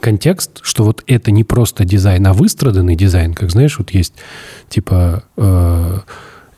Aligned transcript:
контекст, 0.00 0.60
что 0.62 0.84
вот 0.84 1.02
это 1.06 1.30
не 1.30 1.44
просто 1.44 1.84
дизайн, 1.84 2.26
а 2.26 2.32
выстраданный 2.32 2.96
дизайн, 2.96 3.34
как 3.34 3.50
знаешь, 3.50 3.78
вот 3.78 3.90
есть 3.90 4.14
типа 4.68 5.24
э, 5.36 5.98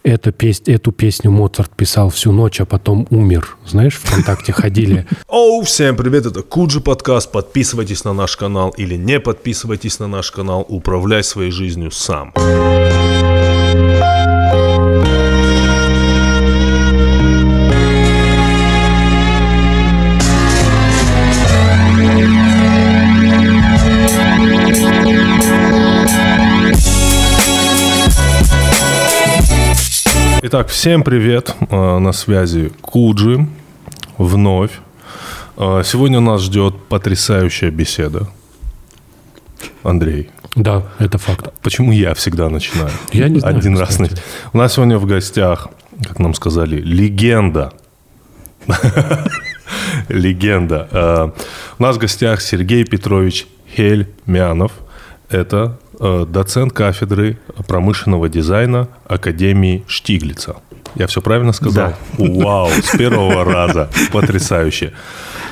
это 0.05 0.33
пес... 0.33 0.63
эту 0.67 0.93
песню 0.93 1.31
Моцарт 1.31 1.75
писал 1.77 2.11
всю 2.11 2.33
ночь, 2.33 2.61
а 2.61 2.65
потом 2.65 3.07
умер. 3.11 3.57
Знаешь, 3.67 3.95
ВКонтакте 4.03 4.53
ходили. 4.53 5.07
Оу, 5.29 5.63
всем 5.63 5.97
привет, 5.97 6.27
это 6.27 6.43
Куджи 6.43 6.81
подкаст. 6.81 7.31
Подписывайтесь 7.31 8.05
на 8.05 8.13
наш 8.13 8.37
канал 8.37 8.71
или 8.77 8.97
не 8.97 9.21
подписывайтесь 9.21 10.01
на 10.01 10.09
наш 10.09 10.31
канал. 10.31 10.67
Управляй 10.69 11.23
своей 11.23 11.51
жизнью 11.51 11.91
сам. 11.91 12.33
Итак, 30.53 30.69
всем 30.69 31.03
привет. 31.03 31.57
Э, 31.71 31.97
на 31.97 32.13
связи 32.13 32.71
Куджи. 32.83 33.47
Вновь. 34.19 34.73
Э, 35.57 35.81
сегодня 35.83 36.21
нас 36.21 36.43
ждет 36.43 36.75
потрясающая 36.91 37.71
беседа. 37.71 38.29
Андрей. 39.83 40.29
Да, 40.55 40.83
это 40.99 41.17
факт. 41.17 41.55
Почему 41.63 41.91
я 41.91 42.13
всегда 42.13 42.51
начинаю? 42.51 42.91
Я 43.15 43.31
не 43.31 43.41
знаю. 43.41 43.57
Один 43.57 43.79
раз. 43.79 43.99
У 44.53 44.59
нас 44.59 44.75
сегодня 44.75 44.99
в 44.99 45.07
гостях, 45.07 45.69
как 46.07 46.19
нам 46.19 46.35
сказали, 46.35 46.77
легенда. 46.83 47.73
Легенда. 50.11 50.87
Э, 50.91 51.31
у 51.79 51.83
нас 51.83 51.97
в 51.97 51.99
гостях 51.99 52.43
Сергей 52.43 52.85
Петрович 52.85 53.47
Хельмянов. 53.75 54.73
Это 55.31 55.79
доцент 56.03 56.73
кафедры 56.73 57.39
промышленного 57.69 58.29
дизайна 58.29 58.89
Академии 59.07 59.85
Штиглица. 59.87 60.57
Я 60.95 61.07
все 61.07 61.23
правильно 61.23 61.53
сказал? 61.53 61.95
Да. 62.19 62.25
Вау, 62.25 62.69
с 62.69 62.97
первого 62.97 63.45
раза. 63.51 63.89
Потрясающе. 64.13 64.93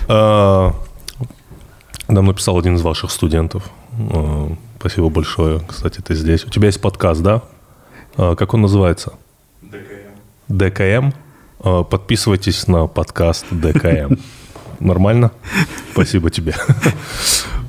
Э, 0.08 0.70
нам 2.08 2.26
написал 2.26 2.58
один 2.58 2.74
из 2.74 2.82
ваших 2.82 3.10
студентов. 3.10 3.70
Э, 3.92 4.48
спасибо 4.78 5.08
большое. 5.08 5.60
Кстати, 5.66 6.00
ты 6.00 6.14
здесь. 6.14 6.44
У 6.44 6.50
тебя 6.50 6.66
есть 6.66 6.80
подкаст, 6.80 7.22
да? 7.22 7.42
Как 8.16 8.52
он 8.54 8.62
называется? 8.62 9.12
ДКМ. 9.62 10.48
ДКМ? 10.48 11.12
Подписывайтесь 11.84 12.66
на 12.66 12.86
подкаст 12.86 13.46
ДКМ. 13.50 14.16
Нормально? 14.80 15.30
Спасибо 15.92 16.30
тебе. 16.30 16.54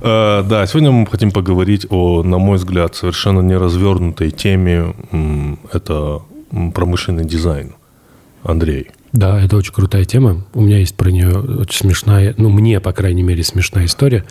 Э, 0.04 0.44
да, 0.44 0.66
сегодня 0.66 0.90
мы 0.92 1.06
хотим 1.06 1.32
поговорить 1.32 1.86
о, 1.92 2.24
на 2.24 2.40
мой 2.40 2.58
взгляд, 2.58 2.96
совершенно 2.96 3.42
неразвернутой 3.42 4.32
теме. 4.32 4.96
Это 5.72 6.24
промышленный 6.74 7.24
дизайн. 7.24 7.76
Андрей. 8.44 8.90
Да, 9.12 9.40
это 9.40 9.58
очень 9.58 9.74
крутая 9.74 10.06
тема. 10.06 10.44
У 10.54 10.62
меня 10.62 10.80
есть 10.80 10.96
про 10.96 11.12
нее 11.12 11.38
очень 11.38 11.80
смешная, 11.80 12.34
ну, 12.38 12.50
мне, 12.50 12.80
по 12.80 12.94
крайней 12.94 13.24
мере, 13.24 13.44
смешная 13.44 13.86
история. 13.86 14.26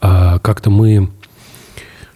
А, 0.00 0.38
как-то 0.38 0.70
мы... 0.70 1.10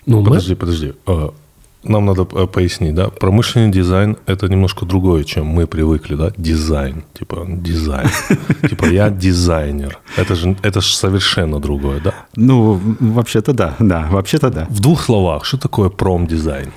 Ну, 0.07 0.25
подожди, 0.25 0.53
мы... 0.53 0.57
подожди. 0.57 0.93
А, 1.07 1.35
нам 1.83 2.07
надо 2.07 2.27
э, 2.33 2.47
пояснить, 2.47 2.95
да, 2.95 3.09
промышленный 3.09 3.71
дизайн– 3.71 4.17
это 4.27 4.49
немножко 4.49 4.85
другое, 4.85 5.25
чем 5.25 5.47
мы 5.47 5.67
привыкли, 5.67 6.15
да, 6.15 6.33
дизайн, 6.37 7.05
типа 7.19 7.47
дизайн, 7.49 8.09
типа 8.69 8.87
я 8.87 9.11
дизайнер, 9.11 9.99
это 10.17 10.35
же, 10.35 10.57
это 10.63 10.81
же 10.81 10.95
совершенно 10.95 11.61
другое, 11.61 12.01
да? 12.01 12.15
Ну, 12.37 12.81
вообще-то 13.01 13.53
да, 13.53 13.77
да, 13.79 14.09
вообще-то 14.11 14.51
да. 14.51 14.67
В 14.69 14.81
двух 14.81 15.03
словах, 15.03 15.45
что 15.45 15.59
такое 15.59 15.89
промдизайн? 15.89 16.73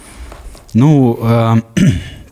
Ну, 0.74 1.20
э, 1.22 1.56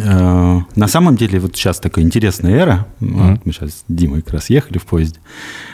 на 0.00 0.88
самом 0.88 1.16
деле, 1.16 1.38
вот 1.38 1.56
сейчас 1.56 1.78
такая 1.78 2.04
интересная 2.04 2.54
эра, 2.54 2.86
mm-hmm. 3.00 3.40
мы 3.44 3.52
сейчас 3.52 3.70
с 3.70 3.84
Димой 3.88 4.22
как 4.22 4.34
раз 4.34 4.50
ехали 4.50 4.78
в 4.78 4.86
поезде, 4.86 5.18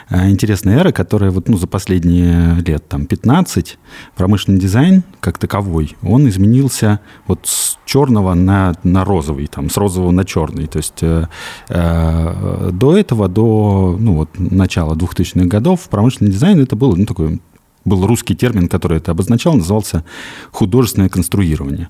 э, 0.09 0.29
интересная 0.29 0.79
эра, 0.79 0.91
которая 0.91 1.31
вот, 1.31 1.47
ну, 1.47 1.57
за 1.57 1.67
последние 1.67 2.55
лет 2.61 2.87
там, 2.87 3.05
15 3.05 3.77
промышленный 4.15 4.59
дизайн 4.59 5.03
как 5.19 5.37
таковой, 5.37 5.95
он 6.01 6.27
изменился 6.27 6.99
вот 7.27 7.41
с 7.43 7.77
черного 7.85 8.33
на, 8.33 8.75
на 8.83 9.03
розовый, 9.03 9.47
там, 9.47 9.69
с 9.69 9.77
розового 9.77 10.11
на 10.11 10.25
черный. 10.25 10.67
То 10.67 10.77
есть 10.77 11.01
э, 11.01 11.25
э, 11.69 12.69
до 12.73 12.97
этого, 12.97 13.27
до 13.27 13.97
ну, 13.99 14.13
вот, 14.15 14.29
начала 14.37 14.95
2000-х 14.95 15.45
годов 15.47 15.89
промышленный 15.89 16.31
дизайн 16.31 16.59
это 16.59 16.75
было 16.75 16.95
ну, 16.95 17.05
такое 17.05 17.39
был 17.85 18.05
русский 18.05 18.35
термин, 18.35 18.67
который 18.67 18.97
это 18.97 19.11
обозначал, 19.11 19.53
назывался 19.53 20.03
художественное 20.51 21.09
конструирование. 21.09 21.89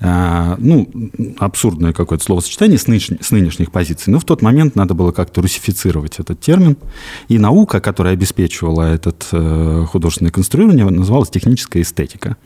А, 0.00 0.56
ну, 0.58 0.88
абсурдное 1.38 1.92
какое-то 1.92 2.24
словосочетание 2.24 2.78
с, 2.78 2.86
нынешних 2.86 3.72
позиций. 3.72 4.12
Но 4.12 4.18
в 4.18 4.24
тот 4.24 4.42
момент 4.42 4.76
надо 4.76 4.94
было 4.94 5.12
как-то 5.12 5.42
русифицировать 5.42 6.18
этот 6.18 6.40
термин. 6.40 6.76
И 7.28 7.38
наука, 7.38 7.80
которая 7.80 8.14
обеспечивала 8.14 8.82
этот 8.82 9.26
э, 9.32 9.86
художественное 9.88 10.32
конструирование, 10.32 10.88
называлась 10.88 11.30
техническая 11.30 11.82
эстетика. 11.82 12.36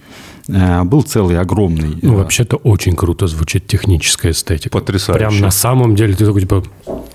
Э, 0.48 0.84
был 0.84 1.02
целый 1.02 1.38
огромный... 1.38 1.98
Ну, 2.02 2.16
вообще-то 2.16 2.56
очень 2.56 2.96
круто 2.96 3.26
звучит 3.26 3.66
техническая 3.66 4.32
эстетика. 4.32 4.70
Потрясающе. 4.70 5.18
Прям 5.18 5.40
на 5.40 5.50
самом 5.50 5.96
деле 5.96 6.14
ты 6.14 6.26
такой, 6.26 6.42
типа, 6.42 6.64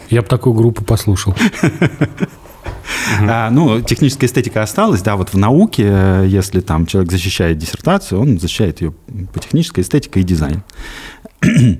я 0.09 0.21
бы 0.21 0.27
такую 0.27 0.53
группу 0.53 0.83
послушал. 0.83 1.35
Uh-huh. 2.63 3.27
А, 3.27 3.49
ну, 3.49 3.81
техническая 3.81 4.27
эстетика 4.27 4.61
осталась, 4.61 5.01
да, 5.01 5.15
вот 5.15 5.29
в 5.29 5.37
науке, 5.37 5.83
э, 5.85 6.25
если 6.27 6.59
там 6.59 6.85
человек 6.85 7.11
защищает 7.11 7.57
диссертацию, 7.57 8.21
он 8.21 8.39
защищает 8.39 8.81
ее 8.81 8.93
по 9.33 9.39
технической 9.39 9.83
эстетике 9.83 10.19
и 10.19 10.23
дизайн. 10.23 10.63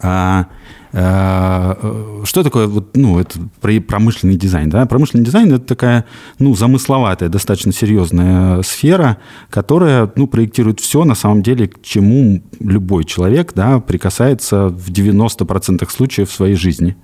а, 0.00 0.46
что 0.94 2.42
такое 2.44 2.68
вот, 2.68 2.96
ну, 2.96 3.18
это 3.18 3.36
промышленный 3.60 4.36
дизайн? 4.36 4.70
Да? 4.70 4.86
Промышленный 4.86 5.24
дизайн– 5.24 5.52
это 5.54 5.64
такая 5.64 6.04
ну, 6.38 6.54
замысловатая, 6.54 7.28
достаточно 7.28 7.72
серьезная 7.72 8.62
сфера, 8.62 9.18
которая 9.50 10.08
ну, 10.14 10.28
проектирует 10.28 10.78
все, 10.78 11.04
на 11.04 11.16
самом 11.16 11.42
деле, 11.42 11.66
к 11.66 11.82
чему 11.82 12.44
любой 12.60 13.02
человек 13.04 13.54
да, 13.54 13.80
прикасается 13.80 14.68
в 14.68 14.88
90% 14.90 15.90
случаев 15.90 16.30
в 16.30 16.32
своей 16.32 16.54
жизни. 16.54 16.96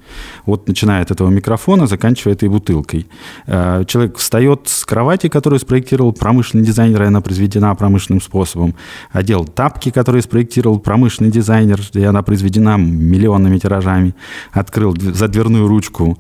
Вот 0.47 0.69
начиная 0.69 1.03
от 1.03 1.11
этого 1.11 1.29
микрофона, 1.29 1.89
заканчивая 1.89 2.35
этой 2.35 2.49
бутылкой. 2.49 3.09
Э, 3.47 3.83
человек 3.89 4.19
встает 4.19 4.69
с 4.69 4.85
кровати, 4.85 5.29
которую 5.29 5.59
спроектировал 5.59 6.13
промышленный 6.13 6.65
дизайнер, 6.65 7.03
и 7.03 7.07
она 7.07 7.21
произведена 7.21 7.75
промышленным 7.75 8.21
способом. 8.21 8.77
Одел 9.11 9.45
тапки, 9.45 9.91
которые 9.91 10.23
спроектировал 10.23 10.79
промышленный 10.79 11.33
дизайнер, 11.33 11.81
и 11.95 12.05
она 12.05 12.23
произведена 12.23 12.77
миллионами 12.79 13.59
тиражей 13.59 13.80
гаражами, 13.81 14.15
открыл 14.53 14.97
за 14.97 15.29
дверную 15.29 15.67
ручку, 15.67 16.19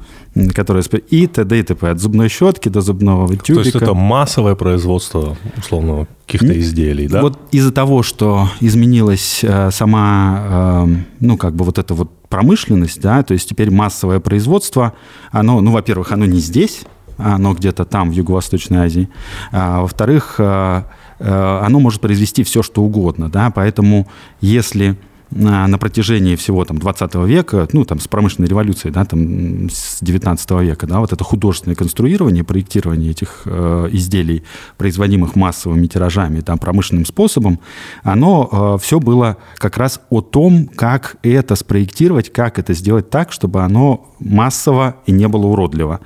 которая... 0.54 0.82
И 1.10 1.26
т.д. 1.26 1.58
и 1.58 1.62
т.п. 1.62 1.90
От 1.90 2.00
зубной 2.00 2.28
щетки 2.28 2.68
до 2.68 2.80
зубного 2.80 3.28
тюбика. 3.28 3.54
То 3.54 3.60
есть 3.60 3.76
это 3.76 3.94
массовое 3.94 4.54
производство, 4.54 5.36
условно, 5.56 6.06
каких-то 6.26 6.58
изделий, 6.58 7.08
да? 7.08 7.22
Вот 7.22 7.38
из-за 7.52 7.72
того, 7.72 8.02
что 8.02 8.48
изменилась 8.60 9.40
э, 9.42 9.70
сама, 9.70 10.86
э, 10.86 10.96
ну, 11.20 11.36
как 11.36 11.54
бы 11.54 11.64
вот 11.64 11.78
эта 11.78 11.94
вот 11.94 12.10
промышленность, 12.28 13.00
да, 13.00 13.22
то 13.22 13.34
есть 13.34 13.48
теперь 13.48 13.70
массовое 13.70 14.20
производство, 14.20 14.92
оно, 15.32 15.60
ну, 15.60 15.72
во-первых, 15.72 16.12
оно 16.12 16.26
не 16.26 16.38
здесь, 16.38 16.82
оно 17.18 17.54
где-то 17.54 17.84
там, 17.84 18.10
в 18.10 18.12
Юго-Восточной 18.12 18.78
Азии. 18.78 19.08
А, 19.52 19.80
во-вторых, 19.80 20.36
э, 20.38 20.82
оно 21.18 21.80
может 21.80 22.00
произвести 22.00 22.44
все, 22.44 22.62
что 22.62 22.82
угодно, 22.82 23.28
да, 23.28 23.50
поэтому 23.50 24.06
если 24.40 24.96
на, 25.30 25.66
на 25.66 25.78
протяжении 25.78 26.36
всего 26.36 26.64
там, 26.64 26.78
20 26.78 27.14
века, 27.26 27.68
ну, 27.72 27.84
там, 27.84 28.00
с 28.00 28.08
промышленной 28.08 28.48
революцией, 28.48 28.92
да, 28.92 29.04
там, 29.04 29.70
с 29.70 29.98
19 30.00 30.50
века, 30.62 30.86
да, 30.86 31.00
вот 31.00 31.12
это 31.12 31.22
художественное 31.24 31.76
конструирование, 31.76 32.44
проектирование 32.44 33.10
этих 33.10 33.42
э, 33.44 33.88
изделий, 33.92 34.42
производимых 34.76 35.36
массовыми 35.36 35.86
тиражами, 35.86 36.40
там, 36.40 36.58
промышленным 36.58 37.06
способом, 37.06 37.60
оно 38.02 38.76
э, 38.76 38.82
все 38.82 39.00
было 39.00 39.36
как 39.56 39.76
раз 39.76 40.00
о 40.10 40.20
том, 40.20 40.66
как 40.66 41.16
это 41.22 41.54
спроектировать, 41.54 42.32
как 42.32 42.58
это 42.58 42.74
сделать 42.74 43.10
так, 43.10 43.32
чтобы 43.32 43.62
оно 43.62 44.08
массово 44.18 44.96
и 45.06 45.12
не 45.12 45.28
было 45.28 45.46
уродливо. 45.46 46.00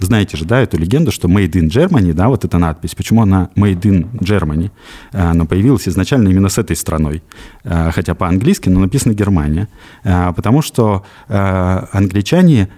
Знаете 0.00 0.36
же, 0.36 0.44
да, 0.44 0.60
эту 0.60 0.78
легенду, 0.78 1.10
что 1.10 1.28
Made 1.28 1.52
in 1.52 1.68
Germany, 1.68 2.12
да, 2.12 2.28
вот 2.28 2.44
эта 2.44 2.58
надпись. 2.58 2.94
Почему 2.94 3.22
она 3.22 3.50
Made 3.56 3.80
in 3.82 4.10
Germany? 4.20 4.70
Э, 5.12 5.30
она 5.30 5.44
появилась 5.44 5.88
изначально 5.88 6.28
именно 6.28 6.48
с 6.48 6.58
этой 6.58 6.76
страной. 6.76 7.22
Э, 7.64 7.90
хотя 7.92 8.14
по-английски, 8.14 8.68
но 8.68 8.80
написано 8.80 9.14
Германия. 9.14 9.68
Э, 10.04 10.32
потому 10.34 10.62
что 10.62 11.04
англичане 11.28 12.68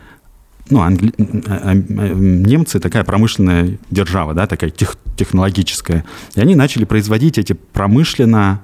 ну, 0.70 0.80
англи... 0.80 1.12
А, 1.46 1.70
а, 1.70 1.74
немцы 1.74 2.80
такая 2.80 3.04
промышленная 3.04 3.78
держава, 3.90 4.34
да, 4.34 4.46
такая 4.46 4.70
тех... 4.70 4.96
технологическая. 5.16 6.04
И 6.34 6.40
они 6.40 6.54
начали 6.54 6.84
производить 6.84 7.38
эти 7.38 7.52
промышленно 7.52 8.62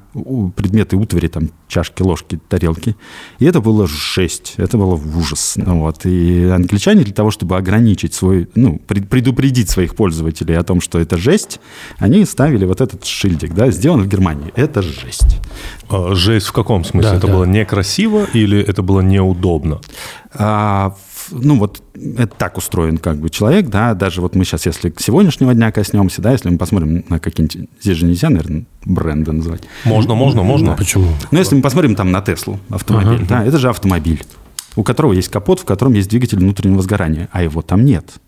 предметы 0.57 0.97
утвари, 0.97 1.29
там, 1.29 1.51
чашки, 1.69 2.03
ложки, 2.03 2.41
тарелки. 2.49 2.97
И 3.39 3.45
это 3.45 3.61
было 3.61 3.87
жесть, 3.87 4.55
это 4.57 4.79
было 4.79 4.95
ужас. 4.95 5.55
Ну, 5.57 5.81
вот. 5.81 6.07
И 6.07 6.45
англичане 6.45 7.05
для 7.05 7.13
того, 7.13 7.31
чтобы 7.31 7.57
ограничить 7.57 8.15
свой, 8.15 8.49
ну, 8.55 8.79
предупредить 8.79 9.69
своих 9.69 9.95
пользователей 9.95 10.57
о 10.57 10.63
том, 10.63 10.81
что 10.81 10.99
это 10.99 11.19
жесть, 11.19 11.61
они 11.99 12.25
ставили 12.25 12.65
вот 12.65 12.81
этот 12.81 13.05
шильдик, 13.05 13.55
да, 13.55 13.71
сделан 13.71 14.03
в 14.03 14.09
Германии. 14.09 14.53
Это 14.57 14.81
жесть. 14.81 15.41
А, 15.89 16.15
жесть 16.15 16.47
в 16.47 16.53
каком 16.53 16.85
смысле? 16.85 17.11
Да, 17.11 17.17
это 17.17 17.27
да. 17.27 17.33
было 17.35 17.45
некрасиво 17.45 18.27
или 18.33 18.59
это 18.59 18.83
было 18.83 19.01
неудобно? 19.01 19.81
А, 20.33 20.95
ну 21.31 21.59
вот 21.59 21.83
это 21.95 22.35
так 22.37 22.57
устроен 22.59 22.99
как 22.99 23.19
бы 23.19 23.31
человек, 23.31 23.69
да, 23.69 23.95
даже 23.95 24.21
вот 24.21 24.35
мы 24.35 24.45
сейчас, 24.45 24.67
если 24.67 24.93
сегодняшнего 24.99 25.55
дня 25.55 25.73
коснемся, 25.73 26.23
да, 26.23 26.33
если 26.33 26.49
мы 26.49 26.59
посмотрим 26.59 27.05
на 27.09 27.19
какие-нибудь, 27.19 27.69
здесь 27.81 27.97
же 27.97 28.07
нельзя, 28.07 28.31
наверное, 28.31 28.65
бренды 28.85 29.33
называть. 29.33 29.63
Можно, 29.85 30.15
можно, 30.15 30.43
можно. 30.43 30.69
Да. 30.69 30.77
Почему? 30.77 31.09
Ну, 31.31 31.39
если 31.39 31.55
мы 31.55 31.63
посмотрим 31.63 31.95
там 31.95 32.11
на 32.11 32.21
Теслу 32.21 32.61
автомобиль, 32.71 33.23
uh-huh. 33.23 33.29
да, 33.29 33.45
это 33.45 33.59
же 33.59 33.69
автомобиль, 33.69 34.23
у 34.77 34.83
которого 34.83 35.13
есть 35.13 35.29
капот, 35.29 35.61
в 35.61 35.65
котором 35.65 35.95
есть 35.95 36.11
двигатель 36.11 36.39
внутреннего 36.39 36.83
сгорания, 36.83 37.29
а 37.33 37.43
его 37.43 37.63
там 37.63 37.85
нет. 37.85 38.21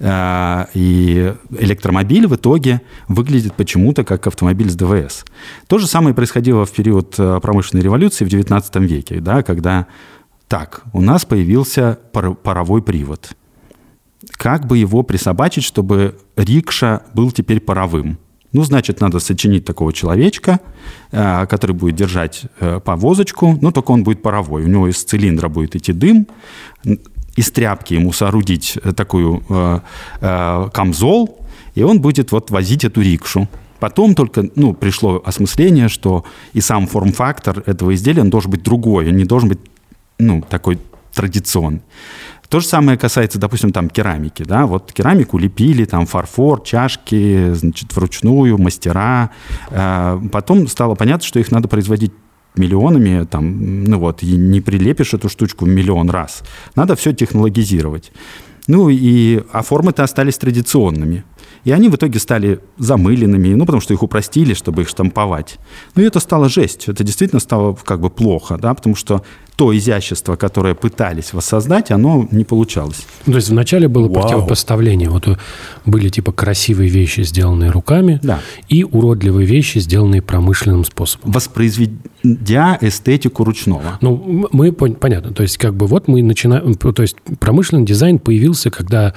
А, 0.00 0.68
и 0.74 1.34
электромобиль 1.58 2.26
в 2.26 2.36
итоге 2.36 2.82
выглядит 3.08 3.54
почему-то 3.54 4.04
как 4.04 4.26
автомобиль 4.26 4.70
с 4.70 4.74
ДВС. 4.74 5.24
То 5.66 5.78
же 5.78 5.86
самое 5.86 6.14
происходило 6.14 6.64
в 6.64 6.70
период 6.70 7.14
э, 7.18 7.40
промышленной 7.42 7.82
революции 7.82 8.24
в 8.24 8.28
XIX 8.28 8.86
веке, 8.86 9.20
да, 9.20 9.42
когда 9.42 9.86
так, 10.48 10.82
у 10.94 11.00
нас 11.00 11.24
появился 11.24 11.98
пар 12.12 12.34
паровой 12.34 12.82
привод. 12.82 13.36
Как 14.32 14.66
бы 14.66 14.78
его 14.78 15.02
присобачить, 15.02 15.64
чтобы 15.64 16.18
рикша 16.36 17.02
был 17.14 17.30
теперь 17.30 17.60
паровым? 17.60 18.18
Ну, 18.52 18.64
значит, 18.64 19.00
надо 19.00 19.20
сочинить 19.20 19.66
такого 19.66 19.92
человечка, 19.92 20.60
э, 21.12 21.46
который 21.46 21.72
будет 21.72 21.96
держать 21.96 22.44
э, 22.60 22.80
повозочку, 22.82 23.58
но 23.60 23.72
только 23.72 23.90
он 23.90 24.04
будет 24.04 24.22
паровой. 24.22 24.64
У 24.64 24.68
него 24.68 24.88
из 24.88 25.04
цилиндра 25.04 25.48
будет 25.48 25.76
идти 25.76 25.92
дым, 25.92 26.26
из 27.36 27.50
тряпки 27.50 27.92
ему 27.94 28.12
соорудить 28.12 28.78
э, 28.82 28.92
такую 28.92 29.42
камзол, 30.20 31.46
и 31.74 31.82
он 31.82 32.00
будет 32.00 32.32
вот 32.32 32.50
возить 32.50 32.84
эту 32.84 33.02
рикшу. 33.02 33.48
Потом 33.80 34.14
только 34.14 34.48
ну, 34.56 34.72
пришло 34.72 35.22
осмысление, 35.24 35.88
что 35.88 36.24
и 36.54 36.60
сам 36.60 36.86
форм-фактор 36.86 37.62
этого 37.66 37.94
изделия 37.94 38.22
он 38.22 38.30
должен 38.30 38.50
быть 38.50 38.62
другой, 38.62 39.08
он 39.08 39.16
не 39.16 39.24
должен 39.24 39.50
быть 39.50 39.60
ну, 40.18 40.42
такой 40.42 40.78
традиционный. 41.14 41.82
То 42.48 42.60
же 42.60 42.66
самое 42.66 42.96
касается, 42.96 43.38
допустим, 43.38 43.72
там 43.72 43.90
керамики, 43.90 44.42
да, 44.42 44.66
вот 44.66 44.92
керамику 44.92 45.36
лепили, 45.36 45.84
там 45.84 46.06
фарфор, 46.06 46.62
чашки, 46.62 47.52
значит, 47.52 47.94
вручную, 47.94 48.56
мастера. 48.56 49.30
А, 49.70 50.18
потом 50.32 50.66
стало 50.66 50.94
понятно, 50.94 51.26
что 51.26 51.38
их 51.40 51.50
надо 51.50 51.68
производить 51.68 52.12
миллионами, 52.56 53.26
там, 53.26 53.84
ну 53.84 53.98
вот, 53.98 54.22
и 54.22 54.36
не 54.36 54.62
прилепишь 54.62 55.12
эту 55.12 55.28
штучку 55.28 55.66
миллион 55.66 56.08
раз. 56.08 56.42
Надо 56.74 56.96
все 56.96 57.12
технологизировать. 57.12 58.12
Ну 58.66 58.88
и, 58.88 59.42
а 59.52 59.62
формы-то 59.62 60.02
остались 60.02 60.38
традиционными. 60.38 61.24
И 61.64 61.70
они 61.72 61.88
в 61.88 61.96
итоге 61.96 62.18
стали 62.18 62.60
замыленными, 62.78 63.54
ну, 63.54 63.66
потому 63.66 63.80
что 63.80 63.92
их 63.92 64.02
упростили, 64.02 64.54
чтобы 64.54 64.82
их 64.82 64.88
штамповать. 64.88 65.58
Ну, 65.94 66.02
и 66.02 66.06
это 66.06 66.20
стало 66.20 66.48
жесть. 66.48 66.88
Это 66.88 67.04
действительно 67.04 67.40
стало 67.40 67.74
как 67.74 68.00
бы 68.00 68.10
плохо, 68.10 68.56
да, 68.58 68.72
потому 68.74 68.94
что 68.94 69.22
то 69.58 69.76
изящество, 69.76 70.36
которое 70.36 70.76
пытались 70.76 71.32
воссоздать, 71.32 71.90
оно 71.90 72.28
не 72.30 72.44
получалось. 72.44 73.04
То 73.24 73.32
есть 73.32 73.48
вначале 73.48 73.88
было 73.88 74.06
Вау. 74.06 74.22
противопоставление. 74.22 75.10
Вот 75.10 75.26
были 75.84 76.10
типа 76.10 76.30
красивые 76.30 76.88
вещи, 76.88 77.22
сделанные 77.22 77.72
руками, 77.72 78.20
да. 78.22 78.38
и 78.68 78.84
уродливые 78.84 79.46
вещи, 79.46 79.78
сделанные 79.78 80.22
промышленным 80.22 80.84
способом. 80.84 81.32
Воспроизведя 81.32 82.78
эстетику 82.80 83.42
ручного. 83.42 83.98
Ну, 84.00 84.48
мы, 84.52 84.70
понятно. 84.70 85.32
То 85.32 85.42
есть 85.42 85.58
как 85.58 85.74
бы 85.74 85.88
вот 85.88 86.06
мы 86.06 86.22
начинаем... 86.22 86.76
То 86.76 87.02
есть 87.02 87.16
промышленный 87.40 87.84
дизайн 87.84 88.20
появился, 88.20 88.70
когда 88.70 89.12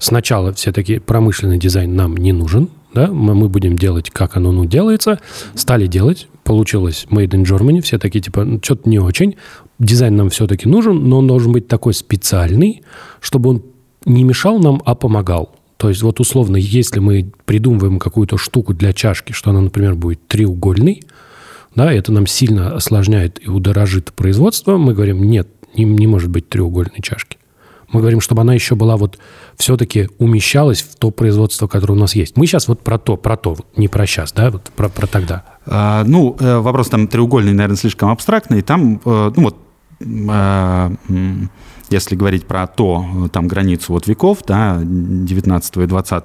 сначала 0.00 0.52
все 0.54 0.72
таки 0.72 0.98
промышленный 0.98 1.58
дизайн 1.58 1.94
нам 1.94 2.16
не 2.16 2.32
нужен, 2.32 2.68
да, 2.94 3.06
мы 3.06 3.48
будем 3.48 3.78
делать, 3.78 4.10
как 4.10 4.36
оно 4.36 4.50
ну, 4.50 4.64
делается, 4.64 5.20
стали 5.54 5.86
делать, 5.86 6.26
получилось 6.44 7.06
Made 7.10 7.30
in 7.30 7.44
Germany, 7.44 7.80
все 7.80 7.98
такие, 7.98 8.20
типа, 8.20 8.44
ну, 8.44 8.60
что-то 8.62 8.88
не 8.88 8.98
очень, 8.98 9.36
дизайн 9.78 10.16
нам 10.16 10.30
все-таки 10.30 10.68
нужен, 10.68 11.08
но 11.08 11.18
он 11.18 11.26
должен 11.26 11.52
быть 11.52 11.66
такой 11.66 11.94
специальный, 11.94 12.82
чтобы 13.20 13.50
он 13.50 13.62
не 14.04 14.24
мешал 14.24 14.58
нам, 14.58 14.82
а 14.84 14.94
помогал. 14.94 15.54
То 15.76 15.88
есть 15.88 16.02
вот 16.02 16.20
условно, 16.20 16.56
если 16.56 17.00
мы 17.00 17.32
придумываем 17.44 17.98
какую-то 17.98 18.38
штуку 18.38 18.74
для 18.74 18.92
чашки, 18.92 19.32
что 19.32 19.50
она, 19.50 19.60
например, 19.60 19.94
будет 19.94 20.26
треугольной, 20.28 21.02
да, 21.74 21.92
это 21.92 22.12
нам 22.12 22.26
сильно 22.26 22.74
осложняет 22.74 23.44
и 23.44 23.50
удорожит 23.50 24.12
производство, 24.12 24.76
мы 24.76 24.94
говорим, 24.94 25.24
нет, 25.24 25.48
не, 25.76 25.84
не 25.84 26.06
может 26.06 26.30
быть 26.30 26.48
треугольной 26.48 27.00
чашки. 27.02 27.38
Мы 27.92 28.00
говорим, 28.00 28.20
чтобы 28.20 28.42
она 28.42 28.54
еще 28.54 28.74
была 28.74 28.96
вот 28.96 29.18
все-таки 29.56 30.08
умещалась 30.18 30.82
в 30.82 30.96
то 30.96 31.10
производство, 31.10 31.66
которое 31.66 31.94
у 31.94 31.98
нас 31.98 32.14
есть. 32.14 32.36
Мы 32.36 32.46
сейчас 32.46 32.68
вот 32.68 32.80
про 32.80 32.98
то, 32.98 33.16
про 33.16 33.36
то, 33.36 33.56
не 33.76 33.88
про 33.88 34.06
сейчас, 34.06 34.32
да, 34.32 34.50
вот 34.50 34.62
про, 34.76 34.88
про 34.88 35.06
тогда. 35.06 35.44
А, 35.66 36.04
ну, 36.04 36.36
э, 36.38 36.58
вопрос 36.58 36.88
там 36.88 37.08
треугольный, 37.08 37.52
наверное, 37.52 37.76
слишком 37.76 38.10
абстрактный. 38.10 38.62
Там, 38.62 39.00
э, 39.04 39.32
ну 39.36 39.42
вот, 39.42 39.56
а, 40.28 40.92
если 41.90 42.16
говорить 42.16 42.46
про 42.46 42.66
то, 42.66 43.28
там, 43.32 43.48
границу 43.48 43.92
вот 43.92 44.06
веков, 44.06 44.38
да, 44.46 44.80
19 44.82 45.76
и 45.76 45.86
20 45.86 46.24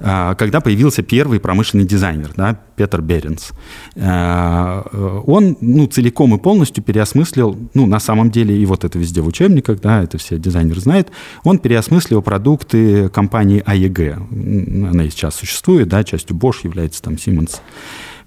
а, 0.00 0.34
когда 0.34 0.60
появился 0.60 1.02
первый 1.02 1.40
промышленный 1.40 1.84
дизайнер, 1.84 2.32
да, 2.36 2.58
Петр 2.76 3.00
Беренс. 3.00 3.52
А, 3.96 4.82
он, 5.26 5.56
ну, 5.60 5.86
целиком 5.86 6.34
и 6.34 6.38
полностью 6.38 6.82
переосмыслил, 6.84 7.56
ну, 7.74 7.86
на 7.86 8.00
самом 8.00 8.30
деле, 8.30 8.56
и 8.56 8.66
вот 8.66 8.84
это 8.84 8.98
везде 8.98 9.20
в 9.20 9.26
учебниках, 9.26 9.80
да, 9.80 10.02
это 10.02 10.18
все 10.18 10.38
дизайнер 10.38 10.78
знает, 10.78 11.10
он 11.44 11.58
переосмыслил 11.58 12.22
продукты 12.22 13.08
компании 13.08 13.62
АЕГ. 13.64 14.18
Она 14.30 15.04
и 15.04 15.10
сейчас 15.10 15.36
существует, 15.36 15.88
да, 15.88 16.04
частью 16.04 16.36
Bosch 16.36 16.60
является 16.64 17.02
там 17.02 17.14
Siemens 17.14 17.60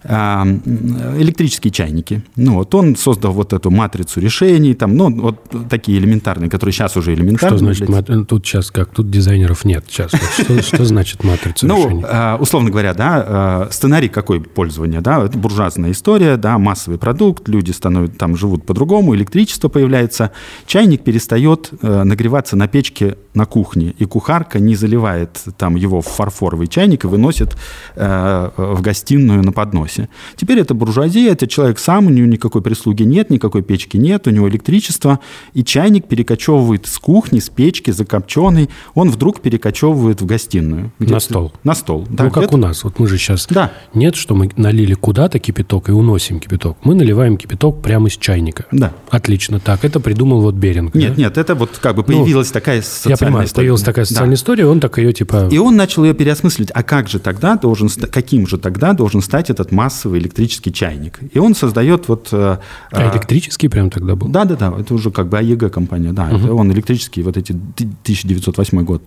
электрические 0.07 1.71
чайники. 1.71 2.23
Ну, 2.35 2.55
вот 2.55 2.73
он 2.75 2.95
создал 2.95 3.31
вот 3.31 3.53
эту 3.53 3.71
матрицу 3.71 4.19
решений, 4.19 4.73
там, 4.73 4.95
ну, 4.95 5.09
вот 5.09 5.37
такие 5.69 5.97
элементарные, 5.97 6.49
которые 6.49 6.73
сейчас 6.73 6.95
уже 6.97 7.13
элементарные. 7.13 7.57
Что 7.57 7.65
значит, 7.65 7.89
мат... 7.89 8.27
тут 8.27 8.45
сейчас 8.45 8.71
как, 8.71 8.89
тут 8.89 9.09
дизайнеров 9.09 9.65
нет 9.65 9.85
сейчас. 9.87 10.11
Что, 10.61 10.85
значит 10.85 11.23
матрицу 11.23 11.67
ну, 11.67 11.85
решений? 11.85 12.05
Ну, 12.09 12.37
условно 12.39 12.69
говоря, 12.69 12.93
да, 12.93 13.25
а, 13.27 13.67
сценарий 13.71 14.09
какой 14.09 14.41
пользования, 14.41 15.01
да, 15.01 15.23
это 15.23 15.37
буржуазная 15.37 15.91
история, 15.91 16.37
да, 16.37 16.57
массовый 16.57 16.99
продукт, 16.99 17.47
люди 17.47 17.71
становятся, 17.71 18.17
там 18.17 18.37
живут 18.37 18.65
по-другому, 18.65 19.15
электричество 19.15 19.69
появляется, 19.69 20.31
чайник 20.67 21.03
перестает 21.03 21.71
э, 21.81 22.03
нагреваться 22.03 22.55
на 22.55 22.67
печке 22.67 23.17
на 23.33 23.45
кухне, 23.45 23.93
и 23.97 24.05
кухарка 24.05 24.59
не 24.59 24.75
заливает 24.75 25.41
там 25.57 25.75
его 25.75 26.01
в 26.01 26.07
фарфоровый 26.07 26.67
чайник 26.67 27.03
и 27.03 27.07
выносит 27.07 27.55
э, 27.95 28.49
в 28.55 28.81
гостиную 28.81 29.43
на 29.43 29.51
подносе. 29.51 29.94
Теперь 30.35 30.59
это 30.59 30.73
буржуазия, 30.73 31.31
это 31.31 31.47
человек 31.47 31.79
сам, 31.79 32.07
у 32.07 32.09
него 32.09 32.27
никакой 32.27 32.61
прислуги 32.61 33.03
нет, 33.03 33.29
никакой 33.29 33.63
печки 33.63 33.97
нет, 33.97 34.27
у 34.27 34.29
него 34.29 34.49
электричество, 34.49 35.19
и 35.53 35.63
чайник 35.63 36.07
перекочевывает 36.07 36.87
с 36.87 36.97
кухни, 36.99 37.39
с 37.39 37.49
печки, 37.49 37.91
закопченный, 37.91 38.69
он 38.93 39.09
вдруг 39.09 39.41
перекочевывает 39.41 40.21
в 40.21 40.25
гостиную. 40.25 40.91
На 40.99 41.19
стол. 41.19 41.51
На 41.63 41.75
стол. 41.75 42.05
Да, 42.09 42.25
ну, 42.25 42.31
как 42.31 42.53
у 42.53 42.57
нас. 42.57 42.83
Вот 42.83 42.99
мы 42.99 43.07
же 43.07 43.17
сейчас... 43.17 43.47
Да. 43.49 43.71
Нет, 43.93 44.15
что 44.15 44.35
мы 44.35 44.49
налили 44.55 44.93
куда-то 44.93 45.39
кипяток 45.39 45.89
и 45.89 45.91
уносим 45.91 46.39
кипяток. 46.39 46.77
Мы 46.83 46.95
наливаем 46.95 47.37
кипяток 47.37 47.81
прямо 47.81 48.07
из 48.07 48.17
чайника. 48.17 48.65
Да. 48.71 48.93
Отлично. 49.09 49.59
Так, 49.59 49.85
это 49.85 49.99
придумал 49.99 50.41
вот 50.41 50.55
Беринг. 50.55 50.95
Нет, 50.95 51.15
да? 51.15 51.21
нет, 51.21 51.37
это 51.37 51.55
вот 51.55 51.77
как 51.81 51.95
бы 51.95 52.03
ну, 52.07 52.23
появилась 52.23 52.49
ну, 52.49 52.53
такая 52.53 52.81
социальная 52.81 53.17
понимаю, 53.17 53.45
история. 53.45 53.61
появилась 53.61 53.83
такая 53.83 54.05
социальная 54.05 54.35
да. 54.35 54.39
история, 54.39 54.65
он 54.67 54.79
так 54.79 54.97
ее 54.97 55.13
типа... 55.13 55.49
И 55.51 55.57
он 55.57 55.75
начал 55.75 56.03
ее 56.03 56.13
переосмысливать. 56.13 56.71
А 56.73 56.83
как 56.83 57.07
же 57.07 57.19
тогда 57.19 57.55
должен, 57.55 57.89
каким 57.89 58.47
же 58.47 58.57
тогда 58.57 58.93
должен 58.93 59.21
стать 59.21 59.49
этот 59.49 59.71
массовый 59.75 60.19
электрический 60.19 60.71
чайник? 60.71 61.19
И 61.33 61.39
он 61.39 61.55
создает 61.55 62.07
вот... 62.07 62.29
Э, 62.31 62.57
а 62.91 63.01
э, 63.01 63.11
электрический 63.11 63.67
прям 63.67 63.89
тогда 63.89 64.15
был? 64.15 64.27
Да, 64.27 64.45
да, 64.45 64.55
да. 64.55 64.73
Это 64.79 64.93
уже 64.93 65.11
как 65.11 65.27
бы 65.27 65.37
АЕГ 65.37 65.71
компания, 65.71 66.13
да. 66.13 66.25
Угу. 66.27 66.37
Это 66.37 66.53
он 66.53 66.71
электрический, 66.71 67.23
вот 67.23 67.37
эти 67.37 67.51
1908 67.51 68.83
год. 68.83 69.03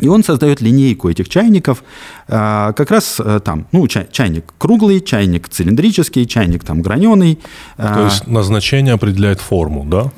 И 0.00 0.08
он 0.08 0.22
создает 0.22 0.60
линейку 0.60 1.08
этих 1.08 1.28
чайников, 1.28 1.82
э, 2.28 2.72
как 2.76 2.90
раз 2.90 3.20
там, 3.44 3.66
ну, 3.72 3.86
чай, 3.88 4.06
чайник 4.12 4.44
круглый, 4.58 5.00
чайник 5.00 5.48
цилиндрический, 5.48 6.26
чайник 6.26 6.64
там 6.64 6.82
граненый. 6.82 7.38
То 7.76 8.04
есть 8.04 8.26
назначение 8.26 8.94
определяет 8.94 9.40
форму, 9.40 9.84
да? 9.88 10.10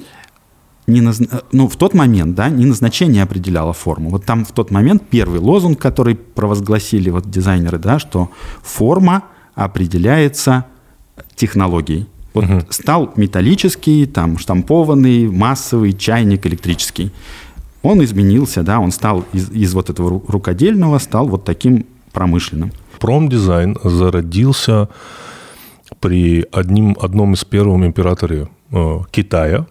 не 0.90 1.00
наз... 1.00 1.21
ну, 1.52 1.69
в 1.69 1.76
тот 1.76 1.95
момент, 1.95 2.35
да, 2.35 2.49
не 2.49 2.67
назначение 2.67 3.23
определяло 3.23 3.73
форму. 3.73 4.11
Вот 4.11 4.25
там 4.25 4.45
в 4.45 4.52
тот 4.52 4.71
момент 4.71 5.02
первый 5.11 5.40
лозунг, 5.40 5.79
который 5.79 6.14
провозгласили 6.14 7.11
вот 7.11 7.31
дизайнеры, 7.31 7.79
да, 7.79 7.99
что 7.99 8.29
форма 8.62 9.23
определяется 9.64 10.64
технологией. 11.35 12.07
Вот 12.33 12.45
угу. 12.45 12.61
стал 12.71 13.12
металлический, 13.17 14.07
там, 14.07 14.38
штампованный, 14.38 15.29
массовый 15.29 15.93
чайник 15.93 16.47
электрический. 16.47 17.11
он 17.83 18.02
изменился, 18.05 18.62
да, 18.62 18.79
он 18.79 18.93
стал 18.93 19.25
из, 19.33 19.50
из 19.50 19.75
вот 19.75 19.90
этого 19.90 20.23
рукодельного, 20.29 20.99
стал 20.99 21.29
вот 21.29 21.45
таким 21.45 21.87
промышленным. 22.12 22.73
Промдизайн 22.99 23.76
зародился 23.83 24.88
при 26.00 26.47
одним, 26.52 26.97
одном 27.00 27.35
из 27.35 27.45
первых 27.45 27.85
императоров 27.85 28.49
э, 28.71 28.99
Китая, 29.11 29.67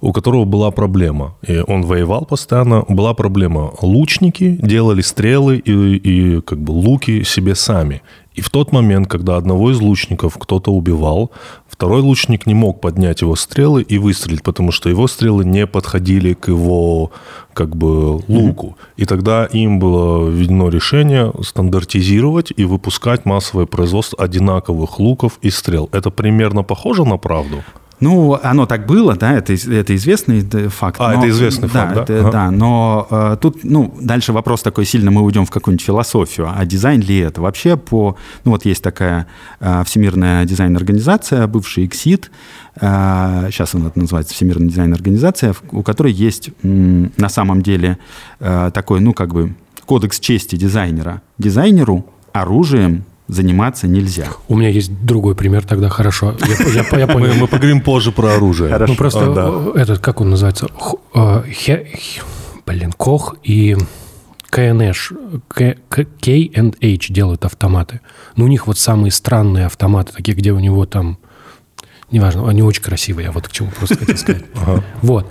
у 0.00 0.12
которого 0.12 0.44
была 0.44 0.70
проблема. 0.70 1.36
И 1.48 1.62
он 1.66 1.82
воевал 1.82 2.26
постоянно. 2.26 2.84
Была 2.88 3.14
проблема. 3.14 3.72
Лучники 3.80 4.58
делали 4.60 5.00
стрелы 5.00 5.56
и, 5.56 5.72
и 5.96 6.40
как 6.42 6.58
бы 6.58 6.72
луки 6.72 7.24
себе 7.24 7.54
сами. 7.54 8.02
И 8.34 8.40
в 8.40 8.50
тот 8.50 8.72
момент, 8.72 9.08
когда 9.08 9.36
одного 9.36 9.70
из 9.70 9.80
лучников 9.80 10.36
кто-то 10.38 10.72
убивал, 10.72 11.30
второй 11.68 12.00
лучник 12.00 12.46
не 12.46 12.54
мог 12.54 12.80
поднять 12.80 13.22
его 13.22 13.36
стрелы 13.36 13.82
и 13.82 13.96
выстрелить, 13.98 14.42
потому 14.42 14.72
что 14.72 14.88
его 14.88 15.06
стрелы 15.06 15.44
не 15.44 15.66
подходили 15.66 16.34
к 16.34 16.48
его 16.48 17.12
как 17.52 17.76
бы 17.76 18.20
луку. 18.26 18.76
И 18.96 19.04
тогда 19.04 19.44
им 19.46 19.78
было 19.78 20.28
введено 20.28 20.68
решение 20.68 21.32
стандартизировать 21.42 22.52
и 22.56 22.64
выпускать 22.64 23.24
массовое 23.24 23.66
производство 23.66 24.22
одинаковых 24.22 24.98
луков 24.98 25.38
и 25.40 25.50
стрел. 25.50 25.88
Это 25.92 26.10
примерно 26.10 26.64
похоже 26.64 27.04
на 27.04 27.18
правду? 27.18 27.62
Ну, 28.04 28.38
оно 28.42 28.66
так 28.66 28.84
было, 28.84 29.16
да, 29.16 29.32
это, 29.32 29.54
это 29.54 29.96
известный 29.96 30.42
факт. 30.68 31.00
А, 31.00 31.14
но, 31.14 31.20
это 31.20 31.30
известный 31.30 31.70
да, 31.70 31.86
факт, 31.86 31.94
да? 31.94 32.02
Это, 32.02 32.20
ага. 32.20 32.30
Да, 32.30 32.50
но 32.50 33.06
э, 33.10 33.36
тут, 33.40 33.64
ну, 33.64 33.94
дальше 33.98 34.34
вопрос 34.34 34.60
такой 34.60 34.84
сильно, 34.84 35.10
мы 35.10 35.22
уйдем 35.22 35.46
в 35.46 35.50
какую-нибудь 35.50 35.86
философию, 35.86 36.52
а 36.54 36.66
дизайн 36.66 37.00
ли 37.00 37.16
это? 37.20 37.40
Вообще 37.40 37.78
по, 37.78 38.16
ну, 38.44 38.50
вот 38.50 38.66
есть 38.66 38.82
такая 38.82 39.26
э, 39.58 39.84
Всемирная 39.86 40.44
дизайн-организация, 40.44 41.46
бывший 41.46 41.86
ИКСИД, 41.86 42.30
э, 42.78 43.48
сейчас 43.50 43.74
она 43.74 43.90
называется 43.94 44.34
Всемирная 44.34 44.68
дизайн-организация, 44.68 45.54
у 45.72 45.82
которой 45.82 46.12
есть 46.12 46.50
м, 46.62 47.10
на 47.16 47.30
самом 47.30 47.62
деле 47.62 47.96
э, 48.38 48.70
такой, 48.74 49.00
ну, 49.00 49.14
как 49.14 49.32
бы 49.32 49.54
кодекс 49.86 50.20
чести 50.20 50.56
дизайнера. 50.56 51.22
Дизайнеру 51.38 52.04
оружием 52.34 53.04
заниматься 53.28 53.88
нельзя. 53.88 54.28
У 54.48 54.56
меня 54.56 54.68
есть 54.68 54.92
другой 55.04 55.34
пример 55.34 55.64
тогда, 55.64 55.88
хорошо. 55.88 56.34
Я, 56.40 56.82
я, 56.82 56.98
я 56.98 57.06
понял. 57.06 57.28
Мы, 57.28 57.40
мы 57.40 57.46
поговорим 57.46 57.80
позже 57.80 58.12
про 58.12 58.34
оружие. 58.34 58.70
Хорошо. 58.70 58.92
Ну, 58.92 58.98
просто 58.98 59.20
а, 59.22 59.72
да. 59.74 59.80
этот, 59.80 59.98
как 60.00 60.20
он 60.20 60.30
называется? 60.30 60.68
Хе, 61.14 61.88
блин, 62.66 62.92
Кох 62.92 63.36
и 63.42 63.76
КНХ, 64.50 65.12
K&H 65.48 67.06
делают 67.08 67.44
автоматы. 67.44 68.00
Но 68.36 68.44
у 68.44 68.48
них 68.48 68.66
вот 68.66 68.78
самые 68.78 69.10
странные 69.10 69.66
автоматы, 69.66 70.12
такие, 70.12 70.36
где 70.36 70.52
у 70.52 70.60
него 70.60 70.86
там... 70.86 71.18
Неважно, 72.10 72.48
они 72.48 72.62
очень 72.62 72.82
красивые, 72.82 73.26
я 73.26 73.32
вот 73.32 73.48
к 73.48 73.52
чему 73.52 73.70
просто 73.70 73.96
хотел 73.96 74.16
сказать. 74.16 74.44
Вот. 75.02 75.28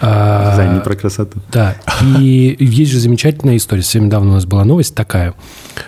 Дизайн 0.00 0.74
не 0.74 0.80
про 0.80 0.94
красоту. 0.94 1.40
Да. 1.52 1.76
И 2.02 2.56
есть 2.58 2.92
же 2.92 3.00
замечательная 3.00 3.56
история. 3.56 3.82
Совсем 3.82 4.06
недавно 4.06 4.30
у 4.30 4.34
нас 4.34 4.46
была 4.46 4.64
новость 4.64 4.94
такая, 4.94 5.34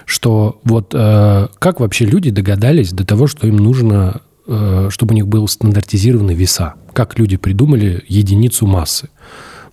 что 0.05 0.61
вот 0.65 0.93
э, 0.95 1.49
как 1.59 1.81
вообще 1.81 2.05
люди 2.05 2.31
догадались 2.31 2.93
до 2.93 3.05
того, 3.05 3.27
что 3.27 3.47
им 3.47 3.57
нужно, 3.57 4.23
э, 4.47 4.89
чтобы 4.91 5.13
у 5.13 5.15
них 5.15 5.27
был 5.29 5.49
стандартизированный 5.49 6.35
веса? 6.35 6.75
Как 6.93 7.19
люди 7.19 7.37
придумали 7.37 8.05
единицу 8.09 8.67
массы? 8.67 9.09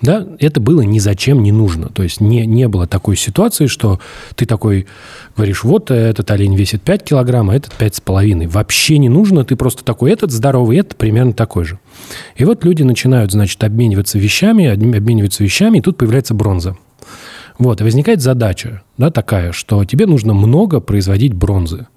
Да, 0.02 0.28
это 0.40 0.60
было 0.60 0.82
ни 0.82 1.00
зачем 1.00 1.42
не 1.44 1.52
нужно. 1.52 1.90
То 1.90 2.04
есть 2.04 2.22
не, 2.22 2.46
не 2.46 2.68
было 2.68 2.88
такой 2.88 3.16
ситуации, 3.16 3.68
что 3.68 4.00
ты 4.36 4.46
такой 4.46 4.88
говоришь, 5.36 5.64
вот 5.64 5.92
этот 5.92 6.30
олень 6.32 6.56
весит 6.56 6.82
5 6.82 7.04
килограмм, 7.04 7.50
а 7.50 7.56
этот 7.56 7.74
5,5. 7.80 8.48
Вообще 8.48 8.98
не 8.98 9.10
нужно, 9.10 9.46
ты 9.46 9.56
просто 9.56 9.84
такой, 9.84 10.12
этот 10.12 10.32
здоровый, 10.32 10.78
этот 10.78 10.96
примерно 10.98 11.34
такой 11.34 11.66
же. 11.66 11.80
И 12.36 12.46
вот 12.46 12.64
люди 12.64 12.84
начинают, 12.84 13.32
значит, 13.32 13.64
обмениваться 13.64 14.20
вещами, 14.20 14.68
обмениваются 14.68 15.44
вещами, 15.44 15.80
и 15.80 15.82
тут 15.82 15.98
появляется 15.98 16.34
бронза. 16.34 16.78
Вот, 17.58 17.80
и 17.80 17.84
возникает 17.84 18.22
задача, 18.22 18.84
да, 18.98 19.12
такая, 19.12 19.54
что 19.54 19.86
тебе 19.86 20.06
нужно 20.06 20.34
много 20.34 20.82
производить 20.82 21.34
бронзы. 21.34 21.88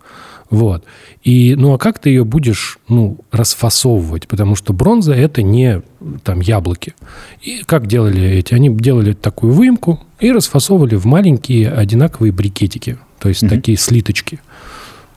Вот. 0.51 0.85
И, 1.23 1.55
ну, 1.57 1.75
а 1.75 1.79
как 1.79 1.99
ты 1.99 2.09
ее 2.11 2.25
будешь, 2.25 2.79
ну, 2.89 3.19
расфасовывать? 3.31 4.27
Потому 4.29 4.57
что 4.57 4.73
бронза– 4.73 5.13
это 5.15 5.43
не, 5.43 5.83
там, 6.23 6.41
яблоки. 6.41 6.95
И 7.43 7.63
как 7.67 7.87
делали 7.87 8.23
эти? 8.23 8.55
Они 8.55 8.71
делали 8.71 9.13
такую 9.13 9.53
выемку 9.53 10.01
и 10.21 10.33
расфасовывали 10.33 10.95
в 10.95 11.05
маленькие 11.05 11.71
одинаковые 11.71 12.33
брикетики. 12.33 12.99
То 13.19 13.29
есть, 13.29 13.43
mm-hmm. 13.43 13.49
такие 13.49 13.77
слиточки. 13.77 14.41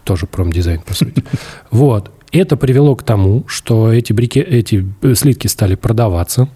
Тоже 0.03 0.25
промдизайн, 0.25 0.81
по 0.81 0.93
сути. 0.93 1.23
Вот. 1.71 2.11
Это 2.31 2.55
привело 2.55 2.95
к 2.95 3.03
тому, 3.03 3.43
что 3.47 3.91
эти, 3.91 4.13
брике, 4.13 4.39
эти 4.39 4.87
э, 5.01 5.15
слитки 5.15 5.47
стали 5.47 5.75
продаваться. 5.75 6.49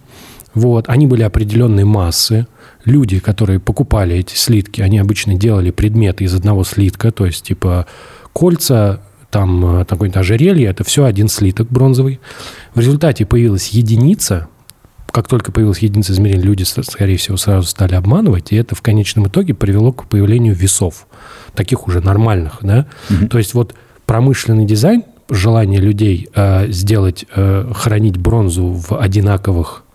Вот. 0.53 0.89
Они 0.89 1.05
были 1.05 1.22
определенной 1.24 1.84
массы. 1.84 2.48
Люди, 2.86 3.20
которые 3.20 3.60
покупали 3.60 4.15
эти 4.15 4.36
слитки, 4.36 4.82
они 4.82 5.00
обычно 5.00 5.36
делали 5.36 5.72
предметы 5.72 6.24
из 6.24 6.34
одного 6.34 6.63
слитка, 6.63 7.12
то 7.12 7.25
есть, 7.25 7.44
типа, 7.44 7.88
кольца, 8.36 9.00
там 9.32 9.80
э, 9.80 9.86
какое-то 9.86 10.20
ожерелье, 10.20 10.68
это 10.68 10.84
все 10.84 11.06
один 11.06 11.30
слиток 11.30 11.70
бронзовый. 11.70 12.20
В 12.74 12.80
результате 12.80 13.25
появилась 13.25 13.70
единица, 13.70 14.50
как 15.12 15.30
только 15.30 15.54
появилась 15.54 15.80
единица 15.80 16.12
измерения, 16.12 16.44
люди, 16.44 16.63
скорее 16.63 17.15
всего, 17.15 17.38
сразу 17.38 17.65
стали 17.65 17.96
обманывать, 17.96 18.51
и 18.51 18.58
это 18.58 18.75
в 18.75 18.82
конечном 18.82 19.27
итоге 19.27 19.54
привело 19.54 19.94
к 19.94 20.08
появлению 20.08 20.54
весов, 20.54 21.08
таких 21.54 21.88
уже 21.88 22.01
нормальных, 22.01 22.58
да. 22.62 22.88
Mm-hmm. 23.10 23.27
То 23.30 23.38
есть 23.38 23.54
вот 23.54 23.74
промышленный 24.06 24.65
дизайн, 24.65 25.04
желание 25.30 25.80
людей 25.80 26.27
э, 26.36 26.70
сделать, 26.70 27.25
э, 27.34 27.72
хранить 27.74 28.18
бронзу 28.18 28.68
в 28.68 29.00
одинаковых 29.00 29.86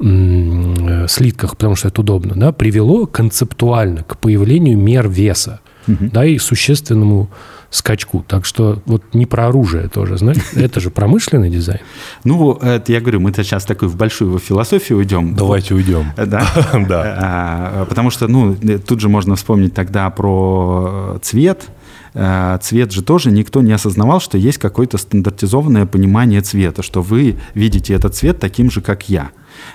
э, 0.00 1.06
слитках, 1.08 1.58
потому 1.58 1.76
что 1.76 1.88
это 1.88 2.00
удобно, 2.00 2.34
да, 2.34 2.52
привело 2.52 3.04
концептуально 3.06 4.02
к 4.04 4.16
появлению 4.16 4.78
мер 4.78 5.08
веса, 5.10 5.60
mm-hmm. 5.86 6.10
да, 6.10 6.24
и 6.24 6.38
существенному 6.38 7.28
скачку. 7.70 8.24
Так 8.26 8.44
что 8.44 8.82
вот 8.86 9.02
не 9.14 9.26
про 9.26 9.48
оружие 9.48 9.88
тоже, 9.88 10.18
знаешь, 10.18 10.38
это 10.54 10.80
же 10.80 10.90
промышленный 10.90 11.50
дизайн. 11.50 11.80
Ну, 12.24 12.52
это 12.54 12.92
я 12.92 13.00
говорю, 13.00 13.20
мы 13.20 13.32
сейчас 13.32 13.64
такую 13.64 13.88
в 13.88 13.96
большую 13.96 14.38
философию 14.38 14.98
уйдем. 14.98 15.34
Давайте 15.34 15.74
уйдем. 15.74 16.12
Да? 16.16 16.46
Да. 16.88 17.18
А, 17.18 17.84
потому 17.86 18.10
что, 18.10 18.28
ну, 18.28 18.56
тут 18.86 19.00
же 19.00 19.08
можно 19.08 19.36
вспомнить 19.36 19.74
тогда 19.74 20.08
про 20.10 21.18
цвет, 21.22 21.68
а, 22.14 22.58
цвет 22.58 22.92
же 22.92 23.02
тоже 23.02 23.30
никто 23.30 23.60
не 23.60 23.72
осознавал, 23.72 24.20
что 24.20 24.38
есть 24.38 24.58
какое-то 24.58 24.98
стандартизованное 24.98 25.86
понимание 25.86 26.40
цвета, 26.40 26.82
что 26.82 27.02
вы 27.02 27.36
видите 27.54 27.94
этот 27.94 28.14
цвет 28.14 28.38
таким 28.38 28.70
же, 28.70 28.80
как 28.80 29.08
я. 29.08 29.30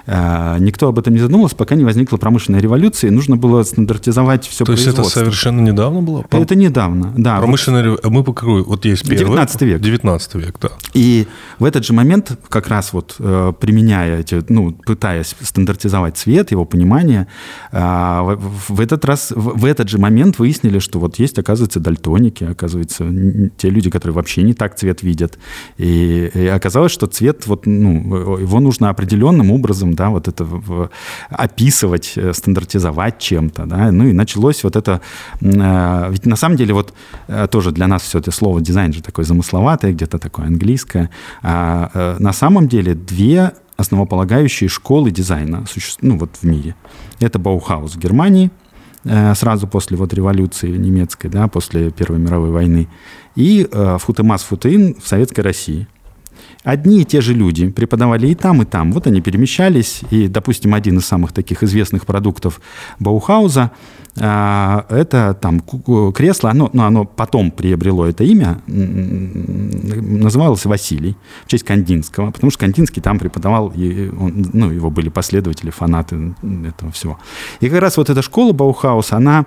Э, 0.06 0.58
никто 0.60 0.88
об 0.88 1.00
этом 1.00 1.14
не 1.14 1.20
задумывался, 1.20 1.56
пока 1.56 1.76
не 1.76 1.84
возникла 1.84 2.18
промышленная 2.18 2.62
революция, 2.62 3.10
и 3.10 3.12
нужно 3.12 3.38
было 3.38 3.64
стандартизовать 3.64 4.48
все 4.48 4.66
То 4.66 4.72
есть 4.74 4.88
это 4.88 5.04
совершенно 5.04 5.62
недавно 5.62 6.02
было? 6.02 6.26
Это 6.32 6.56
недавно, 6.56 7.14
да. 7.18 7.38
Промышленная 7.38 7.92
вот, 7.92 8.06
мы 8.06 8.24
покрою, 8.24 8.66
вот 8.66 8.86
есть 8.86 9.04
первый. 9.08 9.26
19 9.26 9.62
век. 9.62 9.82
19 9.82 10.36
век, 10.36 10.58
да. 10.62 10.70
И 10.94 11.28
в 11.60 11.66
этот 11.66 11.86
же 11.86 11.94
момент, 11.94 12.38
как 12.50 12.68
раз 12.68 12.94
вот 12.94 13.16
э, 13.20 13.54
применяя 13.60 14.20
эти, 14.20 14.44
ну, 14.50 14.72
пытаясь 14.72 15.36
стандартизовать 15.42 16.18
цвет, 16.18 16.52
его 16.52 16.66
понимание, 16.66 17.28
э, 17.72 18.38
в 18.68 18.80
этот 18.80 19.06
раз, 19.06 19.32
в 19.36 19.66
этот 19.66 19.90
же 19.90 19.98
момент 19.98 20.40
выяснили, 20.40 20.80
что 20.80 21.00
вот 21.00 21.20
есть, 21.20 21.40
оказывается, 21.40 21.80
дальтоники, 21.80 22.44
оказывается, 22.44 23.06
те 23.58 23.70
люди, 23.70 23.90
которые 23.90 24.14
вообще 24.16 24.44
не 24.44 24.54
так 24.54 24.76
цвет 24.76 25.04
видят. 25.04 25.38
И, 25.78 26.32
и 26.34 26.48
оказалось, 26.48 26.92
что 26.92 27.08
цвет, 27.08 27.48
вот, 27.48 27.66
ну, 27.66 28.38
его 28.38 28.60
нужно 28.60 28.90
определенным 28.90 29.52
образом 29.52 29.71
образом, 29.72 29.94
да, 29.94 30.10
вот 30.10 30.28
это 30.28 30.48
описывать, 31.30 32.14
э, 32.18 32.34
стандартизовать 32.34 33.20
чем-то, 33.20 33.66
да, 33.66 33.92
ну 33.92 34.06
и 34.08 34.14
началось 34.14 34.64
вот 34.64 34.76
это, 34.76 35.02
э, 35.42 36.12
ведь 36.12 36.26
на 36.26 36.36
самом 36.36 36.58
деле 36.58 36.74
вот 36.74 36.94
э, 37.28 37.48
тоже 37.48 37.72
для 37.72 37.88
нас 37.88 38.02
все 38.02 38.20
это 38.20 38.32
слово 38.32 38.62
дизайн 38.62 38.94
же 38.94 39.02
такое 39.02 39.26
замысловатое, 39.26 39.94
где-то 39.94 40.18
такое 40.18 40.48
английское, 40.48 41.10
а 41.42 42.18
на 42.20 42.34
самом 42.34 42.68
деле 42.68 42.94
две 42.94 43.52
основополагающие 43.78 44.70
школы 44.70 45.12
дизайна 45.12 45.64
ну 46.02 46.18
вот 46.18 46.30
в 46.42 46.44
мире. 46.44 46.76
Это 47.20 47.40
Баухаус 47.40 47.96
в 47.96 48.00
Германии, 48.00 48.52
сразу 49.36 49.68
после 49.68 49.98
вот 49.98 50.14
революции 50.14 50.78
немецкой, 50.78 51.30
да, 51.30 51.48
после 51.48 51.90
Первой 51.92 52.20
мировой 52.20 52.52
войны, 52.52 52.88
и 53.36 53.68
ВХУТЕМАС, 54.00 54.44
ВХУТЕИН 54.44 54.96
в 55.02 55.08
Советской 55.08 55.42
России– 55.42 55.88
одни 56.64 57.02
и 57.02 57.06
те 57.06 57.22
же 57.22 57.34
люди 57.34 57.70
преподавали 57.70 58.28
и 58.28 58.36
там, 58.36 58.62
и 58.62 58.66
там. 58.66 58.92
Вот 58.92 59.08
они 59.08 59.22
перемещались, 59.22 60.02
и, 60.12 60.28
допустим, 60.28 60.74
один 60.74 60.98
из 60.98 61.06
самых 61.06 61.32
таких 61.32 61.64
известных 61.64 62.06
продуктов 62.06 62.62
Баухауза 63.00 63.72
а, 64.20 64.86
это 64.90 65.34
там 65.40 65.62
кресло, 66.12 66.50
оно, 66.50 66.70
ну, 66.74 66.84
оно 66.84 67.06
потом 67.06 67.50
приобрело 67.50 68.06
это 68.06 68.26
имя, 68.26 68.62
называлось 68.68 70.66
Василий, 70.66 71.16
в 71.46 71.48
честь 71.48 71.64
Кандинского, 71.64 72.32
потому 72.32 72.52
что 72.52 72.60
Кандинский 72.60 73.02
там 73.02 73.20
преподавал, 73.20 73.72
и 73.74 74.10
он, 74.10 74.50
ну, 74.52 74.70
его 74.70 74.90
были 74.90 75.08
последователи, 75.08 75.70
фанаты 75.70 76.36
этого 76.42 76.92
всего. 76.92 77.20
И 77.62 77.70
как 77.70 77.80
раз 77.80 77.96
вот 77.96 78.10
эта 78.10 78.22
школа 78.22 78.52
Баухауса, 78.52 79.16
она 79.16 79.46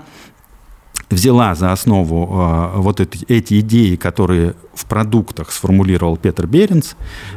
взяла 1.15 1.55
за 1.55 1.73
основу 1.73 2.29
э, 2.31 2.81
вот 2.81 3.01
эти, 3.01 3.25
эти 3.29 3.61
идеи, 3.61 3.97
которые 3.97 4.55
в 4.75 4.87
продуктах 4.87 5.53
сформулировал 5.53 6.17
Петр 6.17 6.47
Беренц. 6.47 6.95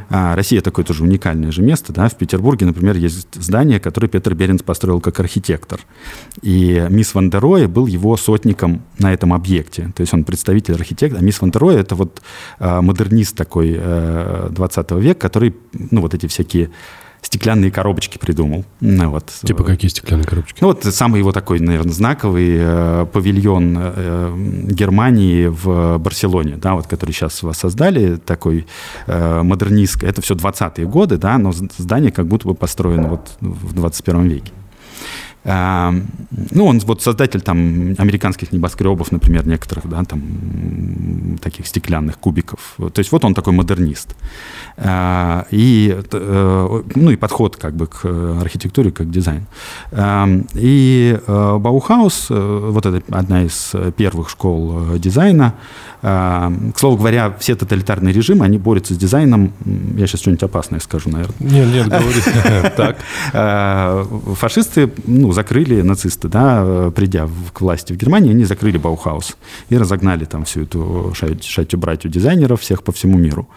А, 0.09 0.35
Россия 0.35 0.61
такое 0.61 0.83
тоже 0.83 1.03
уникальное 1.03 1.51
же 1.51 1.61
место. 1.61 1.93
Да? 1.93 2.09
В 2.09 2.15
Петербурге, 2.15 2.65
например, 2.65 2.97
есть 2.97 3.27
здание, 3.35 3.79
которое 3.79 4.07
Петр 4.07 4.33
Беренц 4.33 4.63
построил 4.63 4.99
как 4.99 5.19
архитектор. 5.19 5.79
И 6.41 6.85
мисс 6.89 7.13
Ван 7.13 7.29
был 7.29 7.85
его 7.85 8.17
сотником 8.17 8.81
на 8.97 9.13
этом 9.13 9.33
объекте. 9.33 9.91
То 9.95 10.01
есть 10.01 10.13
он 10.13 10.23
представитель 10.23 10.73
архитектора. 10.73 11.21
А 11.21 11.23
мисс 11.23 11.41
Ван 11.41 11.51
это 11.51 11.95
вот 11.95 12.21
э, 12.59 12.81
модернист 12.81 13.35
такой 13.35 13.75
э, 13.77 14.49
20 14.51 14.91
века, 14.91 15.19
который 15.19 15.55
ну, 15.73 16.01
вот 16.01 16.13
эти 16.13 16.27
всякие 16.27 16.71
стеклянные 17.21 17.71
коробочки 17.71 18.17
придумал. 18.17 18.65
Ну, 18.79 19.09
вот. 19.09 19.31
Типа 19.43 19.63
какие 19.63 19.89
стеклянные 19.89 20.25
коробочки? 20.25 20.59
Ну, 20.61 20.67
вот 20.67 20.83
самый 20.83 21.19
его 21.19 21.31
такой, 21.31 21.59
наверное, 21.59 21.93
знаковый 21.93 22.55
э, 22.57 23.05
павильон 23.11 23.77
э, 23.79 24.35
Германии 24.69 25.47
в 25.47 25.97
Барселоне, 25.97 26.55
да, 26.55 26.75
вот, 26.75 26.87
который 26.87 27.11
сейчас 27.11 27.43
воссоздали, 27.43 28.17
такой 28.17 28.67
э, 29.07 29.41
модернистский. 29.41 30.07
Это 30.07 30.21
все 30.21 30.35
20-е 30.35 30.85
годы, 30.87 31.17
да, 31.17 31.37
но 31.37 31.51
здание 31.51 32.11
как 32.11 32.27
будто 32.27 32.47
бы 32.47 32.55
построено 32.55 33.09
вот 33.09 33.37
в 33.41 33.73
21 33.73 34.27
веке. 34.27 34.51
Ну, 35.47 36.65
он 36.65 36.79
вот 36.79 37.01
создатель 37.01 37.39
там 37.41 37.95
американских 37.97 38.51
небоскребов, 38.51 39.13
например, 39.13 39.47
некоторых, 39.47 39.87
да, 39.87 40.03
там 40.03 41.37
таких 41.41 41.67
стеклянных 41.67 42.17
кубиков. 42.17 42.75
То 42.77 42.99
есть 42.99 43.11
вот 43.11 43.23
он 43.23 43.33
такой 43.33 43.53
модернист. 43.53 44.15
А, 44.77 45.45
и, 45.49 45.97
э, 46.11 46.81
ну, 46.95 47.11
и 47.11 47.15
подход 47.15 47.55
как 47.55 47.75
бы 47.75 47.87
к 47.87 48.05
архитектуре, 48.41 48.91
как 48.91 49.07
к 49.07 49.09
дизайну. 49.09 49.45
И 50.53 51.19
э, 51.25 51.57
Баухаус, 51.57 52.27
э, 52.29 52.69
вот 52.71 52.85
это 52.85 53.01
одна 53.09 53.43
из 53.43 53.73
первых 53.95 54.29
школ 54.29 54.97
дизайна, 54.97 55.53
к 56.01 56.73
слову 56.75 56.97
говоря, 56.97 57.35
все 57.39 57.55
тоталитарные 57.55 58.13
режимы, 58.13 58.45
они 58.45 58.59
борются 58.59 58.93
с 58.93 58.97
дизайном. 58.97 59.51
Я 59.95 60.05
сейчас 60.05 60.21
что-нибудь 60.21 60.43
опасное 60.43 60.79
скажу, 60.79 61.09
наверное. 61.09 61.35
Нет, 61.39 61.67
нет, 61.73 61.87
говори. 61.87 62.21
Так. 62.77 62.97
Фашисты, 64.35 64.91
ну, 65.05 65.31
закрыли 65.37 65.83
нацисты, 65.83 66.27
да, 66.29 66.91
придя 66.95 67.29
к 67.53 67.61
власти 67.61 67.93
в 67.93 67.97
Германии, 67.97 68.31
они 68.31 68.45
закрыли 68.45 68.79
Баухаус 68.79 69.37
и 69.69 69.77
разогнали 69.77 70.25
там 70.25 70.45
всю 70.45 70.63
эту 70.63 71.13
шатью-братью 71.13 72.09
дизайнеров 72.09 72.59
всех 72.61 72.81
по 72.81 72.91
всему 72.91 73.19
миру. 73.19 73.47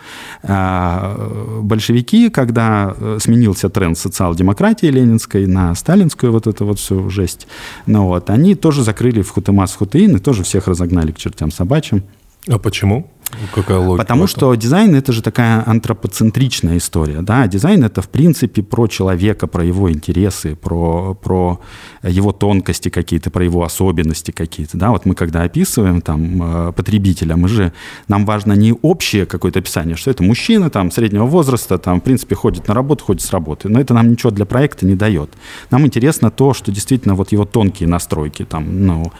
А, 0.42 1.16
большевики, 1.62 2.28
когда 2.28 2.94
э, 2.94 3.18
сменился 3.20 3.70
тренд 3.70 3.96
социал-демократии 3.96 4.90
ленинской 4.90 5.46
на 5.46 5.74
сталинскую 5.74 6.32
вот 6.32 6.46
эту 6.46 6.66
вот 6.66 6.78
всю 6.78 7.08
жесть, 7.08 7.46
ну 7.86 8.06
вот, 8.06 8.28
они 8.28 8.54
тоже 8.54 8.82
закрыли 8.82 9.22
в 9.22 9.30
Хутемас 9.30 9.74
Хутеин 9.74 10.16
и 10.16 10.18
тоже 10.18 10.42
всех 10.42 10.68
разогнали 10.68 11.12
к 11.12 11.16
чертям 11.16 11.50
собачьим. 11.50 12.02
А 12.48 12.58
почему? 12.58 13.06
Какая 13.54 13.78
логика? 13.78 14.02
Потому 14.02 14.26
что 14.26 14.54
дизайн 14.54 14.94
это 14.94 15.12
же 15.12 15.22
такая 15.22 15.62
антропоцентричная 15.66 16.78
история. 16.78 17.22
Да? 17.22 17.46
Дизайн 17.46 17.84
это 17.84 18.02
в 18.02 18.08
принципе 18.08 18.62
про 18.62 18.86
человека, 18.86 19.46
про 19.46 19.64
его 19.64 19.90
интересы, 19.90 20.56
про, 20.56 21.14
про 21.14 21.60
его 22.02 22.32
тонкости 22.32 22.88
какие-то, 22.88 23.30
про 23.30 23.44
его 23.44 23.62
особенности 23.62 24.30
какие-то. 24.30 24.76
Да? 24.76 24.90
Вот 24.90 25.06
мы 25.06 25.14
когда 25.14 25.42
описываем 25.42 26.00
там, 26.00 26.68
э, 26.68 26.72
потребителя, 26.72 27.36
мы 27.36 27.48
же, 27.48 27.72
нам 28.08 28.26
важно 28.26 28.52
не 28.52 28.74
общее 28.82 29.26
какое-то 29.26 29.60
описание, 29.60 29.96
что 29.96 30.10
это 30.10 30.22
мужчина 30.22 30.70
там, 30.70 30.90
среднего 30.90 31.24
возраста, 31.24 31.78
там, 31.78 32.00
в 32.00 32.04
принципе, 32.04 32.34
ходит 32.34 32.68
на 32.68 32.74
работу, 32.74 33.04
ходит 33.04 33.22
с 33.22 33.30
работы. 33.30 33.68
Но 33.68 33.80
это 33.80 33.94
нам 33.94 34.10
ничего 34.10 34.30
для 34.30 34.44
проекта 34.44 34.86
не 34.86 34.94
дает. 34.94 35.30
Нам 35.70 35.86
интересно 35.86 36.30
то, 36.30 36.54
что 36.54 36.72
действительно 36.72 37.14
вот 37.14 37.32
его 37.32 37.44
тонкие 37.44 37.88
настройки, 37.88 38.44
там, 38.44 38.86
ну, 38.86 39.12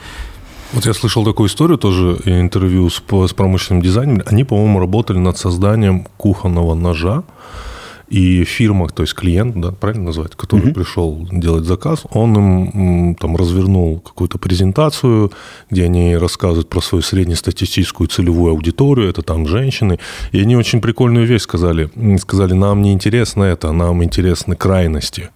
вот 0.72 0.86
я 0.86 0.94
слышал 0.94 1.24
такую 1.24 1.48
историю 1.48 1.78
тоже, 1.78 2.18
интервью 2.24 2.88
с, 2.90 3.02
с 3.02 3.32
промышленным 3.32 3.82
дизайнером. 3.82 4.22
Они, 4.26 4.44
по-моему, 4.44 4.78
работали 4.78 5.18
над 5.18 5.38
созданием 5.38 6.06
кухонного 6.16 6.74
ножа. 6.74 7.24
И 8.08 8.42
фирма, 8.42 8.88
то 8.88 9.04
есть 9.04 9.14
клиент, 9.14 9.54
да, 9.60 9.70
правильно 9.70 10.06
назвать, 10.06 10.34
который 10.34 10.70
mm-hmm. 10.70 10.74
пришел 10.74 11.28
делать 11.30 11.64
заказ, 11.64 12.02
он 12.10 12.34
им 12.34 13.14
там 13.14 13.36
развернул 13.36 14.00
какую-то 14.00 14.36
презентацию, 14.36 15.30
где 15.70 15.84
они 15.84 16.16
рассказывают 16.16 16.68
про 16.68 16.80
свою 16.80 17.02
среднестатистическую 17.02 18.08
целевую 18.08 18.50
аудиторию, 18.50 19.08
это 19.08 19.22
там 19.22 19.46
женщины, 19.46 20.00
и 20.32 20.40
они 20.40 20.56
очень 20.56 20.80
прикольную 20.80 21.24
вещь 21.24 21.42
сказали. 21.42 21.88
Сказали, 22.18 22.52
нам 22.52 22.82
не 22.82 22.92
интересно 22.92 23.44
это, 23.44 23.70
нам 23.70 24.02
интересны 24.02 24.56
крайности. 24.56 25.30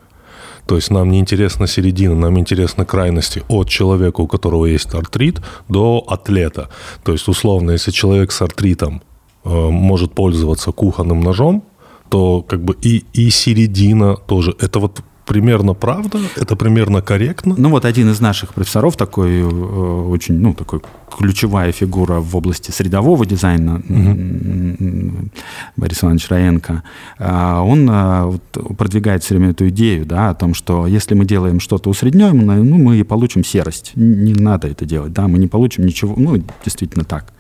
То 0.66 0.76
есть 0.76 0.90
нам 0.90 1.11
не 1.11 1.18
интересна 1.18 1.66
середина, 1.66 2.14
нам 2.14 2.38
интересны 2.38 2.85
крайности 2.85 3.42
от 3.49 3.68
человека, 3.68 4.21
у 4.21 4.26
которого 4.26 4.66
есть 4.66 4.94
артрит, 4.94 5.40
до 5.68 6.04
атлета. 6.06 6.68
То 7.02 7.12
есть, 7.12 7.28
условно, 7.28 7.73
если 7.73 7.90
человек 7.90 8.33
с 8.33 8.42
артритом 8.42 9.02
э, 9.44 9.49
может 9.49 10.12
пользоваться 10.12 10.72
кухонным 10.72 11.20
ножом, 11.20 11.62
то 12.09 12.42
как 12.42 12.64
бы 12.64 12.77
и, 12.83 13.05
и 13.12 13.31
середина 13.31 14.16
тоже. 14.16 14.55
Это 14.61 14.79
вот 14.79 15.00
примерно 15.24 15.74
правда? 15.74 16.18
Это 16.37 16.56
примерно 16.56 17.02
корректно? 17.02 17.54
Ну 17.56 17.70
вот 17.70 17.84
один 17.84 18.10
из 18.10 18.20
наших 18.20 18.54
профессоров, 18.54 18.96
такой 18.96 19.40
э, 19.40 19.44
очень, 19.44 20.34
ну, 20.34 20.54
такой 20.54 20.80
ключевая 21.16 21.72
фигура 21.72 22.20
в 22.20 22.37
области 22.37 22.70
средового 22.70 23.24
дизайна, 23.26 23.76
угу. 23.88 25.30
Борис 25.76 26.02
Иванович 26.02 26.28
Раенко, 26.28 26.82
э, 27.18 27.58
он 27.58 27.88
э, 27.90 28.38
продвигает 28.76 29.22
все 29.22 29.34
время 29.34 29.50
эту 29.50 29.68
идею, 29.68 30.06
да, 30.06 30.30
о 30.30 30.34
том, 30.34 30.54
что 30.54 30.87
если 30.87 31.14
мы 31.14 31.24
делаем 31.24 31.60
что-то 31.60 31.90
усредненное, 31.90 32.62
ну, 32.62 32.76
мы 32.76 33.04
получим 33.04 33.44
серость. 33.44 33.92
Не 33.94 34.34
надо 34.34 34.68
это 34.68 34.84
делать, 34.84 35.12
да, 35.12 35.28
мы 35.28 35.38
не 35.38 35.46
получим 35.46 35.87
ничего, 35.87 36.14
ну, 36.16 36.42
действительно 36.64 37.04
так. 37.04 37.32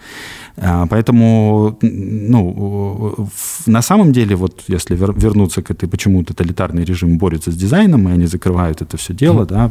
А, 0.56 0.86
поэтому, 0.86 1.76
ну, 1.82 3.28
на 3.66 3.82
самом 3.82 4.12
деле, 4.12 4.36
вот 4.36 4.62
если 4.68 4.94
вернуться 4.94 5.62
к 5.62 5.70
этой, 5.70 5.88
почему 5.88 6.22
тоталитарный 6.22 6.84
режим 6.84 7.18
борется 7.18 7.50
с 7.50 7.56
дизайном, 7.56 8.08
и 8.08 8.12
они 8.12 8.26
закрывают 8.26 8.80
это 8.80 8.96
все 8.96 9.14
дело, 9.14 9.46
да, 9.46 9.70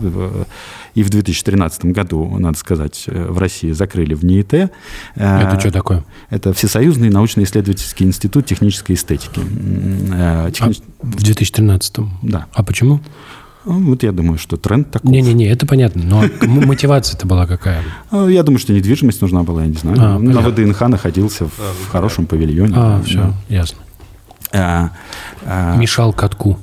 и 0.94 1.04
в 1.04 1.10
2013 1.10 1.86
году, 1.86 2.38
надо 2.38 2.58
сказать, 2.58 3.06
в 3.08 3.38
России 3.38 3.72
закрыли 3.72 4.14
в 4.14 4.26
НИИТ. 4.26 4.54
Это 4.54 4.72
а, 5.16 5.60
что 5.60 5.72
такое? 5.72 6.04
Это 6.30 6.54
Всесоюзный 6.54 7.10
научно-исследовательский 7.10 8.06
институт 8.06 8.46
технической 8.46 8.96
эстетики. 8.96 9.42
А, 10.12 10.52
Техни... 10.52 10.76
А 11.02 11.06
в 11.06 11.16
2013? 11.16 11.96
Да. 12.24 12.48
А 12.54 12.64
почему? 12.64 13.00
Ну, 13.66 13.80
вот 13.90 14.04
я 14.04 14.12
думаю, 14.12 14.38
что 14.38 14.58
тренд 14.58 14.92
такой. 14.92 15.12
Не-не-не, 15.12 15.48
это 15.48 15.66
понятно. 15.66 16.04
Но 16.04 16.24
мотивация-то 16.48 17.26
была 17.26 17.46
какая? 17.48 17.82
А, 18.12 18.28
я 18.28 18.44
думаю, 18.44 18.60
что 18.60 18.74
недвижимость 18.74 19.22
нужна 19.22 19.44
была, 19.44 19.62
я 19.64 19.68
не 19.68 19.76
знаю. 19.76 19.98
А, 20.00 20.20
На 20.20 20.42
ВДНХ 20.42 20.82
находился 20.82 21.46
в, 21.46 21.90
хорошем 21.90 22.26
павильоне. 22.26 22.74
А, 22.76 23.02
все, 23.04 23.34
ясно. 23.50 23.80
А, 24.52 24.92
а, 25.46 25.78
Мешал 25.78 26.14
катку 26.14 26.60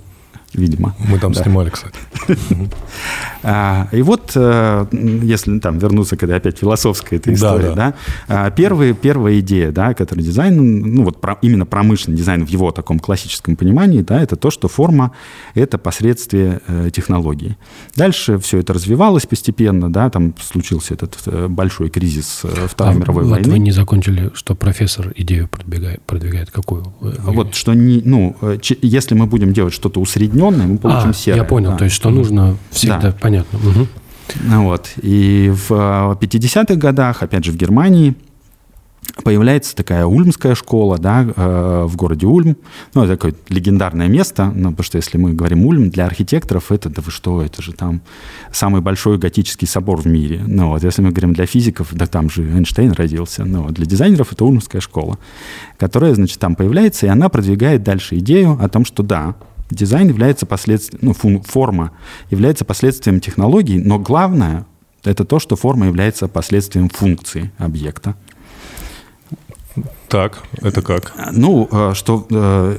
видимо. 0.54 0.94
Мы 0.98 1.18
там 1.18 1.32
да. 1.32 1.42
снимали, 1.42 1.70
кстати. 1.70 1.96
А, 3.42 3.88
и 3.90 4.02
вот, 4.02 4.32
э, 4.34 4.86
если 5.22 5.58
там 5.60 5.78
вернуться 5.78 6.14
к 6.18 6.22
этой 6.22 6.36
опять 6.36 6.58
философской 6.58 7.16
этой 7.16 7.32
истории, 7.32 7.74
да, 7.74 7.94
а, 8.28 8.50
первая, 8.50 8.92
первая 8.92 9.40
идея, 9.40 9.72
да, 9.72 9.94
которая 9.94 10.22
дизайн, 10.22 10.56
ну 10.56 11.04
вот 11.04 11.24
именно 11.40 11.64
промышленный 11.64 12.18
дизайн 12.18 12.44
в 12.44 12.50
его 12.50 12.70
таком 12.70 12.98
классическом 12.98 13.56
понимании, 13.56 14.02
да, 14.02 14.20
это 14.22 14.36
то, 14.36 14.50
что 14.50 14.68
форма– 14.68 15.12
это 15.54 15.78
последствие 15.78 16.60
э, 16.66 16.90
технологии. 16.92 17.56
Дальше 17.96 18.38
все 18.38 18.58
это 18.58 18.74
развивалось 18.74 19.24
постепенно, 19.24 19.90
да, 19.90 20.10
там 20.10 20.34
случился 20.38 20.92
этот 20.92 21.16
э, 21.24 21.48
большой 21.48 21.88
кризис 21.88 22.42
Второй 22.68 22.94
а 22.94 22.98
мировой 22.98 23.24
вот 23.24 23.30
войны. 23.30 23.52
вы 23.52 23.58
не 23.58 23.70
закончили, 23.70 24.30
что 24.34 24.54
профессор 24.54 25.14
идею 25.16 25.48
продвигает, 25.48 26.02
продвигает 26.02 26.50
какую? 26.50 26.92
Вот, 27.00 27.54
что 27.54 27.72
не, 27.72 28.02
ну, 28.04 28.36
если 28.82 29.14
мы 29.14 29.24
будем 29.24 29.54
делать 29.54 29.72
что-то 29.72 29.98
усредненное, 29.98 30.39
мы 30.48 30.78
получим 30.78 31.10
а, 31.10 31.14
серое. 31.14 31.42
Я 31.42 31.44
понял, 31.44 31.70
да. 31.70 31.76
то 31.76 31.84
есть 31.84 31.96
что 31.96 32.10
нужно 32.10 32.56
всегда, 32.70 32.98
да. 32.98 33.12
понятно. 33.20 33.58
Угу. 33.58 33.86
Вот. 34.62 34.92
И 35.02 35.52
в 35.52 35.72
50-х 36.20 36.74
годах, 36.76 37.22
опять 37.22 37.44
же, 37.44 37.52
в 37.52 37.56
Германии, 37.56 38.14
появляется 39.24 39.74
такая 39.74 40.06
ульмская 40.06 40.54
школа 40.54 40.98
да, 40.98 41.26
э, 41.34 41.84
в 41.86 41.96
городе 41.96 42.26
Ульм. 42.26 42.56
Ну, 42.94 43.02
это 43.02 43.14
такое 43.14 43.34
легендарное 43.48 44.08
место, 44.08 44.52
ну, 44.54 44.70
потому 44.70 44.84
что 44.84 44.96
если 44.96 45.18
мы 45.18 45.32
говорим 45.32 45.64
Ульм, 45.66 45.90
для 45.90 46.06
архитекторов 46.06 46.72
это, 46.72 46.88
да 46.88 47.02
вы 47.02 47.10
что, 47.10 47.42
это 47.42 47.62
же 47.62 47.72
там 47.72 48.00
самый 48.52 48.80
большой 48.80 49.18
готический 49.18 49.66
собор 49.66 50.00
в 50.00 50.06
мире. 50.06 50.42
Ну, 50.46 50.68
вот, 50.68 50.84
если 50.84 51.02
мы 51.02 51.10
говорим 51.10 51.32
для 51.32 51.46
физиков, 51.46 51.88
да 51.92 52.06
там 52.06 52.30
же 52.30 52.42
Эйнштейн 52.44 52.92
родился. 52.92 53.44
Ну, 53.44 53.62
вот, 53.62 53.74
для 53.74 53.86
дизайнеров 53.86 54.32
это 54.32 54.44
Ульмская 54.44 54.80
школа, 54.80 55.18
которая, 55.78 56.14
значит, 56.14 56.38
там 56.38 56.54
появляется, 56.54 57.06
и 57.06 57.08
она 57.08 57.28
продвигает 57.28 57.82
дальше 57.82 58.18
идею 58.18 58.58
о 58.60 58.68
том, 58.68 58.84
что 58.84 59.02
да, 59.02 59.34
дизайн 59.70 60.08
является 60.08 60.46
последствием, 60.46 61.00
ну, 61.22 61.42
форма 61.42 61.92
является 62.30 62.64
последствием 62.64 63.20
технологий, 63.20 63.78
но 63.78 63.98
главное 63.98 64.66
это 65.04 65.24
то, 65.24 65.38
что 65.38 65.56
форма 65.56 65.86
является 65.86 66.28
последствием 66.28 66.88
функции 66.88 67.52
объекта. 67.58 68.14
Так, 70.08 70.42
это 70.60 70.82
как? 70.82 71.12
Ну, 71.32 71.68
э, 71.70 71.92
что, 71.94 72.26
э, 72.30 72.76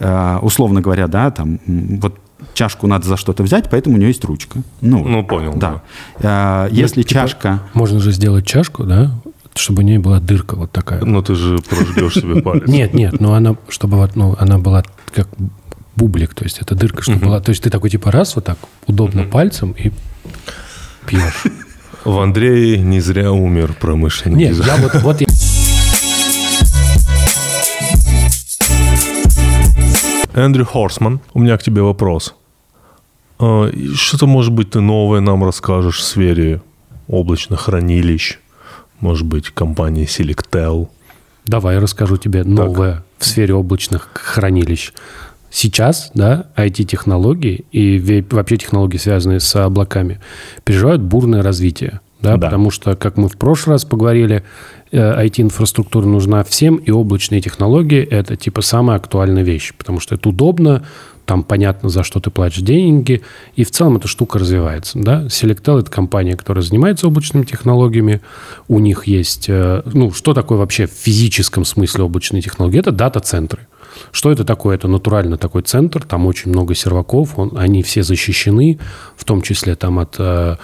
э, 0.00 0.38
условно 0.40 0.80
говоря, 0.80 1.06
да, 1.06 1.30
там, 1.30 1.60
вот 1.66 2.18
чашку 2.54 2.86
надо 2.86 3.06
за 3.06 3.16
что-то 3.16 3.42
взять, 3.42 3.68
поэтому 3.70 3.96
у 3.96 3.98
нее 3.98 4.08
есть 4.08 4.24
ручка. 4.24 4.62
Ну, 4.80 5.04
Ну, 5.06 5.22
понял, 5.24 5.52
да. 5.54 5.82
Э, 6.18 6.68
Если 6.70 7.02
типа- 7.02 7.20
чашка... 7.20 7.62
Можно 7.74 8.00
же 8.00 8.12
сделать 8.12 8.46
чашку, 8.46 8.84
да, 8.84 9.12
чтобы 9.54 9.82
у 9.82 9.84
нее 9.84 9.98
была 9.98 10.18
дырка 10.18 10.56
вот 10.56 10.72
такая. 10.72 11.04
Но 11.04 11.20
ты 11.22 11.34
же 11.34 11.58
прожгешь 11.58 12.14
себе 12.14 12.40
палец. 12.42 12.66
Нет, 12.66 12.94
нет, 12.94 13.20
но 13.20 13.34
она, 13.34 13.56
чтобы 13.68 13.98
вот, 13.98 14.16
ну, 14.16 14.34
она 14.38 14.58
была 14.58 14.82
как 15.14 15.28
бублик, 15.96 16.34
то 16.34 16.44
есть 16.44 16.58
это 16.60 16.74
дырка, 16.74 17.02
чтобы 17.02 17.18
была, 17.26 17.40
то 17.40 17.50
есть 17.50 17.62
ты 17.62 17.70
такой 17.70 17.90
типа 17.90 18.10
раз 18.10 18.34
вот 18.36 18.44
так 18.44 18.58
удобно 18.86 19.24
пальцем 19.24 19.72
и 19.72 19.90
пьешь. 21.06 21.44
В 22.04 22.18
Андрее 22.18 22.78
не 22.78 23.00
зря 23.00 23.30
умер 23.32 23.76
промышленный 23.80 24.36
Нет, 24.38 24.56
дизайн. 24.56 24.80
я 24.82 24.88
вот, 24.88 24.94
вот 25.02 25.20
я- 25.20 25.26
Эндрю 30.34 30.64
Хорсман, 30.64 31.20
у 31.34 31.40
меня 31.40 31.56
к 31.58 31.62
тебе 31.62 31.82
вопрос. 31.82 32.34
А, 33.38 33.70
Что-то, 33.94 34.26
может 34.26 34.52
быть, 34.52 34.70
ты 34.70 34.80
новое 34.80 35.20
нам 35.20 35.44
расскажешь 35.44 35.98
в 35.98 36.02
сфере 36.02 36.62
облачных 37.08 37.60
хранилищ, 37.62 38.38
может 39.00 39.26
быть, 39.26 39.50
компании 39.50 40.06
Selectel. 40.06 40.88
давай 41.44 41.74
я 41.74 41.80
расскажу 41.80 42.16
тебе 42.16 42.44
новое 42.44 43.04
в 43.18 43.24
сфере 43.26 43.54
облачных 43.54 44.08
хранилищ. 44.14 44.92
Сейчас, 45.52 46.10
да, 46.14 46.46
IT-технологии 46.56 47.66
и 47.72 48.24
вообще 48.30 48.56
технологии, 48.56 48.96
связанные 48.96 49.38
с 49.38 49.54
облаками, 49.54 50.18
переживают 50.64 51.02
бурное 51.02 51.42
развитие. 51.42 52.00
Да, 52.22 52.36
Да. 52.38 52.46
Потому 52.46 52.70
что, 52.70 52.96
как 52.96 53.18
мы 53.18 53.28
в 53.28 53.36
прошлый 53.36 53.74
раз 53.74 53.84
поговорили, 53.84 54.44
э, 54.92 55.26
IT-инфраструктура 55.26 56.06
нужна 56.06 56.42
всем, 56.42 56.76
и 56.76 56.90
облачные 56.90 57.42
технологии– 57.42 58.00
это 58.10 58.34
типа 58.36 58.62
самая 58.62 58.96
актуальная 58.96 59.42
вещь, 59.42 59.74
потому 59.76 60.00
что 60.00 60.14
это 60.14 60.30
удобно, 60.30 60.84
там 61.26 61.44
понятно, 61.44 61.88
за 61.90 62.02
что 62.02 62.18
ты 62.20 62.30
платишь 62.30 62.62
деньги, 62.62 63.20
и 63.54 63.64
в 63.64 63.70
целом 63.70 63.98
эта 63.98 64.08
штука 64.08 64.38
развивается. 64.38 64.98
Да? 64.98 65.24
Selectel– 65.26 65.80
это 65.80 65.90
компания, 65.90 66.34
которая 66.34 66.62
занимается 66.64 67.06
облачными 67.08 67.44
технологиями. 67.44 68.22
У 68.68 68.78
них 68.78 69.06
есть... 69.06 69.46
э, 69.48 69.82
Ну, 69.92 70.12
что 70.12 70.32
такое 70.32 70.56
вообще 70.58 70.86
в 70.86 70.92
физическом 70.92 71.64
смысле 71.64 72.04
облачные 72.04 72.40
технологии? 72.40 72.78
Это 72.78 72.90
дата-центры. 72.92 73.66
Что 74.10 74.30
это 74.30 74.44
такое? 74.44 74.76
Это 74.76 74.88
натурально 74.88 75.36
такой 75.36 75.62
центр, 75.62 76.04
там 76.04 76.26
очень 76.26 76.50
много 76.50 76.74
серваков, 76.74 77.38
он, 77.38 77.52
они 77.56 77.82
все 77.82 78.02
защищены, 78.02 78.78
в 79.16 79.24
том 79.24 79.42
числе 79.42 79.74
там 79.74 79.98
от 79.98 80.16
э, 80.18 80.56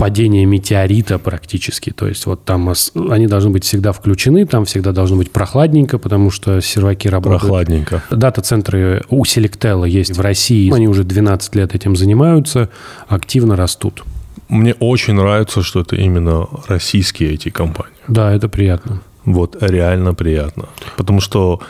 падения 0.00 0.46
метеорита 0.46 1.18
практически. 1.18 1.90
То 1.90 2.08
есть 2.08 2.24
вот 2.24 2.44
там 2.44 2.72
они 3.10 3.26
должны 3.26 3.50
быть 3.50 3.64
всегда 3.64 3.92
включены, 3.92 4.46
там 4.46 4.64
всегда 4.64 4.92
должно 4.92 5.16
быть 5.16 5.30
прохладненько, 5.30 5.98
потому 5.98 6.30
что 6.30 6.60
серваки 6.60 7.06
работают. 7.08 7.42
Прохладненько. 7.42 8.02
Дата-центры 8.10 9.04
у 9.10 9.24
Selectel 9.24 9.86
есть 9.86 10.16
в 10.16 10.20
России. 10.20 10.72
Они 10.72 10.88
уже 10.88 11.04
12 11.04 11.54
лет 11.54 11.74
этим 11.74 11.96
занимаются, 11.96 12.70
активно 13.08 13.56
растут. 13.56 14.02
Мне 14.48 14.74
очень 14.80 15.14
нравится, 15.14 15.62
что 15.62 15.80
это 15.80 15.96
именно 15.96 16.48
российские 16.66 17.34
эти 17.34 17.50
компании. 17.50 17.92
Да, 18.08 18.32
это 18.32 18.48
приятно. 18.48 19.02
Вот 19.24 19.56
реально 19.60 20.14
приятно. 20.14 20.64
Потому 20.96 21.20
что 21.20 21.60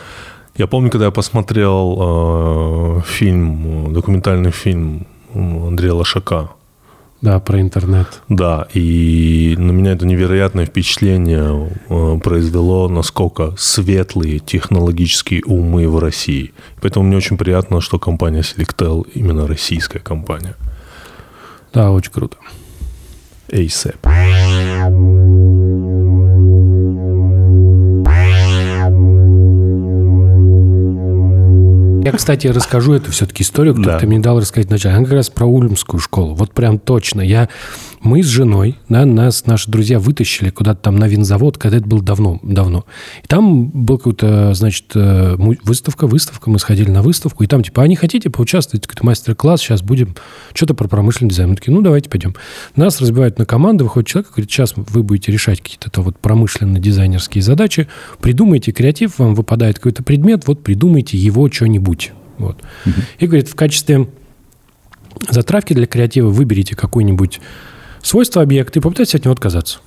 я 0.60 0.66
помню, 0.66 0.90
когда 0.90 1.06
я 1.06 1.10
посмотрел 1.10 1.96
э, 1.98 3.00
фильм, 3.06 3.94
документальный 3.94 4.50
фильм 4.50 5.06
Андрея 5.34 5.94
Лошака, 5.94 6.50
Да, 7.22 7.40
про 7.40 7.60
интернет. 7.62 8.06
Да, 8.28 8.68
и 8.74 9.54
на 9.58 9.70
меня 9.72 9.92
это 9.92 10.04
невероятное 10.04 10.66
впечатление 10.66 11.70
э, 11.88 12.18
произвело, 12.22 12.88
насколько 12.88 13.54
светлые 13.56 14.38
технологические 14.38 15.42
умы 15.46 15.88
в 15.88 15.98
России. 15.98 16.52
Поэтому 16.82 17.06
мне 17.06 17.16
очень 17.16 17.38
приятно, 17.38 17.80
что 17.80 17.98
компания 17.98 18.42
Selectel 18.42 19.06
именно 19.14 19.46
российская 19.46 20.00
компания. 20.00 20.56
Да, 21.72 21.90
очень 21.90 22.12
круто. 22.12 22.36
ASAP. 23.48 23.96
Я, 32.04 32.12
кстати, 32.12 32.46
расскажу 32.46 32.94
эту 32.94 33.10
все-таки 33.10 33.42
историю, 33.42 33.74
которую 33.74 33.94
Да. 33.96 34.00
ты 34.00 34.06
мне 34.06 34.18
дал 34.18 34.40
рассказать 34.40 34.68
вначале. 34.68 34.96
Она 34.96 35.04
как 35.04 35.14
раз 35.14 35.28
про 35.30 35.46
Ульмскую 35.46 36.00
школу. 36.00 36.34
Вот 36.34 36.52
прям 36.52 36.78
точно. 36.78 37.20
Я, 37.20 37.48
мы 38.02 38.22
с 38.22 38.26
женой, 38.26 38.78
да, 38.88 39.04
нас 39.04 39.44
наши 39.44 39.70
друзья 39.70 39.98
вытащили 39.98 40.48
куда-то 40.48 40.80
там 40.80 40.96
на 40.96 41.06
винзавод, 41.06 41.58
когда 41.58 41.76
это 41.76 41.86
было 41.86 42.02
давно, 42.02 42.40
давно. 42.42 42.86
И 43.22 43.26
там 43.26 43.68
был 43.68 43.98
какой-то, 43.98 44.54
значит, 44.54 44.86
э, 44.94 45.36
выставка, 45.36 46.06
выставка. 46.06 46.48
Мы 46.48 46.58
сходили 46.58 46.90
на 46.90 47.02
выставку, 47.02 47.44
и 47.44 47.46
там 47.46 47.62
типа, 47.62 47.82
а 47.82 47.88
не 47.88 47.96
хотите 47.96 48.30
поучаствовать? 48.30 48.86
Какой-то 48.86 49.04
мастер-класс, 49.04 49.60
сейчас 49.60 49.82
будем 49.82 50.14
что-то 50.54 50.72
про 50.74 50.88
промышленный 50.88 51.30
дизайн. 51.30 51.50
Мы 51.50 51.56
такие, 51.56 51.74
ну, 51.74 51.82
давайте 51.82 52.08
пойдем. 52.08 52.34
Нас 52.74 53.00
разбивают 53.00 53.38
на 53.38 53.44
команды, 53.44 53.84
выходит 53.84 54.08
человек 54.08 54.30
и 54.30 54.32
говорит, 54.32 54.50
сейчас 54.50 54.72
вы 54.76 55.02
будете 55.02 55.30
решать 55.30 55.60
какие-то 55.60 55.90
то 55.90 56.00
вот 56.00 56.18
промышленно-дизайнерские 56.20 57.42
задачи, 57.42 57.86
придумайте 58.20 58.72
креатив, 58.72 59.18
вам 59.18 59.34
выпадает 59.34 59.76
какой-то 59.76 60.02
предмет, 60.02 60.46
вот 60.46 60.62
придумайте 60.62 61.18
его 61.18 61.50
что-нибудь. 61.50 62.12
Вот. 62.38 62.62
И 63.18 63.26
говорит, 63.26 63.48
в 63.48 63.54
качестве 63.54 64.08
затравки 65.28 65.74
для 65.74 65.86
креатива 65.86 66.30
выберите 66.30 66.74
какое-нибудь 66.74 67.40
свойство 68.02 68.42
объекта 68.42 68.78
и 68.78 68.82
попытайтесь 68.82 69.14
от 69.14 69.24
него 69.24 69.32
отказаться. 69.32 69.78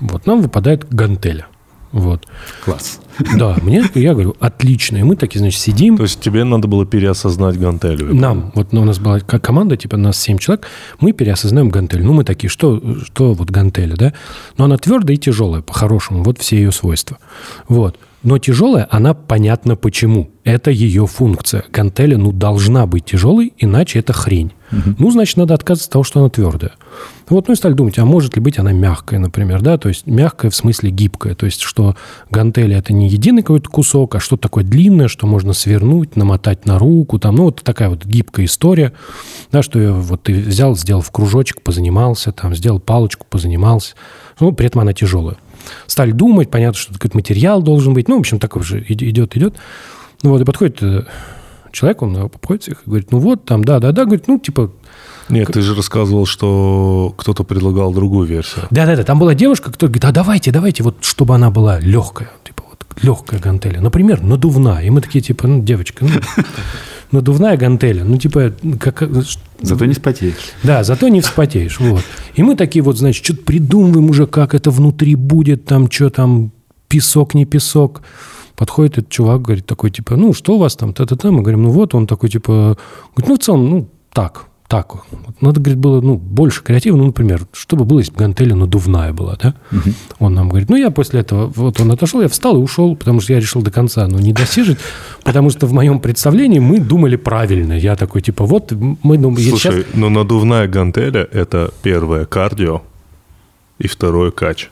Вот. 0.00 0.26
Нам 0.26 0.42
выпадает 0.42 0.86
гантеля. 0.92 1.46
Вот. 1.94 2.26
Класс. 2.64 3.00
Да, 3.36 3.56
мне, 3.62 3.84
я 3.94 4.14
говорю, 4.14 4.34
отлично. 4.40 4.96
И 4.96 5.04
мы 5.04 5.14
такие, 5.14 5.38
значит, 5.38 5.60
сидим. 5.60 5.96
То 5.96 6.02
есть 6.02 6.20
тебе 6.20 6.42
надо 6.42 6.66
было 6.66 6.84
переосознать 6.84 7.56
гантелю. 7.56 8.12
Нам, 8.12 8.50
вот 8.56 8.72
ну, 8.72 8.80
у 8.80 8.84
нас 8.84 8.98
была 8.98 9.20
ко- 9.20 9.38
команда, 9.38 9.76
типа 9.76 9.96
нас 9.96 10.20
7 10.20 10.38
человек, 10.38 10.66
мы 10.98 11.12
переосознаем 11.12 11.68
гантель. 11.68 12.02
Ну, 12.02 12.12
мы 12.12 12.24
такие, 12.24 12.50
что, 12.50 12.82
что 13.04 13.34
вот 13.34 13.48
гантеля, 13.48 13.94
да? 13.94 14.12
Но 14.58 14.64
она 14.64 14.76
твердая 14.76 15.14
и 15.14 15.20
тяжелая, 15.20 15.62
по-хорошему. 15.62 16.24
Вот 16.24 16.40
все 16.40 16.56
ее 16.56 16.72
свойства. 16.72 17.18
Вот. 17.68 17.96
Но 18.24 18.38
тяжелая, 18.38 18.88
она 18.90 19.14
понятно 19.14 19.76
почему. 19.76 20.32
Это 20.42 20.72
ее 20.72 21.06
функция. 21.06 21.62
Гантеля, 21.70 22.18
ну, 22.18 22.32
должна 22.32 22.86
быть 22.86 23.04
тяжелой, 23.04 23.52
иначе 23.58 24.00
это 24.00 24.12
хрень. 24.12 24.52
Ну, 24.98 25.12
значит, 25.12 25.36
надо 25.36 25.54
отказываться 25.54 25.88
от 25.88 25.92
того, 25.92 26.02
что 26.04 26.20
она 26.20 26.28
твердая. 26.28 26.72
Вот, 27.28 27.48
ну 27.48 27.54
и 27.54 27.56
стали 27.56 27.72
думать, 27.72 27.98
а 27.98 28.04
может 28.04 28.36
ли 28.36 28.42
быть 28.42 28.58
она 28.58 28.72
мягкая, 28.72 29.18
например, 29.18 29.62
да, 29.62 29.78
то 29.78 29.88
есть 29.88 30.06
мягкая 30.06 30.50
в 30.50 30.54
смысле 30.54 30.90
гибкая, 30.90 31.34
то 31.34 31.46
есть 31.46 31.62
что 31.62 31.96
гантели 32.30 32.76
это 32.76 32.92
не 32.92 33.08
единый 33.08 33.42
какой-то 33.42 33.70
кусок, 33.70 34.14
а 34.14 34.20
что-то 34.20 34.42
такое 34.42 34.62
длинное, 34.62 35.08
что 35.08 35.26
можно 35.26 35.54
свернуть, 35.54 36.16
намотать 36.16 36.66
на 36.66 36.78
руку, 36.78 37.18
там, 37.18 37.36
ну 37.36 37.44
вот 37.44 37.62
такая 37.62 37.88
вот 37.88 38.04
гибкая 38.04 38.44
история, 38.44 38.92
да, 39.52 39.62
что 39.62 39.78
вот 39.94 40.24
ты 40.24 40.34
взял, 40.34 40.76
сделал 40.76 41.00
в 41.00 41.10
кружочек, 41.10 41.62
позанимался, 41.62 42.30
там, 42.32 42.54
сделал 42.54 42.78
палочку, 42.78 43.26
позанимался, 43.28 43.94
ну, 44.38 44.52
при 44.52 44.66
этом 44.66 44.82
она 44.82 44.92
тяжелая. 44.92 45.36
Стали 45.86 46.10
думать, 46.10 46.50
понятно, 46.50 46.78
что 46.78 46.92
какой-то 46.92 47.16
материал 47.16 47.62
должен 47.62 47.94
быть, 47.94 48.08
ну, 48.08 48.16
в 48.16 48.20
общем, 48.20 48.38
такой 48.38 48.62
же 48.62 48.84
идет, 48.86 49.34
идет, 49.34 49.54
ну 50.22 50.30
вот, 50.30 50.42
и 50.42 50.44
подходит 50.44 50.82
э, 50.82 51.04
человек, 51.72 52.02
он 52.02 52.30
всех 52.60 52.82
и 52.82 52.90
говорит, 52.90 53.12
ну 53.12 53.18
вот, 53.18 53.44
там, 53.44 53.64
да-да-да, 53.64 54.04
говорит, 54.04 54.28
ну, 54.28 54.38
типа, 54.38 54.72
Нет, 55.28 55.50
ты 55.52 55.62
же 55.62 55.74
рассказывал, 55.74 56.26
что 56.26 57.14
кто-то 57.16 57.44
предлагал 57.44 57.92
другую 57.92 58.26
версию. 58.26 58.66
Да-да-да, 58.70 59.04
там 59.04 59.18
была 59.18 59.34
девушка, 59.34 59.70
которая 59.70 59.92
говорит, 59.92 60.04
а 60.04 60.12
давайте, 60.12 60.50
давайте, 60.50 60.82
вот 60.82 60.96
чтобы 61.02 61.34
она 61.34 61.50
была 61.50 61.80
легкая, 61.80 62.30
типа 62.44 62.62
вот 62.68 62.84
легкая 63.02 63.40
гантеля, 63.40 63.80
например, 63.80 64.22
надувная. 64.22 64.82
И 64.82 64.90
мы 64.90 65.00
такие, 65.00 65.22
типа, 65.22 65.46
ну, 65.46 65.62
девочка, 65.62 66.04
ну, 66.04 66.10
надувная 67.10 67.56
гантеля, 67.56 68.04
ну, 68.04 68.18
типа, 68.18 68.52
как... 68.78 69.02
Зато 69.60 69.86
не 69.86 69.94
спотеешь. 69.94 70.52
Да, 70.62 70.84
зато 70.84 71.08
не 71.08 71.20
вспотеешь, 71.20 71.80
вот. 71.80 72.02
И 72.34 72.42
мы 72.42 72.56
такие 72.56 72.82
вот, 72.82 72.98
значит, 72.98 73.24
что-то 73.24 73.42
придумываем 73.42 74.10
уже, 74.10 74.26
как 74.26 74.54
это 74.54 74.70
внутри 74.70 75.14
будет, 75.14 75.64
там, 75.64 75.90
что 75.90 76.10
там, 76.10 76.52
песок, 76.88 77.34
не 77.34 77.46
песок. 77.46 78.02
Подходит 78.56 78.98
этот 78.98 79.10
чувак, 79.10 79.42
говорит 79.42 79.66
такой, 79.66 79.90
типа, 79.90 80.16
ну, 80.16 80.32
что 80.32 80.54
у 80.54 80.58
вас 80.58 80.76
там, 80.76 80.92
та-та-та. 80.92 81.30
Мы 81.30 81.42
говорим, 81.42 81.62
ну, 81.62 81.70
вот, 81.70 81.94
он 81.94 82.06
такой, 82.06 82.28
типа, 82.28 82.76
говорит, 83.16 83.28
ну, 83.28 83.34
в 83.36 83.38
целом, 83.38 83.70
ну, 83.70 83.88
так, 84.12 84.46
так. 84.68 84.94
Вот 84.94 85.42
надо, 85.42 85.60
говорит, 85.60 85.78
было, 85.78 86.00
ну, 86.00 86.16
больше 86.16 86.62
креатива, 86.62 86.96
ну, 86.96 87.06
например, 87.06 87.46
чтобы 87.52 87.84
было, 87.84 87.98
если 87.98 88.12
бы 88.12 88.18
гантеля 88.18 88.56
надувная 88.56 89.12
была, 89.12 89.36
да? 89.40 89.54
Он 90.18 90.34
нам 90.34 90.48
говорит, 90.48 90.70
ну, 90.70 90.76
я 90.76 90.90
после 90.90 91.20
этого, 91.20 91.52
вот 91.54 91.80
он 91.80 91.90
отошел, 91.92 92.22
я 92.22 92.28
встал 92.28 92.56
и 92.56 92.60
ушел, 92.60 92.96
потому 92.96 93.20
что 93.20 93.34
я 93.34 93.40
решил 93.40 93.62
до 93.62 93.70
конца, 93.70 94.06
ну, 94.08 94.18
не 94.18 94.32
досижить, 94.32 94.78
потому 95.22 95.50
что 95.50 95.66
в 95.66 95.72
моем 95.72 96.00
представлении 96.00 96.58
мы 96.60 96.80
думали 96.80 97.16
правильно. 97.16 97.74
Я 97.74 97.94
такой, 97.94 98.22
типа, 98.22 98.44
вот, 98.46 98.72
мы 98.72 99.18
думаем, 99.18 99.48
Слушай, 99.48 99.72
сейчас- 99.82 99.94
но 99.94 100.08
надувная 100.08 100.66
гантеля– 100.66 101.28
это 101.32 101.70
первое 101.82 102.24
кардио 102.24 102.82
и 103.78 103.86
второе 103.86 104.30
кач. 104.30 104.70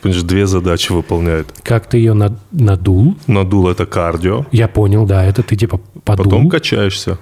Понимаешь, 0.00 0.22
две 0.22 0.46
задачи 0.46 0.92
выполняет. 0.92 1.46
Как 1.62 1.86
ты 1.86 1.98
ее 1.98 2.14
над- 2.14 2.38
надул? 2.50 3.14
Надул– 3.26 3.68
это 3.70 3.84
кардио, 3.84 4.46
Я 4.52 4.66
понял, 4.68 5.04
да, 5.04 5.22
это 5.24 5.42
ты 5.42 5.56
типа 5.56 5.78
подул 6.04 6.24
потом 6.24 6.48
качаешься 6.48 7.18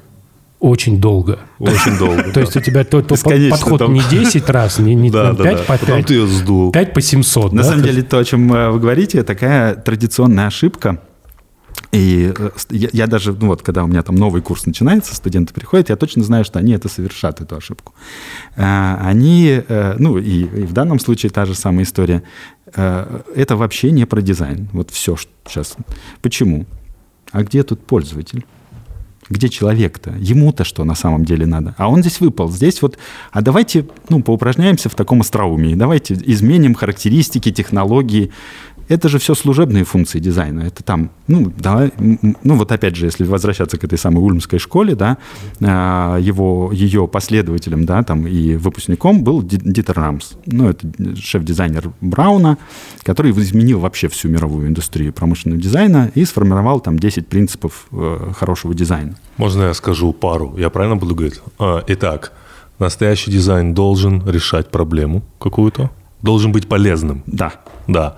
очень 0.61 1.01
долго. 1.01 1.38
очень 1.59 1.97
долго. 1.99 2.23
То 2.35 2.40
есть 2.40 2.57
у 2.57 2.61
тебя 2.61 2.85
то, 2.85 3.01
подход 3.01 3.88
не 3.88 4.03
10 4.11 4.49
раз, 4.51 4.79
не, 4.79 4.94
не 4.94 5.11
Да, 5.11 5.29
там 5.29 5.37
да, 5.37 5.44
5 5.44 5.57
да. 5.57 5.62
по 5.62 5.79
Потом 5.79 5.97
5, 5.97 6.07
ты 6.07 6.14
ее 6.14 6.27
сдул. 6.27 6.73
5 6.73 6.92
по 6.92 7.01
700. 7.01 7.53
На 7.53 7.62
самом 7.62 7.83
деле, 7.83 8.03
то, 8.03 8.18
о 8.18 8.25
чем 8.25 8.53
э, 8.53 8.71
вы 8.71 8.81
говорите, 8.81 9.23
такая 9.23 9.77
традиционная 9.77 10.49
ошибка 10.49 11.01
И 11.92 12.33
э, 12.37 12.51
я, 12.71 12.88
я 12.92 13.07
даже, 13.07 13.33
ну 13.35 13.47
вот, 13.47 13.62
когда 13.62 13.85
у 13.85 13.87
меня 13.87 14.03
там 14.03 14.16
новый 14.16 14.42
курс 14.42 14.66
начинается, 14.66 15.14
студенты 15.14 15.55
приходят, 15.55 15.90
я 15.90 15.97
точно 15.97 16.25
знаю, 16.25 16.44
что 16.44 16.59
они 16.59 16.73
это 16.73 16.88
совершат, 16.88 17.40
эту 17.40 17.57
ошибку. 17.57 17.94
А, 18.57 18.99
они, 19.01 19.62
э, 19.68 19.94
ну 19.99 20.18
и, 20.18 20.42
и 20.42 20.64
в 20.64 20.73
данном 20.73 20.99
случае 20.99 21.31
та 21.31 21.47
же 21.47 21.55
самая 21.55 21.85
история, 21.85 22.25
э, 22.75 23.21
это 23.37 23.57
вообще 23.57 23.92
не 23.92 24.07
про 24.07 24.21
дизайн. 24.23 24.68
Вот 24.73 24.90
все 24.90 25.14
что 25.14 25.31
сейчас. 25.47 25.77
Почему? 26.21 26.66
А 27.31 27.44
где 27.44 27.62
тут 27.62 27.87
пользователь? 27.87 28.44
Где 29.29 29.49
человек-то? 29.49 30.14
Ему-то 30.19 30.64
что 30.64 30.85
на 30.85 30.95
самом 30.95 31.25
деле 31.25 31.47
надо? 31.47 31.75
А 31.79 31.88
он 31.88 32.01
здесь 32.01 32.21
выпал. 32.21 32.51
Здесь 32.51 32.81
вот, 32.83 32.99
а 33.31 33.43
давайте, 33.43 33.87
ну, 34.09 34.23
поупражняемся 34.23 34.88
в 34.88 34.95
таком 34.95 35.21
остроумии. 35.21 35.75
Давайте 35.75 36.14
изменим 36.14 36.75
характеристики, 36.75 37.53
технологии, 37.53 38.31
это 38.88 39.09
же 39.09 39.18
все 39.18 39.35
служебные 39.35 39.85
функции 39.85 40.18
дизайна. 40.18 40.61
Это 40.61 40.83
там, 40.83 41.11
ну, 41.27 41.53
да, 41.57 41.90
ну 41.98 42.57
вот 42.57 42.72
опять 42.72 42.96
же, 42.96 43.07
если 43.07 43.24
возвращаться 43.24 43.79
к 43.79 43.85
этой 43.85 43.98
самой 43.98 44.24
Ульмской 44.24 44.59
школе, 44.59 44.94
да, 44.94 45.18
а, 45.61 46.16
его, 46.18 46.70
ее 46.72 47.07
последователем, 47.07 47.85
да, 47.85 48.03
там 48.03 48.27
и 48.27 48.57
выпускником 48.57 49.22
был 49.22 49.42
Дитер 49.42 49.94
Рамс. 49.96 50.33
Ну, 50.46 50.70
это 50.70 50.87
шеф-дизайнер 51.16 51.92
Брауна, 52.01 52.59
который 53.03 53.33
изменил 53.33 53.81
вообще 53.81 54.09
всю 54.09 54.29
мировую 54.29 54.68
индустрию 54.68 55.12
промышленного 55.12 55.61
дизайна 55.61 56.11
и 56.14 56.24
сформировал 56.24 56.81
там 56.81 56.98
10 56.98 57.29
принципов 57.29 57.87
э, 57.92 58.33
хорошего 58.37 58.74
дизайна. 58.74 59.16
Можно 59.37 59.64
я 59.64 59.74
скажу 59.74 60.12
пару? 60.12 60.57
Я 60.57 60.70
правильно 60.70 60.96
буду 60.96 61.14
говорить? 61.14 61.40
А, 61.59 61.85
итак, 61.87 62.33
настоящий 62.79 63.31
дизайн 63.31 63.74
должен 63.74 64.29
решать 64.29 64.70
проблему 64.70 65.22
какую-то, 65.38 65.90
должен 66.22 66.53
быть 66.53 66.68
полезным. 66.68 67.22
Да. 67.27 67.53
Да. 67.87 68.16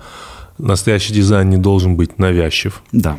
Настоящий 0.61 1.13
дизайн 1.13 1.49
не 1.49 1.57
должен 1.57 1.95
быть 1.95 2.19
навязчив. 2.19 2.83
Да. 2.91 3.17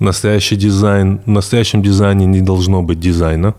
Настоящий 0.00 0.56
дизайн, 0.56 1.20
в 1.24 1.30
настоящем 1.30 1.82
дизайне 1.82 2.26
не 2.26 2.40
должно 2.40 2.82
быть 2.82 2.98
дизайна. 2.98 3.54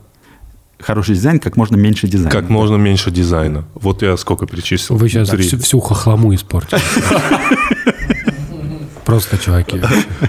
Хороший 0.80 1.16
дизайн, 1.16 1.40
как 1.40 1.56
можно 1.56 1.78
меньше 1.78 2.08
дизайна. 2.08 2.32
Как 2.32 2.50
можно 2.50 2.76
меньше 2.76 3.12
дизайна. 3.12 3.64
Вот 3.76 4.02
я 4.02 4.18
сколько 4.18 4.48
перечислил. 4.48 4.98
Вы 4.98 5.10
сейчас 5.10 5.30
всю, 5.30 5.58
всю 5.60 5.80
хохлому 5.80 6.34
испортили. 6.34 6.82
Просто 9.12 9.38
чуваки. 9.38 9.82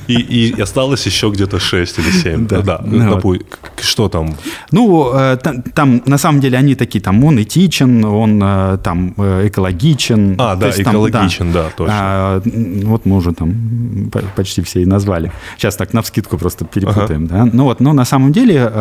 И, 0.08 0.14
и 0.14 0.60
осталось 0.60 1.06
еще 1.06 1.30
где-то 1.30 1.60
6 1.60 1.98
или 1.98 2.10
7. 2.10 2.46
Да. 2.48 2.62
да. 2.62 2.80
Ну, 2.84 3.20
вот. 3.22 3.42
Что 3.80 4.08
там? 4.08 4.34
Ну, 4.72 5.12
э, 5.14 5.36
там, 5.36 5.62
там, 5.62 6.02
на 6.06 6.18
самом 6.18 6.40
деле 6.40 6.58
они 6.58 6.74
такие, 6.74 7.00
там, 7.00 7.24
он 7.24 7.40
этичен, 7.40 8.04
он 8.04 8.42
э, 8.42 8.78
там 8.82 9.14
э, 9.16 9.46
экологичен. 9.46 10.34
А, 10.38 10.56
да, 10.56 10.66
есть, 10.66 10.80
экологичен, 10.80 11.52
там, 11.52 11.52
да. 11.52 11.62
да, 11.62 11.70
точно. 11.76 11.94
А, 11.96 12.42
вот 12.84 13.06
мы 13.06 13.16
уже 13.16 13.32
там 13.32 14.10
почти 14.34 14.62
все 14.62 14.80
и 14.80 14.84
назвали. 14.84 15.30
Сейчас 15.56 15.76
так 15.76 15.94
навскидку 15.94 16.36
просто 16.38 16.64
перепутаем, 16.64 17.28
ага. 17.30 17.44
да. 17.44 17.50
Ну 17.52 17.64
вот, 17.64 17.80
но 17.80 17.92
на 17.92 18.04
самом 18.04 18.32
деле 18.32 18.72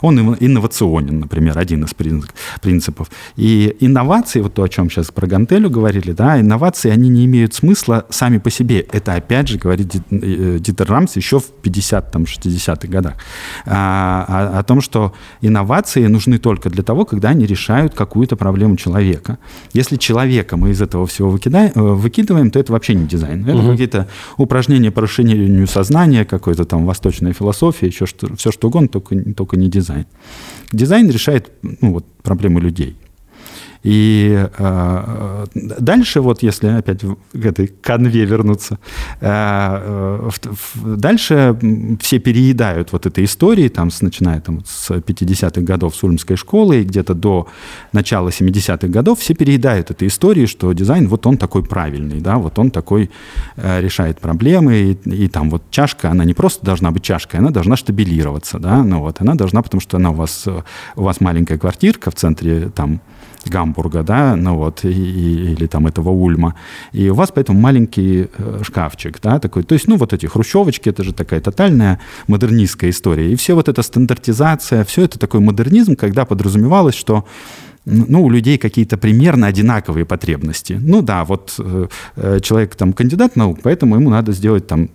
он 0.00 0.36
инновационен, 0.40 1.20
например, 1.20 1.58
один 1.58 1.84
из 1.84 1.94
принципов. 2.60 3.08
И 3.36 3.76
инновации, 3.80 4.40
вот 4.40 4.54
то, 4.54 4.62
о 4.62 4.68
чем 4.68 4.90
сейчас 4.90 5.12
про 5.12 5.28
Гантелю 5.28 5.70
говорили, 5.70 6.12
да, 6.12 6.40
инновации, 6.40 6.90
они 6.90 7.08
не 7.08 7.24
имеют 7.26 7.54
смысла 7.54 8.04
сами 8.10 8.38
по 8.38 8.50
себе. 8.50 8.80
Это 8.92 9.12
опять 9.28 9.48
же 9.48 9.58
говорит 9.58 9.94
э, 9.94 10.58
Дитер 10.58 10.88
Рамс 10.88 11.16
еще 11.16 11.38
в 11.38 11.52
50-60-х 11.62 12.88
годах, 12.88 13.14
а, 13.66 14.24
о, 14.54 14.58
о 14.58 14.62
том, 14.62 14.80
что 14.80 15.12
инновации 15.42 16.06
нужны 16.06 16.38
только 16.38 16.70
для 16.70 16.82
того, 16.82 17.04
когда 17.04 17.28
они 17.28 17.44
решают 17.44 17.94
какую-то 17.94 18.36
проблему 18.36 18.76
человека. 18.76 19.38
Если 19.74 19.96
человека 19.96 20.56
мы 20.56 20.70
из 20.70 20.80
этого 20.80 21.06
всего 21.06 21.28
выкидаем, 21.30 21.72
э, 21.74 21.80
выкидываем, 21.80 22.50
то 22.50 22.58
это 22.58 22.72
вообще 22.72 22.94
не 22.94 23.06
дизайн. 23.06 23.46
Это 23.46 23.58
угу. 23.58 23.70
какие-то 23.72 24.08
упражнения 24.38 24.90
по 24.90 25.02
расширению 25.02 25.66
сознания, 25.66 26.24
какой-то 26.24 26.64
там 26.64 26.86
восточная 26.86 27.34
философия, 27.34 27.86
еще 27.88 28.06
что, 28.06 28.34
все 28.36 28.50
что 28.50 28.68
угодно, 28.68 28.88
только, 28.88 29.14
только 29.34 29.56
не 29.58 29.68
дизайн. 29.68 30.06
Дизайн 30.72 31.10
решает 31.10 31.50
ну, 31.62 31.92
вот, 31.92 32.06
проблемы 32.22 32.60
людей. 32.60 32.96
И 33.82 34.46
э, 34.58 35.46
дальше, 35.54 36.20
вот 36.20 36.42
если 36.42 36.68
опять 36.68 37.00
к 37.00 37.46
этой 37.46 37.68
канве 37.68 38.24
вернуться, 38.24 38.78
э, 39.20 39.28
э, 39.28 40.30
дальше 40.96 41.56
все 42.00 42.18
переедают 42.18 42.92
вот 42.92 43.06
этой 43.06 43.24
истории, 43.24 43.68
там, 43.68 43.90
с, 43.90 44.02
начиная 44.02 44.40
там, 44.40 44.64
с 44.64 44.90
50-х 44.90 45.60
годов 45.60 45.94
с 45.94 46.02
Ульмской 46.02 46.36
школы 46.36 46.80
и 46.80 46.84
где-то 46.84 47.14
до 47.14 47.46
начала 47.92 48.30
70-х 48.30 48.88
годов, 48.88 49.20
все 49.20 49.34
переедают 49.34 49.90
этой 49.90 50.08
истории, 50.08 50.46
что 50.46 50.72
дизайн, 50.72 51.08
вот 51.08 51.26
он 51.26 51.36
такой 51.36 51.62
правильный, 51.62 52.20
да, 52.20 52.38
вот 52.38 52.58
он 52.58 52.70
такой 52.70 53.10
э, 53.56 53.80
решает 53.80 54.20
проблемы, 54.20 54.98
и, 55.04 55.10
и 55.10 55.28
там 55.28 55.50
вот 55.50 55.62
чашка, 55.70 56.10
она 56.10 56.24
не 56.24 56.34
просто 56.34 56.66
должна 56.66 56.90
быть 56.90 57.02
чашкой, 57.02 57.36
она 57.36 57.50
должна 57.50 57.76
стабилироваться, 57.76 58.58
да, 58.58 58.82
ну 58.82 59.00
вот, 59.00 59.20
она 59.20 59.34
должна, 59.34 59.62
потому 59.62 59.80
что 59.80 59.98
она 59.98 60.10
у 60.10 60.14
вас, 60.14 60.48
у 60.96 61.02
вас 61.02 61.20
маленькая 61.20 61.58
квартирка 61.58 62.10
в 62.10 62.14
центре 62.16 62.70
там 62.70 63.00
Гамбурга, 63.50 64.02
да, 64.02 64.36
ну 64.36 64.56
вот, 64.56 64.84
и, 64.84 64.88
или 64.88 65.66
там 65.66 65.86
этого 65.86 66.10
Ульма. 66.10 66.54
И 66.92 67.08
у 67.08 67.14
вас 67.14 67.30
поэтому 67.34 67.60
маленький 67.60 68.28
э, 68.36 68.60
шкафчик, 68.62 69.20
да, 69.20 69.38
такой. 69.38 69.62
То 69.62 69.74
есть, 69.74 69.88
ну, 69.88 69.96
вот 69.96 70.12
эти 70.12 70.26
хрущевочки, 70.26 70.88
это 70.88 71.02
же 71.02 71.12
такая 71.12 71.40
тотальная 71.40 72.00
модернистская 72.26 72.90
история. 72.90 73.32
И 73.32 73.36
все 73.36 73.54
вот 73.54 73.68
эта 73.68 73.82
стандартизация, 73.82 74.84
все 74.84 75.02
это 75.02 75.18
такой 75.18 75.40
модернизм, 75.40 75.96
когда 75.96 76.24
подразумевалось, 76.24 76.94
что 76.94 77.24
ну, 77.84 78.22
у 78.22 78.30
людей 78.30 78.58
какие-то 78.58 78.98
примерно 78.98 79.46
одинаковые 79.46 80.04
потребности. 80.04 80.78
Ну 80.80 81.02
да, 81.02 81.24
вот 81.24 81.54
э, 81.58 81.88
э 82.16 82.40
человек 82.40 82.74
там 82.76 82.92
кандидат 82.92 83.36
наук, 83.36 83.60
поэтому 83.62 83.96
ему 83.96 84.10
надо 84.10 84.32
сделать 84.32 84.66
там 84.66 84.90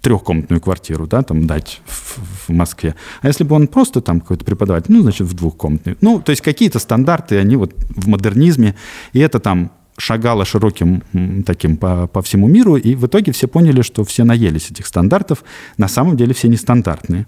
трехкомнатную 0.00 0.60
квартиру, 0.60 1.06
да, 1.06 1.22
там 1.22 1.46
дать 1.46 1.80
в, 1.86 2.48
в 2.48 2.52
Москве. 2.52 2.94
А 3.22 3.26
если 3.26 3.44
бы 3.44 3.56
он 3.56 3.66
просто 3.68 4.00
там 4.00 4.20
какой-то 4.20 4.44
преподаватель, 4.44 4.92
ну, 4.92 5.02
значит, 5.02 5.26
в 5.26 5.34
двухкомнатную. 5.34 5.96
Ну, 6.00 6.20
то 6.20 6.30
есть 6.30 6.42
какие-то 6.42 6.78
стандарты, 6.78 7.38
они 7.38 7.56
вот 7.56 7.74
в 7.88 8.08
модернизме, 8.08 8.74
и 9.12 9.20
это 9.20 9.40
там 9.40 9.72
шагало 9.96 10.44
широким 10.44 11.02
таким 11.46 11.76
по, 11.76 12.06
по 12.06 12.20
всему 12.22 12.48
миру, 12.48 12.76
и 12.76 12.94
в 12.94 13.06
итоге 13.06 13.32
все 13.32 13.46
поняли, 13.46 13.82
что 13.82 14.04
все 14.04 14.24
наелись 14.24 14.70
этих 14.70 14.86
стандартов, 14.86 15.44
на 15.76 15.88
самом 15.88 16.16
деле 16.16 16.34
все 16.34 16.48
нестандартные. 16.48 17.26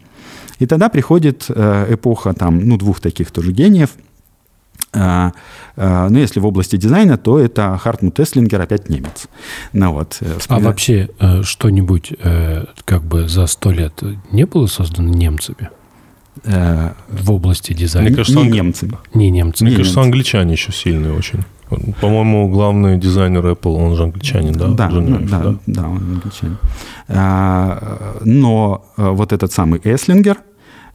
И 0.58 0.66
тогда 0.66 0.88
приходит 0.88 1.46
э, 1.48 1.94
эпоха 1.94 2.32
там, 2.32 2.66
ну, 2.66 2.76
двух 2.76 3.00
таких 3.00 3.30
тоже 3.30 3.52
гениев– 3.52 3.90
ну, 5.76 6.18
если 6.18 6.40
в 6.40 6.46
области 6.46 6.76
дизайна, 6.76 7.18
то 7.18 7.38
это 7.38 7.78
Хартмут 7.78 8.18
Эслингер, 8.18 8.60
опять 8.60 8.88
немец. 8.88 9.28
Ну, 9.72 9.92
вот, 9.92 10.18
э, 10.20 10.38
а 10.48 10.58
вообще 10.58 11.10
э, 11.18 11.42
что-нибудь 11.42 12.12
э, 12.18 12.64
как 12.84 13.02
бы 13.02 13.28
за 13.28 13.46
сто 13.46 13.70
лет 13.70 14.02
не 14.32 14.46
было 14.46 14.66
создано 14.66 15.08
немцами? 15.10 15.70
в 16.44 17.30
области 17.32 17.72
дизайна. 17.72 18.10
Мне 18.10 18.16
кажется, 18.16 18.40
не 18.40 18.50
немцами. 18.50 18.98
Не 19.14 19.30
немцами. 19.30 19.68
Мне 19.68 19.78
кажется, 19.78 20.02
англичане 20.02 20.52
еще 20.52 20.70
сильные 20.70 21.14
очень. 21.14 21.40
По-моему, 22.00 22.48
главный 22.50 22.98
дизайнер 22.98 23.44
Apple, 23.46 23.74
он 23.74 23.96
же 23.96 24.02
англичанин, 24.02 24.52
да? 24.52 24.68
Да, 24.68 24.88
Джон 24.88 25.26
да, 25.26 25.40
да, 25.40 25.54
да, 25.66 25.88
он 25.88 25.96
англичанин. 25.96 26.58
А, 27.08 28.18
но 28.22 28.84
вот 28.96 29.32
этот 29.32 29.50
самый 29.50 29.80
Эслингер, 29.82 30.36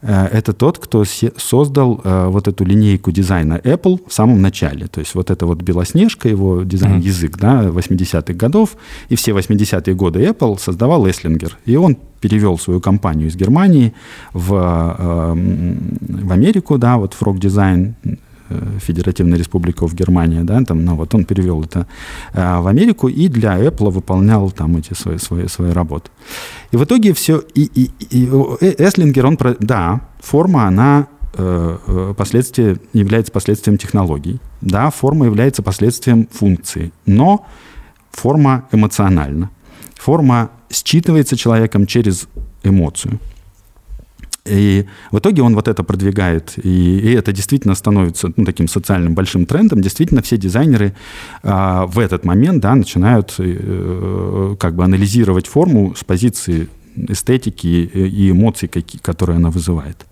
это 0.02 0.54
тот, 0.54 0.80
кто 0.80 1.04
создал 1.38 2.02
э, 2.04 2.28
вот 2.28 2.48
эту 2.48 2.64
линейку 2.64 3.12
дизайна 3.12 3.60
Apple 3.64 4.00
в 4.08 4.14
самом 4.14 4.42
начале. 4.42 4.88
То 4.88 5.00
есть 5.00 5.16
вот 5.16 5.30
эта 5.30 5.46
вот 5.46 5.62
Белоснежка, 5.62 6.28
его 6.28 6.64
дизайн-язык 6.64 7.38
да, 7.38 7.66
80-х 7.66 8.34
годов, 8.34 8.78
и 9.10 9.16
все 9.16 9.32
80-е 9.32 9.94
годы 9.96 10.24
Apple 10.24 10.60
создавал 10.60 11.08
Эслингер. 11.08 11.58
И 11.66 11.76
он 11.76 11.98
перевел 12.20 12.58
свою 12.58 12.80
компанию 12.80 13.28
из 13.28 13.36
Германии 13.36 13.94
в, 14.34 14.54
э, 14.54 15.34
в 15.34 16.32
Америку, 16.32 16.78
да, 16.78 16.98
вот 16.98 17.16
Frog 17.20 17.40
Design, 17.40 17.94
Э, 18.04 18.16
Федеративная 18.80 19.38
Республика 19.38 19.88
в 19.88 19.94
Германии, 19.94 20.42
да, 20.42 20.62
там, 20.64 20.86
ну, 20.86 20.96
вот 20.96 21.14
он 21.16 21.26
перевел 21.26 21.64
это 21.64 21.88
э, 22.34 22.60
в 22.60 22.68
Америку 22.68 23.08
и 23.08 23.28
для 23.28 23.58
Apple 23.60 23.92
выполнял 23.92 24.52
там 24.52 24.78
эти 24.78 24.94
свои, 24.94 25.18
свои, 25.18 25.48
свои 25.48 25.72
работы. 25.72 26.10
И 26.72 26.78
в 26.78 26.84
итоге 26.84 27.14
все, 27.14 27.44
и, 27.54 27.64
и, 27.64 27.92
и 28.10 28.26
Эслингер, 28.78 29.26
он, 29.26 29.38
да, 29.60 30.02
форма, 30.20 30.68
она 30.68 31.08
э, 31.34 32.14
последствия, 32.18 32.78
является 32.94 33.32
последствием 33.32 33.78
технологий, 33.78 34.40
да, 34.62 34.90
форма 34.90 35.26
является 35.26 35.64
последствием 35.64 36.28
функции, 36.32 36.92
но 37.06 37.46
форма 38.12 38.66
эмоциональна. 38.72 39.50
Форма 39.96 40.50
считывается 40.70 41.36
человеком 41.36 41.86
через 41.86 42.28
эмоцию. 42.64 43.20
И 44.46 44.86
в 45.12 45.20
итоге 45.20 45.44
он 45.44 45.54
вот 45.54 45.68
это 45.68 45.84
продвигает, 45.84 46.54
и, 46.64 46.98
и 47.00 47.12
это 47.14 47.32
действительно 47.32 47.76
становится 47.76 48.32
ну, 48.36 48.44
таким 48.44 48.68
социальным 48.68 49.14
большим 49.14 49.46
трендом. 49.46 49.82
Действительно, 49.82 50.22
все 50.24 50.38
дизайнеры 50.38 50.96
а, 51.44 51.86
в 51.86 52.00
этот 52.00 52.26
момент 52.26 52.62
да, 52.62 52.74
начинают 52.74 53.36
э, 53.38 54.56
как 54.60 54.76
бы 54.76 54.84
анализировать 54.84 55.46
форму 55.46 55.94
с 55.96 56.04
позиции 56.04 56.70
эстетики 56.96 57.68
и 57.68 58.32
эмоций, 58.32 58.70
которые 59.02 59.38
она 59.38 59.50
вызывает. 59.50 60.06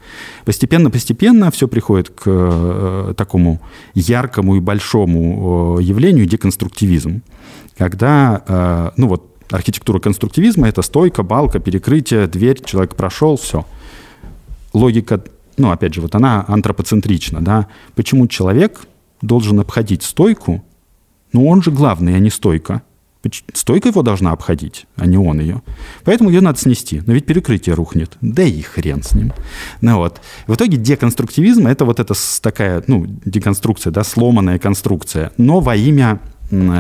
Постепенно-постепенно 0.46 1.52
все 1.52 1.68
приходит 1.68 2.10
к 2.10 2.24
э, 2.26 3.14
такому 3.18 3.60
яркому 3.96 4.56
и 4.56 4.60
большому 4.60 5.80
явлению 5.80 6.26
деконструктивизм, 6.26 7.22
когда, 7.78 8.44
э, 8.48 8.92
ну 8.98 9.08
вот, 9.08 9.26
архитектура 9.50 10.00
конструктивизма– 10.00 10.68
это 10.70 10.82
стойка, 10.82 11.24
балка, 11.24 11.60
перекрытие, 11.60 12.28
дверь, 12.28 12.62
человек 12.64 12.96
прошел, 12.96 13.36
все. 13.38 13.66
Логика, 14.74 15.24
ну, 15.58 15.72
опять 15.72 15.94
же, 15.94 16.02
вот 16.02 16.16
она 16.16 16.46
антропоцентрична, 16.48 17.42
да. 17.42 17.68
Почему 17.96 18.28
человек 18.28 18.82
должен 19.22 19.60
обходить 19.60 20.04
стойку? 20.04 20.64
Ну, 21.34 21.48
он 21.48 21.62
же 21.62 21.72
главный, 21.72 22.16
а 22.16 22.20
не 22.20 22.30
стойка. 22.30 22.82
Стойка 23.54 23.90
его 23.90 24.02
должна 24.02 24.32
обходить, 24.32 24.86
а 24.96 25.06
не 25.06 25.18
он 25.18 25.42
ее. 25.42 25.62
Поэтому 26.06 26.30
ее 26.30 26.40
надо 26.40 26.58
снести. 26.58 27.02
Но 27.06 27.14
ведь 27.14 27.26
перекрытие 27.26 27.76
рухнет. 27.76 28.18
Да 28.22 28.44
и 28.44 28.62
хрен 28.62 29.04
с 29.04 29.12
ним. 29.12 29.34
Ну 29.82 29.98
вот. 29.98 30.22
В 30.48 30.56
итоге 30.56 30.78
деконструктивизм– 30.78 31.68
это 31.68 31.84
вот 31.84 32.00
эта 32.00 32.14
такая, 32.42 32.82
ну, 32.88 33.06
деконструкция, 33.26 33.92
да, 33.92 34.06
сломанная 34.06 34.58
конструкция, 34.58 35.34
но 35.38 35.60
во 35.60 35.76
имя 35.76 36.22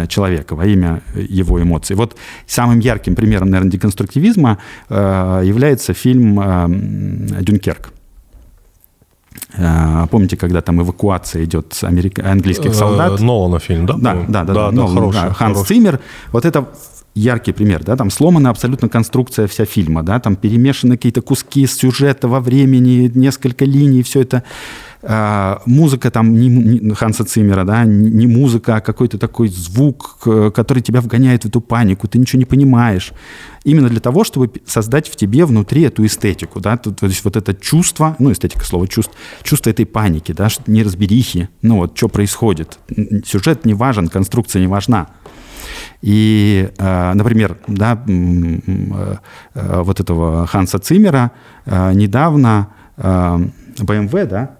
человека, 0.07 0.55
во 0.55 0.65
имя 0.65 1.01
его 1.15 1.61
эмоций. 1.61 1.95
Вот 1.95 2.15
самым 2.47 2.79
ярким 2.79 3.15
примером, 3.15 3.49
наверное, 3.49 3.71
деконструктивизма 3.71 4.57
э, 4.89 5.41
является 5.45 5.93
фильм 5.93 6.39
э, 6.39 7.41
«Дюнкерк». 7.41 7.91
Э, 9.57 10.07
помните, 10.09 10.37
когда 10.37 10.61
там 10.61 10.81
эвакуация 10.81 11.43
идет 11.43 11.73
с 11.73 11.83
америк... 11.83 12.19
английских 12.19 12.73
солдат? 12.73 13.19
Нолана 13.19 13.59
фильм, 13.59 13.85
да? 13.85 13.93
Да, 13.93 14.13
да, 14.13 14.43
да. 14.43 14.43
да, 14.43 14.53
да, 14.53 14.71
Нолан, 14.71 14.95
хороший, 14.95 15.21
да. 15.21 15.33
Ханс 15.33 15.37
хороший. 15.37 15.67
Циммер. 15.67 15.99
Вот 16.31 16.45
это 16.45 16.67
яркий 17.15 17.51
пример, 17.51 17.83
да, 17.83 17.95
там 17.95 18.09
сломана 18.09 18.49
абсолютно 18.49 18.89
конструкция 18.89 19.47
вся 19.47 19.65
фильма, 19.65 20.03
да, 20.03 20.19
там 20.19 20.35
перемешаны 20.35 20.97
какие-то 20.97 21.21
куски 21.21 21.67
сюжета 21.67 22.27
во 22.27 22.39
времени, 22.39 23.11
несколько 23.13 23.65
линий, 23.65 24.03
все 24.03 24.21
это 24.21 24.43
а, 25.01 25.61
музыка 25.65 26.11
там 26.11 26.33
не, 26.33 26.49
не 26.49 26.93
Ханса 26.93 27.23
Циммера, 27.23 27.63
да, 27.63 27.85
не, 27.85 28.09
не 28.09 28.27
музыка, 28.27 28.77
а 28.77 28.81
какой-то 28.81 29.17
такой 29.17 29.47
звук, 29.47 30.17
который 30.53 30.81
тебя 30.81 30.99
вгоняет 30.99 31.43
в 31.43 31.47
эту 31.47 31.61
панику, 31.61 32.07
ты 32.07 32.19
ничего 32.19 32.39
не 32.39 32.45
понимаешь. 32.45 33.13
Именно 33.63 33.89
для 33.89 34.01
того, 34.01 34.23
чтобы 34.23 34.51
создать 34.65 35.07
в 35.07 35.15
тебе 35.15 35.45
внутри 35.45 35.83
эту 35.83 36.05
эстетику, 36.05 36.59
да, 36.59 36.75
то, 36.75 36.91
то 36.91 37.05
есть 37.05 37.23
вот 37.23 37.37
это 37.37 37.53
чувство, 37.53 38.15
ну, 38.19 38.31
эстетика 38.31 38.65
слова 38.65 38.87
чувств, 38.87 39.13
чувство 39.43 39.69
этой 39.69 39.85
паники, 39.85 40.33
да, 40.33 40.49
неразберихи, 40.67 41.49
ну, 41.61 41.77
вот, 41.77 41.97
что 41.97 42.09
происходит. 42.09 42.79
Сюжет 43.25 43.65
не 43.65 43.73
важен, 43.73 44.07
конструкция 44.09 44.61
не 44.61 44.67
важна. 44.67 45.09
И, 46.01 46.69
э, 46.77 47.13
например, 47.13 47.57
да, 47.67 48.01
э, 48.07 49.15
вот 49.53 49.99
этого 49.99 50.47
Ханса 50.47 50.79
Циммера 50.79 51.31
э, 51.65 51.93
недавно 51.93 52.67
BMW, 52.97 54.25
да, 54.25 54.51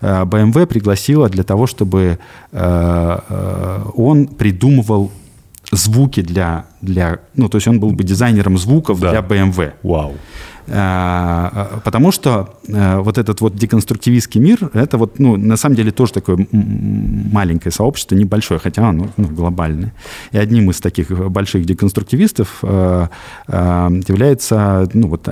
BMW 0.00 0.66
пригласила 0.66 1.28
для 1.28 1.44
того, 1.44 1.66
чтобы 1.66 2.18
он 2.52 4.26
придумывал 4.28 5.12
звуки 5.70 6.20
для, 6.20 6.66
для... 6.80 7.18
Ну, 7.34 7.48
то 7.48 7.56
есть 7.56 7.68
он 7.68 7.80
был 7.80 7.90
бы 7.90 8.04
дизайнером 8.04 8.58
звуков 8.58 9.00
да. 9.00 9.10
для 9.10 9.20
BMW. 9.20 9.72
Вау. 9.82 10.14
А, 10.66 11.80
потому 11.84 12.10
что 12.10 12.54
а, 12.72 13.00
вот 13.00 13.18
этот 13.18 13.40
вот 13.40 13.54
деконструктивистский 13.54 14.40
мир, 14.40 14.70
это 14.72 14.96
вот, 14.96 15.18
ну, 15.18 15.36
на 15.36 15.56
самом 15.56 15.76
деле 15.76 15.90
тоже 15.90 16.14
такое 16.14 16.46
маленькое 16.52 17.70
сообщество, 17.70 18.14
небольшое, 18.14 18.58
хотя 18.60 18.88
оно 18.88 19.08
ну, 19.16 19.28
глобальное. 19.28 19.92
И 20.32 20.38
одним 20.38 20.70
из 20.70 20.80
таких 20.80 21.10
больших 21.30 21.66
деконструктивистов 21.66 22.58
а, 22.62 23.08
является, 23.46 24.88
ну, 24.94 25.08
вот 25.08 25.28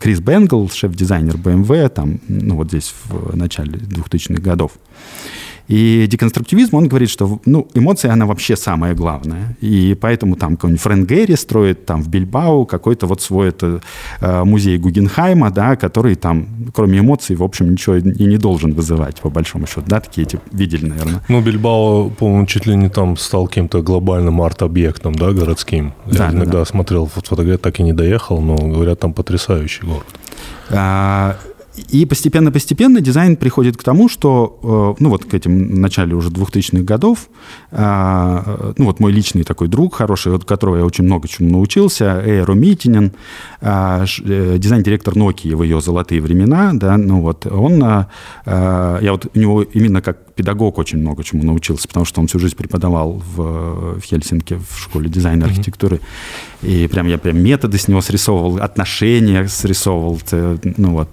Крис 0.00 0.20
Бенгл, 0.20 0.68
шеф-дизайнер 0.68 1.36
BMW, 1.36 1.88
там, 1.88 2.18
ну, 2.28 2.56
вот 2.56 2.68
здесь 2.68 2.94
в 3.04 3.36
начале 3.36 3.72
2000-х 3.72 4.42
годов. 4.42 4.72
И 5.68 6.06
деконструктивизм, 6.08 6.76
он 6.76 6.88
говорит, 6.88 7.10
что 7.10 7.40
ну, 7.46 7.68
эмоция, 7.74 8.12
она 8.12 8.26
вообще 8.26 8.56
самое 8.56 8.94
главное. 8.94 9.56
И 9.60 9.96
поэтому 10.00 10.36
там 10.36 10.56
какой-нибудь 10.56 10.82
Фрэнк 10.82 11.08
Гэри 11.08 11.36
строит 11.36 11.86
там 11.86 12.02
в 12.02 12.08
Бильбау 12.08 12.66
какой-то 12.66 13.06
вот 13.06 13.22
свой 13.22 13.48
это, 13.48 13.80
э, 14.20 14.44
музей 14.44 14.78
Гугенхайма, 14.78 15.50
да, 15.50 15.76
который 15.76 16.16
там, 16.16 16.46
кроме 16.74 16.98
эмоций, 16.98 17.36
в 17.36 17.42
общем, 17.42 17.72
ничего 17.72 17.96
и 17.96 18.24
не 18.24 18.36
должен 18.36 18.72
вызывать, 18.74 19.20
по 19.20 19.30
большому 19.30 19.66
счету. 19.66 19.84
Да, 19.86 20.00
такие 20.00 20.26
эти 20.26 20.38
видели, 20.52 20.86
наверное. 20.86 21.22
Ну, 21.28 21.40
Бильбао, 21.40 22.10
по-моему, 22.10 22.46
чуть 22.46 22.66
ли 22.66 22.76
не 22.76 22.88
там 22.88 23.16
стал 23.16 23.46
каким-то 23.46 23.82
глобальным 23.82 24.42
арт-объектом, 24.42 25.14
да, 25.14 25.32
городским. 25.32 25.94
Да, 26.06 26.26
Я 26.26 26.30
да, 26.30 26.36
иногда 26.36 26.58
да. 26.58 26.64
смотрел 26.64 27.06
фотографии, 27.06 27.58
так 27.58 27.80
и 27.80 27.82
не 27.82 27.92
доехал, 27.92 28.40
но, 28.40 28.56
говорят, 28.56 29.00
там 29.00 29.12
потрясающий 29.12 29.86
город. 29.86 30.06
А, 30.70 31.36
и 31.76 32.06
постепенно-постепенно 32.06 33.00
дизайн 33.00 33.36
приходит 33.36 33.76
к 33.76 33.82
тому, 33.82 34.08
что, 34.08 34.94
э, 34.98 35.02
ну 35.02 35.10
вот 35.10 35.24
к 35.24 35.34
этим 35.34 35.80
начале 35.80 36.14
уже 36.14 36.30
2000-х 36.30 36.84
годов, 36.84 37.28
э, 37.72 38.72
ну 38.76 38.84
вот 38.84 39.00
мой 39.00 39.12
личный 39.12 39.42
такой 39.42 39.68
друг 39.68 39.94
хороший, 39.94 40.34
от 40.34 40.44
которого 40.44 40.76
я 40.76 40.84
очень 40.84 41.04
много 41.04 41.26
чему 41.26 41.50
научился, 41.50 42.22
Эйро 42.24 42.52
Митинин, 42.52 43.12
э, 43.60 44.04
дизайн-директор 44.58 45.14
Nokia 45.14 45.56
в 45.56 45.62
ее 45.62 45.80
золотые 45.80 46.20
времена, 46.20 46.70
да, 46.74 46.96
ну 46.96 47.20
вот 47.20 47.46
он, 47.46 47.80
я 48.46 49.08
вот 49.10 49.26
у 49.34 49.38
него 49.38 49.62
именно 49.62 50.00
как 50.00 50.34
педагог 50.34 50.78
очень 50.78 50.98
много 50.98 51.24
чему 51.24 51.42
научился, 51.42 51.88
потому 51.88 52.06
что 52.06 52.20
он 52.20 52.26
всю 52.26 52.38
жизнь 52.38 52.56
преподавал 52.56 53.22
в, 53.34 53.98
в 53.98 54.02
Хельсинки 54.02 54.54
в 54.68 54.78
школе 54.78 55.08
дизайна 55.08 55.46
архитектуры. 55.46 55.96
Mm-hmm. 56.62 56.84
И 56.84 56.88
прям 56.88 57.06
я 57.06 57.18
прям 57.18 57.38
методы 57.38 57.78
с 57.78 57.88
него 57.88 58.00
срисовывал, 58.00 58.58
отношения 58.58 59.46
срисовывал, 59.48 60.20
ну 60.76 60.92
вот. 60.92 61.08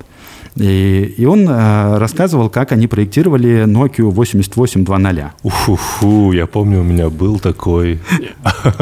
И, 0.55 1.13
и 1.17 1.25
он 1.25 1.47
э, 1.47 1.97
рассказывал, 1.97 2.49
как 2.49 2.71
они 2.71 2.87
проектировали 2.87 3.65
Nokia 3.65 4.09
8820. 4.09 5.25
Уфу, 5.43 6.31
я 6.31 6.45
помню, 6.45 6.81
у 6.81 6.83
меня 6.83 7.09
был 7.09 7.39
такой. 7.39 7.99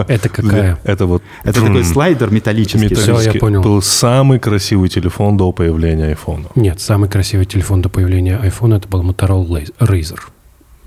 Это 0.08 0.30
какая? 0.30 0.80
Это 0.84 1.06
вот. 1.06 1.24
Это 1.44 1.62
такой 1.62 1.84
слайдер 1.84 2.32
металлический. 2.32 2.86
металлический. 2.86 3.20
Все, 3.20 3.32
я 3.34 3.40
понял. 3.40 3.62
Был 3.62 3.82
самый 3.82 4.40
красивый 4.40 4.90
телефон 4.90 5.38
до 5.38 5.52
появления 5.52 6.12
iPhone. 6.14 6.48
Нет, 6.56 6.82
самый 6.82 7.10
красивый 7.10 7.46
телефон 7.46 7.82
до 7.82 7.90
появления 7.90 8.40
iPhone 8.44 8.76
это 8.76 8.88
был 8.88 9.04
Motorola 9.04 9.68
Razr. 9.80 10.20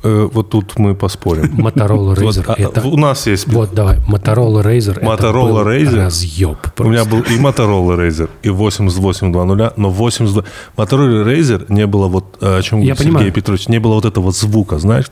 Э, 0.04 0.28
вот 0.32 0.50
тут 0.50 0.78
мы 0.78 0.94
поспорим. 0.94 1.44
Motorola 1.58 2.14
Razer 2.14 2.44
вот, 2.46 2.58
это... 2.58 2.86
У 2.86 2.96
нас 2.96 3.26
есть... 3.26 3.46
Вот, 3.46 3.72
давай. 3.72 3.98
Motorola 4.08 4.62
Razer 4.62 5.00
Motorola 5.00 5.60
это 5.60 5.70
Razer. 5.70 6.04
разъеб 6.04 6.58
просто. 6.60 6.84
У 6.84 6.88
меня 6.88 7.04
был 7.04 7.20
и 7.20 7.38
Motorola 7.38 7.96
Razer, 7.96 8.28
и 8.42 8.50
8820, 8.50 9.76
но 9.78 9.90
82... 9.90 10.44
Motorola 10.76 11.24
Razer 11.24 11.66
не 11.68 11.86
было 11.86 12.08
вот, 12.08 12.38
э, 12.40 12.58
о 12.58 12.62
чем 12.62 12.80
Я 12.80 12.94
Сергей 12.94 13.12
понимаю. 13.12 13.32
Петрович, 13.32 13.68
не 13.68 13.78
было 13.78 13.94
вот 13.94 14.04
этого 14.04 14.32
звука, 14.32 14.78
знаешь? 14.78 15.06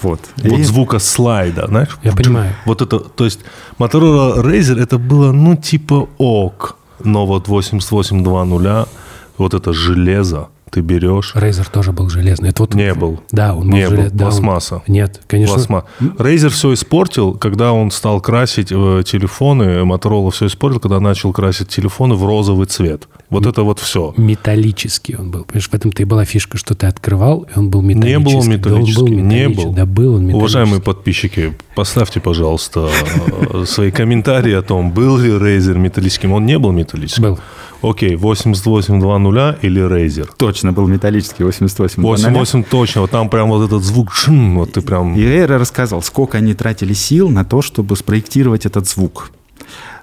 Вот. 0.00 0.20
Вот 0.36 0.58
и... 0.58 0.62
звука 0.62 0.98
слайда, 0.98 1.66
знаешь? 1.66 1.98
Я 2.02 2.12
понимаю. 2.12 2.54
Вот 2.64 2.80
это, 2.80 3.00
то 3.00 3.24
есть 3.24 3.40
Motorola 3.78 4.42
Razer 4.42 4.80
это 4.80 4.98
было, 4.98 5.32
ну, 5.32 5.54
типа 5.56 6.08
ок, 6.18 6.76
но 7.04 7.26
вот 7.26 7.48
8820, 7.48 8.88
вот 9.36 9.54
это 9.54 9.72
железо, 9.72 10.48
ты 10.70 10.80
берешь. 10.80 11.32
Razer 11.34 11.66
тоже 11.70 11.92
был 11.92 12.08
железный. 12.08 12.50
Это 12.50 12.62
вот... 12.62 12.74
Не 12.74 12.94
был. 12.94 13.20
Да, 13.30 13.54
он 13.54 13.68
был 13.70 13.76
Не 13.76 13.88
желез... 13.88 14.12
был. 14.12 14.18
Пластмасса. 14.18 14.76
Он... 14.76 14.82
Нет, 14.86 15.20
конечно. 15.26 15.54
Пластма... 15.54 15.84
Razer 16.00 16.48
все 16.50 16.72
испортил, 16.74 17.34
когда 17.34 17.72
он 17.72 17.90
стал 17.90 18.20
красить 18.20 18.68
э, 18.70 19.02
телефоны, 19.06 19.82
Motorola 19.82 20.30
все 20.30 20.46
испортил, 20.46 20.80
когда 20.80 21.00
начал 21.00 21.32
красить 21.32 21.68
телефоны 21.68 22.14
в 22.14 22.24
розовый 22.24 22.66
цвет. 22.66 23.08
Вот 23.30 23.44
М- 23.44 23.50
это 23.50 23.62
вот 23.62 23.78
все. 23.78 24.14
Металлический 24.16 25.16
он 25.16 25.30
был. 25.30 25.44
Понимаешь, 25.44 25.68
в 25.68 25.74
этом-то 25.74 26.02
и 26.02 26.04
была 26.04 26.24
фишка, 26.24 26.56
что 26.58 26.74
ты 26.74 26.86
открывал, 26.86 27.46
и 27.54 27.58
он 27.58 27.70
был 27.70 27.82
металлический. 27.82 28.18
Не 28.18 28.24
был 28.24 28.38
он 28.38 28.48
металлический. 28.48 28.94
Да, 28.94 29.00
он 29.02 29.16
был 29.16 29.24
не 29.24 29.48
был. 29.48 29.72
Да, 29.72 29.86
был 29.86 30.14
он 30.14 30.26
металлический. 30.26 30.36
Уважаемые 30.38 30.82
подписчики, 30.82 31.56
поставьте, 31.74 32.20
пожалуйста, 32.20 32.88
свои 33.66 33.90
комментарии 33.90 34.54
о 34.54 34.62
том, 34.62 34.90
был 34.92 35.18
ли 35.18 35.30
Razer 35.30 35.76
металлическим. 35.76 36.32
Он 36.32 36.46
не 36.46 36.58
был 36.58 36.72
металлическим. 36.72 37.22
Был. 37.22 37.38
Окей, 37.82 38.16
8820 38.16 39.64
или 39.64 39.82
Razer? 39.82 40.28
Точно, 40.36 40.72
был 40.72 40.86
металлический 40.88 41.44
8820. 41.44 42.24
88 42.24 42.64
точно, 42.64 43.00
вот 43.02 43.10
там 43.10 43.28
прям 43.28 43.48
вот 43.48 43.64
этот 43.64 43.82
звук, 43.82 44.12
шин, 44.12 44.56
вот 44.56 44.72
ты 44.72 44.80
прям... 44.80 45.14
И 45.14 45.20
Razer 45.20 45.58
рассказывал, 45.58 46.02
сколько 46.02 46.38
они 46.38 46.54
тратили 46.54 46.92
сил 46.92 47.28
на 47.28 47.44
то, 47.44 47.62
чтобы 47.62 47.96
спроектировать 47.96 48.66
этот 48.66 48.88
звук 48.88 49.30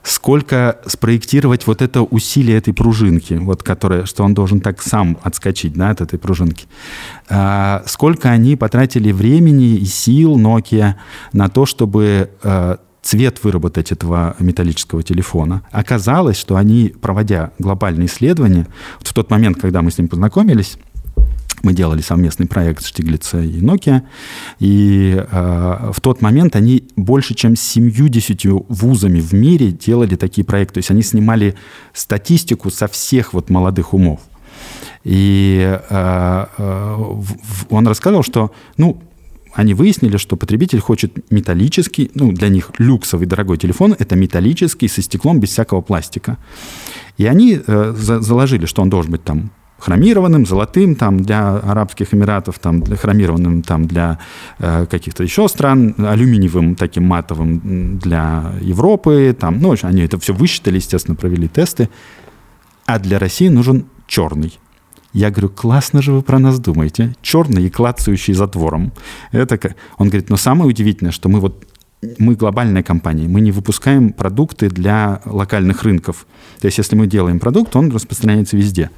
сколько 0.06 0.78
спроектировать 0.86 1.66
вот 1.66 1.82
это 1.82 2.04
усилие 2.04 2.58
этой 2.58 2.74
пружинки, 2.74 3.34
вот 3.34 3.64
которое, 3.64 4.06
что 4.06 4.24
он 4.24 4.36
должен 4.36 4.62
так 4.62 4.82
сам 4.82 5.18
отскочить 5.24 5.74
да, 5.74 5.90
от 5.90 6.02
этой 6.02 6.20
пружинки. 6.20 6.68
А, 7.28 7.84
сколько 7.88 8.30
они 8.30 8.56
потратили 8.56 9.12
времени 9.12 9.78
и 9.78 9.86
сил 9.86 10.38
Nokia 10.38 10.94
на 11.34 11.50
то, 11.50 11.66
чтобы 11.66 12.30
а, 12.44 12.78
цвет 13.06 13.44
выработать 13.44 13.92
этого 13.92 14.36
металлического 14.40 15.04
телефона. 15.04 15.62
Оказалось, 15.72 16.38
что 16.38 16.56
они, 16.56 16.92
проводя 17.00 17.52
глобальные 17.60 18.08
исследования, 18.08 18.68
вот 18.98 19.08
в 19.08 19.14
тот 19.14 19.30
момент, 19.30 19.62
когда 19.62 19.84
мы 19.84 19.92
с 19.92 20.00
ним 20.00 20.08
познакомились, 20.08 20.78
мы 21.62 21.74
делали 21.74 22.02
совместный 22.02 22.48
проект 22.48 22.84
Штиглица 22.84 23.42
и 23.42 23.62
Nokia, 23.62 24.02
и 24.60 25.16
э, 25.18 25.92
в 25.94 26.02
тот 26.02 26.22
момент 26.22 26.56
они 26.56 26.88
больше, 26.96 27.36
чем 27.36 27.56
70 27.56 28.42
вузами 28.70 29.20
в 29.20 29.34
мире 29.34 29.72
делали 29.72 30.16
такие 30.16 30.44
проекты. 30.44 30.76
То 30.76 30.78
есть 30.80 30.90
они 30.92 31.04
снимали 31.04 31.56
статистику 31.94 32.72
со 32.72 32.88
всех 32.88 33.34
вот 33.34 33.52
молодых 33.52 33.94
умов. 33.94 34.22
И 35.04 35.80
э, 35.90 36.46
э, 36.58 37.14
он 37.70 37.88
рассказывал, 37.88 38.24
что, 38.24 38.52
ну, 38.78 39.00
они 39.56 39.74
выяснили, 39.74 40.18
что 40.18 40.36
потребитель 40.36 40.80
хочет 40.80 41.32
металлический, 41.32 42.12
ну, 42.14 42.34
для 42.34 42.50
них 42.50 42.72
люксовый 42.78 43.26
дорогой 43.26 43.58
телефон– 43.58 43.96
это 44.00 44.16
металлический 44.16 44.90
со 44.90 45.02
стеклом 45.02 45.40
без 45.40 45.50
всякого 45.50 45.82
пластика. 45.82 46.38
И 47.18 47.26
они 47.26 47.60
э, 47.66 47.94
за, 47.98 48.20
заложили, 48.20 48.66
что 48.66 48.82
он 48.82 48.90
должен 48.90 49.14
быть 49.14 49.24
там 49.24 49.52
хромированным, 49.80 50.46
золотым 50.46 50.96
там 50.96 51.22
для 51.22 51.56
Арабских 51.58 52.14
Эмиратов, 52.14 52.60
там 52.60 52.82
для 52.82 52.98
хромированным 52.98 53.62
там 53.62 53.88
для 53.88 54.20
э, 54.60 54.88
каких-то 54.90 55.24
еще 55.24 55.48
стран, 55.48 55.96
алюминиевым 55.98 56.76
таким 56.76 57.06
матовым 57.06 57.98
для 57.98 58.52
Европы, 58.60 59.36
там, 59.40 59.62
ну, 59.62 59.74
они 59.84 60.02
это 60.02 60.20
все 60.20 60.34
высчитали, 60.34 60.76
естественно, 60.76 61.16
провели 61.16 61.48
тесты, 61.48 61.90
а 62.86 63.00
для 63.00 63.20
России 63.20 63.48
нужен 63.48 63.86
черный. 64.08 64.60
Я 65.16 65.32
говорю, 65.32 65.48
классно 65.48 66.02
же 66.02 66.12
вы 66.12 66.22
про 66.22 66.40
нас 66.40 66.60
думаете. 66.60 67.16
Черный 67.22 67.64
и 67.64 67.70
клацающий 67.70 68.34
затвором. 68.34 68.92
Это, 69.32 69.74
он 69.98 70.10
говорит, 70.10 70.30
но 70.30 70.36
самое 70.36 70.70
удивительное, 70.70 71.14
что 71.14 71.30
мы 71.30 71.40
вот 71.40 71.66
мы 72.20 72.36
глобальная 72.36 72.84
компания, 72.84 73.26
мы 73.26 73.40
не 73.40 73.54
выпускаем 73.54 74.12
продукты 74.12 74.70
для 74.70 75.22
локальных 75.24 75.84
рынков. 75.84 76.28
То 76.60 76.66
есть, 76.68 76.80
если 76.80 76.98
мы 76.98 77.08
делаем 77.08 77.40
продукт, 77.40 77.78
он 77.78 77.92
распространяется 77.92 78.58
везде. 78.58 78.90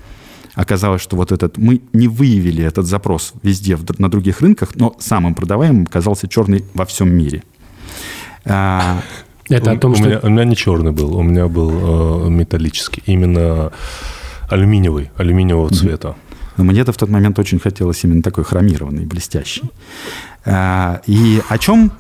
Оказалось, 0.56 1.04
что 1.04 1.16
вот 1.16 1.32
этот 1.32 1.60
мы 1.60 1.82
не 1.94 2.08
выявили 2.08 2.64
этот 2.64 2.88
запрос 2.88 3.34
везде 3.44 3.78
на 4.00 4.10
других 4.10 4.42
рынках, 4.42 4.72
но 4.74 4.96
самым 4.98 5.36
продаваемым 5.36 5.84
оказался 5.84 6.28
черный 6.28 6.66
во 6.74 6.86
всем 6.86 7.16
мире. 7.16 7.44
А, 8.44 9.04
Это 9.50 9.72
о 9.72 9.78
том, 9.78 9.92
у 9.92 9.96
что... 9.96 10.06
Меня, 10.06 10.20
у 10.24 10.30
меня 10.30 10.46
не 10.46 10.56
черный 10.56 10.92
был, 10.92 11.16
у 11.16 11.22
меня 11.22 11.48
был 11.48 12.26
э, 12.26 12.30
металлический. 12.32 13.04
Именно 13.06 13.72
алюминиевый, 14.50 15.12
алюминиевого 15.18 15.70
цвета. 15.70 16.16
Но 16.58 16.64
мне-то 16.64 16.92
в 16.92 16.98
тот 16.98 17.10
момент 17.10 17.38
очень 17.40 17.60
хотелось 17.60 18.04
именно 18.04 18.24
такой 18.24 18.44
хромированный, 18.44 19.06
блестящий. 19.06 19.64
А, 20.46 21.02
и 21.06 21.42
о 21.50 21.58
чем 21.58 21.92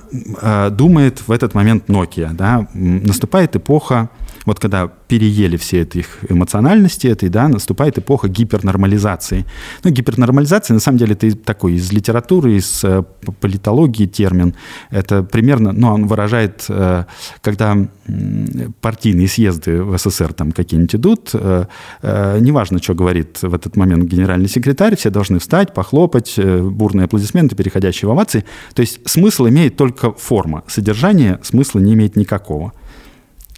а, 0.41 0.69
думает 0.69 1.27
в 1.27 1.31
этот 1.31 1.53
момент 1.53 1.89
Nokia? 1.89 2.33
Да? 2.33 2.67
Наступает 2.73 3.55
эпоха 3.55 4.09
вот 4.47 4.61
когда 4.61 4.87
переели 4.87 5.57
все 5.57 5.81
эти 5.81 5.97
их 5.99 6.19
эмоциональности 6.29 7.07
этой, 7.07 7.27
да, 7.27 7.49
наступает 7.49 7.97
эпоха 7.97 8.29
гипернормализации. 8.29 9.45
Ну, 9.83 9.91
гипернормализация, 9.91 10.73
на 10.73 10.79
самом 10.79 10.99
деле, 10.99 11.13
это 11.13 11.35
такой 11.35 11.73
из 11.73 11.91
литературы, 11.91 12.53
из 12.53 12.81
э, 12.85 13.03
политологии 13.41 14.05
термин. 14.05 14.55
Это 14.89 15.21
примерно, 15.23 15.73
ну, 15.73 15.89
он 15.89 16.07
выражает, 16.07 16.65
э, 16.69 17.03
когда 17.41 17.75
партийные 18.79 19.27
съезды 19.27 19.83
в 19.83 19.97
СССР 19.97 20.31
там 20.31 20.53
какие-нибудь 20.53 20.95
идут, 20.95 21.31
э, 21.33 21.65
неважно, 22.39 22.81
что 22.81 22.95
говорит 22.95 23.39
в 23.41 23.53
этот 23.53 23.75
момент 23.75 24.05
генеральный 24.05 24.47
секретарь, 24.47 24.95
все 24.95 25.09
должны 25.09 25.39
встать, 25.39 25.73
похлопать, 25.73 26.39
бурные 26.39 27.03
аплодисменты, 27.03 27.57
переходящие 27.57 28.07
в 28.07 28.11
овации. 28.13 28.45
То 28.75 28.81
есть 28.81 29.01
смысл 29.05 29.49
имеет 29.49 29.75
только 29.75 30.13
форма, 30.13 30.63
содержание 30.67 31.37
смысла 31.43 31.79
не 31.79 31.95
имеет 31.95 32.15
никакого 32.15 32.71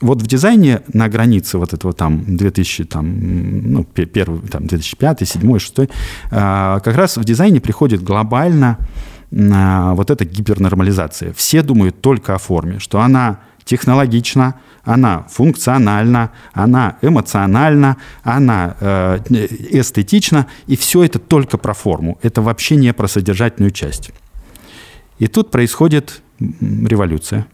вот 0.02 0.22
в 0.22 0.28
дизайне 0.28 0.82
на 0.93 1.10
границе 1.10 1.58
вот 1.58 1.74
этого 1.74 1.93
там 1.93 2.38
2000, 2.38 2.86
там, 2.86 3.72
ну, 3.72 3.84
первый, 3.84 4.41
там, 4.41 4.68
2005, 4.68 5.18
2007, 5.18 5.41
2006, 5.41 5.91
как 6.30 6.95
раз 6.95 7.18
в 7.18 7.24
дизайне 7.24 7.60
приходит 7.60 8.04
глобально 8.04 8.78
а, 9.32 9.93
вот 9.93 10.10
эта 10.10 10.26
гипернормализация. 10.26 11.34
Все 11.34 11.62
думают 11.62 12.02
только 12.02 12.36
о 12.36 12.38
форме, 12.38 12.80
что 12.80 13.02
она 13.02 13.39
технологична, 13.66 14.56
она 14.84 15.28
функциональна, 15.30 16.32
она 16.54 16.97
эмоциональна, 17.04 17.97
она 18.24 18.76
э, 18.80 19.20
эстетична, 19.30 20.47
и 20.66 20.76
все 20.76 21.04
это 21.04 21.20
только 21.20 21.60
про 21.60 21.74
форму. 21.74 22.18
Это 22.24 22.41
вообще 22.41 22.76
не 22.78 22.91
про 22.93 23.08
содержательную 23.08 23.72
часть. 23.72 24.12
И 25.20 25.28
тут 25.28 25.52
происходит 25.52 26.24
революция. 26.39 27.45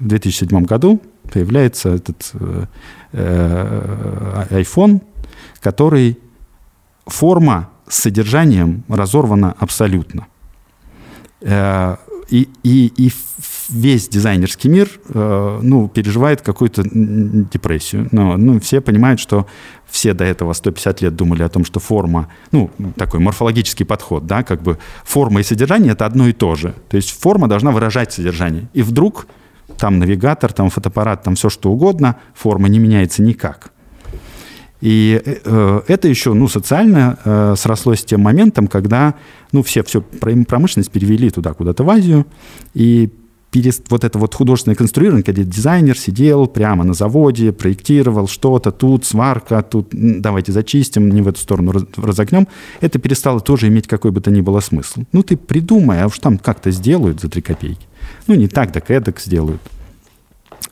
В 0.00 0.08
2007 0.08 0.64
году 0.64 1.00
появляется 1.32 1.90
этот 1.90 2.30
э, 2.34 2.64
э, 3.12 4.46
iPhone, 4.50 5.00
который 5.60 6.18
форма 7.06 7.70
с 7.88 7.98
содержанием 8.02 8.84
разорвана 8.88 9.54
абсолютно. 9.58 10.26
Э, 11.40 11.96
и, 12.28 12.48
и, 12.62 12.92
и 12.96 13.12
весь 13.68 14.08
дизайнерский 14.08 14.70
мир 14.70 14.88
э, 15.08 15.60
ну, 15.62 15.88
переживает 15.88 16.40
какую-то 16.40 16.82
депрессию. 16.84 18.08
Но, 18.10 18.36
ну, 18.36 18.58
все 18.60 18.80
понимают, 18.80 19.20
что 19.20 19.46
все 19.86 20.14
до 20.14 20.24
этого 20.24 20.52
150 20.54 21.02
лет 21.02 21.16
думали 21.16 21.42
о 21.42 21.48
том, 21.48 21.64
что 21.64 21.80
форма, 21.80 22.28
ну, 22.50 22.70
такой 22.96 23.20
морфологический 23.20 23.84
подход, 23.84 24.26
да, 24.26 24.42
как 24.42 24.62
бы 24.62 24.78
форма 25.04 25.40
и 25.40 25.42
содержание– 25.42 25.92
это 25.94 26.06
одно 26.06 26.26
и 26.28 26.32
то 26.32 26.54
же. 26.54 26.74
То 26.88 26.96
есть 26.96 27.10
форма 27.10 27.48
должна 27.48 27.70
выражать 27.70 28.12
содержание. 28.12 28.68
И 28.72 28.82
вдруг 28.82 29.26
там 29.78 29.98
навигатор, 29.98 30.52
там 30.52 30.70
фотоаппарат, 30.70 31.22
там 31.22 31.34
все 31.34 31.48
что 31.48 31.70
угодно, 31.70 32.16
форма 32.34 32.68
не 32.68 32.78
меняется 32.78 33.22
никак. 33.22 33.72
И 34.80 35.22
э, 35.24 35.80
это 35.86 36.08
еще, 36.08 36.34
ну, 36.34 36.48
социально 36.48 37.16
э, 37.24 37.54
срослось 37.56 38.00
с 38.00 38.04
тем 38.04 38.22
моментом, 38.22 38.66
когда, 38.66 39.14
ну, 39.52 39.62
все, 39.62 39.84
все 39.84 40.00
промышленность 40.00 40.90
перевели 40.90 41.30
туда, 41.30 41.54
куда-то 41.54 41.84
в 41.84 41.90
Азию, 41.90 42.26
и 42.74 43.08
перест... 43.52 43.84
вот 43.90 44.02
это 44.02 44.18
вот 44.18 44.34
художественное 44.34 44.74
конструирование, 44.74 45.22
когда 45.22 45.44
дизайнер 45.44 45.96
сидел 45.96 46.48
прямо 46.48 46.82
на 46.82 46.94
заводе, 46.94 47.52
проектировал 47.52 48.26
что-то, 48.26 48.72
тут 48.72 49.04
сварка, 49.04 49.62
тут 49.62 49.90
давайте 49.92 50.50
зачистим, 50.50 51.10
не 51.10 51.22
в 51.22 51.28
эту 51.28 51.38
сторону 51.38 51.72
разогнем, 51.96 52.48
это 52.80 52.98
перестало 52.98 53.38
тоже 53.38 53.68
иметь 53.68 53.86
какой 53.86 54.10
бы 54.10 54.20
то 54.20 54.32
ни 54.32 54.40
было 54.40 54.58
смысл. 54.58 55.04
Ну, 55.12 55.22
ты 55.22 55.36
придумай, 55.36 56.02
а 56.02 56.06
уж 56.06 56.18
там 56.18 56.38
как-то 56.38 56.72
сделают 56.72 57.20
за 57.20 57.28
три 57.28 57.40
копейки. 57.40 57.86
Ну, 58.26 58.34
не 58.34 58.48
так, 58.48 58.72
так 58.72 58.90
эдак 58.90 59.20
сделают. 59.20 59.60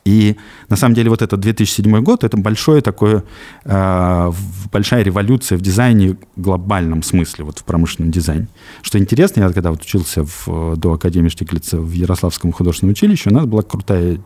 И 0.03 0.35
на 0.69 0.75
самом 0.75 0.95
деле 0.95 1.09
вот 1.09 1.21
этот 1.21 1.39
2007 1.39 2.01
год, 2.01 2.23
это 2.23 2.37
большое 2.37 2.81
такое, 2.81 3.23
э, 3.65 4.31
большая 4.71 5.03
революция 5.03 5.57
в 5.57 5.61
дизайне 5.61 6.17
в 6.35 6.41
глобальном 6.41 7.03
смысле, 7.03 7.45
вот 7.45 7.59
в 7.59 7.63
промышленном 7.63 8.11
дизайне. 8.11 8.47
Что 8.81 8.97
интересно, 8.97 9.41
я 9.41 9.49
когда 9.51 9.69
вот 9.71 9.81
учился 9.81 10.23
в, 10.25 10.75
до 10.75 10.93
Академии 10.93 11.29
Штиглица 11.29 11.77
в 11.77 11.91
Ярославском 11.91 12.51
художественном 12.51 12.93
училище, 12.93 13.29
у 13.29 13.33
нас 13.33 13.45
была 13.45 13.61
крутая 13.61 14.19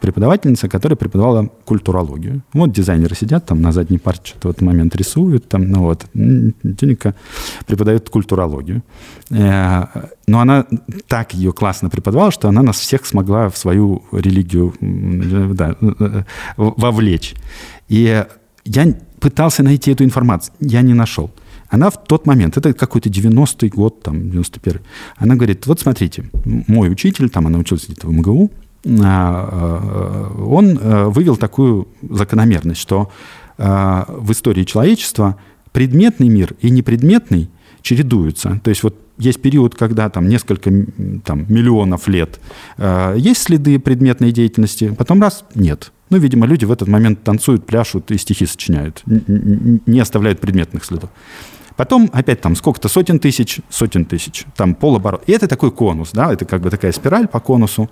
преподавательница, 0.00 0.68
которая 0.68 0.96
преподавала 0.96 1.48
культурологию. 1.64 2.42
Вот 2.52 2.72
дизайнеры 2.72 3.14
сидят 3.14 3.46
там 3.46 3.60
на 3.62 3.72
задней 3.72 3.98
парте, 3.98 4.30
что-то 4.30 4.48
в 4.48 4.50
этот 4.52 4.62
момент 4.62 4.96
рисуют, 4.96 5.48
там, 5.48 5.70
ну 5.70 5.82
вот, 5.82 6.06
Тюника 6.12 7.14
преподает 7.66 8.10
культурологию. 8.10 8.82
Э, 10.26 10.30
но 10.30 10.40
она 10.40 10.66
так 11.06 11.34
ее 11.34 11.52
классно 11.52 11.90
преподавала, 11.90 12.30
что 12.30 12.48
она 12.48 12.62
нас 12.62 12.78
всех 12.78 13.06
смогла 13.06 13.48
в 13.48 13.56
свою 13.56 14.02
религию 14.12 14.74
да, 14.80 15.76
вовлечь. 16.56 17.34
И 17.88 18.24
я 18.64 18.94
пытался 19.20 19.62
найти 19.62 19.92
эту 19.92 20.04
информацию, 20.04 20.54
я 20.60 20.82
не 20.82 20.94
нашел. 20.94 21.30
Она 21.68 21.90
в 21.90 22.04
тот 22.04 22.26
момент, 22.26 22.56
это 22.56 22.74
какой-то 22.74 23.08
90-й 23.08 23.68
год, 23.68 24.02
там, 24.02 24.16
91-й, 24.16 24.80
она 25.16 25.36
говорит, 25.36 25.66
вот 25.66 25.80
смотрите, 25.80 26.24
мой 26.44 26.90
учитель, 26.90 27.30
там 27.30 27.46
она 27.46 27.58
училась 27.58 27.86
где-то 27.86 28.08
в 28.08 28.12
МГУ, 28.12 28.50
а, 28.84 29.48
а, 29.50 30.44
он 30.44 30.76
э, 30.76 31.04
вывел 31.04 31.36
такую 31.36 31.88
закономерность, 32.02 32.80
что 32.80 33.10
э, 33.58 34.04
в 34.08 34.32
истории 34.32 34.64
человечества 34.64 35.36
предметный 35.70 36.28
мир 36.28 36.54
и 36.60 36.68
непредметный 36.68 37.48
чередуются. 37.80 38.60
То 38.62 38.70
есть 38.70 38.82
вот 38.82 38.96
есть 39.22 39.40
период, 39.40 39.74
когда 39.74 40.10
там 40.10 40.28
несколько 40.28 40.70
там, 41.24 41.46
миллионов 41.48 42.08
лет 42.08 42.40
э, 42.78 43.16
есть 43.18 43.42
следы 43.42 43.78
предметной 43.78 44.32
деятельности, 44.32 44.94
потом 44.96 45.22
раз– 45.22 45.44
нет. 45.54 45.92
Ну, 46.10 46.18
видимо, 46.18 46.46
люди 46.46 46.66
в 46.66 46.72
этот 46.72 46.88
момент 46.88 47.24
танцуют, 47.24 47.64
пляшут 47.64 48.10
и 48.10 48.18
стихи 48.18 48.44
сочиняют, 48.44 49.02
не 49.06 49.98
оставляют 49.98 50.40
предметных 50.40 50.84
следов. 50.84 51.08
Потом 51.76 52.10
опять 52.12 52.40
там 52.40 52.54
сколько-то 52.54 52.88
сотен 52.88 53.18
тысяч, 53.18 53.60
сотен 53.70 54.04
тысяч, 54.04 54.44
там 54.56 54.74
полоборот. 54.74 55.22
И 55.26 55.32
это 55.32 55.48
такой 55.48 55.70
конус, 55.70 56.10
да, 56.12 56.32
это 56.32 56.44
как 56.44 56.60
бы 56.60 56.70
такая 56.70 56.92
спираль 56.92 57.28
по 57.28 57.40
конусу. 57.40 57.88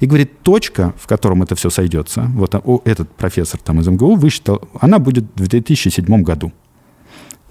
И 0.00 0.06
говорит, 0.06 0.40
точка, 0.42 0.92
в 0.98 1.06
котором 1.06 1.42
это 1.42 1.54
все 1.54 1.70
сойдется, 1.70 2.30
вот 2.34 2.54
этот 2.84 3.10
профессор 3.10 3.60
там 3.60 3.80
из 3.80 3.88
МГУ 3.88 4.16
высчитал, 4.16 4.60
она 4.80 4.98
будет 4.98 5.24
в 5.34 5.48
2007 5.48 6.22
году. 6.22 6.52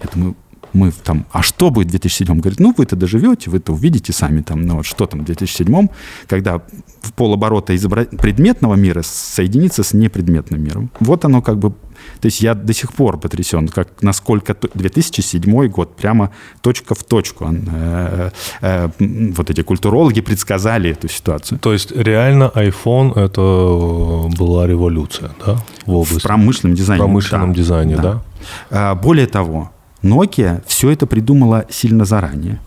Я 0.02 0.10
думаю, 0.14 0.36
мы 0.72 0.92
там, 0.92 1.26
а 1.32 1.42
что 1.42 1.70
будет 1.70 1.88
в 1.88 1.90
2007? 1.90 2.40
Говорит, 2.40 2.60
ну, 2.60 2.74
вы-то 2.76 2.96
доживете, 2.96 3.50
вы-то 3.50 3.72
увидите 3.72 4.12
сами 4.12 4.42
там, 4.42 4.66
ну, 4.66 4.76
вот 4.76 4.86
что 4.86 5.06
там 5.06 5.20
в 5.20 5.24
2007, 5.24 5.88
когда 6.26 6.58
в 7.00 7.12
полоборота 7.12 7.74
изобра... 7.76 8.04
предметного 8.04 8.74
мира 8.74 9.02
соединится 9.02 9.82
с 9.82 9.92
непредметным 9.94 10.62
миром. 10.62 10.90
Вот 11.00 11.24
оно 11.24 11.42
как 11.42 11.58
бы 11.58 11.74
то 12.20 12.26
есть 12.26 12.40
я 12.40 12.54
до 12.54 12.72
сих 12.72 12.92
пор 12.92 13.18
потрясен, 13.18 13.68
как 13.68 14.02
насколько 14.02 14.56
2007 14.74 15.68
год 15.68 15.96
прямо 15.96 16.30
точка 16.60 16.94
в 16.94 17.04
точку. 17.04 17.48
Э, 17.50 18.30
э, 18.60 18.88
вот 18.98 19.50
эти 19.50 19.62
культурологи 19.62 20.20
предсказали 20.20 20.90
эту 20.90 21.08
ситуацию. 21.08 21.58
То 21.58 21.72
есть 21.72 21.92
реально 21.92 22.50
iPhone 22.54 23.18
это 23.18 24.36
была 24.38 24.66
революция, 24.66 25.30
да? 25.44 25.58
В, 25.86 25.94
области, 25.94 26.18
в 26.18 26.22
промышленном 26.22 26.76
дизайне. 26.76 27.02
В 27.02 27.04
промышленном 27.04 27.52
да, 27.52 27.56
дизайне, 27.56 27.96
да. 27.96 28.22
да. 28.70 28.94
Более 28.94 29.26
того, 29.26 29.70
Nokia 30.02 30.62
все 30.66 30.90
это 30.90 31.06
придумала 31.06 31.66
сильно 31.70 32.04
заранее. 32.04 32.60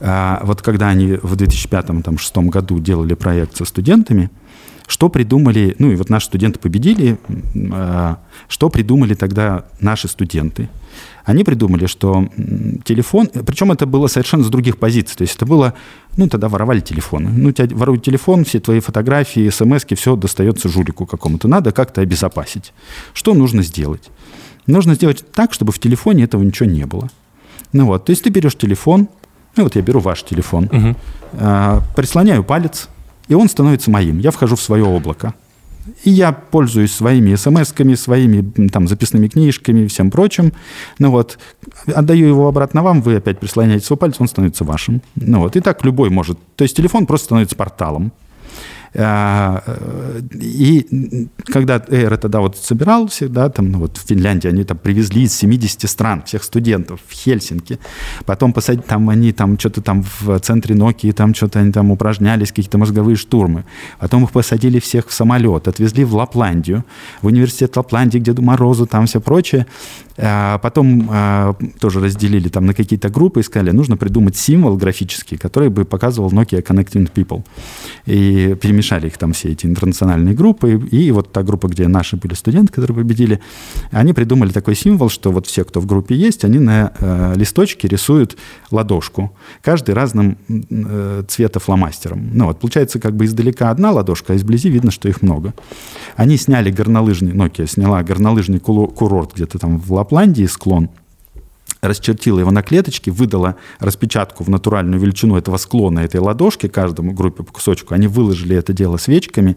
А, 0.00 0.40
вот 0.44 0.62
когда 0.62 0.88
они 0.88 1.18
в 1.22 1.34
2005-2006 1.34 2.48
году 2.48 2.78
делали 2.78 3.14
проект 3.14 3.56
со 3.56 3.64
студентами, 3.64 4.30
что 4.86 5.08
придумали, 5.08 5.74
ну 5.78 5.90
и 5.90 5.96
вот 5.96 6.10
наши 6.10 6.26
студенты 6.26 6.58
победили, 6.58 7.18
а, 7.72 8.18
что 8.48 8.68
придумали 8.68 9.14
тогда 9.14 9.64
наши 9.80 10.08
студенты? 10.08 10.68
Они 11.24 11.42
придумали, 11.42 11.86
что 11.86 12.28
телефон, 12.84 13.28
причем 13.46 13.72
это 13.72 13.86
было 13.86 14.08
совершенно 14.08 14.44
с 14.44 14.48
других 14.48 14.76
позиций, 14.76 15.16
то 15.16 15.22
есть 15.22 15.36
это 15.36 15.46
было, 15.46 15.72
ну 16.18 16.28
тогда 16.28 16.48
воровали 16.48 16.80
телефоны, 16.80 17.30
ну 17.30 17.50
тебя 17.50 17.74
воруют 17.74 18.04
телефон, 18.04 18.44
все 18.44 18.60
твои 18.60 18.80
фотографии, 18.80 19.48
смс 19.48 19.86
все 19.96 20.16
достается 20.16 20.68
жулику 20.68 21.06
какому-то, 21.06 21.48
надо 21.48 21.72
как-то 21.72 22.02
обезопасить. 22.02 22.74
Что 23.14 23.32
нужно 23.32 23.62
сделать? 23.62 24.10
Нужно 24.66 24.94
сделать 24.94 25.24
так, 25.32 25.52
чтобы 25.52 25.72
в 25.72 25.78
телефоне 25.78 26.24
этого 26.24 26.42
ничего 26.42 26.68
не 26.68 26.86
было. 26.86 27.10
Ну 27.72 27.86
вот, 27.86 28.04
то 28.04 28.10
есть 28.10 28.22
ты 28.22 28.30
берешь 28.30 28.56
телефон, 28.56 29.08
ну 29.56 29.64
вот 29.64 29.76
я 29.76 29.82
беру 29.82 30.00
ваш 30.00 30.22
телефон, 30.22 30.64
угу. 30.64 30.96
э, 31.32 31.80
прислоняю 31.96 32.44
палец, 32.44 32.88
и 33.28 33.34
он 33.34 33.48
становится 33.48 33.90
моим. 33.90 34.18
Я 34.18 34.30
вхожу 34.30 34.56
в 34.56 34.60
свое 34.60 34.84
облако. 34.84 35.34
И 36.04 36.10
я 36.10 36.32
пользуюсь 36.32 36.92
своими 36.94 37.34
смс-ками, 37.34 37.94
своими 37.94 38.68
там, 38.68 38.88
записными 38.88 39.28
книжками 39.28 39.80
и 39.80 39.86
всем 39.86 40.10
прочим. 40.10 40.52
Ну 40.98 41.10
вот, 41.10 41.38
отдаю 41.94 42.26
его 42.26 42.48
обратно 42.48 42.82
вам, 42.82 43.02
вы 43.02 43.16
опять 43.16 43.38
прислоняете 43.38 43.84
свой 43.84 43.98
палец, 43.98 44.16
он 44.18 44.28
становится 44.28 44.64
вашим. 44.64 45.02
Ну 45.16 45.40
вот, 45.40 45.56
и 45.56 45.60
так 45.60 45.84
любой 45.84 46.08
может. 46.08 46.38
То 46.56 46.64
есть 46.64 46.76
телефон 46.76 47.06
просто 47.06 47.26
становится 47.26 47.56
порталом. 47.56 48.12
А, 48.96 49.62
и 50.32 51.28
когда 51.46 51.84
Эйр 51.88 52.16
тогда 52.16 52.40
вот 52.40 52.56
собирался, 52.56 53.28
да, 53.28 53.48
там, 53.48 53.72
ну, 53.72 53.80
вот 53.80 53.96
в 53.96 54.06
Финляндии 54.06 54.48
они 54.48 54.62
там 54.64 54.78
привезли 54.78 55.22
из 55.22 55.34
70 55.34 55.90
стран 55.90 56.22
всех 56.22 56.44
студентов 56.44 57.00
в 57.08 57.12
Хельсинки. 57.12 57.78
Потом 58.24 58.52
посадить, 58.52 58.86
там 58.86 59.10
они 59.10 59.32
там 59.32 59.58
что-то 59.58 59.82
там 59.82 60.04
в 60.20 60.38
центре 60.38 60.76
Nokia, 60.76 61.12
там 61.12 61.34
что-то 61.34 61.58
они 61.58 61.72
там 61.72 61.90
упражнялись, 61.90 62.50
какие-то 62.50 62.78
мозговые 62.78 63.16
штурмы. 63.16 63.64
Потом 63.98 64.24
их 64.24 64.30
посадили 64.30 64.78
всех 64.78 65.08
в 65.08 65.12
самолет, 65.12 65.66
отвезли 65.66 66.04
в 66.04 66.14
Лапландию, 66.14 66.84
в 67.20 67.26
университет 67.26 67.76
Лапландии, 67.76 68.18
где 68.18 68.32
Морозу, 68.32 68.86
там 68.86 69.06
все 69.06 69.20
прочее. 69.20 69.66
А 70.16 70.58
потом 70.58 71.08
а, 71.10 71.56
тоже 71.80 72.00
разделили 72.00 72.48
там 72.48 72.66
на 72.66 72.74
какие-то 72.74 73.08
группы 73.08 73.40
и 73.40 73.42
сказали, 73.42 73.72
нужно 73.72 73.96
придумать 73.96 74.36
символ 74.36 74.76
графический, 74.76 75.36
который 75.36 75.70
бы 75.70 75.84
показывал 75.84 76.30
Nokia 76.30 76.62
Connecting 76.62 77.10
People. 77.12 77.44
И 78.06 78.56
перемешали 78.60 78.83
их 79.06 79.18
там 79.18 79.32
все 79.32 79.50
эти 79.50 79.66
интернациональные 79.66 80.34
группы. 80.34 80.80
И 80.90 81.10
вот 81.10 81.32
та 81.32 81.42
группа, 81.42 81.68
где 81.68 81.88
наши 81.88 82.16
были 82.16 82.34
студенты, 82.34 82.72
которые 82.72 82.96
победили, 82.96 83.40
они 83.90 84.12
придумали 84.12 84.50
такой 84.50 84.74
символ, 84.74 85.08
что 85.08 85.30
вот 85.32 85.46
все, 85.46 85.64
кто 85.64 85.80
в 85.80 85.86
группе 85.86 86.14
есть, 86.14 86.44
они 86.44 86.58
на 86.58 86.92
э, 86.98 87.34
листочке 87.36 87.88
рисуют 87.88 88.36
ладошку. 88.70 89.36
Каждый 89.62 89.94
разным 89.94 90.36
э, 90.48 91.24
цвета 91.28 91.60
фломастером. 91.60 92.30
Ну 92.32 92.46
вот, 92.46 92.60
получается, 92.60 92.98
как 93.00 93.14
бы 93.16 93.24
издалека 93.24 93.70
одна 93.70 93.90
ладошка, 93.92 94.32
а 94.32 94.36
изблизи 94.36 94.68
видно, 94.68 94.90
что 94.90 95.08
их 95.08 95.22
много. 95.22 95.54
Они 96.16 96.36
сняли 96.36 96.70
горнолыжный, 96.70 97.32
Nokia 97.32 97.66
сняла 97.66 98.02
горнолыжный 98.02 98.60
курорт 98.60 99.34
где-то 99.34 99.58
там 99.58 99.78
в 99.78 99.92
Лапландии 99.92 100.46
склон, 100.46 100.90
расчертила 101.88 102.40
его 102.40 102.50
на 102.50 102.62
клеточке, 102.62 103.10
выдала 103.10 103.56
распечатку 103.78 104.44
в 104.44 104.48
натуральную 104.48 105.00
величину 105.00 105.36
этого 105.36 105.56
склона, 105.56 106.00
этой 106.00 106.20
ладошки, 106.20 106.68
каждому 106.68 107.12
группе 107.12 107.42
по 107.42 107.52
кусочку. 107.52 107.94
Они 107.94 108.06
выложили 108.06 108.56
это 108.56 108.72
дело 108.72 108.96
свечками, 108.96 109.56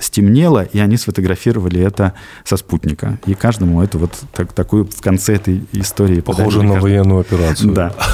стемнело, 0.00 0.62
и 0.64 0.78
они 0.78 0.96
сфотографировали 0.96 1.80
это 1.80 2.14
со 2.44 2.56
спутника. 2.56 3.18
И 3.26 3.34
каждому 3.34 3.82
это 3.82 3.98
вот 3.98 4.12
так, 4.32 4.52
такую 4.52 4.86
в 4.86 5.00
конце 5.00 5.34
этой 5.36 5.64
истории 5.72 6.20
Похоже 6.20 6.62
на 6.62 6.80
военную 6.80 7.20
операцию. 7.20 7.72
Да. 7.72 7.94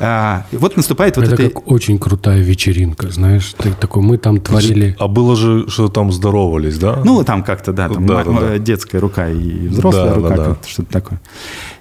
А, 0.00 0.44
вот 0.52 0.76
наступает 0.76 1.16
вот 1.16 1.26
это... 1.26 1.34
Это 1.34 1.50
как 1.50 1.70
очень 1.70 1.98
крутая 1.98 2.40
вечеринка, 2.40 3.08
знаешь. 3.10 3.54
Ты 3.56 3.72
такой, 3.72 4.02
мы 4.02 4.18
там 4.18 4.40
творили... 4.40 4.96
А 4.98 5.08
было 5.08 5.36
же, 5.36 5.68
что 5.68 5.88
там 5.88 6.12
здоровались, 6.12 6.78
да? 6.78 7.00
Ну, 7.04 7.22
там 7.24 7.42
как-то, 7.42 7.72
да, 7.72 7.88
там 7.88 8.06
да, 8.06 8.24
да, 8.24 8.32
да. 8.32 8.58
детская 8.58 8.98
рука 8.98 9.28
и 9.28 9.68
взрослая 9.68 10.10
да, 10.10 10.14
рука, 10.14 10.36
да, 10.36 10.44
да. 10.48 10.56
что-то 10.66 10.92
такое. 10.92 11.20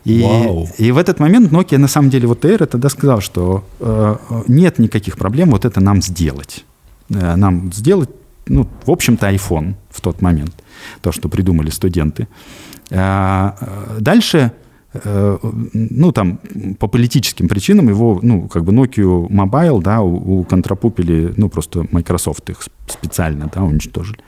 И, 0.05 0.21
Вау. 0.21 0.69
и 0.77 0.91
в 0.91 0.97
этот 0.97 1.19
момент 1.19 1.51
Nokia, 1.51 1.77
на 1.79 1.87
самом 1.87 2.09
деле, 2.09 2.27
вот 2.27 2.45
Air 2.45 2.65
тогда 2.67 2.89
сказал, 2.89 3.21
что 3.21 3.63
э, 3.79 4.15
нет 4.47 4.79
никаких 4.79 5.17
проблем 5.17 5.49
вот 5.49 5.65
это 5.65 5.81
нам 5.81 6.01
сделать. 6.01 6.63
Э, 7.09 7.35
нам 7.35 7.73
сделать, 7.73 8.09
ну, 8.47 8.67
в 8.85 8.91
общем-то, 8.91 9.27
iPhone 9.33 9.73
в 9.89 10.01
тот 10.01 10.21
момент, 10.21 10.53
то, 11.01 11.11
что 11.11 11.27
придумали 11.27 11.71
студенты. 11.71 12.27
Э, 12.91 13.51
э 13.59 13.97
дальше 13.99 14.51
ну, 15.73 16.11
там, 16.11 16.39
по 16.79 16.87
политическим 16.87 17.47
причинам 17.47 17.89
его, 17.89 18.19
ну, 18.21 18.47
как 18.47 18.63
бы 18.63 18.71
Nokia 18.71 19.27
Mobile, 19.29 19.81
да, 19.81 20.01
уконтрапупили, 20.01 21.33
ну, 21.37 21.49
просто 21.49 21.85
Microsoft 21.91 22.49
их 22.49 22.63
специально, 22.87 23.49
да, 23.53 23.63
уничтожили. 23.63 24.19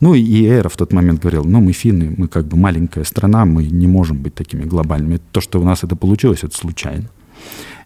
Ну, 0.00 0.14
и 0.14 0.44
Эра 0.44 0.68
в 0.68 0.76
тот 0.76 0.92
момент 0.92 1.20
говорил, 1.20 1.44
ну, 1.44 1.60
мы 1.60 1.72
финны, 1.72 2.14
мы 2.16 2.28
как 2.28 2.46
бы 2.46 2.56
маленькая 2.56 3.04
страна, 3.04 3.44
мы 3.44 3.64
не 3.64 3.86
можем 3.86 4.18
быть 4.18 4.34
такими 4.34 4.64
глобальными. 4.64 5.20
То, 5.32 5.40
что 5.40 5.60
у 5.60 5.64
нас 5.64 5.84
это 5.84 5.96
получилось, 5.96 6.44
это 6.44 6.56
случайно. 6.56 7.08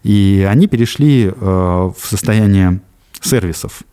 И 0.03 0.47
они 0.49 0.67
перешли 0.67 1.25
э, 1.25 1.31
в 1.35 1.97
состояние 1.99 2.79
сервисов. 3.21 3.83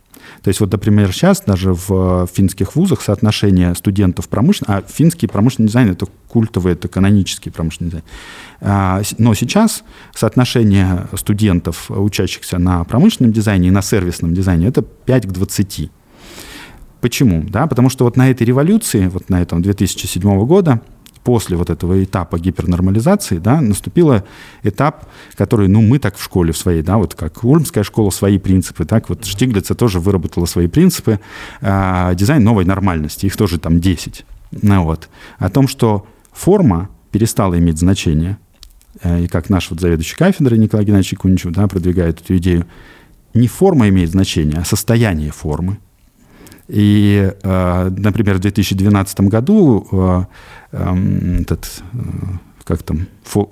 То 0.43 0.49
есть 0.49 0.61
вот, 0.61 0.73
например, 0.73 1.13
сейчас 1.13 1.41
даже 1.41 1.73
в 1.73 2.27
финских 2.33 2.75
вузах 2.75 3.01
соотношение 3.01 3.75
студентов 3.75 4.29
промышленного, 4.29 4.81
а 4.81 4.93
финский 4.93 5.29
промышленный 5.29 5.69
дизайн 5.69 5.91
это 5.91 6.07
культовый, 6.29 6.73
это 6.73 6.89
канонический 6.89 7.53
промышленный 7.53 7.91
дизайн. 7.91 8.05
А, 8.61 9.03
но 9.19 9.35
сейчас 9.35 9.85
соотношение 10.15 11.07
студентов, 11.17 11.91
учащихся 11.91 12.59
на 12.59 12.83
промышленном 12.85 13.33
дизайне 13.33 13.69
и 13.69 13.71
на 13.71 13.83
сервисном 13.83 14.35
дизайне, 14.35 14.67
это 14.67 14.83
5 14.83 15.27
к 15.27 15.31
20. 15.31 15.91
Почему? 17.01 17.45
Да, 17.49 17.67
потому 17.67 17.89
что 17.89 18.05
вот 18.05 18.17
на 18.17 18.31
этой 18.31 18.45
революции, 18.45 19.07
вот 19.07 19.29
на 19.29 19.43
этом 19.43 19.63
2007 19.63 20.45
года, 20.45 20.81
после 21.25 21.57
вот 21.57 21.71
этого 21.71 22.03
этапа 22.03 22.39
гипернормализации, 22.39 23.39
да, 23.39 23.61
наступил 23.61 24.13
этап, 24.63 25.07
который, 25.35 25.69
ну, 25.69 25.81
мы 25.81 25.99
так 25.99 26.17
в 26.17 26.23
школе 26.23 26.53
в 26.53 26.59
своей, 26.59 26.83
да, 26.83 26.97
вот 26.97 27.15
как 27.15 27.45
Ульмская 27.45 27.85
школа 27.85 28.11
свои 28.11 28.39
принципы, 28.39 28.85
так 28.85 29.09
вот 29.09 29.25
Штиглица 29.25 29.75
тоже 29.75 30.01
выработала 30.01 30.47
свои 30.47 30.67
принципы, 30.67 31.21
э, 31.61 32.13
дизайн 32.15 32.43
новой 32.43 32.65
нормальности, 32.65 33.27
их 33.27 33.37
тоже 33.37 33.59
там 33.59 33.81
10. 33.81 34.25
Ну, 34.63 34.85
вот. 34.85 35.09
О 35.39 35.49
том, 35.49 35.69
что 35.69 36.07
форма 36.33 36.91
перестала 37.11 37.59
иметь 37.59 37.79
значение, 37.79 38.39
э, 39.03 39.25
и 39.25 39.29
как 39.29 39.49
наш 39.51 39.71
вот 39.71 39.81
заведующий 39.81 40.17
кафедрой 40.17 40.59
Николай 40.59 40.85
Геннадьевич 40.85 41.19
Куничев, 41.19 41.53
да, 41.53 41.69
продвигает 41.69 42.21
эту 42.21 42.37
идею, 42.37 42.67
не 43.35 43.49
форма 43.49 43.89
имеет 43.89 44.11
значение, 44.11 44.59
а 44.59 44.65
состояние 44.65 45.31
формы. 45.31 45.79
И, 46.73 47.31
э, 47.43 47.91
например, 47.99 48.37
в 48.37 48.41
2012 48.41 49.21
году 49.29 49.87
э, 49.93 50.25
эм, 50.73 51.43
этот, 51.43 51.83
э, 51.93 51.99
как 52.65 52.83
там, 52.83 53.09
фо, 53.25 53.51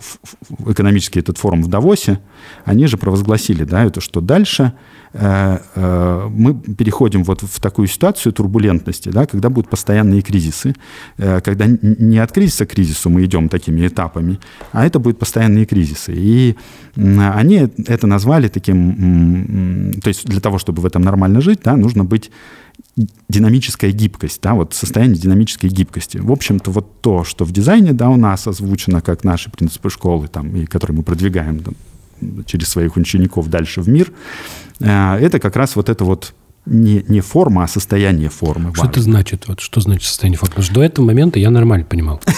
экономический 0.67 1.21
этот 1.21 1.37
форум 1.37 1.63
в 1.63 1.69
Давосе, 1.69 2.19
они 2.65 2.87
же 2.87 2.97
провозгласили, 2.97 3.65
да, 3.65 3.85
это 3.85 4.01
что 4.01 4.21
дальше 4.21 4.73
мы 5.13 6.55
переходим 6.79 7.25
вот 7.25 7.43
в 7.43 7.61
такую 7.61 7.89
ситуацию 7.89 8.33
турбулентности, 8.33 9.09
да, 9.09 9.27
когда 9.27 9.51
будут 9.51 9.69
постоянные 9.69 10.23
кризисы, 10.23 10.77
когда 11.17 11.67
не 11.67 12.19
от 12.19 12.31
кризиса 12.31 12.65
к 12.65 12.71
кризису 12.71 13.11
мы 13.11 13.25
идем 13.25 13.49
такими 13.49 13.89
этапами, 13.89 14.39
а 14.71 14.87
это 14.87 15.01
будут 15.01 15.19
постоянные 15.19 15.67
кризисы. 15.67 16.15
И 16.17 16.57
они 16.95 17.69
это 17.89 18.07
назвали 18.07 18.47
таким, 18.47 19.95
то 20.01 20.07
есть 20.07 20.27
для 20.27 20.41
того, 20.41 20.59
чтобы 20.59 20.81
в 20.81 20.87
этом 20.87 21.03
нормально 21.03 21.41
жить, 21.41 21.59
да, 21.65 21.77
нужно 21.77 22.05
быть 22.05 22.31
динамическая 22.97 23.93
гибкость, 23.93 24.41
да, 24.43 24.55
вот 24.55 24.75
состояние 24.75 25.17
динамической 25.17 25.71
гибкости. 25.71 26.19
В 26.19 26.31
общем-то, 26.31 26.71
вот 26.71 27.01
то, 27.01 27.25
что 27.25 27.45
в 27.45 27.53
дизайне, 27.53 27.93
да, 27.93 28.09
у 28.11 28.17
нас 28.17 28.47
озвучено 28.47 29.01
как 29.01 29.25
наши 29.25 29.51
принципы 29.51 29.91
школы, 29.91 30.29
там, 30.29 30.55
и 30.57 30.67
которые 30.67 30.99
мы 30.99 31.03
продвигаем 31.03 31.61
там, 31.61 31.75
через 32.47 32.69
своих 32.69 32.97
учеников 32.97 33.49
дальше 33.49 33.81
в 33.81 33.89
мир, 33.89 34.13
э, 34.81 35.17
это 35.17 35.39
как 35.39 35.57
раз 35.57 35.77
вот 35.77 35.89
это 35.89 36.05
вот 36.05 36.35
не, 36.67 37.05
не 37.09 37.21
форма, 37.21 37.65
а 37.65 37.69
состояние 37.69 38.29
формы. 38.29 38.75
Что 38.75 38.87
это 38.87 39.01
значит? 39.01 39.49
Вот, 39.49 39.61
что 39.61 39.81
значит 39.81 40.09
состояние 40.09 40.39
формы? 40.39 40.51
Потому 40.51 40.65
что 40.65 40.75
до 40.75 40.83
этого 40.83 41.07
момента 41.07 41.39
я 41.39 41.51
нормально 41.51 41.87
понимал. 41.87 42.21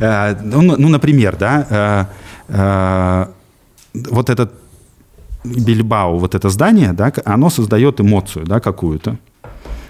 Э, 0.00 0.38
ну, 0.42 0.60
ну, 0.60 0.88
например, 0.90 1.34
да, 1.38 2.10
э, 2.48 3.26
вот 4.10 4.28
этот 4.28 4.52
Бильбао, 5.54 6.18
вот 6.18 6.34
это 6.34 6.50
здание, 6.50 6.92
да, 6.92 7.12
оно 7.24 7.50
создает 7.50 8.00
эмоцию, 8.00 8.46
да, 8.46 8.60
какую-то. 8.60 9.16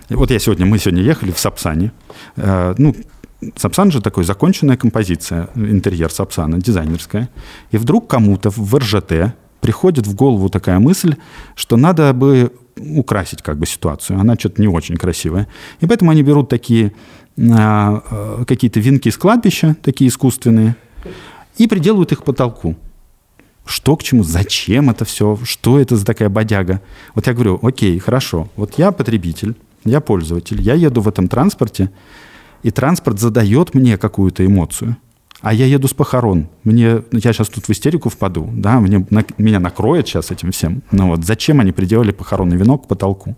Вот 0.09 0.31
я 0.31 0.39
сегодня, 0.39 0.67
мы 0.67 0.79
сегодня 0.79 1.03
ехали 1.03 1.33
в 1.33 1.39
Сапсане. 1.39 1.91
Э, 2.37 2.75
ну, 2.79 2.95
Сапсан 3.57 3.91
же 3.91 4.01
такой 4.01 4.25
законченная 4.25 4.77
композиция, 4.77 5.49
интерьер 5.57 6.11
Сапсана, 6.11 6.59
дизайнерская. 6.59 7.29
И 7.71 7.77
вдруг 7.77 8.09
кому-то 8.09 8.51
в 8.51 8.75
РЖТ 8.75 9.35
приходит 9.61 10.07
в 10.07 10.15
голову 10.15 10.49
такая 10.49 10.79
мысль, 10.79 11.17
что 11.55 11.77
надо 11.77 12.13
бы 12.13 12.53
украсить 12.77 13.43
как 13.43 13.59
бы 13.59 13.67
ситуацию. 13.67 14.21
Она 14.21 14.37
что-то 14.37 14.61
не 14.61 14.69
очень 14.69 14.97
красивая. 14.97 15.49
И 15.81 15.87
поэтому 15.87 16.11
они 16.11 16.23
берут 16.23 16.49
такие 16.49 16.93
э, 17.37 18.45
какие-то 18.47 18.81
венки 18.81 19.11
с 19.11 19.17
кладбища, 19.17 19.77
такие 19.83 20.09
искусственные, 20.09 20.77
и 21.59 21.67
приделывают 21.67 22.13
их 22.13 22.21
к 22.21 22.25
потолку. 22.25 22.77
Что 23.67 23.97
к 23.97 24.03
чему, 24.03 24.23
зачем 24.23 24.89
это 24.89 25.05
все, 25.05 25.39
что 25.43 25.79
это 25.79 25.97
за 25.97 26.07
такая 26.07 26.29
бодяга. 26.29 26.81
Вот 27.15 27.27
я 27.27 27.35
говорю, 27.35 27.59
окей, 27.63 27.99
хорошо, 27.99 28.49
вот 28.57 28.79
я 28.79 28.93
потребитель, 28.93 29.57
я 29.85 30.01
пользователь, 30.01 30.61
я 30.63 30.75
еду 30.75 31.01
в 31.01 31.09
этом 31.09 31.29
транспорте, 31.29 31.91
и 32.63 32.71
транспорт 32.71 33.21
задает 33.21 33.75
мне 33.75 33.99
какую-то 33.99 34.47
эмоцию. 34.47 34.97
А 35.43 35.53
я 35.53 35.67
еду 35.67 35.87
с 35.87 35.93
похорон. 35.93 36.49
Мне, 36.65 37.03
я 37.13 37.33
сейчас 37.33 37.49
тут 37.49 37.67
в 37.67 37.71
истерику 37.71 38.09
впаду, 38.09 38.49
да, 38.53 38.81
мне, 38.81 39.07
на, 39.11 39.25
меня 39.37 39.61
накроет 39.61 40.09
сейчас 40.09 40.31
этим 40.31 40.51
всем. 40.51 40.83
Ну 40.93 41.09
вот, 41.09 41.25
зачем 41.25 41.61
они 41.61 41.73
приделали 41.73 42.11
похоронный 42.11 42.57
венок 42.57 42.85
к 42.85 42.89
потолку? 42.89 43.37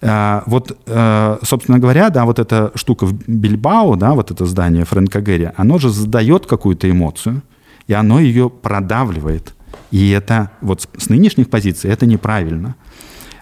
А, 0.00 0.42
вот, 0.46 0.76
а, 0.86 1.38
собственно 1.42 1.78
говоря, 1.78 2.10
да, 2.10 2.24
вот 2.24 2.38
эта 2.38 2.70
штука 2.74 3.06
в 3.06 3.14
Бильбао, 3.28 3.96
да, 3.96 4.12
вот 4.12 4.30
это 4.30 4.46
здание 4.46 4.84
Фрэнка 4.84 5.20
Гэри, 5.20 5.50
оно 5.56 5.78
же 5.78 5.90
задает 5.90 6.46
какую-то 6.46 6.90
эмоцию, 6.90 7.42
и 7.86 7.92
оно 7.92 8.20
ее 8.20 8.50
продавливает. 8.50 9.54
И 9.90 10.10
это 10.10 10.50
вот 10.60 10.88
с 10.96 11.08
нынешних 11.08 11.50
позиций 11.50 11.90
это 11.90 12.06
неправильно. 12.06 12.76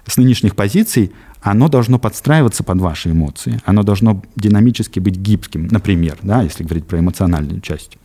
С 0.07 0.16
нынешних 0.16 0.57
позиций 0.57 1.12
оно 1.43 1.68
должно 1.68 1.99
подстраиваться 1.99 2.64
под 2.64 2.80
ваши 2.80 3.11
эмоции, 3.11 3.61
оно 3.64 3.82
должно 3.82 4.22
динамически 4.36 5.01
быть 5.01 5.16
гибким, 5.16 5.68
например, 5.68 6.18
да, 6.22 6.43
если 6.43 6.64
говорить 6.64 6.86
про 6.86 6.99
эмоциональную 6.99 7.61
часть. 7.61 7.97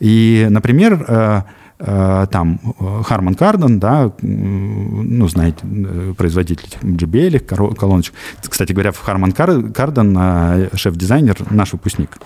И, 0.00 0.46
например, 0.50 1.04
э, 1.08 1.42
э, 1.78 2.26
там 2.30 2.60
Харман 3.04 3.34
Карден, 3.34 3.78
да, 3.78 4.12
ну, 4.20 5.28
знаете, 5.28 5.58
э, 5.62 6.14
производитель 6.16 6.68
JBL, 6.82 7.38
колоночек. 7.74 8.14
Кстати 8.46 8.72
говоря, 8.72 8.92
Харман 8.92 9.32
Карден, 9.32 10.68
шеф-дизайнер, 10.74 11.36
наш 11.50 11.72
выпускник 11.72 12.18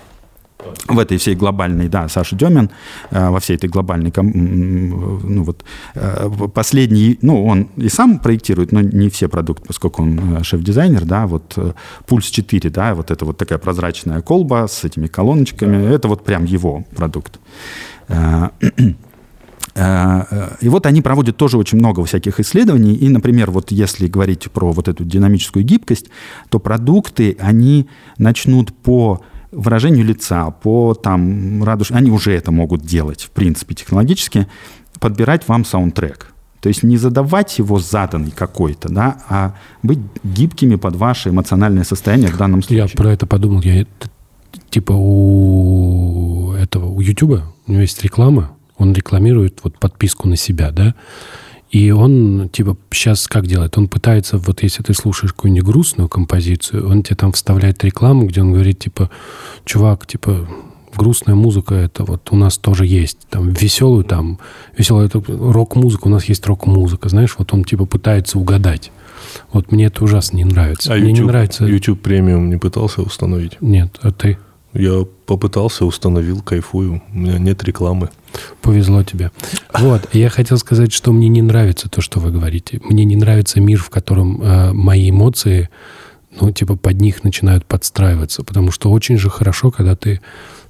в 0.87 0.99
этой 0.99 1.17
всей 1.17 1.35
глобальной, 1.35 1.87
да, 1.87 2.07
Саша 2.09 2.35
Демин, 2.35 2.69
э, 3.11 3.29
во 3.29 3.39
всей 3.39 3.55
этой 3.55 3.69
глобальной, 3.69 4.11
ну 4.15 5.43
вот, 5.43 5.63
э, 5.95 6.29
последний, 6.53 7.17
ну, 7.21 7.45
он 7.45 7.69
и 7.77 7.89
сам 7.89 8.19
проектирует, 8.19 8.71
но 8.71 8.81
не 8.81 9.09
все 9.09 9.27
продукты, 9.27 9.65
поскольку 9.67 10.03
он 10.03 10.37
э, 10.37 10.43
шеф-дизайнер, 10.43 11.05
да, 11.05 11.27
вот 11.27 11.57
Пульс 12.05 12.25
4, 12.25 12.69
да, 12.69 12.95
вот 12.95 13.11
это 13.11 13.25
вот 13.25 13.37
такая 13.37 13.59
прозрачная 13.59 14.21
колба 14.21 14.67
с 14.69 14.83
этими 14.83 15.07
колоночками, 15.07 15.93
это 15.93 16.07
вот 16.07 16.23
прям 16.23 16.45
его 16.45 16.85
продукт. 16.95 17.39
И 19.75 20.69
вот 20.69 20.85
они 20.85 21.01
проводят 21.01 21.35
тоже 21.35 21.57
очень 21.57 21.79
много 21.79 22.05
всяких 22.05 22.39
исследований. 22.39 22.93
И, 22.93 23.09
например, 23.09 23.49
вот 23.49 23.71
если 23.71 24.07
говорить 24.07 24.51
про 24.51 24.71
вот 24.71 24.87
эту 24.87 25.03
динамическую 25.03 25.65
гибкость, 25.65 26.09
то 26.49 26.59
продукты, 26.59 27.35
они 27.39 27.87
начнут 28.19 28.71
по 28.71 29.23
выражению 29.53 30.05
лица, 30.05 30.51
по 30.51 30.93
там 30.93 31.63
радуж... 31.63 31.91
Они 31.91 32.11
уже 32.11 32.33
это 32.33 32.51
могут 32.51 32.81
делать, 32.81 33.23
в 33.23 33.31
принципе, 33.31 33.75
технологически, 33.75 34.47
подбирать 34.99 35.47
вам 35.47 35.65
саундтрек. 35.65 36.33
То 36.59 36.69
есть 36.69 36.81
не 36.81 36.97
задавать 36.97 37.59
его 37.59 37.77
заданный 37.77 38.31
какой-то, 38.31 38.87
да, 38.87 39.17
а 39.27 39.55
быть 39.81 39.99
гибкими 40.23 40.75
под 40.75 40.95
ваше 40.95 41.29
эмоциональное 41.29 41.83
состояние 41.83 42.29
в 42.29 42.37
данном 42.37 42.63
случае. 42.63 42.87
Я 42.89 42.97
про 42.97 43.11
это 43.11 43.27
подумал. 43.27 43.61
Я, 43.61 43.85
типа 44.69 44.93
у 44.93 46.53
этого, 46.53 46.85
у 46.85 47.01
Ютуба, 47.01 47.53
у 47.67 47.71
него 47.71 47.81
есть 47.81 48.01
реклама, 48.01 48.51
он 48.77 48.93
рекламирует 48.93 49.59
вот 49.63 49.77
подписку 49.77 50.29
на 50.29 50.37
себя, 50.37 50.71
да, 50.71 50.95
и 51.73 51.89
он, 51.89 52.49
типа, 52.49 52.77
сейчас 52.91 53.27
как 53.27 53.47
делает? 53.47 53.79
Он 53.79 53.87
пытается, 53.87 54.37
вот 54.37 54.61
если 54.61 54.83
ты 54.83 54.93
слушаешь 54.93 55.33
какую-нибудь 55.33 55.65
грустную 55.65 56.07
композицию, 56.07 56.87
он 56.87 57.01
тебе 57.01 57.15
там 57.15 57.31
вставляет 57.31 57.83
рекламу, 57.83 58.27
где 58.27 58.41
он 58.41 58.53
говорит, 58.53 58.77
типа, 58.77 59.09
чувак, 59.65 60.05
типа, 60.05 60.47
грустная 60.95 61.33
музыка 61.33 61.73
это 61.73 62.03
вот 62.03 62.31
у 62.31 62.35
нас 62.35 62.59
тоже 62.59 62.85
есть. 62.85 63.17
Там 63.31 63.49
веселую, 63.49 64.03
там, 64.03 64.37
веселая 64.77 65.07
это 65.07 65.19
рок-музыка, 65.27 66.05
у 66.05 66.11
нас 66.11 66.25
есть 66.25 66.45
рок-музыка. 66.45 67.09
Знаешь, 67.09 67.33
вот 67.39 67.51
он 67.55 67.63
типа 67.63 67.87
пытается 67.87 68.37
угадать. 68.37 68.91
Вот 69.51 69.71
мне 69.71 69.85
это 69.85 70.03
ужасно 70.03 70.37
не 70.37 70.45
нравится. 70.45 70.93
А 70.93 70.95
мне 70.95 71.09
YouTube, 71.09 71.19
не 71.21 71.27
нравится... 71.27 71.65
YouTube 71.65 72.01
премиум 72.01 72.51
не 72.51 72.57
пытался 72.57 73.01
установить? 73.01 73.57
Нет, 73.61 73.97
а 74.03 74.11
ты? 74.11 74.37
Я 74.73 75.07
попытался, 75.25 75.85
установил, 75.85 76.41
кайфую. 76.41 77.01
У 77.11 77.17
меня 77.17 77.39
нет 77.39 77.63
рекламы. 77.63 78.09
Повезло 78.61 79.03
тебе. 79.03 79.31
Вот, 79.73 80.09
я 80.13 80.29
хотел 80.29 80.57
сказать, 80.57 80.91
что 80.93 81.11
мне 81.11 81.27
не 81.27 81.41
нравится 81.41 81.89
то, 81.89 82.01
что 82.01 82.19
вы 82.19 82.31
говорите. 82.31 82.79
Мне 82.83 83.05
не 83.05 83.15
нравится 83.15 83.59
мир, 83.59 83.81
в 83.81 83.89
котором 83.89 84.41
э, 84.41 84.73
мои 84.73 85.09
эмоции, 85.09 85.69
ну, 86.39 86.51
типа, 86.51 86.75
под 86.75 86.99
них 86.99 87.23
начинают 87.23 87.65
подстраиваться. 87.65 88.43
Потому 88.43 88.71
что 88.71 88.91
очень 88.91 89.17
же 89.17 89.29
хорошо, 89.29 89.71
когда 89.71 89.95
ты 89.95 90.21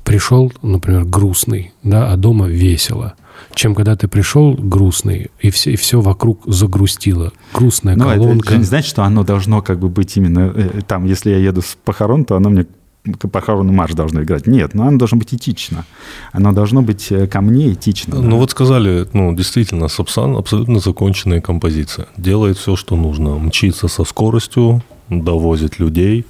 пришел, 0.03 0.51
например, 0.61 1.05
грустный, 1.05 1.71
да, 1.83 2.11
а 2.11 2.17
дома 2.17 2.47
весело 2.47 3.15
чем 3.55 3.75
когда 3.75 3.95
ты 3.95 4.07
пришел 4.07 4.53
грустный, 4.53 5.31
и 5.39 5.49
все, 5.49 5.71
и 5.71 5.75
все 5.75 6.01
вокруг 6.01 6.41
загрустило. 6.45 7.31
Грустная 7.53 7.95
ну, 7.95 8.05
колонка. 8.05 8.49
Это 8.49 8.57
не 8.57 8.63
значит, 8.63 8.89
что 8.89 9.03
оно 9.03 9.23
должно 9.23 9.61
как 9.61 9.79
бы 9.79 9.89
быть 9.89 10.17
именно 10.17 10.51
э, 10.55 10.81
там, 10.87 11.05
если 11.05 11.31
я 11.31 11.37
еду 11.37 11.61
с 11.61 11.77
похорон, 11.83 12.25
то 12.25 12.35
оно 12.35 12.49
мне 12.49 12.65
похоронный 13.03 13.73
марш 13.73 13.93
должно 13.93 14.23
играть. 14.23 14.47
Нет, 14.47 14.73
но 14.73 14.87
оно 14.87 14.97
должно 14.97 15.17
быть 15.17 15.33
этично. 15.33 15.85
Оно 16.31 16.53
должно 16.53 16.81
быть 16.81 17.11
э, 17.11 17.27
ко 17.27 17.41
мне 17.41 17.73
этично. 17.73 18.15
Ну 18.15 18.31
да. 18.31 18.35
вот 18.37 18.51
сказали, 18.51 19.07
ну 19.13 19.35
действительно, 19.35 19.87
Сапсан 19.87 20.37
абсолютно 20.37 20.79
законченная 20.79 21.41
композиция. 21.41 22.07
Делает 22.17 22.57
все, 22.57 22.75
что 22.75 22.95
нужно. 22.95 23.37
Мчится 23.37 23.87
со 23.87 24.03
скоростью, 24.05 24.83
довозит 25.09 25.79
людей. 25.79 26.25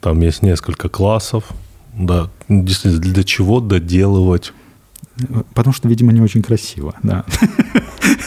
Там 0.00 0.20
есть 0.20 0.42
несколько 0.42 0.88
классов. 0.88 1.44
Да, 1.92 2.30
действительно, 2.48 3.00
для 3.00 3.24
чего 3.24 3.60
доделывать 3.60 4.52
Потому 5.54 5.72
что, 5.72 5.88
видимо, 5.88 6.12
не 6.12 6.20
очень 6.20 6.42
красиво, 6.42 6.94
да. 7.02 7.24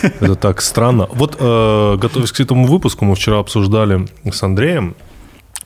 Это 0.01 0.35
так 0.35 0.61
странно. 0.61 1.07
Вот, 1.11 1.35
э, 1.37 1.97
готовясь 1.97 2.31
к 2.31 2.39
этому 2.39 2.65
выпуску, 2.65 3.03
мы 3.03 3.15
вчера 3.15 3.39
обсуждали 3.39 4.07
с 4.23 4.41
Андреем 4.41 4.95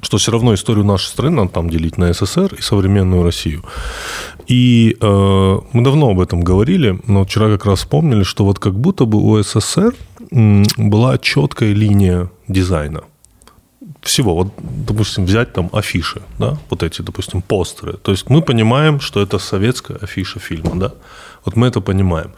что 0.02 0.18
все 0.18 0.32
равно 0.32 0.54
историю 0.54 0.86
нашей 0.86 1.08
страны 1.08 1.38
надо 1.38 1.50
там 1.50 1.70
делить 1.70 1.98
на 1.98 2.12
СССР 2.14 2.56
и 2.58 2.62
современную 2.62 3.24
Россию. 3.24 3.64
И 4.48 4.98
э, 5.00 5.60
мы 5.74 5.84
давно 5.84 6.10
об 6.10 6.20
этом 6.20 6.42
говорили, 6.42 7.00
но 7.08 7.24
вчера 7.24 7.50
как 7.50 7.66
раз 7.66 7.80
вспомнили, 7.80 8.24
что 8.24 8.46
вот 8.46 8.60
как 8.60 8.74
будто 8.74 9.06
бы 9.06 9.20
у 9.20 9.42
СССР 9.42 9.96
была 10.78 11.18
четкая 11.18 11.74
линия 11.74 12.30
дизайна 12.48 13.02
всего. 14.02 14.36
Вот, 14.36 14.54
допустим, 14.58 15.26
взять 15.26 15.54
там 15.54 15.70
афиши, 15.74 16.22
да, 16.40 16.58
вот 16.70 16.84
эти, 16.84 17.02
допустим, 17.02 17.42
постеры. 17.42 17.94
То 17.94 18.12
есть 18.12 18.30
мы 18.30 18.42
понимаем, 18.42 19.00
что 19.00 19.22
это 19.22 19.40
советская 19.40 19.98
афиша 19.98 20.40
фильма, 20.40 20.72
да. 20.76 20.94
Вот 21.46 21.56
мы 21.56 21.68
это 21.68 21.82
понимаем. 21.82 22.32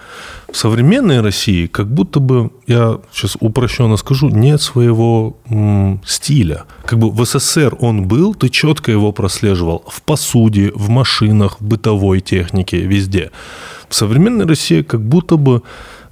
В 0.52 0.58
современной 0.58 1.22
России 1.22 1.68
как 1.68 1.88
будто 1.88 2.20
бы, 2.20 2.52
я 2.68 3.00
сейчас 3.12 3.36
упрощенно 3.40 3.98
скажу, 3.98 4.30
нет 4.30 4.62
своего 4.62 5.38
м, 5.50 6.02
стиля. 6.06 6.64
Как 6.86 7.00
бы 7.00 7.10
в 7.10 7.26
СССР 7.26 7.76
он 7.80 8.08
был, 8.08 8.34
ты 8.34 8.50
четко 8.50 8.92
его 8.92 9.12
прослеживал 9.12 9.84
в 9.88 10.02
посуде, 10.02 10.72
в 10.76 10.90
машинах, 10.90 11.60
в 11.60 11.66
бытовой 11.66 12.22
технике, 12.22 12.78
везде. 12.78 13.32
В 13.90 13.96
современной 13.96 14.46
России 14.46 14.84
как 14.84 15.02
будто 15.02 15.36
бы 15.38 15.64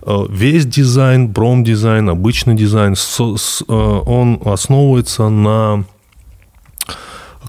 э, 0.02 0.26
весь 0.30 0.66
дизайн, 0.66 1.30
бром-дизайн, 1.30 2.10
обычный 2.10 2.56
дизайн, 2.56 2.94
э, 2.94 3.74
он 3.74 4.42
основывается 4.44 5.30
на 5.30 5.86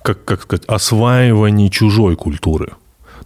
как, 0.03 0.25
как 0.25 0.43
сказать, 0.43 0.65
осваивании 0.67 1.69
чужой 1.69 2.17
культуры. 2.17 2.73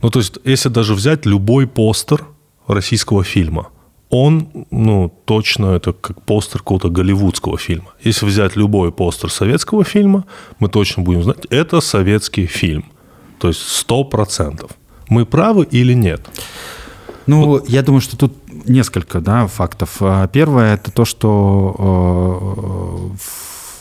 Ну, 0.03 0.11
то 0.11 0.19
есть, 0.19 0.39
если 0.45 0.69
даже 0.69 0.95
взять 0.95 1.27
любой 1.27 1.67
постер 1.67 2.27
российского 2.67 3.25
фильма, 3.25 3.69
он, 4.09 4.67
ну, 4.71 5.13
точно 5.25 5.67
это 5.67 5.93
как 5.93 6.23
постер 6.23 6.61
какого-то 6.61 6.91
голливудского 6.91 7.59
фильма. 7.59 7.89
Если 8.03 8.27
взять 8.27 8.57
любой 8.57 8.93
постер 8.93 9.31
советского 9.31 9.85
фильма, 9.85 10.25
мы 10.59 10.69
точно 10.69 11.03
будем 11.03 11.23
знать, 11.23 11.47
это 11.51 11.81
советский 11.81 12.47
фильм. 12.47 12.85
То 13.39 13.49
есть 13.49 13.61
сто 13.61 14.05
процентов. 14.05 14.71
Мы 15.09 15.27
правы 15.27 15.65
или 15.65 15.93
нет? 15.93 16.27
Ну, 17.27 17.45
вот. 17.45 17.69
я 17.69 17.83
думаю, 17.83 18.01
что 18.01 18.17
тут 18.17 18.33
несколько 18.69 19.21
да, 19.21 19.47
фактов. 19.47 19.97
А, 20.01 20.27
первое 20.29 20.75
это 20.75 20.93
то, 20.93 21.05
что 21.05 23.11
э, 23.13 23.17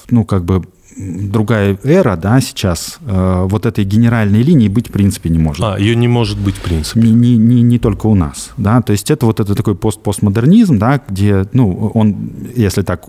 ну, 0.10 0.26
как 0.26 0.46
бы 0.46 0.64
другая 0.98 1.78
эра, 1.84 2.16
да, 2.16 2.40
сейчас, 2.40 3.00
э, 3.06 3.46
вот 3.50 3.66
этой 3.66 3.84
генеральной 3.84 4.42
линии 4.42 4.68
быть 4.70 4.90
в 4.90 4.92
принципе 4.92 5.30
не 5.30 5.40
может. 5.40 5.64
А, 5.64 5.78
ее 5.78 5.96
не 5.96 6.08
может 6.08 6.38
быть 6.38 6.56
в 6.56 6.62
принципе. 6.62 7.02
Не, 7.02 7.12
не, 7.12 7.38
не, 7.38 7.62
не 7.62 7.80
только 7.80 8.08
у 8.08 8.16
нас, 8.16 8.52
да, 8.58 8.82
то 8.82 8.94
есть 8.94 9.12
это 9.12 9.26
вот 9.26 9.40
это 9.40 9.56
такой 9.56 9.76
пост 9.76 10.02
постмодернизм, 10.02 10.78
да, 10.78 11.02
где, 11.08 11.46
ну, 11.54 11.92
он, 11.94 12.32
если 12.56 12.82
так 12.82 13.06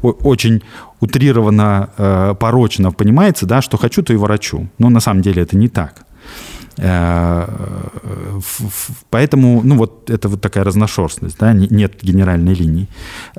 очень 0.00 0.62
утрированно, 1.00 1.90
э, 1.98 2.34
порочно 2.38 2.90
понимается, 2.92 3.46
да, 3.46 3.60
что 3.60 3.76
хочу, 3.76 4.02
то 4.02 4.12
и 4.12 4.16
ворочу. 4.16 4.68
Но 4.78 4.88
на 4.88 5.00
самом 5.00 5.22
деле 5.22 5.42
это 5.42 5.56
не 5.56 5.68
так. 5.68 6.06
Э, 6.78 7.46
поэтому, 9.10 9.60
ну, 9.62 9.76
вот 9.76 10.10
это 10.10 10.28
вот 10.28 10.40
такая 10.40 10.64
разношерстность, 10.64 11.38
да, 11.38 11.52
нет 11.52 11.98
генеральной 12.02 12.54
линии. 12.54 12.88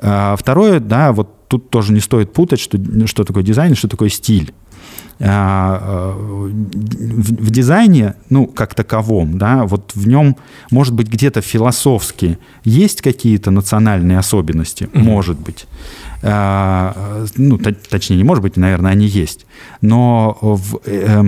А 0.00 0.36
второе, 0.36 0.80
да, 0.80 1.12
вот 1.12 1.37
тут 1.48 1.70
тоже 1.70 1.92
не 1.92 2.00
стоит 2.00 2.32
путать, 2.32 2.60
что, 2.60 2.78
что 3.06 3.24
такое 3.24 3.42
дизайн 3.42 3.72
и 3.72 3.76
что 3.76 3.88
такое 3.88 4.08
стиль. 4.08 4.52
А, 5.20 6.14
в, 6.16 7.46
в 7.46 7.50
дизайне, 7.50 8.14
ну, 8.30 8.46
как 8.46 8.74
таковом, 8.74 9.36
да, 9.36 9.64
вот 9.64 9.92
в 9.94 10.06
нем, 10.06 10.36
может 10.70 10.94
быть, 10.94 11.08
где-то 11.08 11.40
философски 11.40 12.38
есть 12.64 13.02
какие-то 13.02 13.50
национальные 13.50 14.18
особенности, 14.18 14.84
mm-hmm. 14.84 15.02
может 15.02 15.40
быть. 15.40 15.66
А, 16.22 17.24
ну, 17.36 17.58
точнее, 17.58 18.16
не 18.16 18.24
может 18.24 18.42
быть, 18.42 18.56
наверное, 18.56 18.92
они 18.92 19.06
есть. 19.06 19.46
Но 19.80 20.36
в, 20.40 20.80
э, 20.84 21.22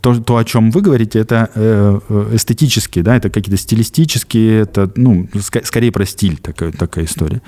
то, 0.00 0.20
то, 0.20 0.36
о 0.36 0.44
чем 0.44 0.70
вы 0.70 0.80
говорите, 0.80 1.18
это 1.18 1.50
э, 1.54 2.00
эстетические, 2.32 3.02
да, 3.02 3.16
это 3.16 3.30
какие-то 3.30 3.60
стилистические, 3.60 4.60
это, 4.60 4.90
ну, 4.96 5.26
ск- 5.34 5.64
скорее 5.64 5.90
про 5.90 6.06
стиль 6.06 6.36
такая, 6.36 6.72
такая 6.72 7.04
история. 7.04 7.42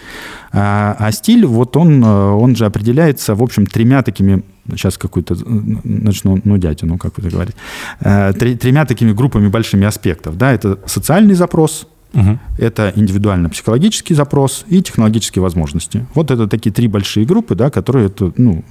А, 0.52 0.96
а 0.98 1.12
стиль, 1.12 1.46
вот 1.46 1.76
он, 1.76 2.02
он 2.02 2.56
же 2.56 2.66
определяется, 2.66 3.34
в 3.34 3.42
общем, 3.42 3.66
тремя 3.66 4.02
такими 4.02 4.42
сейчас 4.70 4.96
какую-то 4.96 5.36
начну 5.84 6.40
нудятину, 6.44 6.98
как 6.98 7.18
вы 7.18 7.30
говорите, 7.30 7.56
э, 8.00 8.32
тремя 8.32 8.84
такими 8.84 9.12
группами 9.12 9.48
большими 9.48 9.86
аспектов. 9.86 10.36
Да, 10.36 10.52
это 10.52 10.78
социальный 10.86 11.34
запрос, 11.34 11.88
Угу. 12.14 12.38
Это 12.58 12.92
индивидуально-психологический 12.94 14.14
запрос 14.14 14.64
и 14.68 14.82
технологические 14.82 15.42
возможности. 15.42 16.06
Вот 16.14 16.30
это 16.30 16.46
такие 16.46 16.72
три 16.72 16.88
большие 16.88 17.24
группы, 17.24 17.54
да, 17.54 17.70
которые, 17.70 18.06
это, 18.06 18.32
ну, 18.36 18.64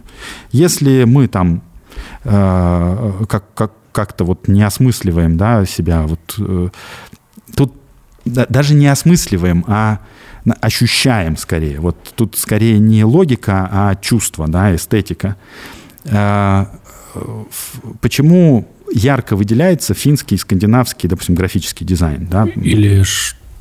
если 0.52 1.06
мы 1.06 1.28
там 1.28 1.62
э, 2.24 3.12
как, 3.28 3.54
как, 3.54 3.72
как-то 3.92 4.26
вот 4.26 4.48
не 4.48 4.62
осмысливаем 4.62 5.38
да, 5.38 5.66
себя, 5.66 6.04
вот, 6.04 6.36
э, 6.38 6.70
тут 7.56 7.74
да, 8.26 8.46
даже 8.48 8.76
не 8.76 8.88
осмысливаем, 8.88 9.66
а 9.68 10.00
ощущаем 10.60 11.38
скорее. 11.38 11.80
Вот 11.80 11.98
тут 12.16 12.38
скорее 12.38 12.80
не 12.80 13.04
логика, 13.04 13.68
а 13.72 13.96
чувство, 13.96 14.48
да, 14.48 14.76
эстетика. 14.76 15.36
Э, 16.06 16.66
почему 18.02 18.68
ярко 18.94 19.36
выделяется 19.36 19.94
финский, 19.94 20.38
скандинавский, 20.38 21.10
допустим, 21.10 21.36
графический 21.36 21.86
дизайн. 21.86 22.28
Да? 22.30 22.46
Или 22.56 23.04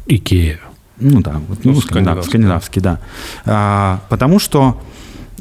Икея. 0.07 0.61
Ну 0.99 1.23
да, 1.23 1.41
вот, 1.49 1.65
ну, 1.65 1.73
ну, 1.73 1.81
скандинавский, 1.81 2.29
скандинавский, 2.31 2.83
да. 2.83 3.01
А, 3.47 4.03
потому 4.11 4.39
что 4.39 4.81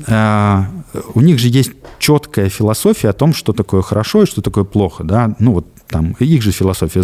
а, 0.08 0.68
у 1.14 1.22
них 1.22 1.40
же 1.40 1.50
есть 1.50 1.72
четкая 2.00 2.50
философия 2.50 3.10
о 3.10 3.14
том, 3.14 3.34
что 3.34 3.52
такое 3.54 3.82
хорошо 3.82 4.24
и 4.24 4.26
что 4.26 4.42
такое 4.42 4.64
плохо. 4.64 5.04
Да? 5.04 5.36
Ну 5.40 5.54
вот 5.54 5.68
там 5.88 6.16
их 6.20 6.42
же 6.42 6.52
философия. 6.52 7.04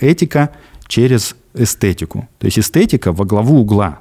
Этика 0.00 0.50
через 0.88 1.36
эстетику. 1.54 2.28
То 2.38 2.46
есть 2.46 2.58
эстетика 2.58 3.12
во 3.12 3.24
главу 3.24 3.60
угла. 3.60 4.00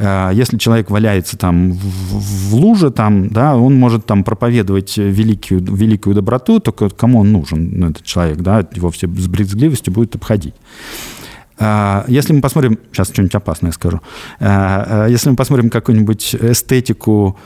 Э, 0.00 0.30
если 0.32 0.56
человек 0.58 0.90
валяется 0.90 1.36
там 1.36 1.72
в, 1.72 2.54
луже, 2.54 2.90
там, 2.90 3.28
да, 3.28 3.56
он 3.56 3.74
может 3.74 4.06
там 4.06 4.22
проповедовать 4.22 4.96
великую, 4.96 5.60
великую 5.60 6.14
доброту, 6.14 6.60
только 6.60 6.88
кому 6.88 7.20
он 7.20 7.32
нужен, 7.32 7.70
ну, 7.78 7.90
этот 7.90 8.04
человек, 8.04 8.38
да, 8.38 8.64
его 8.72 8.90
все 8.90 9.08
с 9.08 9.26
брезгливостью 9.26 9.92
будет 9.92 10.14
обходить. 10.14 10.54
Э, 11.58 12.04
если 12.06 12.32
мы 12.32 12.40
посмотрим, 12.40 12.78
сейчас 12.92 13.08
что-нибудь 13.08 13.34
опасное 13.34 13.72
скажу, 13.72 14.00
э, 14.38 15.08
если 15.10 15.30
мы 15.30 15.36
посмотрим 15.36 15.68
какую-нибудь 15.68 16.36
эстетику 16.36 17.36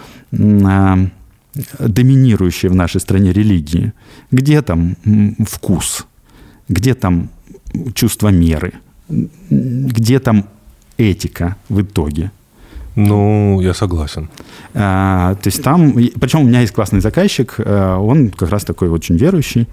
доминирующей 1.78 2.68
в 2.68 2.74
нашей 2.74 3.00
стране 3.00 3.32
религии, 3.32 3.94
где 4.30 4.61
там 4.61 4.96
вкус, 5.46 6.07
где 6.68 6.94
там 6.94 7.30
чувство 7.94 8.28
меры, 8.28 8.74
где 9.09 10.18
там 10.18 10.44
этика 10.98 11.57
в 11.70 11.80
итоге– 11.80 12.30
ну, 12.95 13.61
я 13.61 13.74
согласен. 13.74 14.28
А, 14.74 15.34
то 15.36 15.49
есть 15.49 15.62
там, 15.62 15.95
причем 16.20 16.40
у 16.40 16.45
меня 16.45 16.61
есть 16.61 16.72
классный 16.72 17.01
заказчик, 17.01 17.55
э, 17.59 17.95
он 17.97 18.30
как 18.30 18.51
раз 18.51 18.64
такой 18.64 18.88
очень 18.88 19.16
верующий, 19.16 19.66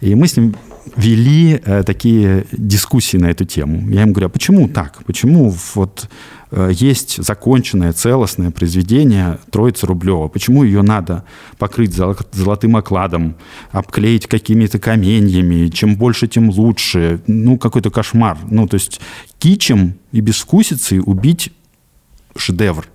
и 0.00 0.14
мы 0.14 0.28
с 0.28 0.36
ним 0.36 0.54
вели 0.96 1.60
э, 1.64 1.82
такие 1.82 2.46
дискуссии 2.52 3.16
на 3.16 3.30
эту 3.30 3.44
тему. 3.44 3.88
Я 3.90 4.02
ему 4.02 4.12
говорю, 4.12 4.26
а 4.26 4.30
почему 4.30 4.68
так? 4.68 5.04
Почему 5.04 5.54
вот 5.74 6.08
э, 6.52 6.70
есть 6.72 7.22
законченное, 7.22 7.92
целостное 7.92 8.50
произведение 8.50 9.38
Троицы 9.50 9.86
Рублева. 9.86 10.28
Почему 10.28 10.62
ее 10.62 10.82
надо 10.82 11.24
покрыть 11.58 11.94
золотым 11.94 12.76
окладом, 12.76 13.36
обклеить 13.72 14.26
какими-то 14.26 14.78
каменьями? 14.78 15.68
Чем 15.68 15.96
больше, 15.96 16.28
тем 16.28 16.50
лучше. 16.50 17.20
Ну, 17.26 17.58
какой-то 17.58 17.90
кошмар. 17.90 18.38
Ну, 18.48 18.66
то 18.66 18.74
есть 18.74 19.00
кичем 19.38 19.94
и 20.12 20.20
безвкусицей 20.20 21.00
убить 21.04 21.52
шедевр. 22.40 22.86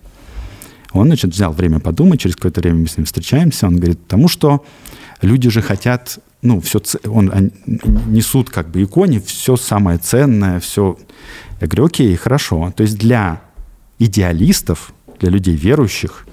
Он, 0.92 1.08
значит, 1.08 1.32
взял 1.32 1.52
время 1.52 1.80
подумать, 1.80 2.22
через 2.22 2.36
какое-то 2.36 2.62
время 2.62 2.80
мы 2.80 2.88
с 2.88 2.98
ним 2.98 3.06
встречаемся, 3.06 3.68
он 3.68 3.76
говорит, 3.76 4.00
потому 4.00 4.28
что 4.28 4.64
люди 5.22 5.50
же 5.50 5.62
хотят, 5.62 6.20
ну, 6.42 6.62
все, 6.62 6.82
он, 7.06 7.30
они 7.34 7.52
несут 8.08 8.50
как 8.50 8.70
бы 8.70 8.84
иконе 8.84 9.20
все 9.20 9.58
самое 9.58 9.98
ценное, 9.98 10.60
все. 10.60 10.98
Я 11.60 11.68
говорю, 11.68 11.86
окей, 11.86 12.16
хорошо. 12.16 12.74
То 12.76 12.84
есть 12.84 12.98
для 12.98 13.42
идеалистов, 14.00 14.94
для 15.20 15.30
людей 15.30 15.56
верующих, 15.56 16.28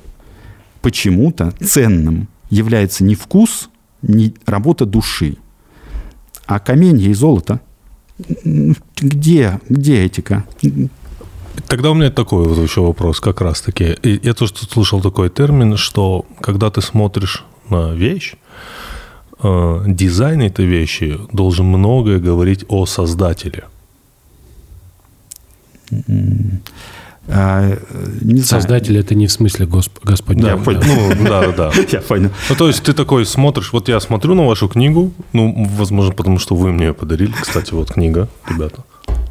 почему-то 0.80 1.52
ценным 1.60 2.28
является 2.50 3.04
не 3.04 3.14
вкус, 3.14 3.70
не 4.02 4.34
работа 4.46 4.84
души, 4.84 5.36
а 6.46 6.58
каменья 6.58 7.08
и 7.08 7.14
золото. 7.14 7.60
Где, 8.98 9.60
где 9.68 10.04
этика? 10.04 10.44
Тогда 11.68 11.90
у 11.90 11.94
меня 11.94 12.10
такой 12.10 12.46
вот 12.48 12.58
еще 12.58 12.80
вопрос 12.80 13.20
как 13.20 13.40
раз-таки. 13.40 13.96
Я 14.02 14.34
тоже 14.34 14.52
слышал 14.70 15.00
такой 15.00 15.30
термин, 15.30 15.76
что 15.76 16.24
когда 16.40 16.70
ты 16.70 16.80
смотришь 16.80 17.44
на 17.68 17.92
вещь, 17.92 18.34
э, 19.42 19.84
дизайн 19.86 20.42
этой 20.42 20.66
вещи 20.66 21.18
должен 21.32 21.66
многое 21.66 22.18
говорить 22.18 22.64
о 22.68 22.86
создателе. 22.86 23.64
А, 27.28 27.78
не 28.20 28.42
Создатель 28.42 28.98
это 28.98 29.14
не 29.14 29.26
в 29.26 29.32
смысле 29.32 29.66
Госп... 29.66 29.92
Господь. 30.02 30.38
Да, 30.38 30.56
понял. 30.56 30.82
Ну, 30.84 31.24
да, 31.28 31.52
да. 31.52 31.72
Я 31.92 32.00
понял. 32.00 32.30
Ну, 32.48 32.56
то 32.56 32.66
есть 32.66 32.82
ты 32.82 32.92
такой 32.92 33.24
смотришь, 33.26 33.72
вот 33.72 33.88
я 33.88 34.00
смотрю 34.00 34.34
на 34.34 34.44
вашу 34.44 34.68
книгу, 34.68 35.12
ну, 35.32 35.66
возможно, 35.76 36.12
потому 36.12 36.38
что 36.40 36.56
вы 36.56 36.72
мне 36.72 36.86
ее 36.86 36.94
подарили. 36.94 37.32
Кстати, 37.40 37.74
вот 37.74 37.92
книга, 37.92 38.28
ребята. 38.48 38.82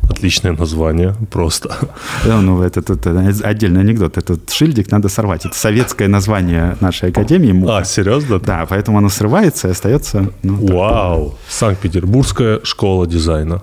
Отличное 0.09 0.53
название, 0.53 1.15
просто. 1.29 1.75
Да, 2.25 2.41
ну, 2.41 2.61
это, 2.61 2.81
это, 2.81 2.93
это 2.93 3.47
отдельный 3.47 3.81
анекдот. 3.81 4.17
Этот 4.17 4.49
шильдик 4.49 4.91
надо 4.91 5.09
сорвать. 5.09 5.45
Это 5.45 5.55
советское 5.55 6.07
название 6.07 6.75
нашей 6.81 7.09
академии. 7.09 7.51
МУКа. 7.51 7.77
А, 7.77 7.83
серьезно? 7.83 8.39
Да, 8.39 8.65
поэтому 8.69 8.97
оно 8.97 9.09
срывается 9.09 9.67
и 9.67 9.71
остается... 9.71 10.31
Ну, 10.43 10.75
Вау! 10.75 11.37
Санкт-Петербургская 11.47 12.59
школа 12.63 13.07
дизайна. 13.07 13.61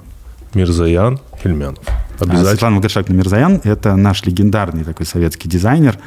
Мирзаян 0.55 1.21
Хельмянов. 1.43 1.79
А, 1.87 2.25
Обязательно. 2.25 2.51
Светлана 2.51 2.81
Гашакна 2.81 3.15
Мирзаян– 3.15 3.61
это 3.65 3.97
наш 3.97 4.25
легендарный 4.25 4.85
такой 4.85 5.07
советский 5.07 5.49
дизайнер. 5.49 5.99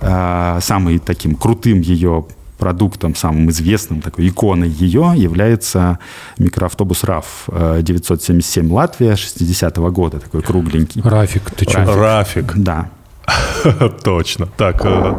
А, 0.00 0.58
самый 0.60 0.98
таким 0.98 1.36
крутым 1.36 1.80
ее 1.80 2.26
продуктом, 2.64 3.14
самым 3.14 3.50
известным, 3.50 4.00
такой 4.00 4.28
иконой 4.28 4.70
ее 4.70 5.12
является 5.14 5.98
микроавтобус 6.38 7.04
РАФ 7.04 7.50
977 7.82 8.72
Латвия 8.72 9.12
60-го 9.12 9.90
года, 9.90 10.18
такой 10.18 10.40
кругленький. 10.40 11.02
Рафик, 11.02 11.50
ты 11.50 11.68
что? 11.68 11.84
Рафик. 11.84 11.96
Рафик. 11.96 12.52
Да. 12.56 12.88
Точно. 14.02 14.46
Так, 14.56 14.80
э, 14.86 15.14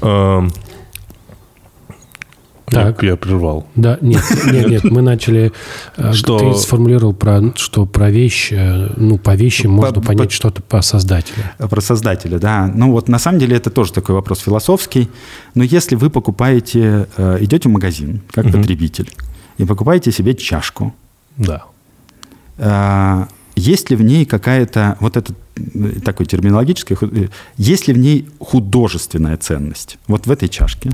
э, 0.00 0.48
так. 2.70 3.02
Я, 3.02 3.16
прервал. 3.16 3.66
Да, 3.74 3.98
нет, 4.00 4.22
нет, 4.46 4.68
нет, 4.68 4.84
мы 4.84 5.02
начали... 5.02 5.52
Э, 5.96 6.12
что... 6.14 6.38
Ты 6.38 6.58
сформулировал, 6.58 7.12
про, 7.12 7.52
что 7.56 7.86
про 7.86 8.10
вещи, 8.10 8.88
ну, 8.96 9.18
по 9.18 9.34
вещи 9.34 9.66
можно 9.66 9.94
по, 9.94 10.08
понять 10.08 10.28
по, 10.28 10.34
что-то 10.34 10.62
по 10.62 10.82
создателю. 10.82 11.42
Про 11.58 11.80
создателя, 11.80 12.38
да. 12.38 12.70
Ну, 12.74 12.92
вот 12.92 13.08
на 13.08 13.18
самом 13.18 13.38
деле 13.38 13.56
это 13.56 13.70
тоже 13.70 13.92
такой 13.92 14.14
вопрос 14.14 14.40
философский. 14.40 15.08
Но 15.54 15.64
если 15.64 15.96
вы 15.96 16.10
покупаете, 16.10 17.08
э, 17.16 17.38
идете 17.40 17.68
в 17.68 17.72
магазин, 17.72 18.20
как 18.30 18.46
угу. 18.46 18.58
потребитель, 18.58 19.10
и 19.58 19.64
покупаете 19.64 20.12
себе 20.12 20.34
чашку. 20.34 20.94
Да. 21.36 21.64
Э, 22.58 23.26
есть 23.56 23.90
ли 23.90 23.96
в 23.96 24.02
ней 24.02 24.24
какая-то, 24.24 24.96
вот 25.00 25.16
это 25.16 25.34
такой 26.04 26.26
терминологический, 26.26 26.96
есть 27.56 27.88
ли 27.88 27.94
в 27.94 27.98
ней 27.98 28.28
художественная 28.38 29.36
ценность? 29.36 29.98
Вот 30.06 30.26
в 30.26 30.30
этой 30.30 30.48
чашке? 30.48 30.90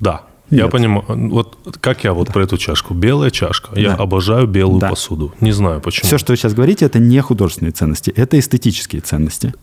Да. 0.00 0.22
Я 0.56 0.68
понимаю. 0.68 1.04
Вот 1.08 1.58
как 1.80 2.04
я 2.04 2.12
вот 2.12 2.28
да. 2.28 2.32
про 2.32 2.42
эту 2.44 2.58
чашку. 2.58 2.94
Белая 2.94 3.30
чашка. 3.30 3.74
Да. 3.74 3.80
Я 3.80 3.94
обожаю 3.94 4.46
белую 4.46 4.80
да. 4.80 4.90
посуду. 4.90 5.34
Не 5.40 5.52
знаю 5.52 5.80
почему. 5.80 6.06
Все, 6.06 6.18
что 6.18 6.32
вы 6.32 6.36
сейчас 6.36 6.54
говорите, 6.54 6.84
это 6.84 6.98
не 6.98 7.20
художественные 7.20 7.72
ценности, 7.72 8.10
это 8.10 8.38
эстетические 8.38 9.00
ценности. 9.00 9.54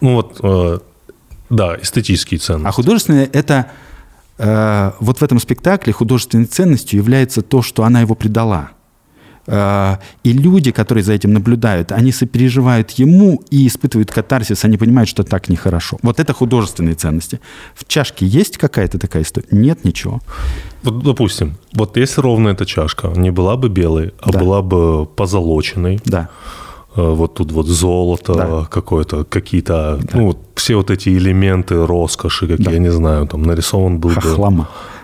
Ну 0.00 0.14
вот, 0.14 0.40
э, 0.42 0.78
да, 1.50 1.76
эстетические 1.76 2.40
ценности. 2.40 2.68
А 2.68 2.72
художественные 2.72 3.26
это 3.26 3.70
э, 4.38 4.92
вот 5.00 5.18
в 5.18 5.22
этом 5.22 5.38
спектакле 5.38 5.92
художественной 5.92 6.46
ценностью 6.46 6.98
является 6.98 7.42
то, 7.42 7.62
что 7.62 7.84
она 7.84 8.00
его 8.00 8.14
предала. 8.14 8.70
Э, 9.50 9.96
и 10.24 10.32
люди, 10.32 10.70
которые 10.72 11.02
за 11.02 11.12
этим 11.14 11.32
наблюдают, 11.32 11.90
они 11.92 12.12
сопереживают 12.12 12.90
ему 13.00 13.42
и 13.50 13.66
испытывают 13.66 14.10
катарсис, 14.10 14.64
они 14.64 14.76
понимают, 14.76 15.08
что 15.08 15.22
так 15.24 15.48
нехорошо. 15.48 15.96
Вот 16.02 16.20
это 16.20 16.32
художественные 16.34 16.94
ценности. 16.94 17.40
В 17.74 17.84
чашке 17.88 18.26
есть 18.26 18.58
какая-то 18.58 18.98
такая 18.98 19.22
история? 19.22 19.48
Нет 19.50 19.84
ничего. 19.84 20.20
Вот, 20.82 21.02
допустим, 21.02 21.56
вот 21.72 21.96
если 21.96 22.20
ровно 22.20 22.50
эта 22.50 22.66
чашка 22.66 23.08
не 23.16 23.30
была 23.30 23.56
бы 23.56 23.68
белой, 23.70 24.12
а 24.20 24.30
Да. 24.32 24.38
была 24.38 24.62
бы 24.62 25.06
позолоченной, 25.06 25.98
Да. 26.04 26.28
э, 26.96 27.00
вот 27.14 27.34
тут 27.34 27.52
вот 27.52 27.66
золото 27.66 28.34
Да. 28.34 28.64
какое-то, 28.70 29.24
какие-то, 29.24 29.98
ну 30.12 30.26
вот 30.26 30.38
все 30.56 30.74
вот 30.76 30.90
эти 30.90 31.08
элементы 31.08 31.86
роскоши, 31.86 32.46
как 32.48 32.60
Да. 32.60 32.70
я 32.70 32.78
не 32.78 32.92
знаю, 32.92 33.26
там 33.26 33.42
нарисован 33.42 33.98
был 33.98 34.10
бы... 34.10 34.20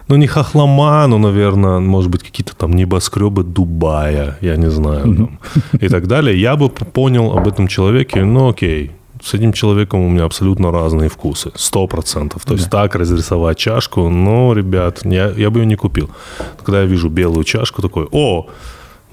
Ну, 0.09 0.16
не 0.16 0.26
хохлома, 0.26 1.07
но, 1.07 1.18
наверное, 1.18 1.78
может 1.78 2.11
быть, 2.11 2.22
какие-то 2.22 2.55
там 2.55 2.72
небоскребы 2.72 3.42
Дубая, 3.42 4.36
я 4.40 4.57
не 4.57 4.70
знаю, 4.70 5.02
там, 5.02 5.38
и 5.80 5.88
так 5.88 6.07
далее. 6.07 6.38
Я 6.38 6.57
бы 6.57 6.68
понял 6.68 7.32
об 7.32 7.48
этом 7.48 7.68
человеке, 7.68 8.24
ну, 8.24 8.50
окей, 8.50 8.90
с 9.22 9.32
этим 9.32 9.52
человеком 9.52 10.00
у 10.00 10.09
меня 10.11 10.24
абсолютно 10.24 10.70
разные 10.70 11.09
вкусы, 11.09 11.50
сто 11.55 11.86
процентов. 11.86 12.44
То 12.44 12.55
есть 12.55 12.68
так 12.68 12.94
разрисовать 12.94 13.57
чашку, 13.57 14.11
ну, 14.11 14.52
ребят, 14.52 15.00
я, 15.05 15.30
я 15.30 15.50
бы 15.50 15.61
ее 15.61 15.66
не 15.66 15.76
купил. 15.76 16.11
Когда 16.59 16.80
я 16.80 16.86
вижу 16.86 17.09
белую 17.09 17.44
чашку, 17.44 17.80
такой, 17.80 18.07
о, 18.12 18.46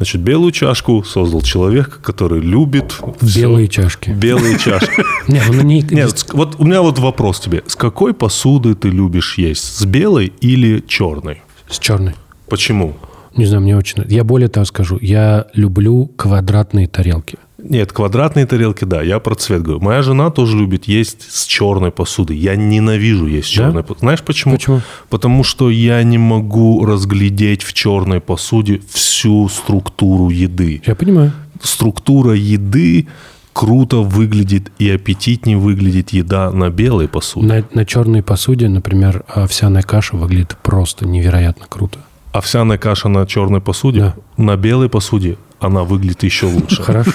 значит, 0.02 0.22
белую 0.22 0.52
чашку 0.52 1.04
создал 1.04 1.43
человек, 1.43 1.99
который 2.02 2.41
любит 2.41 2.99
Белые 3.22 3.68
чашки. 3.68 4.10
белые 4.10 4.58
чашки. 4.66 5.04
Ну 5.28 5.62
не... 5.62 5.84
Нет, 5.84 6.26
вот 6.34 6.56
у 6.58 6.66
меня 6.66 6.82
вот 6.82 6.97
вопрос 6.97 7.39
тебе. 7.39 7.62
С 7.68 7.76
какой 7.76 8.16
посуды 8.16 8.74
ты 8.74 8.89
любишь 8.89 9.38
есть? 9.38 9.64
С 9.64 9.86
белой 9.86 10.34
или 10.41 10.84
черной? 10.88 11.43
С 11.70 11.78
черной. 11.78 12.16
Почему? 12.49 12.95
Не 13.38 13.45
знаю, 13.45 13.62
мне 13.62 13.78
очень... 13.78 14.04
Я 14.08 14.24
более 14.24 14.49
того 14.49 14.66
скажу. 14.66 14.97
Я 14.99 15.45
люблю 15.54 16.08
квадратные 16.16 16.88
тарелки. 16.88 17.38
Нет, 17.64 17.91
квадратные 17.93 18.45
тарелки, 18.45 18.86
да, 18.86 19.01
я 19.01 19.20
про 19.20 19.36
цвет 19.36 19.62
говорю. 19.62 19.82
Моя 19.82 20.01
жена 20.01 20.30
тоже 20.30 20.57
любит 20.57 20.86
есть 20.86 21.32
с 21.32 21.45
черной 21.45 21.91
посудой. 21.91 22.38
Я 22.38 22.55
ненавижу 22.55 23.28
есть 23.28 23.47
с 23.47 23.55
Да? 23.57 23.66
черной 23.66 23.84
посудой. 23.84 23.99
Знаешь 23.99 24.24
почему? 24.24 24.55
Почему? 24.55 24.82
Потому 25.09 25.43
что 25.43 25.70
я 25.70 26.01
не 26.03 26.18
могу 26.18 26.86
разглядеть 26.86 27.64
в 27.64 27.74
черной 27.74 28.20
посуде 28.20 28.82
всю 28.89 29.47
структуру 29.49 30.30
еды. 30.30 30.82
Я 30.86 30.95
понимаю. 30.95 31.32
Структура 31.62 32.34
еды 32.34 33.07
круто 33.53 33.97
выглядит 33.97 34.72
и 34.80 34.89
аппетитнее 34.89 35.57
выглядит 35.57 36.12
еда 36.12 36.51
на 36.51 36.70
белой 36.70 37.07
посуде. 37.07 37.45
На, 37.47 37.64
на 37.74 37.86
черной 37.86 38.24
посуде, 38.24 38.70
например, 38.70 39.24
овсяная 39.28 39.84
каша 39.84 40.16
выглядит 40.16 40.57
просто 40.64 41.05
невероятно 41.07 41.66
круто. 41.70 41.99
Овсяная 42.32 42.78
каша 42.78 43.09
на 43.09 43.26
черной 43.28 43.59
посуде, 43.62 43.99
Да. 43.99 44.16
на 44.38 44.55
белой 44.55 44.88
посуде 44.89 45.38
она 45.62 45.84
выглядит 45.84 46.24
еще 46.24 46.47
лучше. 46.47 46.82
Хорошо. 46.84 47.12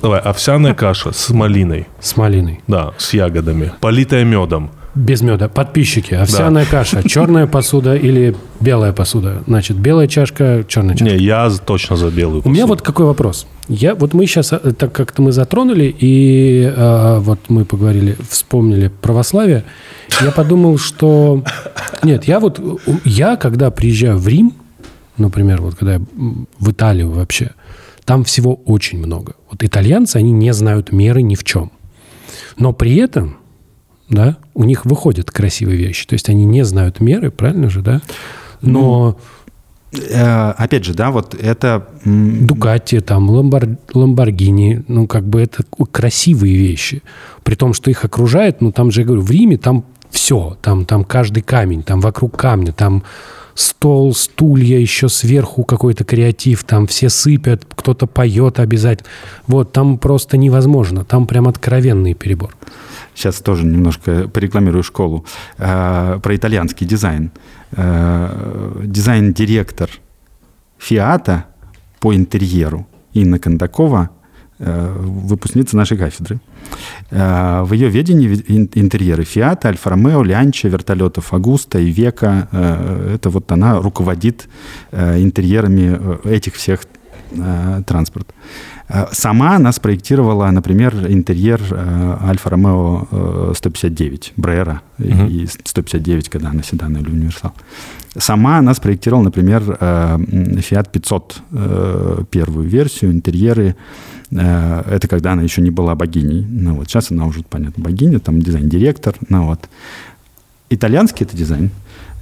Давай, 0.00 0.20
овсяная 0.20 0.74
каша 0.74 1.12
с 1.12 1.30
малиной, 1.30 1.86
С 2.00 2.16
малиной. 2.16 2.60
да, 2.68 2.92
с 2.98 3.12
ягодами, 3.14 3.72
политая 3.80 4.24
медом. 4.24 4.70
Без 4.94 5.22
меда. 5.22 5.48
Подписчики. 5.48 6.14
Овсяная 6.14 6.66
каша. 6.66 7.02
Черная 7.08 7.48
посуда 7.48 7.96
или 7.96 8.36
белая 8.60 8.92
посуда? 8.92 9.42
Значит, 9.48 9.76
белая 9.76 10.06
чашка, 10.06 10.64
черная 10.68 10.94
чашка. 10.94 11.12
Не, 11.16 11.20
я 11.20 11.50
точно 11.50 11.96
за 11.96 12.10
белую 12.10 12.42
У 12.44 12.48
меня 12.48 12.62
посуду. 12.62 12.66
вот 12.68 12.82
какой 12.82 13.06
вопрос. 13.06 13.46
Я, 13.66 13.96
вот 13.96 14.14
мы 14.14 14.26
сейчас, 14.26 14.50
так 14.78 14.92
как-то 14.92 15.20
мы 15.20 15.32
затронули, 15.32 15.92
и 15.98 16.62
э, 16.76 17.18
вот 17.18 17.40
мы 17.48 17.64
поговорили, 17.64 18.16
вспомнили 18.30 18.86
православие, 19.02 19.64
я 20.22 20.30
подумал, 20.30 20.78
что... 20.78 21.42
Нет, 22.04 22.24
я 22.28 22.38
вот, 22.38 22.60
у- 22.60 22.78
я 23.04 23.34
когда 23.34 23.72
приезжаю 23.72 24.18
в 24.18 24.28
Рим, 24.28 24.52
например, 25.18 25.60
вот 25.60 25.74
когда 25.74 25.94
я 25.94 26.00
в 26.60 26.70
Италию 26.70 27.10
вообще, 27.10 27.50
там 28.04 28.24
всего 28.24 28.54
очень 28.54 28.98
много. 28.98 29.34
Вот 29.50 29.62
итальянцы, 29.62 30.16
они 30.16 30.32
не 30.32 30.52
знают 30.52 30.92
меры 30.92 31.22
ни 31.22 31.34
в 31.34 31.44
чем. 31.44 31.72
Но 32.58 32.72
при 32.72 32.96
этом, 32.96 33.36
да, 34.08 34.36
у 34.54 34.64
них 34.64 34.84
выходят 34.84 35.30
красивые 35.30 35.78
вещи. 35.78 36.06
То 36.06 36.14
есть 36.14 36.28
они 36.28 36.44
не 36.44 36.64
знают 36.64 37.00
меры, 37.00 37.30
правильно 37.30 37.70
же, 37.70 37.80
да? 37.80 38.00
Но 38.60 39.18
Э, 40.10 40.50
Опять 40.56 40.84
же, 40.84 40.94
да, 40.94 41.10
вот 41.10 41.34
это... 41.34 41.86
Дукати, 42.04 43.00
там, 43.00 43.30
Ламбор- 43.30 43.78
Ламборгини, 43.94 44.84
ну, 44.88 45.06
как 45.06 45.24
бы 45.24 45.42
это 45.42 45.64
красивые 45.92 46.56
вещи. 46.56 47.02
При 47.42 47.54
том, 47.54 47.74
что 47.74 47.90
их 47.90 48.04
окружает, 48.04 48.60
ну, 48.60 48.72
там 48.72 48.90
же, 48.90 49.02
я 49.02 49.06
говорю, 49.06 49.22
в 49.22 49.30
Риме 49.30 49.56
там 49.56 49.84
все, 50.10 50.56
там, 50.62 50.84
там 50.84 51.04
каждый 51.04 51.42
камень, 51.42 51.82
там 51.82 52.00
вокруг 52.00 52.36
камня, 52.36 52.72
там 52.72 53.04
стол, 53.54 54.14
стулья, 54.14 54.78
еще 54.78 55.08
сверху 55.08 55.64
какой-то 55.64 56.04
креатив, 56.04 56.64
там 56.64 56.86
все 56.86 57.08
сыпят, 57.08 57.64
кто-то 57.74 58.06
поет 58.06 58.58
обязательно. 58.58 59.08
Вот, 59.46 59.72
там 59.72 59.98
просто 59.98 60.36
невозможно, 60.36 61.04
там 61.04 61.26
прям 61.26 61.48
откровенный 61.48 62.14
перебор. 62.14 62.54
Сейчас 63.14 63.36
тоже 63.36 63.64
немножко 63.64 64.28
порекламирую 64.28 64.82
школу. 64.82 65.24
Э, 65.58 66.18
Про 66.22 66.36
итальянский 66.36 66.86
дизайн. 66.86 67.30
Э, 67.72 68.82
Дизайн-директор 68.84 69.88
Фиата 70.78 71.44
по 72.00 72.14
интерьеру 72.14 72.86
Инна 73.12 73.38
Кондакова, 73.38 74.10
выпускница 74.64 75.76
нашей 75.76 75.96
кафедры. 75.98 76.38
Э, 77.10 77.62
В 77.64 77.72
ее 77.74 77.88
ведении 77.88 78.28
интерьеры 78.74 79.24
Фиата, 79.24 79.68
Альфа-Ромео, 79.68 80.22
Лянча, 80.24 80.68
вертолетов 80.68 81.32
Агуста 81.32 81.78
и 81.78 81.90
Века. 81.90 82.48
э, 82.52 83.14
Это 83.14 83.30
вот 83.30 83.52
она 83.52 83.80
руководит 83.80 84.48
э, 84.92 85.20
интерьерами 85.22 85.98
э, 86.24 86.36
этих 86.36 86.54
всех 86.54 86.80
э, 87.32 87.82
транспорт. 87.86 88.26
Э, 88.88 89.06
Сама 89.12 89.56
она 89.56 89.72
спроектировала, 89.72 90.50
например, 90.50 90.94
интерьер 91.08 91.60
э, 91.70 92.16
Альфа-Ромео 92.28 93.08
э, 93.10 93.52
159 93.56 94.32
Брера 94.36 94.80
Мгм. 94.98 95.26
и 95.26 95.46
159, 95.46 96.28
когда 96.28 96.50
она 96.50 96.62
седан 96.62 96.96
или 96.96 97.10
универсал. 97.10 97.52
Сама 98.16 98.58
она 98.58 98.74
спроектировала, 98.74 99.24
например, 99.24 99.62
э, 99.80 100.16
Fiat 100.60 100.90
500 100.92 101.42
э, 101.52 102.18
первую 102.30 102.68
версию, 102.68 103.10
интерьеры. 103.12 103.74
Э, 104.30 104.82
Это 104.90 105.08
когда 105.08 105.32
она 105.32 105.42
еще 105.42 105.62
не 105.62 105.70
была 105.70 105.94
богиней. 105.94 106.44
Ну, 106.48 106.74
вот 106.76 106.88
сейчас 106.88 107.10
она 107.10 107.26
уже, 107.26 107.42
понятно, 107.42 107.82
богиня, 107.84 108.18
там 108.20 108.40
дизайн-директор. 108.40 109.14
Ну, 109.28 109.46
вот. 109.46 109.60
Итальянский 110.70 111.26
это 111.26 111.36
дизайн. 111.36 111.70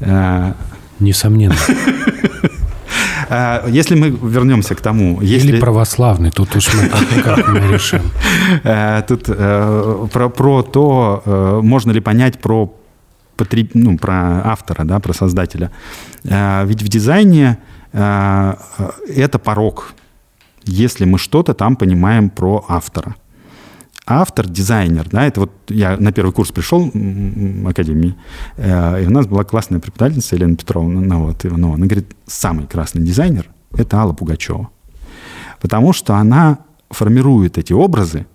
Э, 0.00 0.52
Несомненно. 1.00 1.54
а 3.28 3.66
Если 3.68 3.94
мы 3.94 4.10
вернемся 4.10 4.74
к 4.74 4.80
тому, 4.80 5.20
если... 5.22 5.48
Или 5.52 5.60
православный, 5.60 6.30
тут 6.30 6.54
уж 6.56 6.72
мы 6.74 6.88
как, 6.88 7.24
как 7.24 7.48
мы 7.48 7.58
решим. 7.72 8.02
Э, 8.64 9.02
Тут 9.08 9.24
э, 9.28 10.06
про, 10.12 10.28
про 10.28 10.62
то, 10.62 11.22
э, 11.24 11.60
можно 11.62 11.92
ли 11.92 12.00
понять 12.00 12.38
про, 12.40 12.72
потреб- 13.36 13.70
ну, 13.74 13.96
про 13.98 14.42
автора, 14.44 14.84
да, 14.84 14.98
про 15.00 15.12
создателя. 15.14 15.70
Э, 16.24 16.64
Ведь 16.66 16.82
в 16.82 16.88
дизайне 16.88 17.58
э, 17.92 18.54
э, 18.78 18.90
это 19.16 19.38
порог, 19.38 19.94
если 20.64 21.04
мы 21.04 21.18
что-то 21.18 21.54
там 21.54 21.76
понимаем 21.76 22.30
про 22.30 22.64
автора. 22.68 23.16
Автор, 24.04 24.48
дизайнер, 24.48 25.08
да, 25.10 25.26
это 25.26 25.40
вот 25.40 25.52
я 25.68 25.96
на 25.96 26.10
первый 26.10 26.32
курс 26.32 26.50
пришел 26.50 26.90
м, 26.92 27.66
академии, 27.68 28.16
э, 28.56 29.04
и 29.04 29.06
у 29.06 29.10
нас 29.10 29.26
была 29.26 29.44
классная 29.44 29.78
преподавательница 29.78 30.34
Елена 30.34 30.56
Петровна, 30.56 31.00
ну, 31.00 31.26
вот, 31.26 31.46
Иванова. 31.46 31.76
Она 31.76 31.86
говорит, 31.86 32.16
самый 32.26 32.66
красный 32.66 33.02
дизайнер– 33.02 33.48
это 33.72 33.98
Алла 33.98 34.12
Пугачева. 34.12 34.70
Потому 35.60 35.92
что 35.92 36.16
она 36.16 36.58
формирует 36.90 37.58
эти 37.58 37.72
образы 37.72 38.26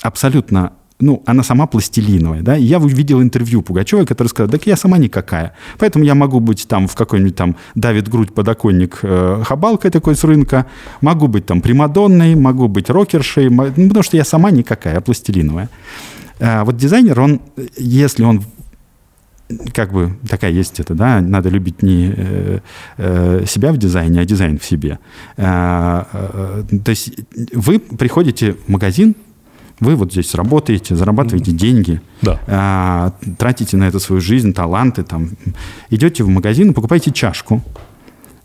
абсолютно, 0.00 0.72
ну, 1.00 1.22
она 1.26 1.42
сама 1.42 1.66
пластилиновая, 1.66 2.42
да, 2.42 2.56
и 2.56 2.64
я 2.64 2.78
увидел 2.78 3.22
интервью 3.22 3.62
Пугачевой, 3.62 4.06
который 4.06 4.28
сказал, 4.28 4.50
так 4.50 4.66
я 4.66 4.76
сама 4.76 4.98
никакая, 4.98 5.52
поэтому 5.78 6.04
я 6.04 6.14
могу 6.14 6.40
быть 6.40 6.66
там 6.68 6.88
в 6.88 6.94
какой-нибудь 6.94 7.36
там 7.36 7.56
давит 7.74 8.08
грудь 8.08 8.34
подоконник 8.34 8.98
э, 9.02 9.42
хабалкой 9.44 9.90
такой 9.90 10.16
с 10.16 10.24
рынка, 10.24 10.66
могу 11.00 11.28
быть 11.28 11.46
там 11.46 11.60
примадонной, 11.60 12.34
могу 12.34 12.68
быть 12.68 12.90
рокершей, 12.90 13.48
ну, 13.48 13.88
потому 13.88 14.02
что 14.02 14.16
я 14.16 14.24
сама 14.24 14.50
никакая, 14.50 14.94
я 14.94 15.00
пластилиновая. 15.00 15.68
А 16.40 16.64
вот 16.64 16.76
дизайнер, 16.76 17.20
он, 17.20 17.40
э, 17.56 17.66
если 17.76 18.24
он 18.24 18.42
как 19.72 19.92
бы 19.92 20.12
такая 20.28 20.50
есть 20.50 20.80
это, 20.80 20.94
да, 20.94 21.20
надо 21.20 21.48
любить 21.48 21.82
не 21.82 22.12
э, 22.14 22.58
э, 22.98 23.44
себя 23.46 23.72
в 23.72 23.78
дизайне, 23.78 24.20
а 24.20 24.24
дизайн 24.24 24.58
в 24.58 24.64
себе. 24.64 24.98
А, 25.36 26.06
э, 26.12 26.78
то 26.84 26.90
есть 26.90 27.12
вы 27.54 27.78
приходите 27.78 28.52
в 28.52 28.68
магазин, 28.68 29.14
вы 29.80 29.94
вот 29.96 30.12
здесь 30.12 30.34
работаете, 30.34 30.96
зарабатываете 30.96 31.52
деньги, 31.52 32.00
Да. 32.22 32.40
а, 32.46 33.12
тратите 33.38 33.76
на 33.76 33.84
это 33.88 33.98
свою 33.98 34.20
жизнь, 34.20 34.52
таланты, 34.52 35.02
там, 35.02 35.30
идете 35.90 36.24
в 36.24 36.28
магазин 36.28 36.74
покупаете 36.74 37.10
чашку. 37.12 37.62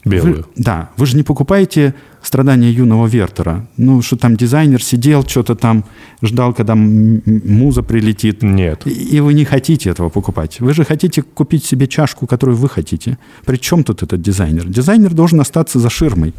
Белую. 0.05 0.35
Вы- 0.35 0.45
да, 0.57 0.89
вы 0.97 1.05
же 1.05 1.15
не 1.15 1.23
покупаете 1.23 1.93
страдания 2.21 2.69
юного 2.69 3.07
Вертера. 3.07 3.65
Ну, 3.77 4.01
что 4.01 4.17
там 4.17 4.35
дизайнер 4.35 4.83
сидел, 4.83 5.23
что-то 5.25 5.55
там 5.55 5.85
ждал, 6.21 6.53
когда 6.53 6.75
муза 6.75 7.83
прилетит. 7.83 8.43
Нет. 8.43 8.85
И, 8.85 8.89
и 8.91 9.19
вы 9.21 9.33
не 9.33 9.45
хотите 9.45 9.89
этого 9.89 10.09
покупать. 10.09 10.59
Вы 10.59 10.73
же 10.73 10.83
хотите 10.83 11.21
купить 11.21 11.63
себе 11.63 11.87
чашку, 11.87 12.27
которую 12.27 12.57
вы 12.57 12.67
хотите. 12.67 13.17
Причем 13.45 13.83
тут 13.85 14.03
этот 14.03 14.21
дизайнер? 14.21 14.67
Дизайнер 14.67 15.13
должен 15.13 15.39
остаться 15.39 15.79
за 15.79 15.89
ширмой. 15.89 16.33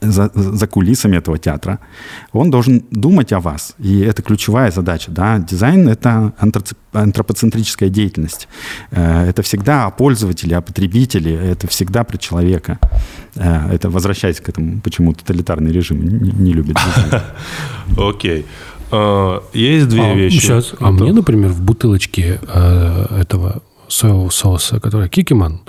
За, 0.00 0.30
за 0.34 0.66
кулисами 0.66 1.16
этого 1.16 1.38
театра, 1.38 1.78
он 2.32 2.50
должен 2.50 2.84
думать 2.90 3.32
о 3.32 3.40
вас. 3.40 3.74
И 3.78 4.00
это 4.00 4.22
ключевая 4.22 4.70
задача. 4.70 5.10
Да? 5.10 5.38
Дизайн— 5.38 5.88
это 5.90 6.32
антропоцентрическая 6.92 7.88
деятельность. 7.88 8.48
Э, 8.90 9.28
это 9.28 9.42
всегда 9.42 9.86
о 9.86 9.90
пользователе, 9.90 10.56
о 10.56 10.60
потребителе, 10.60 11.34
это 11.34 11.66
всегда 11.66 12.04
про 12.04 12.18
человека. 12.18 12.78
Э, 13.34 13.70
это 13.72 13.90
возвращаясь 13.90 14.40
к 14.40 14.48
этому, 14.48 14.80
почему 14.80 15.12
тоталитарный 15.14 15.72
режим 15.72 16.02
не, 16.02 16.30
не 16.30 16.52
любит 16.52 16.76
дизайн. 16.76 17.22
Окей. 17.98 18.46
А, 18.90 19.42
есть 19.52 19.88
две 19.88 20.02
а, 20.02 20.14
вещи. 20.14 20.40
Сейчас. 20.40 20.74
А 20.80 20.90
мне, 20.90 21.12
например, 21.12 21.50
в 21.50 21.60
бутылочке 21.60 22.40
э, 22.46 23.20
этого 23.20 23.62
соевого 23.88 24.30
соуса, 24.30 24.80
который 24.80 25.08
Кикиман, 25.08 25.60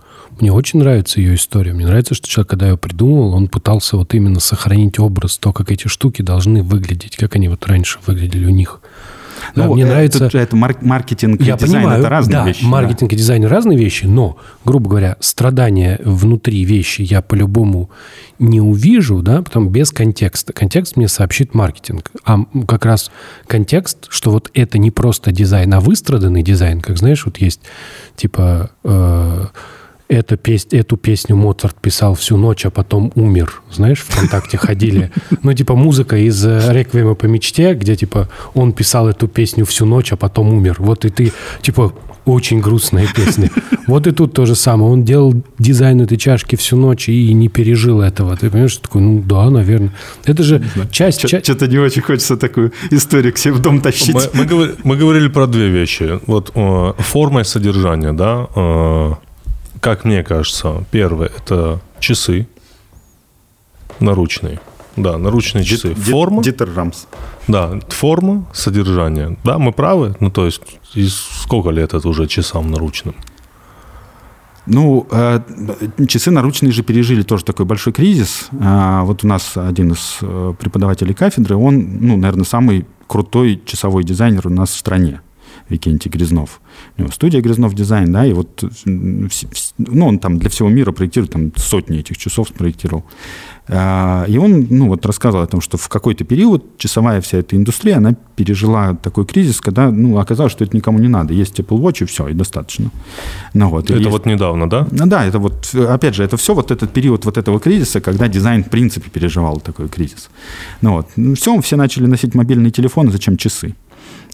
мне 0.41 0.51
очень 0.51 0.79
нравится 0.79 1.19
ее 1.19 1.35
история. 1.35 1.73
Мне 1.73 1.85
нравится, 1.85 2.15
что 2.15 2.27
человек, 2.27 2.49
когда 2.49 2.69
ее 2.69 2.77
придумал, 2.77 3.33
он 3.33 3.47
пытался 3.47 3.97
вот 3.97 4.13
именно 4.13 4.39
сохранить 4.39 4.99
образ, 4.99 5.37
то, 5.37 5.53
как 5.53 5.71
эти 5.71 5.87
штуки 5.87 6.21
должны 6.21 6.63
выглядеть, 6.63 7.15
как 7.17 7.35
они 7.35 7.47
вот 7.47 7.65
раньше 7.65 7.99
выглядели 8.05 8.45
у 8.45 8.49
них. 8.49 8.81
Да, 9.55 9.65
ну, 9.65 9.73
мне 9.73 9.83
это, 9.83 9.91
нравится... 9.91 10.29
Это 10.33 10.55
маркетинг 10.55 11.41
я 11.41 11.55
и 11.55 11.57
дизайн 11.57 11.81
понимаю, 11.83 11.99
это 11.99 12.09
разные 12.09 12.33
да, 12.33 12.47
вещи. 12.47 12.63
Маркетинг 12.63 13.09
да. 13.09 13.15
и 13.15 13.17
дизайн 13.17 13.45
разные 13.45 13.77
вещи, 13.77 14.05
но, 14.05 14.37
грубо 14.65 14.89
говоря, 14.89 15.17
страдания 15.19 15.99
внутри 16.03 16.63
вещи 16.63 17.01
я 17.01 17.21
по-любому 17.21 17.89
не 18.37 18.61
увижу, 18.61 19.21
да, 19.21 19.41
потом 19.41 19.69
без 19.69 19.91
контекста. 19.91 20.53
Контекст 20.53 20.95
мне 20.95 21.07
сообщит 21.07 21.53
маркетинг. 21.53 22.11
А 22.25 22.39
как 22.67 22.85
раз 22.85 23.11
контекст, 23.47 24.07
что 24.09 24.31
вот 24.31 24.49
это 24.53 24.77
не 24.77 24.91
просто 24.91 25.31
дизайн, 25.31 25.73
а 25.73 25.79
выстраданный 25.79 26.43
дизайн, 26.43 26.81
как 26.81 26.97
знаешь, 26.97 27.25
вот 27.25 27.37
есть 27.37 27.61
типа... 28.15 28.71
Э, 28.83 29.47
эта 30.09 30.37
пес... 30.37 30.67
эту 30.71 30.97
песню 30.97 31.35
Моцарт 31.35 31.79
писал 31.79 32.15
всю 32.15 32.35
ночь, 32.35 32.65
а 32.65 32.71
потом 32.71 33.11
умер. 33.15 33.61
Знаешь, 33.71 33.99
ВКонтакте 33.99 34.57
ходили. 34.57 35.11
Ну, 35.43 35.53
типа 35.53 35.75
музыка 35.75 36.17
из 36.17 36.43
э, 36.45 36.73
«Реквиема 36.73 37.15
по 37.15 37.25
мечте», 37.27 37.73
где, 37.73 37.95
типа, 37.95 38.29
он 38.55 38.73
писал 38.73 39.07
эту 39.07 39.27
песню 39.27 39.63
всю 39.65 39.85
ночь, 39.85 40.11
а 40.11 40.17
потом 40.17 40.53
умер. 40.53 40.77
Вот 40.79 41.05
и 41.05 41.09
ты, 41.09 41.31
типа, 41.61 41.93
очень 42.25 42.59
грустная 42.59 43.07
песня. 43.15 43.49
Вот 43.87 44.07
и 44.07 44.11
тут 44.11 44.33
то 44.33 44.45
же 44.45 44.55
самое. 44.55 44.91
Он 44.91 45.03
делал 45.03 45.33
дизайн 45.57 46.01
этой 46.01 46.17
чашки 46.17 46.55
всю 46.55 46.77
ночь 46.77 47.09
и 47.09 47.33
не 47.33 47.47
пережил 47.47 48.01
этого. 48.01 48.35
Ты 48.35 48.49
понимаешь, 48.49 48.71
что 48.71 48.83
такое? 48.83 49.01
Ну 49.01 49.23
да, 49.25 49.49
наверное. 49.49 49.93
Это 50.25 50.43
же 50.43 50.63
часть... 50.91 51.27
Что-то 51.27 51.67
не 51.67 51.77
очень 51.77 52.01
хочется 52.01 52.37
такую 52.37 52.73
историю 52.91 53.33
к 53.33 53.37
себе 53.37 53.53
в 53.53 53.59
дом 53.59 53.81
тащить. 53.81 54.15
Мы, 54.15 54.21
мы, 54.33 54.45
говорили, 54.45 54.75
мы 54.83 54.97
говорили 54.97 55.27
про 55.27 55.47
две 55.47 55.69
вещи. 55.69 56.19
Вот 56.25 56.51
э, 56.55 56.93
форма 56.99 57.41
и 57.41 57.43
содержание, 57.43 58.13
да. 58.13 59.17
Как 59.81 60.05
мне 60.05 60.23
кажется, 60.23 60.83
первое– 60.91 61.31
это 61.37 61.79
часы 61.99 62.47
наручные. 63.99 64.59
Да, 64.95 65.17
наручные 65.17 65.63
часы. 65.63 65.93
Дит, 65.93 65.97
форма. 65.97 66.43
Дитер 66.43 66.69
Рамс. 66.73 67.05
Да, 67.47 67.79
форма, 67.89 68.45
содержание. 68.53 69.37
Да, 69.43 69.57
мы 69.57 69.71
правы. 69.71 70.15
Ну, 70.19 70.29
то 70.29 70.45
есть, 70.45 70.61
сколько 71.43 71.69
лет 71.69 71.93
это 71.93 72.07
уже 72.07 72.27
часам 72.27 72.69
наручным? 72.69 73.15
Ну, 74.65 75.07
э, 75.09 75.39
часы 76.07 76.31
наручные 76.31 76.71
же 76.71 76.83
пережили 76.83 77.23
тоже 77.23 77.43
такой 77.43 77.65
большой 77.65 77.93
кризис. 77.93 78.49
Э, 78.51 79.01
вот 79.03 79.23
у 79.23 79.27
нас 79.27 79.53
один 79.55 79.93
из 79.93 80.17
э, 80.21 80.53
преподавателей 80.59 81.15
кафедры, 81.15 81.55
он, 81.55 81.97
ну, 82.01 82.17
наверное, 82.17 82.45
самый 82.45 82.85
крутой 83.07 83.61
часовой 83.65 84.03
дизайнер 84.03 84.45
у 84.47 84.51
нас 84.51 84.69
в 84.69 84.77
стране. 84.77 85.21
Викентий 85.69 86.09
Грязнов. 86.09 86.61
У 86.97 87.01
него 87.01 87.11
студия 87.11 87.41
Грязнов 87.41 87.73
дизайн, 87.73 88.11
да, 88.11 88.25
и 88.25 88.33
вот, 88.33 88.63
ну, 88.85 90.07
он 90.07 90.19
там 90.19 90.39
для 90.39 90.49
всего 90.49 90.69
мира 90.69 90.91
проектирует, 90.91 91.31
там 91.31 91.51
сотни 91.55 91.99
этих 91.99 92.17
часов 92.17 92.49
спроектировал. 92.49 93.05
А, 93.71 94.25
и 94.27 94.37
он, 94.37 94.65
ну, 94.71 94.87
вот 94.87 95.05
рассказывал 95.05 95.43
о 95.43 95.47
том, 95.47 95.61
что 95.61 95.77
в 95.77 95.87
какой-то 95.89 96.23
период 96.23 96.77
часовая 96.77 97.21
вся 97.21 97.37
эта 97.37 97.55
индустрия, 97.55 97.97
она 97.97 98.15
пережила 98.35 98.95
такой 98.95 99.27
кризис, 99.27 99.61
когда, 99.61 99.91
ну, 99.91 100.17
оказалось, 100.17 100.51
что 100.51 100.63
это 100.63 100.75
никому 100.75 100.97
не 100.97 101.07
надо. 101.07 101.35
Есть 101.35 101.59
Apple 101.59 101.79
Watch, 101.79 102.03
и 102.03 102.05
все, 102.05 102.27
и 102.29 102.33
достаточно. 102.33 102.89
Ну, 103.53 103.69
вот, 103.69 103.85
это 103.91 103.99
есть... 103.99 104.09
вот 104.09 104.25
недавно, 104.25 104.67
да? 104.67 104.87
Ну, 104.89 105.05
да, 105.05 105.23
это 105.23 105.37
вот, 105.37 105.75
опять 105.75 106.15
же, 106.15 106.23
это 106.23 106.35
все 106.37 106.55
вот 106.55 106.71
этот 106.71 106.91
период 106.91 107.25
вот 107.25 107.37
этого 107.37 107.59
кризиса, 107.59 108.01
когда 108.01 108.27
дизайн, 108.27 108.63
в 108.63 108.69
принципе, 108.69 109.11
переживал 109.11 109.59
такой 109.59 109.87
кризис. 109.87 110.29
Ну, 110.81 110.93
вот. 110.93 111.07
Ну, 111.15 111.35
все, 111.35 111.61
все 111.61 111.75
начали 111.75 112.07
носить 112.07 112.33
мобильные 112.33 112.71
телефоны, 112.71 113.11
зачем 113.11 113.37
часы? 113.37 113.75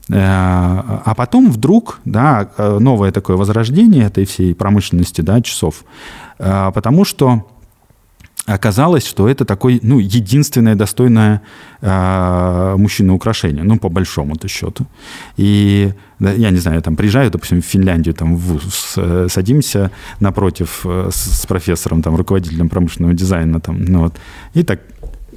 Э, 0.10 0.14
а 0.18 1.14
потом 1.16 1.52
вдруг, 1.52 2.00
да, 2.06 2.50
э, 2.58 2.78
новое 2.80 3.12
такое 3.12 3.38
возрождение 3.38 4.06
этой 4.06 4.26
всей 4.26 4.54
промышленности, 4.54 5.22
да, 5.22 5.42
часов, 5.42 5.84
э, 6.38 6.72
потому 6.74 7.06
что 7.06 7.48
оказалось, 8.46 9.08
что 9.08 9.28
это 9.28 9.46
такое, 9.46 9.80
ну, 9.82 9.98
единственное 9.98 10.76
достойное 10.76 11.42
мужчины 11.82 13.14
украшение, 13.14 13.64
ну, 13.64 13.78
по 13.80 13.90
большому-то 13.90 14.48
счету. 14.48 14.86
И, 15.36 15.94
я 16.20 16.52
не 16.52 16.60
знаю, 16.60 16.82
там 16.84 16.96
приезжаю, 16.96 17.32
допустим, 17.32 17.62
в 17.62 17.66
Финляндию, 17.66 18.14
там, 18.14 18.36
в, 18.36 18.60
с, 18.70 19.30
садимся 19.30 19.90
напротив 20.20 20.86
с, 20.86 21.16
с 21.16 21.46
профессором, 21.48 22.04
там, 22.04 22.16
руководителем 22.16 22.70
промышленного 22.70 23.16
дизайна, 23.16 23.60
там, 23.60 23.84
ну, 23.84 24.00
вот, 24.02 24.14
и 24.54 24.62
так, 24.64 24.80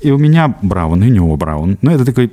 и 0.02 0.10
у 0.10 0.18
меня 0.18 0.54
Браун, 0.60 1.02
и 1.02 1.06
у 1.06 1.14
него 1.14 1.36
Браун. 1.36 1.78
Ну, 1.80 1.90
это 1.90 2.04
такой 2.04 2.30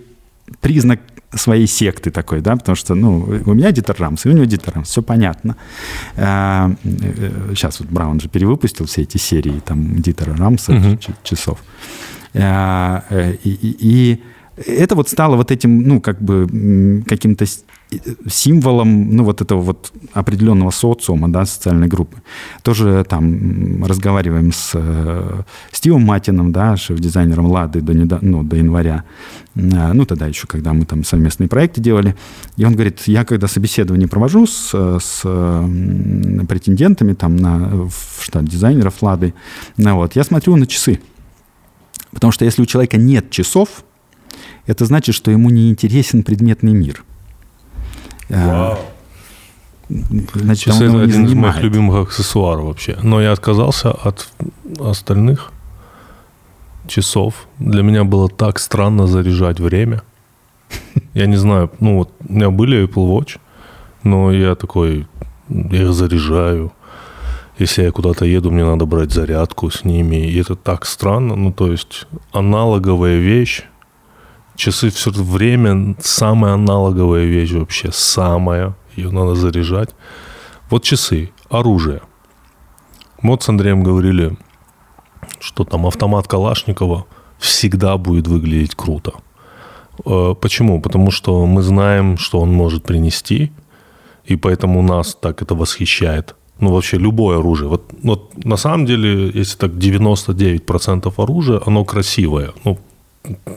признак 0.59 0.99
своей 1.35 1.67
секты 1.67 2.11
такой, 2.11 2.41
да, 2.41 2.55
потому 2.55 2.75
что, 2.75 2.95
ну, 2.95 3.41
у 3.45 3.53
меня 3.53 3.71
Дитер 3.71 3.95
Рамс, 3.99 4.25
и 4.25 4.29
у 4.29 4.31
него 4.31 4.45
Дитер 4.45 4.73
Рамс, 4.75 4.89
все 4.89 5.01
понятно. 5.01 5.55
Сейчас 6.15 7.75
э, 7.75 7.83
вот 7.83 7.89
Браун 7.89 8.19
же 8.19 8.29
перевыпустил 8.29 8.85
все 8.85 9.01
эти 9.01 9.17
серии, 9.17 9.59
там, 9.65 10.01
Дитера 10.01 10.35
Рамса, 10.35 10.73
угу. 10.73 10.97
часов. 11.23 11.59
Э, 12.33 13.01
э, 13.09 13.35
и, 13.43 13.49
и, 13.49 13.75
и 13.79 14.23
это 14.65 14.95
вот 14.95 15.09
стало 15.09 15.35
вот 15.35 15.51
этим, 15.51 15.83
ну, 15.83 16.01
как 16.01 16.21
бы 16.21 17.03
каким-то 17.07 17.45
символом, 18.27 19.15
ну, 19.15 19.23
вот 19.23 19.41
этого 19.41 19.61
вот 19.61 19.91
определенного 20.13 20.71
социума, 20.71 21.29
да, 21.29 21.45
социальной 21.45 21.87
группы. 21.87 22.21
Тоже 22.63 23.05
там 23.07 23.83
разговариваем 23.85 24.51
с 24.51 24.71
э, 24.73 25.41
Стивом 25.71 26.03
Матином, 26.03 26.51
да, 26.51 26.77
шеф-дизайнером 26.77 27.45
Лады 27.45 27.81
до, 27.81 27.93
недо, 27.93 28.19
ну, 28.21 28.43
до 28.43 28.57
января, 28.57 29.03
э, 29.55 29.93
ну, 29.93 30.05
тогда 30.05 30.27
еще, 30.27 30.47
когда 30.47 30.73
мы 30.73 30.85
там 30.85 31.03
совместные 31.03 31.47
проекты 31.47 31.79
делали, 31.79 32.15
и 32.57 32.65
он 32.65 32.73
говорит, 32.73 33.01
я 33.05 33.23
когда 33.23 33.47
собеседование 33.47 34.07
провожу 34.07 34.47
с, 34.47 34.71
с 34.73 35.21
э, 35.23 36.45
претендентами 36.47 37.13
там 37.13 37.35
на, 37.35 37.87
в 37.87 38.23
штат 38.23 38.45
дизайнеров 38.45 39.01
Лады, 39.01 39.33
ну, 39.77 39.95
вот, 39.95 40.15
я 40.15 40.23
смотрю 40.23 40.55
на 40.55 40.65
часы, 40.65 40.99
потому 42.11 42.31
что 42.31 42.45
если 42.45 42.61
у 42.61 42.65
человека 42.65 42.97
нет 42.97 43.29
часов, 43.29 43.85
это 44.65 44.85
значит, 44.85 45.13
что 45.13 45.29
ему 45.29 45.49
не 45.51 45.69
интересен 45.69 46.23
предметный 46.23 46.73
мир– 46.73 47.03
Вау. 48.29 48.77
Значит, 50.33 50.65
Часы 50.65 50.85
это 50.85 51.01
один 51.01 51.25
из 51.25 51.33
моих 51.33 51.61
любимых 51.61 52.07
аксессуаров 52.07 52.65
вообще. 52.65 52.97
Но 53.03 53.21
я 53.21 53.31
отказался 53.31 53.91
от 53.91 54.27
остальных 54.79 55.51
часов. 56.87 57.47
Для 57.59 57.83
меня 57.83 58.03
было 58.03 58.29
так 58.29 58.59
странно 58.59 59.07
заряжать 59.07 59.59
время. 59.59 60.01
Я 61.13 61.27
не 61.27 61.37
знаю, 61.37 61.69
ну 61.79 61.97
вот 61.97 62.11
у 62.27 62.33
меня 62.33 62.49
были 62.49 62.85
Apple 62.85 63.07
Watch, 63.07 63.37
но 64.03 64.31
я 64.31 64.55
такой, 64.55 65.07
я 65.49 65.83
их 65.83 65.93
заряжаю. 65.93 66.71
Если 67.57 67.83
я 67.83 67.91
куда-то 67.91 68.25
еду, 68.25 68.51
мне 68.51 68.65
надо 68.65 68.85
брать 68.85 69.13
зарядку 69.13 69.71
с 69.71 69.85
ними. 69.85 70.17
И 70.17 70.41
это 70.41 70.55
так 70.55 70.85
странно. 70.85 71.35
Ну, 71.35 71.53
то 71.53 71.71
есть 71.71 72.05
аналоговая 72.33 73.17
вещь, 73.17 73.63
Часы 74.55 74.89
все 74.89 75.11
время 75.11 75.95
самая 75.99 76.53
аналоговая 76.53 77.25
вещь 77.25 77.51
вообще, 77.51 77.91
самая. 77.91 78.75
Ее 78.95 79.11
надо 79.11 79.35
заряжать. 79.35 79.89
Вот 80.69 80.83
часы, 80.83 81.31
оружие. 81.49 82.01
Вот 83.21 83.43
с 83.43 83.49
Андреем 83.49 83.83
говорили, 83.83 84.37
что 85.39 85.63
там 85.63 85.85
автомат 85.85 86.27
Калашникова 86.27 87.05
всегда 87.37 87.97
будет 87.97 88.27
выглядеть 88.27 88.75
круто. 88.75 89.13
Э, 90.05 90.35
почему? 90.39 90.81
Потому 90.81 91.11
что 91.11 91.45
мы 91.45 91.61
знаем, 91.61 92.17
что 92.17 92.39
он 92.39 92.51
может 92.51 92.83
принести, 92.83 93.51
и 94.25 94.35
поэтому 94.35 94.81
нас 94.81 95.15
так 95.15 95.41
это 95.41 95.55
восхищает. 95.55 96.35
Ну, 96.59 96.71
вообще, 96.71 96.97
любое 96.97 97.39
оружие. 97.39 97.67
Вот, 97.67 97.91
вот 98.03 98.45
на 98.45 98.57
самом 98.57 98.85
деле, 98.85 99.29
если 99.33 99.57
так 99.57 99.71
99% 99.71 101.13
оружия, 101.17 101.61
оно 101.65 101.83
красивое. 101.83 102.53
Ну, 102.63 102.79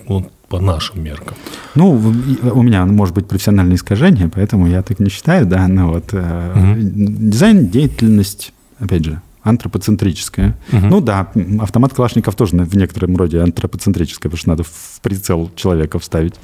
вот 0.07 0.33
по 0.49 0.61
нашим 0.61 1.03
меркам. 1.03 1.37
Ну, 1.75 1.91
у 1.91 2.63
меня 2.63 2.87
может 2.87 3.15
быть 3.15 3.29
профессиональное 3.29 3.77
искажение, 3.77 4.31
поэтому 4.35 4.67
я 4.67 4.83
так 4.83 4.99
не 4.99 5.11
считаю, 5.11 5.47
да, 5.47 5.69
но 5.69 5.89
вот 5.89 6.13
угу. 6.13 6.75
дизайн, 6.77 7.69
деятельность, 7.69 8.53
опять 8.79 9.05
же, 9.05 9.21
антропоцентрическое. 9.43 10.57
Угу. 10.73 10.87
Ну 10.87 11.01
да, 11.01 11.31
автомат 11.61 11.95
Калашникова 11.95 12.35
тоже 12.35 12.57
в 12.57 12.77
некотором 12.77 13.17
роде 13.17 13.41
антропоцентрическое, 13.41 14.31
потому 14.31 14.39
что 14.39 14.49
надо 14.49 14.63
в 14.65 15.01
прицел 15.03 15.51
человека 15.57 15.99
вставить. 15.99 16.35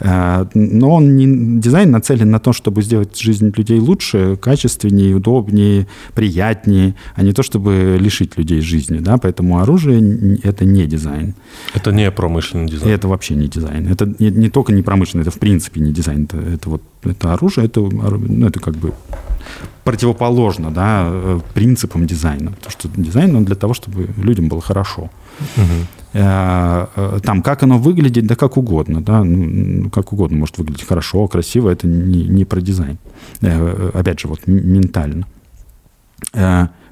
Э, 0.00 0.46
но 0.54 0.94
он 0.96 1.16
не, 1.16 1.60
дизайн 1.60 1.90
нацелен 1.90 2.30
на 2.30 2.38
то, 2.38 2.52
чтобы 2.52 2.82
сделать 2.82 3.18
жизнь 3.18 3.52
людей 3.56 3.78
лучше, 3.78 4.36
качественнее, 4.36 5.14
удобнее, 5.14 5.86
приятнее, 6.14 6.94
а 7.14 7.22
не 7.22 7.32
то, 7.32 7.42
чтобы 7.42 7.96
лишить 8.00 8.36
людей 8.36 8.60
жизни. 8.60 8.98
Да? 8.98 9.18
Поэтому 9.18 9.60
оружие— 9.60 10.38
это 10.42 10.64
не 10.64 10.86
дизайн. 10.86 11.34
Это 11.74 11.92
не 11.92 12.10
промышленный 12.10 12.68
дизайн. 12.68 12.92
Это 12.92 13.08
вообще 13.08 13.34
не 13.34 13.48
дизайн. 13.48 13.88
Это 13.88 14.12
не, 14.18 14.30
не 14.30 14.50
только 14.50 14.72
не 14.72 14.82
промышленный, 14.82 15.22
это 15.22 15.30
в 15.30 15.38
принципе 15.38 15.80
не 15.80 15.92
дизайн. 15.92 16.24
Это, 16.24 16.38
это 16.38 16.70
вот 16.70 16.82
это 17.02 17.32
оружие, 17.32 17.66
это, 17.66 17.80
ну, 17.80 18.46
это 18.46 18.60
как 18.60 18.74
бы 18.76 18.92
противоположно 19.84 20.70
да, 20.70 21.08
э, 21.10 21.40
принципам 21.54 22.06
дизайна. 22.06 22.52
Потому 22.52 22.70
что 22.70 22.88
дизайн 22.96 23.34
он 23.36 23.44
для 23.44 23.56
того, 23.56 23.74
чтобы 23.74 24.08
людям 24.16 24.48
было 24.48 24.60
хорошо. 24.60 25.10
Угу. 25.56 25.86
Там, 26.12 27.42
как 27.42 27.62
оно 27.62 27.78
выглядит, 27.78 28.26
да 28.26 28.34
как 28.34 28.56
угодно. 28.56 29.00
Да, 29.00 29.22
ну, 29.22 29.88
как 29.90 30.12
угодно 30.12 30.38
может 30.38 30.58
выглядеть 30.58 30.86
хорошо, 30.86 31.28
красиво. 31.28 31.70
Это 31.70 31.86
не, 31.86 32.24
не 32.24 32.44
про 32.44 32.60
дизайн. 32.60 32.98
Опять 33.40 34.20
же, 34.20 34.28
вот 34.28 34.46
ментально 34.46 35.26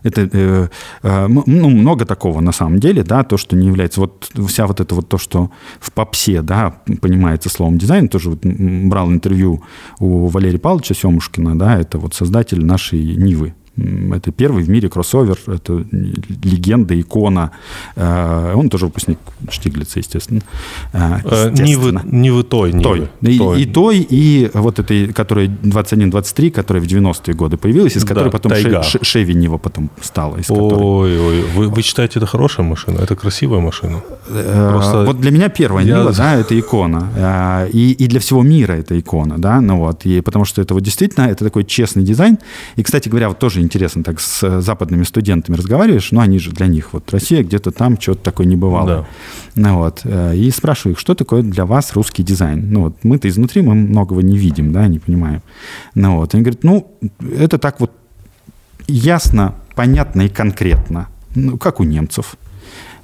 это 0.09 0.28
э, 0.32 0.68
э, 1.02 1.26
ну, 1.28 1.70
много 1.70 2.04
такого 2.04 2.40
на 2.40 2.52
самом 2.52 2.78
деле, 2.78 3.02
да, 3.02 3.22
то, 3.24 3.36
что 3.36 3.56
не 3.56 3.66
является, 3.66 4.00
вот 4.00 4.30
вся 4.48 4.66
вот 4.66 4.80
это 4.80 4.94
вот 4.94 5.09
то, 5.09 5.18
что 5.18 5.50
в 5.80 5.92
попсе, 5.92 6.42
да, 6.42 6.80
понимается 7.00 7.48
словом 7.48 7.78
дизайн, 7.78 8.09
тоже 8.09 8.30
вот 8.30 8.40
брал 8.44 9.11
интервью 9.11 9.62
у 9.98 10.26
Валерия 10.26 10.59
Павловича 10.59 10.94
Семушкина, 10.94 11.59
да, 11.59 11.78
это 11.78 11.98
вот 11.98 12.14
создатель 12.14 12.64
нашей 12.64 13.16
Нивы, 13.16 13.54
это 14.12 14.32
первый 14.32 14.64
в 14.64 14.70
мире 14.70 14.88
кроссовер, 14.88 15.38
это 15.46 15.84
легенда, 16.42 17.00
икона. 17.00 17.50
Э, 17.96 18.54
он 18.54 18.68
тоже 18.68 18.86
выпускник 18.86 19.18
Штиглица, 19.50 19.98
естественно. 19.98 20.40
Э, 20.92 21.18
э, 21.24 21.50
естественно. 21.52 22.02
Не 22.04 22.30
вы 22.30 22.42
той, 22.42 22.72
не 22.72 22.82
той. 22.82 23.08
И, 23.22 23.38
той. 23.38 23.62
и 23.62 23.66
той, 23.66 24.06
и 24.10 24.50
вот 24.54 24.78
этой, 24.78 25.12
которая 25.12 25.46
21-23, 25.46 26.50
которая 26.50 26.82
в 26.82 26.86
90-е 26.86 27.34
годы 27.34 27.56
появилась, 27.56 27.96
из 27.96 28.04
которой 28.04 28.24
да, 28.24 28.30
потом 28.30 28.52
Тайга. 28.52 28.82
Шеви 28.82 29.34
Нива 29.34 29.58
потом 29.58 29.90
стала. 30.00 30.36
Из 30.38 30.50
ой, 30.50 31.20
ой, 31.20 31.42
вы, 31.54 31.68
вы 31.68 31.82
считаете, 31.82 32.18
это 32.18 32.26
хорошая 32.26 32.66
машина? 32.66 33.00
Это 33.00 33.16
красивая 33.16 33.60
машина? 33.60 34.02
Просто... 34.26 35.04
Вот 35.06 35.20
для 35.20 35.30
меня 35.30 35.48
первая 35.48 35.84
Я... 35.84 35.98
Нива, 35.98 36.12
да, 36.12 36.34
это 36.34 36.58
икона. 36.58 37.68
И, 37.72 37.92
и 37.92 38.06
для 38.08 38.20
всего 38.20 38.42
мира 38.42 38.72
это 38.72 38.98
икона, 38.98 39.38
да, 39.38 39.60
ну 39.60 39.78
вот, 39.78 40.06
и 40.06 40.20
потому 40.20 40.44
что 40.44 40.62
это 40.62 40.74
вот 40.74 40.82
действительно, 40.82 41.26
это 41.26 41.44
такой 41.44 41.64
честный 41.64 42.02
дизайн. 42.02 42.38
И, 42.76 42.82
кстати 42.82 43.08
говоря, 43.08 43.28
вот 43.28 43.38
тоже 43.38 43.62
интересно, 43.68 44.02
так 44.02 44.20
с 44.20 44.42
э, 44.42 44.60
западными 44.60 45.04
студентами 45.04 45.56
разговариваешь, 45.56 46.10
ну, 46.10 46.20
они 46.20 46.38
же 46.38 46.50
для 46.50 46.66
них, 46.66 46.92
вот 46.92 47.10
Россия 47.12 47.42
где-то 47.42 47.70
там 47.70 48.00
что-то 48.00 48.22
такое 48.22 48.46
не 48.46 48.56
бывало. 48.56 48.86
Да. 48.86 49.06
Ну, 49.54 49.78
вот, 49.78 50.00
э, 50.04 50.36
и 50.36 50.50
спрашиваю 50.50 50.94
их, 50.94 50.98
что 50.98 51.14
такое 51.14 51.42
для 51.42 51.66
вас 51.66 51.92
русский 51.94 52.22
дизайн? 52.22 52.72
Ну, 52.72 52.80
вот 52.84 52.96
мы-то 53.04 53.28
изнутри, 53.28 53.62
мы 53.62 53.74
многого 53.74 54.22
не 54.22 54.38
видим, 54.38 54.72
да, 54.72 54.88
не 54.88 54.98
понимаем. 54.98 55.42
Ну, 55.94 56.16
вот, 56.16 56.34
они 56.34 56.42
говорят, 56.42 56.64
ну, 56.64 56.90
это 57.20 57.58
так 57.58 57.80
вот 57.80 57.92
ясно, 58.86 59.54
понятно 59.74 60.22
и 60.22 60.28
конкретно, 60.28 61.08
ну, 61.34 61.58
как 61.58 61.80
у 61.80 61.84
немцев. 61.84 62.36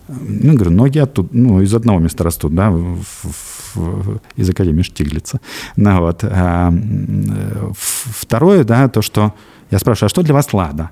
Ну, 0.08 0.54
говорю, 0.54 0.70
ноги 0.70 0.98
оттуда, 0.98 1.28
ну, 1.32 1.62
из 1.62 1.74
одного 1.74 1.98
места 1.98 2.24
растут, 2.24 2.54
да, 2.54 2.70
в, 2.70 3.02
в, 3.74 4.20
из 4.36 4.50
Академии 4.50 4.82
Штиглица. 4.82 5.40
Ну, 5.76 6.00
вот. 6.00 6.24
А, 6.24 6.72
второе, 7.74 8.64
да, 8.64 8.88
то, 8.88 9.00
что 9.00 9.32
я 9.74 9.78
спрашиваю, 9.80 10.06
а 10.06 10.08
что 10.08 10.22
для 10.22 10.34
вас 10.34 10.52
Лада? 10.52 10.90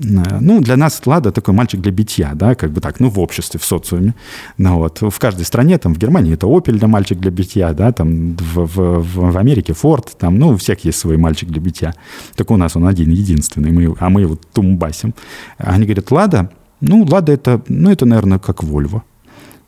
Э, 0.00 0.40
ну, 0.40 0.60
для 0.60 0.76
нас 0.76 1.00
Лада 1.06 1.30
такой 1.30 1.54
мальчик 1.54 1.80
для 1.80 1.92
битья, 1.92 2.32
да, 2.34 2.54
как 2.56 2.72
бы 2.72 2.80
так, 2.80 3.00
ну, 3.00 3.08
в 3.08 3.20
обществе, 3.20 3.60
в 3.60 3.64
социуме. 3.64 4.14
Ну, 4.58 4.78
вот. 4.78 5.02
В 5.02 5.18
каждой 5.18 5.44
стране, 5.44 5.78
там, 5.78 5.94
в 5.94 5.98
Германии 5.98 6.34
это 6.34 6.46
Opel 6.46 6.72
для 6.72 6.88
мальчик 6.88 7.20
для 7.20 7.30
битья, 7.30 7.72
да, 7.72 7.92
там, 7.92 8.36
в, 8.36 8.66
в, 8.66 9.30
в 9.30 9.38
Америке 9.38 9.72
Ford, 9.72 10.08
там, 10.18 10.36
ну, 10.36 10.48
у 10.48 10.56
всех 10.56 10.84
есть 10.84 10.98
свой 10.98 11.16
мальчик 11.16 11.48
для 11.48 11.60
битья. 11.60 11.94
Только 12.34 12.52
у 12.52 12.56
нас 12.56 12.76
он 12.76 12.86
один, 12.86 13.10
единственный, 13.10 13.70
мы, 13.70 13.94
а 14.00 14.10
мы 14.10 14.22
его 14.22 14.36
тумбасим. 14.52 15.14
Они 15.58 15.84
говорят, 15.84 16.10
Лада, 16.10 16.50
ну, 16.80 17.04
Лада 17.04 17.32
это, 17.32 17.60
ну, 17.68 17.90
это, 17.92 18.04
наверное, 18.04 18.38
как 18.38 18.64
Volvo. 18.64 19.02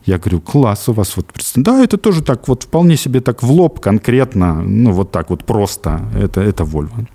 Я 0.07 0.19
говорю, 0.19 0.41
класс 0.41 0.89
у 0.89 0.93
вас 0.93 1.17
вот. 1.17 1.27
Да, 1.57 1.83
это 1.83 1.97
тоже 1.97 2.23
так 2.23 2.49
вот 2.49 2.65
вполне 2.65 2.97
себе 2.97 3.21
так 3.21 3.43
в 3.43 3.51
лоб 3.51 3.81
конкретно, 3.81 4.63
ну 4.63 4.93
вот 4.93 5.11
так 5.13 5.31
вот 5.31 5.45
просто. 5.45 6.01
Это, 6.15 6.41
это 6.43 6.65
Volvo. 6.65 7.07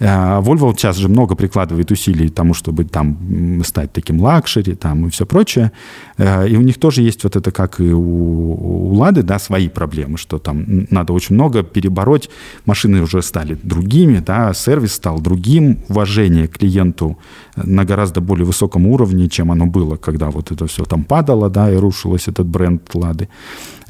Э, 0.00 0.40
Volvo 0.40 0.66
вот 0.66 0.80
сейчас 0.80 0.96
же 0.96 1.08
много 1.08 1.36
прикладывает 1.36 1.90
усилий 1.90 2.28
тому, 2.28 2.54
чтобы 2.54 2.84
там 2.84 3.62
стать 3.64 3.92
таким 3.92 4.20
luxury 4.20 4.74
там, 4.74 5.06
и 5.06 5.10
все 5.10 5.26
прочее. 5.26 5.72
Э, 6.16 6.48
и 6.48 6.56
у 6.56 6.62
них 6.62 6.78
тоже 6.78 7.02
есть 7.02 7.24
вот 7.24 7.36
это, 7.36 7.52
как 7.52 7.80
и 7.80 7.92
у, 7.92 8.00
у 8.00 8.94
Лады, 8.94 9.22
да, 9.22 9.38
свои 9.38 9.68
проблемы, 9.68 10.18
что 10.18 10.38
там 10.38 10.86
надо 10.90 11.12
очень 11.12 11.34
много 11.34 11.62
перебороть. 11.62 12.30
Машины 12.66 13.02
уже 13.02 13.22
стали 13.22 13.58
другими, 13.62 14.18
да, 14.18 14.54
сервис 14.54 14.94
стал 14.94 15.20
другим, 15.20 15.78
уважение 15.88 16.48
к 16.48 16.58
клиенту 16.58 17.18
на 17.56 17.84
гораздо 17.84 18.20
более 18.20 18.46
высоком 18.46 18.86
уровне, 18.86 19.28
чем 19.28 19.52
оно 19.52 19.66
было, 19.66 19.96
когда 19.96 20.30
вот 20.30 20.50
это 20.50 20.66
все 20.66 20.84
там 20.84 21.04
падало, 21.04 21.50
да, 21.50 21.70
и 21.70 21.76
рушилось 21.76 22.28
этот 22.28 22.46
бренд 22.46 22.82
Лады. 22.94 23.28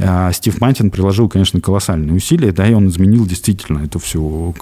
А 0.02 0.32
Стив 0.32 0.60
Мантин 0.60 0.90
приложил, 0.90 1.28
конечно, 1.28 1.60
колоссальные 1.60 2.14
усилия, 2.14 2.52
да, 2.52 2.66
и 2.66 2.74
он 2.74 2.88
изменил 2.88 3.26
действительно 3.26 3.84
эту 3.84 3.98
всю 3.98 4.54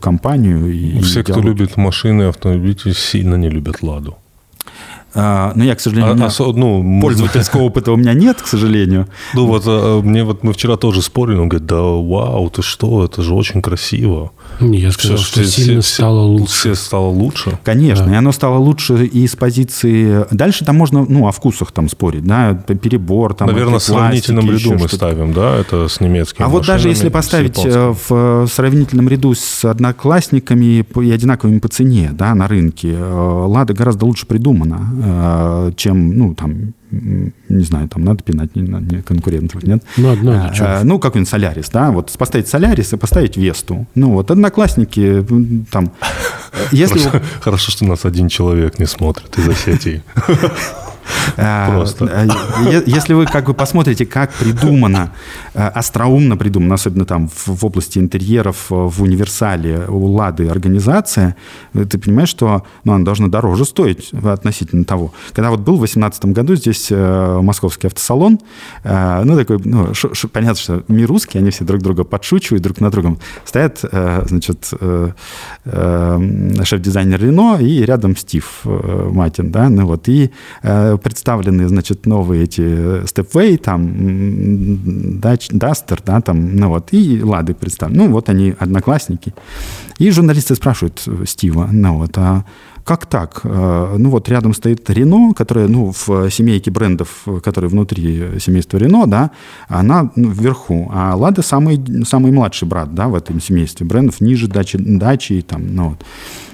компанию. 0.00 0.72
И 0.72 1.00
Все, 1.00 1.22
кто 1.22 1.40
любит 1.40 1.76
машины, 1.76 2.24
автомобили, 2.24 2.92
сильно 2.92 3.36
не 3.36 3.48
любят 3.48 3.82
«Ладу». 3.82 4.16
А, 5.14 5.52
но 5.54 5.64
я, 5.64 5.74
к 5.74 5.80
сожалению, 5.80 6.12
а, 6.12 6.14
меня... 6.14 6.28
а, 6.28 6.52
ну, 6.52 7.00
пользовательского 7.00 7.62
опыта 7.64 7.92
у 7.92 7.96
меня 7.96 8.14
нет, 8.14 8.40
к 8.40 8.46
сожалению. 8.46 9.08
Ну 9.34 9.46
вот 9.46 9.64
а, 9.66 10.00
мне 10.00 10.24
вот 10.24 10.44
мы 10.44 10.52
вчера 10.52 10.76
тоже 10.76 11.02
спорили, 11.02 11.38
он 11.38 11.48
говорит, 11.48 11.66
да 11.66 11.80
вау, 11.80 12.48
ты 12.50 12.62
что, 12.62 13.04
это 13.04 13.22
же 13.22 13.34
очень 13.34 13.62
красиво. 13.62 14.30
Я 14.60 14.92
сказал, 14.92 15.16
все, 15.16 15.26
что 15.26 15.42
все, 15.42 15.62
сильно 15.62 15.82
все, 15.82 15.94
стало 15.94 16.20
лучше. 16.20 16.52
Все 16.52 16.74
стало 16.74 17.06
лучше? 17.06 17.58
Конечно, 17.64 18.06
да. 18.06 18.12
и 18.12 18.14
оно 18.14 18.32
стало 18.32 18.58
лучше 18.58 19.04
и 19.04 19.26
с 19.26 19.34
позиции... 19.34 20.26
Дальше 20.30 20.64
там 20.64 20.76
можно, 20.76 21.04
ну, 21.08 21.26
о 21.26 21.32
вкусах 21.32 21.72
там 21.72 21.88
спорить, 21.88 22.24
да, 22.24 22.54
перебор, 22.54 23.34
там... 23.34 23.48
Наверное, 23.48 23.78
в 23.78 23.82
сравнительном 23.82 24.50
ряду 24.50 24.74
мы 24.74 24.88
ставим, 24.88 25.32
да, 25.32 25.56
это 25.56 25.88
с 25.88 26.00
немецкими 26.00 26.46
А 26.46 26.48
вот 26.48 26.66
даже 26.66 26.88
если 26.88 27.08
поставить 27.08 27.58
э, 27.64 27.94
в 28.08 28.46
сравнительном 28.46 29.08
ряду 29.08 29.34
с 29.34 29.64
одноклассниками 29.64 30.84
и 31.02 31.10
одинаковыми 31.10 31.58
по 31.58 31.68
цене, 31.68 32.10
да, 32.12 32.34
на 32.34 32.46
рынке, 32.46 32.92
э, 32.92 33.44
Лада 33.46 33.74
гораздо 33.74 34.06
лучше 34.06 34.26
придумана, 34.26 34.80
чем, 35.76 36.18
ну, 36.18 36.34
там, 36.34 36.74
не 36.90 37.62
знаю, 37.62 37.88
там 37.88 38.04
надо 38.04 38.22
пинать 38.22 38.54
не, 38.56 38.62
не 38.62 39.02
конкурентов, 39.02 39.62
нет? 39.62 39.82
Надо, 39.96 40.22
надо. 40.22 40.54
А, 40.60 40.84
ну, 40.84 40.98
какой-нибудь 40.98 41.30
Солярис, 41.30 41.70
да, 41.70 41.90
вот 41.90 42.12
поставить 42.18 42.48
Солярис 42.48 42.92
и 42.92 42.96
поставить 42.96 43.36
Весту. 43.36 43.86
Ну, 43.94 44.12
вот 44.12 44.30
одноклассники 44.30 45.24
там... 45.70 45.92
Если... 46.72 46.98
Хорошо, 46.98 47.24
хорошо, 47.40 47.70
что 47.70 47.84
нас 47.84 48.04
один 48.04 48.28
человек 48.28 48.78
не 48.78 48.86
смотрит 48.86 49.36
из 49.38 49.48
Осетии. 49.48 50.02
А, 51.36 51.70
Просто. 51.70 52.04
Э, 52.04 52.82
если 52.86 53.14
вы 53.14 53.26
как 53.26 53.46
бы 53.46 53.54
посмотрите, 53.54 54.06
как 54.06 54.32
придумано, 54.32 55.12
э, 55.54 55.66
остроумно 55.66 56.36
придумано, 56.36 56.74
особенно 56.74 57.04
там 57.04 57.28
в 57.28 57.64
области 57.64 57.98
интерьеров, 57.98 58.66
э, 58.70 58.74
в 58.74 59.02
универсале 59.02 59.86
у 59.88 60.06
Лады 60.06 60.48
организация, 60.48 61.36
ты 61.72 61.98
понимаешь, 61.98 62.28
что 62.28 62.64
ну, 62.84 62.94
она 62.94 63.04
должна 63.04 63.28
дороже 63.28 63.64
стоить 63.64 64.12
относительно 64.12 64.84
того. 64.84 65.12
Когда 65.32 65.50
вот 65.50 65.60
был 65.60 65.74
в 65.74 65.80
2018 65.80 66.24
году 66.26 66.54
здесь 66.56 66.90
московский 66.90 67.86
автосалон, 67.88 68.38
ну, 68.84 69.36
такой, 69.36 69.58
ну, 69.64 69.94
ш, 69.94 70.08
ш, 70.12 70.28
понятно, 70.28 70.60
что 70.60 70.82
мир 70.88 71.08
русский, 71.08 71.38
они 71.38 71.50
все 71.50 71.64
друг 71.64 71.82
друга 71.82 72.04
подшучивают 72.04 72.62
друг 72.62 72.80
на 72.80 72.90
другом. 72.90 73.18
Стоят, 73.44 73.80
значит, 73.80 74.70
шеф-дизайнер 75.64 77.20
Рено 77.20 77.58
и 77.60 77.84
рядом 77.84 78.16
Стив 78.16 78.60
Матин, 78.64 79.50
да, 79.50 79.68
ну 79.68 79.86
вот, 79.86 80.08
и 80.08 80.30
представлены, 81.02 81.68
значит, 81.68 82.06
новые 82.06 82.44
эти 82.44 82.60
Stepway, 83.04 83.56
там, 83.56 83.86
Duster, 85.20 86.00
да, 86.04 86.20
там, 86.20 86.56
ну 86.56 86.68
вот, 86.68 86.88
и 86.92 87.22
Лады 87.22 87.54
представлены. 87.54 88.04
Ну, 88.04 88.12
вот 88.12 88.28
они, 88.28 88.54
одноклассники. 88.58 89.34
И 89.98 90.10
журналисты 90.10 90.54
спрашивают 90.54 91.06
Стива, 91.26 91.68
ну 91.72 91.98
вот, 91.98 92.16
а 92.16 92.44
как 92.84 93.06
так? 93.06 93.42
Э, 93.44 93.94
ну 93.98 94.10
вот 94.10 94.28
рядом 94.28 94.54
стоит 94.54 94.88
Рено, 94.90 95.34
которая, 95.34 95.68
ну, 95.68 95.92
в 95.92 96.30
семейке 96.30 96.70
брендов, 96.70 97.24
которые 97.42 97.70
внутри 97.70 98.40
семейства 98.40 98.78
Рено, 98.78 99.06
да, 99.06 99.30
она 99.68 100.10
ну, 100.16 100.30
вверху, 100.30 100.90
а 100.92 101.14
Лада 101.14 101.42
самый, 101.42 101.80
самый 102.04 102.32
младший 102.32 102.66
брат, 102.66 102.94
да, 102.94 103.08
в 103.08 103.14
этом 103.14 103.40
семействе 103.40 103.86
брендов, 103.86 104.20
ниже 104.20 104.48
дачи, 104.48 104.78
дачи 104.78 105.42
там, 105.42 105.74
ну 105.74 105.90
вот. 105.90 106.04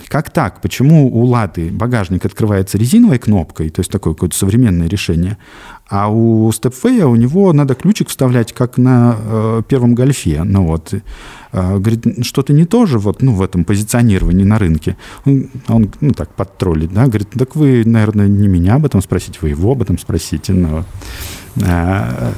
Как 0.09 0.31
так? 0.31 0.61
Почему 0.61 1.09
у 1.09 1.25
Лады 1.25 1.71
багажник 1.71 2.25
открывается 2.25 2.78
резиновой 2.78 3.19
кнопкой, 3.19 3.70
то 3.70 3.81
есть 3.81 3.91
такое 3.91 4.15
какое-то 4.15 4.37
современное 4.37 4.89
решение, 4.89 5.39
а 5.89 6.09
у 6.09 6.51
Stepway 6.51 7.03
у 7.03 7.15
него 7.16 7.53
надо 7.53 7.74
ключик 7.74 8.09
вставлять, 8.09 8.53
как 8.53 8.77
на 8.77 9.16
э, 9.19 9.62
первом 9.69 9.95
гольфе. 9.95 10.43
Ну 10.43 10.66
вот, 10.66 10.93
э, 10.93 11.78
говорит, 11.78 12.27
что-то 12.27 12.53
не 12.53 12.65
то 12.65 12.87
же 12.87 12.99
вот, 12.99 13.23
ну, 13.23 13.35
в 13.35 13.43
этом 13.43 13.65
позиционировании 13.65 14.45
на 14.45 14.59
рынке. 14.59 14.97
Он, 15.24 15.49
он 15.69 15.91
ну, 16.01 16.12
так, 16.12 16.31
подтроллит, 16.35 16.93
да, 16.93 17.07
говорит, 17.07 17.31
так 17.31 17.55
вы, 17.55 17.85
наверное, 17.85 18.27
не 18.27 18.49
меня 18.49 18.74
об 18.74 18.87
этом 18.87 19.01
спросите, 19.01 19.39
вы 19.43 19.51
его 19.51 19.73
об 19.73 19.83
этом 19.83 19.99
спросите. 19.99 20.53
Но, 20.53 20.85
а... 21.65 22.33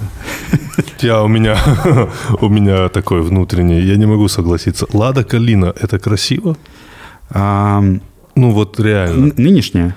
Я, 1.00 1.22
у, 1.22 1.28
меня, 1.28 1.56
у 2.40 2.48
меня 2.48 2.88
такой 2.88 3.22
внутренний, 3.22 3.80
я 3.80 3.96
не 3.96 4.06
могу 4.06 4.28
согласиться. 4.28 4.86
Лада 4.92 5.24
Калина, 5.24 5.72
это 5.80 5.98
красиво? 5.98 6.56
А... 7.30 7.82
Ну 8.34 8.50
вот 8.50 8.78
реально. 8.78 9.32
Нынешняя? 9.36 9.96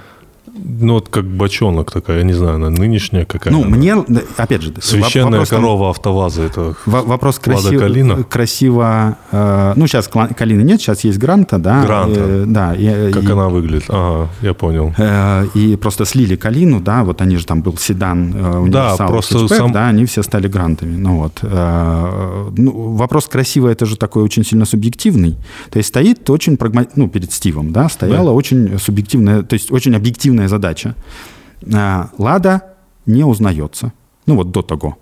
Ну, 0.53 0.95
вот 0.95 1.07
как 1.09 1.25
бочонок 1.25 1.91
такая, 1.91 2.19
я 2.19 2.23
не 2.23 2.33
знаю, 2.33 2.55
она 2.55 2.69
нынешняя 2.69 3.25
какая 3.25 3.53
Ну, 3.53 3.63
мне, 3.63 3.95
опять 4.37 4.61
же... 4.61 4.73
Священная 4.81 5.39
вопрос, 5.39 5.49
корова 5.49 5.89
автоваза, 5.89 6.43
это 6.43 6.75
Вопрос 6.85 7.39
красиво, 7.39 7.79
Калина. 7.79 8.23
красиво... 8.23 9.17
Э, 9.31 9.73
ну, 9.75 9.87
сейчас 9.87 10.09
Калины 10.09 10.63
нет, 10.63 10.81
сейчас 10.81 11.03
есть 11.03 11.19
Гранта, 11.19 11.57
да. 11.57 11.85
Гранта. 11.85 12.19
Э, 12.19 12.43
да. 12.47 12.75
И, 12.75 13.11
как 13.11 13.23
и, 13.23 13.31
она 13.31 13.47
выглядит, 13.47 13.85
ага, 13.87 14.29
я 14.41 14.53
понял. 14.53 14.93
Э, 14.97 15.45
и 15.53 15.77
просто 15.77 16.05
слили 16.05 16.35
Калину, 16.35 16.81
да, 16.81 17.03
вот 17.03 17.21
они 17.21 17.37
же 17.37 17.45
там 17.45 17.61
был 17.61 17.77
седан, 17.77 18.33
э, 18.35 18.57
универсал, 18.57 18.97
да, 18.97 19.07
просто 19.07 19.39
хэтчбэк, 19.39 19.57
сам... 19.57 19.71
да, 19.71 19.87
они 19.87 20.05
все 20.05 20.21
стали 20.21 20.47
Грантами. 20.47 20.97
Ну, 20.97 21.17
вот. 21.19 21.39
Э, 21.43 22.49
ну, 22.57 22.95
вопрос 22.95 23.27
красиво, 23.27 23.69
это 23.69 23.85
же 23.85 23.95
такой 23.95 24.23
очень 24.23 24.43
сильно 24.43 24.65
субъективный. 24.65 25.37
То 25.69 25.77
есть 25.77 25.89
стоит 25.89 26.29
очень 26.29 26.57
прагматично, 26.57 27.03
ну, 27.03 27.09
перед 27.09 27.31
Стивом, 27.31 27.71
да, 27.71 27.87
стояла 27.87 28.25
да. 28.25 28.31
очень 28.31 28.77
субъективная, 28.79 29.43
то 29.43 29.53
есть 29.53 29.71
очень 29.71 29.95
объективная 29.95 30.40
задача. 30.47 30.95
А, 31.73 32.09
Лада 32.17 32.75
не 33.05 33.23
узнается. 33.23 33.93
Ну 34.25 34.35
вот 34.35 34.51
до 34.51 34.61
того. 34.61 34.97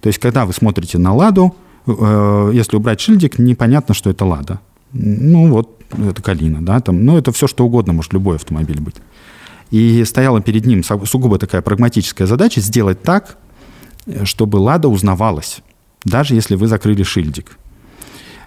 То 0.00 0.08
есть, 0.08 0.18
когда 0.18 0.44
вы 0.46 0.52
смотрите 0.52 0.98
на 0.98 1.14
Ладу, 1.14 1.54
э, 1.86 2.50
если 2.54 2.76
убрать 2.76 3.00
шильдик, 3.00 3.38
непонятно, 3.38 3.94
что 3.94 4.10
это 4.10 4.24
Лада. 4.24 4.60
Ну 4.92 5.48
вот, 5.48 5.80
это 5.90 6.20
Калина, 6.22 6.64
да, 6.64 6.80
там, 6.80 7.04
ну 7.04 7.16
это 7.16 7.32
все 7.32 7.46
что 7.46 7.64
угодно, 7.64 7.92
может 7.92 8.12
любой 8.12 8.36
автомобиль 8.36 8.80
быть. 8.80 8.96
И 9.70 10.04
стояла 10.04 10.42
перед 10.42 10.66
ним 10.66 10.82
сугубо 10.84 11.38
такая 11.38 11.62
прагматическая 11.62 12.26
задача 12.26 12.60
сделать 12.60 13.02
так, 13.02 13.38
чтобы 14.24 14.58
Лада 14.58 14.88
узнавалась, 14.88 15.62
даже 16.04 16.34
если 16.34 16.56
вы 16.56 16.66
закрыли 16.66 17.04
шильдик. 17.04 17.56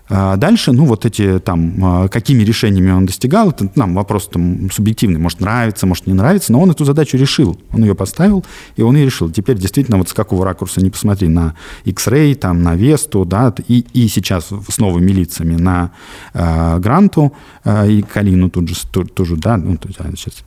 А 0.07 0.35
дальше, 0.35 0.71
ну, 0.71 0.85
вот 0.85 1.05
эти 1.05 1.39
там, 1.39 1.73
а, 1.83 2.07
какими 2.07 2.43
решениями 2.43 2.91
он 2.91 3.07
достигал, 3.07 3.49
это 3.49 3.69
нам 3.75 3.95
вопрос 3.95 4.27
там 4.27 4.69
субъективный, 4.71 5.19
может 5.19 5.39
нравится, 5.39 5.87
может 5.87 6.05
не 6.05 6.13
нравится, 6.13 6.51
но 6.51 6.61
он 6.61 6.69
эту 6.69 6.85
задачу 6.85 7.17
решил, 7.17 7.59
он 7.73 7.81
ее 7.83 7.95
поставил, 7.95 8.45
и 8.75 8.83
он 8.83 8.95
ее 8.95 9.05
решил. 9.05 9.31
Теперь 9.31 9.57
действительно 9.57 9.97
вот 9.97 10.09
с 10.09 10.13
какого 10.13 10.45
ракурса 10.45 10.81
не 10.81 10.91
посмотри, 10.91 11.27
на 11.27 11.55
X-Ray, 11.85 12.35
там, 12.35 12.61
на 12.61 12.75
Весту, 12.75 13.25
да, 13.25 13.53
и, 13.67 13.85
и 13.93 14.07
сейчас 14.07 14.49
с 14.69 14.77
новыми 14.77 15.11
лицами 15.11 15.55
на 15.55 15.91
э, 16.33 16.77
Гранту 16.79 17.33
э, 17.63 17.89
и 17.89 18.01
Калину 18.03 18.51
тут 18.51 18.69
же, 18.69 18.75
тоже, 18.85 19.37
да, 19.37 19.57
ну, 19.57 19.77
сейчас 20.15 20.43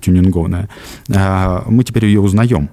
тюнингованная, 0.00 0.68
э, 1.08 1.62
мы 1.66 1.82
теперь 1.82 2.06
ее 2.06 2.20
узнаем. 2.20 2.70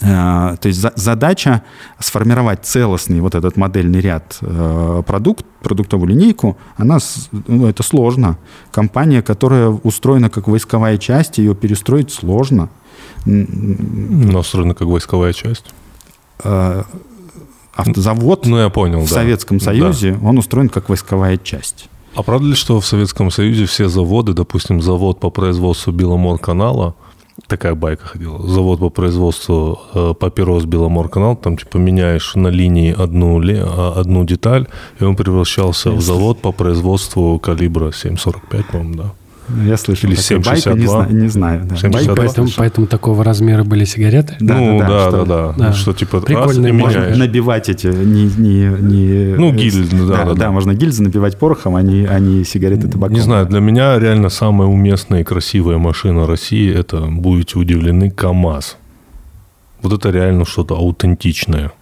Э, 0.00 0.56
то 0.60 0.68
есть 0.68 0.80
задача 0.96 1.62
сформировать 1.98 2.64
целостный 2.64 3.20
вот 3.20 3.34
этот 3.34 3.56
модельный 3.56 4.00
ряд 4.00 4.38
э, 4.40 5.02
продукт, 5.06 5.44
продуктовую 5.62 6.10
линейку, 6.10 6.56
она, 6.76 6.98
ну, 7.46 7.66
это 7.66 7.82
сложно. 7.82 8.38
Компания, 8.70 9.22
которая 9.22 9.68
устроена 9.68 10.30
как 10.30 10.46
войсковая 10.46 10.98
часть, 10.98 11.38
ее 11.38 11.54
перестроить 11.54 12.12
сложно. 12.12 12.68
Но 13.24 14.38
устроена 14.38 14.74
как 14.74 14.86
войсковая 14.86 15.32
часть? 15.32 15.66
Э, 16.44 16.84
автозавод 17.74 18.46
ну, 18.46 18.58
я 18.58 18.68
понял, 18.68 19.00
в 19.00 19.08
да. 19.08 19.14
Советском 19.16 19.58
Союзе, 19.58 20.12
да. 20.12 20.28
он 20.28 20.38
устроен 20.38 20.68
как 20.68 20.88
войсковая 20.88 21.38
часть. 21.38 21.88
А 22.14 22.22
правда 22.22 22.48
ли, 22.48 22.54
что 22.54 22.80
в 22.80 22.86
Советском 22.86 23.30
Союзе 23.32 23.66
все 23.66 23.88
заводы, 23.88 24.32
допустим, 24.32 24.80
завод 24.80 25.18
по 25.18 25.30
производству 25.30 25.92
Беломор-канала– 25.92 26.94
такая 27.48 27.74
байка 27.74 28.06
ходила. 28.06 28.46
Завод 28.46 28.80
по 28.80 28.90
производству 28.90 29.80
э, 29.94 30.14
папирос 30.14 30.64
Беломорканал, 30.64 31.36
там 31.36 31.56
типа 31.56 31.78
меняешь 31.78 32.34
на 32.34 32.48
линии 32.48 32.94
одну, 32.96 33.40
а, 33.40 33.94
одну 34.00 34.24
деталь, 34.24 34.66
и 35.00 35.04
он 35.04 35.16
превращался 35.16 35.90
в 35.90 36.00
завод 36.00 36.40
по 36.40 36.52
производству 36.52 37.38
калибра 37.38 37.88
7,45, 37.88 38.64
по-моему, 38.70 38.94
да. 38.94 39.12
Я 39.64 39.76
слышал, 39.76 40.10
Или 40.10 40.18
7,62. 40.18 40.76
Не, 40.76 40.86
знаю, 40.86 41.10
не 41.10 41.28
знаю. 41.28 41.64
Да. 41.64 41.88
Байка, 41.88 42.14
поэтому, 42.14 42.48
поэтому 42.56 42.86
такого 42.86 43.24
размера 43.24 43.64
были 43.64 43.84
сигареты? 43.84 44.36
Да, 44.40 44.54
ну, 44.58 44.78
да, 44.78 44.88
да, 44.88 45.10
да, 45.10 45.24
да, 45.24 45.54
да. 45.56 45.72
Что 45.72 45.92
типа 45.92 46.20
Прикольно, 46.20 46.72
можно 46.72 47.16
набивать 47.16 47.68
эти, 47.68 47.86
не, 47.86 48.24
не, 48.24 48.66
не... 48.80 49.36
Ну, 49.36 49.52
гильзы, 49.52 49.84
да, 50.06 50.06
да, 50.06 50.24
да, 50.24 50.34
да. 50.34 50.50
можно 50.50 50.74
гильзы 50.74 51.02
набивать 51.02 51.38
порохом, 51.38 51.76
а 51.76 51.82
не, 51.82 52.04
а 52.04 52.18
не 52.18 52.44
сигареты 52.44 52.88
табаком. 52.88 53.14
Не 53.14 53.20
знаю, 53.20 53.46
для 53.46 53.60
меня 53.60 53.98
реально 53.98 54.28
самая 54.28 54.68
уместная 54.68 55.20
и 55.20 55.24
красивая 55.24 55.78
машина 55.78 56.26
России, 56.26 56.72
это, 56.72 57.00
будете 57.00 57.58
удивлены, 57.58 58.10
КАМАЗ. 58.10 58.76
Вот 59.82 59.92
это 59.92 60.10
реально 60.10 60.44
что-то 60.44 60.76
аутентичное. 60.76 61.72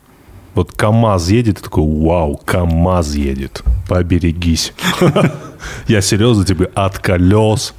Вот 0.57 0.73
КАМАЗ 0.73 1.29
едет, 1.29 1.59
и 1.59 1.63
такой, 1.63 1.85
вау, 1.85 2.41
КАМАЗ 2.43 3.15
едет, 3.15 3.63
поберегись. 3.89 4.73
Я 5.87 6.01
серьезно 6.01 6.47
тебе 6.47 6.71
от 6.75 6.99
колес 6.99 7.75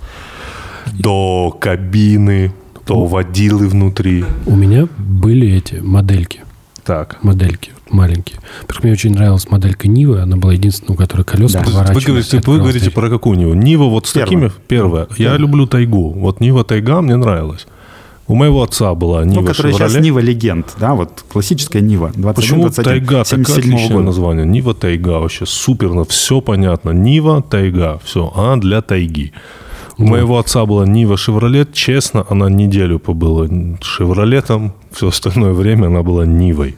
до 0.94 1.58
кабины, 1.60 2.54
до 2.86 3.08
водилы 3.08 3.68
внутри. 3.68 4.26
У 4.46 4.56
меня 4.56 4.88
были 4.96 5.52
эти 5.52 5.76
модельки. 5.82 6.42
Так. 6.86 7.18
Модельки 7.24 7.72
маленькие. 7.90 8.40
Потому 8.68 8.84
мне 8.84 8.94
очень 8.94 9.14
нравилась 9.14 9.50
моделька 9.50 9.88
Нивы. 9.88 10.20
Она 10.20 10.38
была 10.38 10.54
единственная, 10.54 10.94
у 10.94 10.98
которой 10.98 11.24
колеса 11.24 11.64
да. 11.66 11.94
Вы 11.94 12.02
говорите, 12.02 12.42
вы 12.46 12.60
говорите 12.60 12.92
про 12.92 13.10
какую 13.10 13.40
Ниву? 13.40 13.54
Нива 13.56 13.86
вот 13.86 14.06
с 14.06 14.14
Первая. 14.14 14.26
такими... 14.28 14.52
Первая. 14.68 15.06
Первая. 15.06 15.32
Я 15.34 15.38
люблю 15.38 15.66
Тайгу. 15.66 16.12
Вот 16.12 16.42
Нива 16.42 16.64
Тайга 16.64 17.02
мне 17.02 17.16
нравилась. 17.16 17.66
У 18.28 18.36
моего 18.36 18.62
отца 18.62 18.94
была 18.94 19.24
Нива 19.24 19.42
Ну, 19.42 19.48
которая 19.48 19.72
Шевроле. 19.72 19.92
сейчас 19.92 20.04
Нива 20.04 20.20
Легенд, 20.20 20.74
да, 20.78 20.96
вот 20.96 21.24
классическая 21.32 21.82
Нива. 21.82 22.12
21, 22.14 22.34
Почему 22.34 22.62
21, 22.64 22.84
Тайга? 22.84 23.24
Такое 23.24 23.58
отличное 23.58 23.90
года. 23.90 24.06
название. 24.06 24.46
Нива 24.46 24.74
Тайга 24.74 25.20
вообще 25.20 25.46
супер, 25.46 25.94
но 25.94 26.04
все 26.04 26.42
понятно. 26.42 26.90
Нива 26.90 27.42
Тайга, 27.42 28.00
все, 28.04 28.32
она 28.36 28.58
для 28.58 28.82
тайги. 28.82 29.32
У 29.98 30.04
ну. 30.04 30.10
моего 30.10 30.38
отца 30.38 30.66
была 30.66 30.86
Нива 30.86 31.18
Шевролет. 31.18 31.74
Честно, 31.74 32.24
она 32.30 32.50
неделю 32.50 33.00
побыла 33.00 33.48
Шевролетом. 33.82 34.74
Все 34.92 35.08
остальное 35.08 35.54
время 35.54 35.88
она 35.88 36.04
была 36.04 36.26
Нивой. 36.26 36.76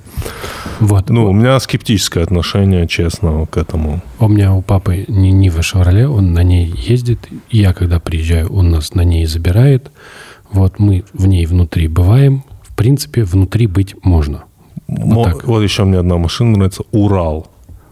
Вот. 0.79 1.09
Ну, 1.09 1.29
у 1.29 1.33
меня 1.33 1.59
скептическое 1.59 2.23
отношение, 2.23 2.87
честно, 2.87 3.45
к 3.45 3.57
этому. 3.57 4.01
У 4.19 4.29
меня 4.29 4.53
у 4.53 4.61
папы 4.61 5.03
не 5.09 5.31
Нива 5.31 5.61
Шевроле, 5.61 6.07
он 6.07 6.31
на 6.31 6.43
ней 6.43 6.73
ездит. 6.77 7.27
Я, 7.49 7.73
когда 7.73 7.99
приезжаю, 7.99 8.53
он 8.53 8.69
нас 8.69 8.93
на 8.93 9.03
ней 9.03 9.25
забирает. 9.25 9.91
Вот 10.51 10.79
мы 10.79 11.03
в 11.13 11.27
ней 11.27 11.45
внутри 11.45 11.87
бываем. 11.87 12.43
В 12.61 12.75
принципе, 12.75 13.23
внутри 13.23 13.67
быть 13.67 13.95
можно. 14.03 14.43
Вот, 14.87 15.25
так. 15.25 15.43
вот 15.45 15.61
еще 15.61 15.83
мне 15.83 15.99
одна 15.99 16.17
машина 16.17 16.51
нравится. 16.51 16.83
Урал. 16.91 17.47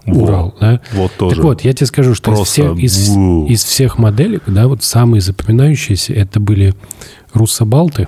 Урал, 0.06 0.46
вот. 0.46 0.60
да? 0.60 0.82
Вот 0.94 1.12
тоже. 1.18 1.36
Так 1.36 1.44
вот, 1.44 1.62
я 1.62 1.74
тебе 1.74 1.86
скажу, 1.86 2.16
что 2.16 2.34
из 2.34 2.48
всех, 2.48 2.78
из, 2.78 3.10
из 3.10 3.64
всех 3.64 3.98
моделек, 3.98 4.44
да, 4.48 4.68
вот 4.68 4.84
самые 4.84 5.22
запоминающиеся 5.22 6.14
это 6.14 6.40
были 6.40 6.74
руссобалты. 7.34 8.08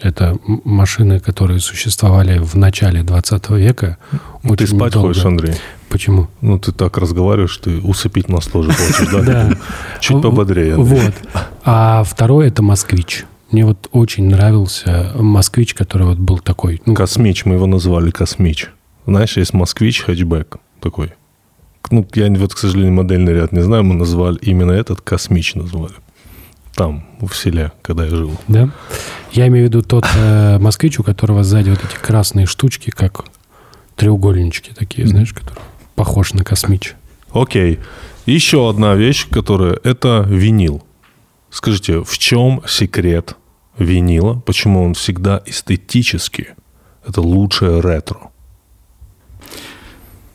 Это 0.00 0.36
машины, 0.44 1.20
которые 1.20 1.60
существовали 1.60 2.38
в 2.38 2.54
начале 2.54 3.02
20 3.02 3.50
века. 3.50 3.98
Ну, 4.42 4.56
ты 4.56 4.66
спать 4.66 4.92
долго. 4.92 5.08
хочешь, 5.08 5.24
Андрей? 5.24 5.54
Почему? 5.88 6.28
Ну, 6.40 6.58
ты 6.58 6.72
так 6.72 6.98
разговариваешь, 6.98 7.56
ты 7.58 7.78
усыпить 7.80 8.28
нас 8.28 8.46
тоже 8.46 8.72
хочешь, 8.72 9.08
да? 9.12 9.22
Да. 9.24 9.50
Чуть 10.00 10.20
пободрее. 10.20 10.76
Вот. 10.76 11.14
А 11.64 12.02
второй– 12.04 12.46
это 12.48 12.62
«Москвич». 12.62 13.24
Мне 13.54 13.64
вот 13.64 13.88
очень 13.92 14.28
нравился 14.28 15.12
москвич, 15.14 15.74
который 15.74 16.08
вот 16.08 16.18
был 16.18 16.40
такой. 16.40 16.82
Ну, 16.86 16.94
Космич, 16.96 17.44
мы 17.44 17.54
его 17.54 17.66
назвали 17.66 18.10
Космич. 18.10 18.68
Знаешь, 19.06 19.36
есть 19.36 19.54
москвич 19.54 20.00
хэтчбэк 20.00 20.56
такой. 20.80 21.12
Ну, 21.92 22.04
я 22.14 22.28
вот, 22.32 22.52
к 22.52 22.58
сожалению, 22.58 22.94
модельный 22.94 23.32
ряд 23.32 23.52
не 23.52 23.60
знаю, 23.60 23.84
мы 23.84 23.94
назвали 23.94 24.38
именно 24.42 24.72
этот 24.72 25.02
Космич 25.02 25.54
назвали. 25.54 25.94
Там, 26.74 27.06
в 27.20 27.32
селе, 27.32 27.70
когда 27.80 28.06
я 28.06 28.10
жил. 28.10 28.32
Да? 28.48 28.70
Я 29.30 29.46
имею 29.46 29.66
в 29.66 29.68
виду 29.68 29.82
тот 29.82 30.04
э, 30.16 30.58
москвич, 30.58 30.98
у 30.98 31.04
которого 31.04 31.44
сзади 31.44 31.70
вот 31.70 31.78
эти 31.78 31.94
красные 31.94 32.46
штучки, 32.46 32.90
как 32.90 33.24
треугольнички 33.94 34.72
такие, 34.74 35.06
знаешь, 35.06 35.32
которые 35.32 35.62
похож 35.94 36.32
на 36.32 36.42
космич. 36.42 36.96
Окей. 37.32 37.78
Еще 38.26 38.68
одна 38.68 38.96
вещь, 38.96 39.28
которая... 39.30 39.78
Это 39.84 40.26
винил. 40.28 40.82
Скажите, 41.50 42.02
в 42.02 42.18
чем 42.18 42.60
секрет 42.66 43.36
винила, 43.78 44.34
почему 44.46 44.84
он 44.84 44.94
всегда 44.94 45.42
эстетически, 45.46 46.54
это 47.06 47.20
лучшее 47.20 47.80
ретро. 47.80 48.30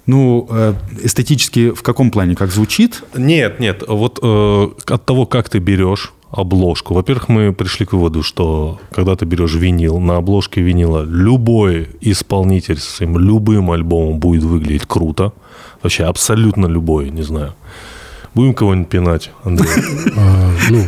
Ну, 0.06 0.48
э, 0.50 0.74
эстетически 1.04 1.70
в 1.70 1.84
каком 1.84 2.10
плане? 2.10 2.36
Как 2.36 2.52
звучит? 2.52 3.04
Нет, 3.16 3.60
нет. 3.60 3.84
Вот 3.88 4.20
э, 4.24 4.68
от 4.88 5.06
того, 5.06 5.28
как 5.28 5.50
ты 5.50 5.60
берешь 5.60 6.14
обложку. 6.32 6.94
Во-первых, 6.94 7.30
мы 7.30 7.54
пришли 7.54 7.86
к 7.86 7.94
выводу, 7.94 8.24
что 8.24 8.80
когда 8.92 9.16
ты 9.16 9.26
берешь 9.26 9.56
винил, 9.56 10.00
на 10.00 10.18
обложке 10.18 10.62
винила 10.62 11.04
любой 11.04 11.90
исполнитель 12.02 12.78
с 12.78 12.86
своим 12.86 13.18
любым 13.18 13.72
альбомом 13.72 14.20
будет 14.20 14.44
выглядеть 14.44 14.86
круто. 14.86 15.32
Вообще 15.82 16.04
абсолютно 16.06 16.68
любой, 16.68 17.10
не 17.10 17.22
знаю. 17.22 17.54
Будем 18.36 18.54
кого-нибудь 18.54 18.90
пинать, 18.90 19.32
Андрей? 19.44 19.70
А, 20.16 20.52
ну, 20.70 20.84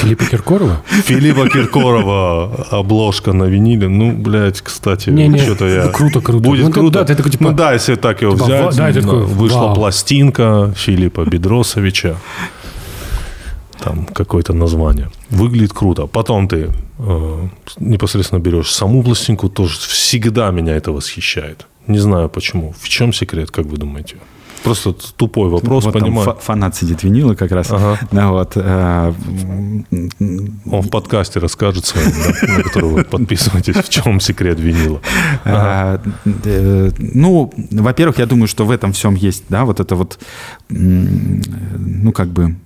Филиппа 0.00 0.24
Киркорова? 0.26 0.82
Филиппа 1.04 1.48
Киркорова 1.48 2.66
обложка 2.70 3.32
на 3.32 3.44
виниле. 3.44 3.88
Ну, 3.88 4.12
блядь, 4.12 4.60
кстати, 4.60 5.10
что-то 5.38 5.66
я... 5.66 5.88
круто, 5.88 6.20
круто. 6.20 6.42
Будет 6.44 6.66
Ну, 6.66 6.72
круто. 6.72 7.04
типа- 7.04 7.44
ну 7.44 7.52
да, 7.52 7.72
если 7.72 7.94
так 7.96 8.22
его 8.22 8.34
типа, 8.34 8.68
взять. 8.68 9.04
вышла 9.04 9.74
пластинка 9.74 10.72
Филиппа 10.76 11.24
Бедросовича. 11.24 12.16
Там 13.78 14.04
какое-то 14.06 14.52
название. 14.52 15.10
Выглядит 15.30 15.72
круто. 15.72 16.06
Потом 16.06 16.46
ты 16.46 16.70
э, 16.98 17.48
непосредственно 17.80 18.38
берешь 18.40 18.70
саму 18.70 19.02
пластинку, 19.02 19.48
тоже 19.48 19.78
всегда 19.80 20.50
меня 20.52 20.76
это 20.76 20.92
восхищает. 20.92 21.66
Не 21.88 21.98
знаю 21.98 22.28
почему. 22.28 22.74
В 22.80 22.88
чем 22.88 23.12
секрет, 23.12 23.50
как 23.50 23.66
вы 23.66 23.76
думаете? 23.76 24.16
Просто 24.62 24.92
тупой 25.16 25.48
вопрос, 25.50 25.84
вот 25.84 25.92
там 25.92 26.02
понимаю. 26.02 26.24
фа- 26.24 26.34
фанат 26.34 26.76
сидит 26.76 27.02
винила 27.02 27.34
как 27.34 27.50
раз. 27.52 27.68
Ага. 27.70 27.98
Ну, 28.12 28.30
вот, 28.32 28.52
э, 28.56 29.12
Он 30.70 30.82
в 30.82 30.88
подкасте 30.90 31.40
расскажет 31.40 31.84
своем, 31.84 32.10
да, 32.12 32.56
на 32.58 32.62
который 32.62 32.90
вы 32.90 33.04
подписываетесь, 33.04 33.76
в 33.76 33.88
чем 33.88 34.20
секрет 34.20 34.60
винила. 34.60 35.00
А, 35.44 36.00
э, 36.44 36.90
Ну, 36.98 37.52
во-первых, 37.70 38.18
я 38.18 38.26
думаю, 38.26 38.46
что 38.48 38.64
в 38.64 38.70
этом 38.70 38.92
всем 38.92 39.14
есть, 39.14 39.44
да, 39.48 39.64
вот 39.64 39.80
это 39.80 39.94
вот, 39.96 40.18
ну, 40.68 42.12
как 42.12 42.28
бы 42.28 42.56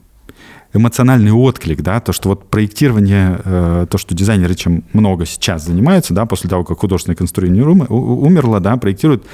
эмоциональный 0.76 1.32
отклик, 1.32 1.82
да, 1.82 2.00
то, 2.00 2.12
что 2.12 2.30
вот 2.30 2.48
проектирование, 2.48 3.40
э, 3.44 3.86
то, 3.90 3.98
что 3.98 4.14
дизайнеры 4.14 4.54
чем 4.54 4.84
много 4.92 5.26
сейчас 5.26 5.64
занимаются, 5.64 6.14
да, 6.14 6.26
после 6.26 6.48
того, 6.48 6.64
как 6.64 6.78
художественное 6.78 7.16
конструирование 7.16 7.86
умерло, 7.88 8.60
да, 8.60 8.76
проектируют 8.76 9.24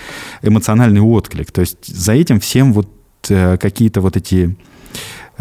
эмоциональный 0.42 1.00
отклик. 1.00 1.50
То 1.50 1.60
есть 1.60 1.86
за 1.86 2.12
этим 2.12 2.40
всем 2.40 2.72
вот 2.72 2.88
э, 3.28 3.56
какие-то 3.58 4.00
вот 4.00 4.16
эти 4.16 4.56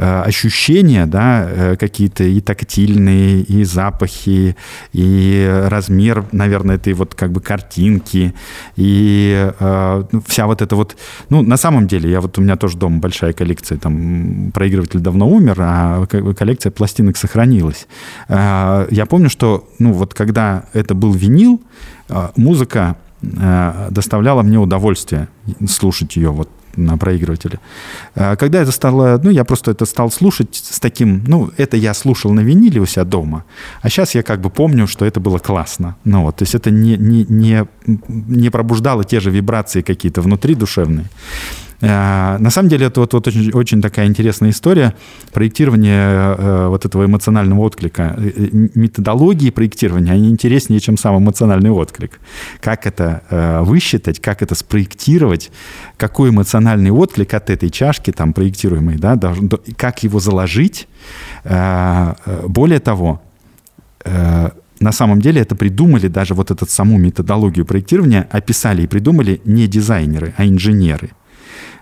ощущения, 0.02 1.06
да, 1.06 1.48
э, 1.50 1.76
какие-то 1.76 2.24
и 2.24 2.42
тактильные, 2.42 3.42
и 3.42 3.64
запахи, 3.64 4.56
и 4.94 5.66
размер, 5.68 6.26
наверное, 6.32 6.76
этой 6.76 6.94
вот 6.94 7.16
как 7.16 7.32
бы 7.32 7.42
картинки, 7.42 8.34
и 8.76 9.52
э, 9.60 10.04
ну, 10.12 10.24
вся 10.28 10.46
вот 10.48 10.62
эта 10.62 10.76
вот, 10.76 10.98
ну, 11.30 11.42
на 11.42 11.58
самом 11.58 11.88
деле, 11.88 12.10
я 12.10 12.22
вот, 12.22 12.38
у 12.38 12.42
меня 12.42 12.56
тоже 12.56 12.78
дома 12.78 13.00
большая 13.00 13.34
коллекция, 13.34 13.78
там, 13.78 14.52
проигрыватель 14.54 15.00
давно 15.00 15.30
умер, 15.30 15.56
а 15.60 16.06
коллекция 16.06 16.72
пластинок 16.72 17.18
сохранилась. 17.18 17.88
Э, 18.28 18.88
Я 18.90 19.06
помню, 19.06 19.30
что, 19.30 19.70
ну, 19.80 19.94
вот 19.94 20.14
когда 20.14 20.64
это 20.74 20.96
был 20.96 21.14
винил, 21.14 21.62
э, 22.10 22.30
музыка 22.36 22.96
э, 23.22 23.88
доставляла 23.92 24.42
мне 24.42 24.58
удовольствие 24.58 25.28
слушать 25.68 26.16
ее 26.16 26.32
вот 26.32 26.50
на 26.76 26.98
проигрывателе. 26.98 27.60
А 28.16 28.36
Когда 28.36 28.62
это 28.62 28.72
стало, 28.72 29.20
ну, 29.24 29.30
я 29.30 29.44
просто 29.44 29.72
это 29.72 29.86
стал 29.86 30.12
слушать 30.12 30.56
с 30.56 30.80
таким, 30.80 31.24
ну, 31.28 31.52
это 31.58 31.78
я 31.78 31.94
слушал 31.94 32.34
на 32.34 32.42
виниле 32.42 32.82
у 32.82 32.86
себя 32.86 33.04
дома, 33.04 33.44
а 33.82 33.90
сейчас 33.90 34.16
я 34.16 34.24
как 34.24 34.42
бы 34.42 34.50
помню, 34.50 34.88
что 34.88 35.06
это 35.06 35.20
было 35.20 35.40
классно. 35.40 35.96
Ну, 36.04 36.24
вот, 36.24 36.38
то 36.38 36.44
есть 36.44 36.56
это 36.56 36.72
не, 36.72 36.98
не, 36.98 37.26
не, 37.30 37.68
не 38.08 38.50
пробуждало 38.50 39.04
те 39.04 39.20
же 39.20 39.32
вибрации 39.32 39.82
какие-то 39.82 40.22
внутри 40.22 40.56
душевные. 40.56 41.06
А, 41.82 42.38
На 42.40 42.50
самом 42.50 42.70
деле 42.70 42.88
это 42.88 43.00
вот, 43.02 43.14
вот 43.14 43.28
очень, 43.28 43.52
очень 43.52 43.82
такая 43.82 44.06
интересная 44.06 44.52
история 44.52 44.94
проектирования 45.34 46.36
э, 46.38 46.68
вот 46.68 46.86
этого 46.86 47.06
эмоционального 47.06 47.62
отклика. 47.62 48.16
Э, 48.18 48.32
э, 48.36 48.50
Методологии 48.76 49.50
проектирования, 49.50 50.12
они 50.12 50.30
интереснее, 50.30 50.80
чем 50.80 50.98
сам 50.98 51.18
эмоциональный 51.18 51.72
отклик. 51.72 52.20
Как 52.60 52.86
это 52.86 53.24
э, 53.30 53.62
высчитать, 53.62 54.20
как 54.20 54.42
это 54.42 54.56
спроектировать, 54.56 55.52
какой 55.98 56.30
эмоциональный 56.30 56.92
отклик 56.92 57.34
от 57.34 57.50
этой 57.50 57.70
чашки, 57.70 58.12
там, 58.12 58.34
проектируемой, 58.34 58.98
да, 58.98 59.20
как 59.76 60.04
его 60.04 60.20
заложить. 60.20 60.88
Э, 61.44 62.14
э, 62.26 62.46
Более 62.48 62.80
того, 62.80 63.22
э, 64.06 64.50
на 64.80 64.92
самом 64.92 65.22
деле 65.22 65.42
это 65.42 65.56
придумали 65.56 66.08
даже 66.08 66.34
вот 66.34 66.52
эту 66.52 66.66
саму 66.66 66.98
методологию 66.98 67.66
проектирования, 67.66 68.28
описали 68.32 68.84
и 68.84 68.88
придумали 68.88 69.42
не 69.46 69.68
дизайнеры, 69.68 70.34
а 70.38 70.46
инженеры. 70.46 71.12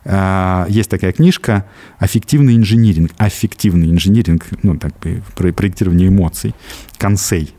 А, 0.05 0.65
Есть 0.69 0.89
такая 0.89 1.11
книжка 1.11 1.65
«Аффективный 1.99 2.55
инжиниринг». 2.55 3.11
Аффективный 3.17 3.89
инжиниринг, 3.91 4.45
ну, 4.63 4.75
так 4.77 4.91
бы, 4.99 5.21
про- 5.35 5.51
проектирование 5.53 6.07
эмоций. 6.09 6.53
Консей. 6.97 7.53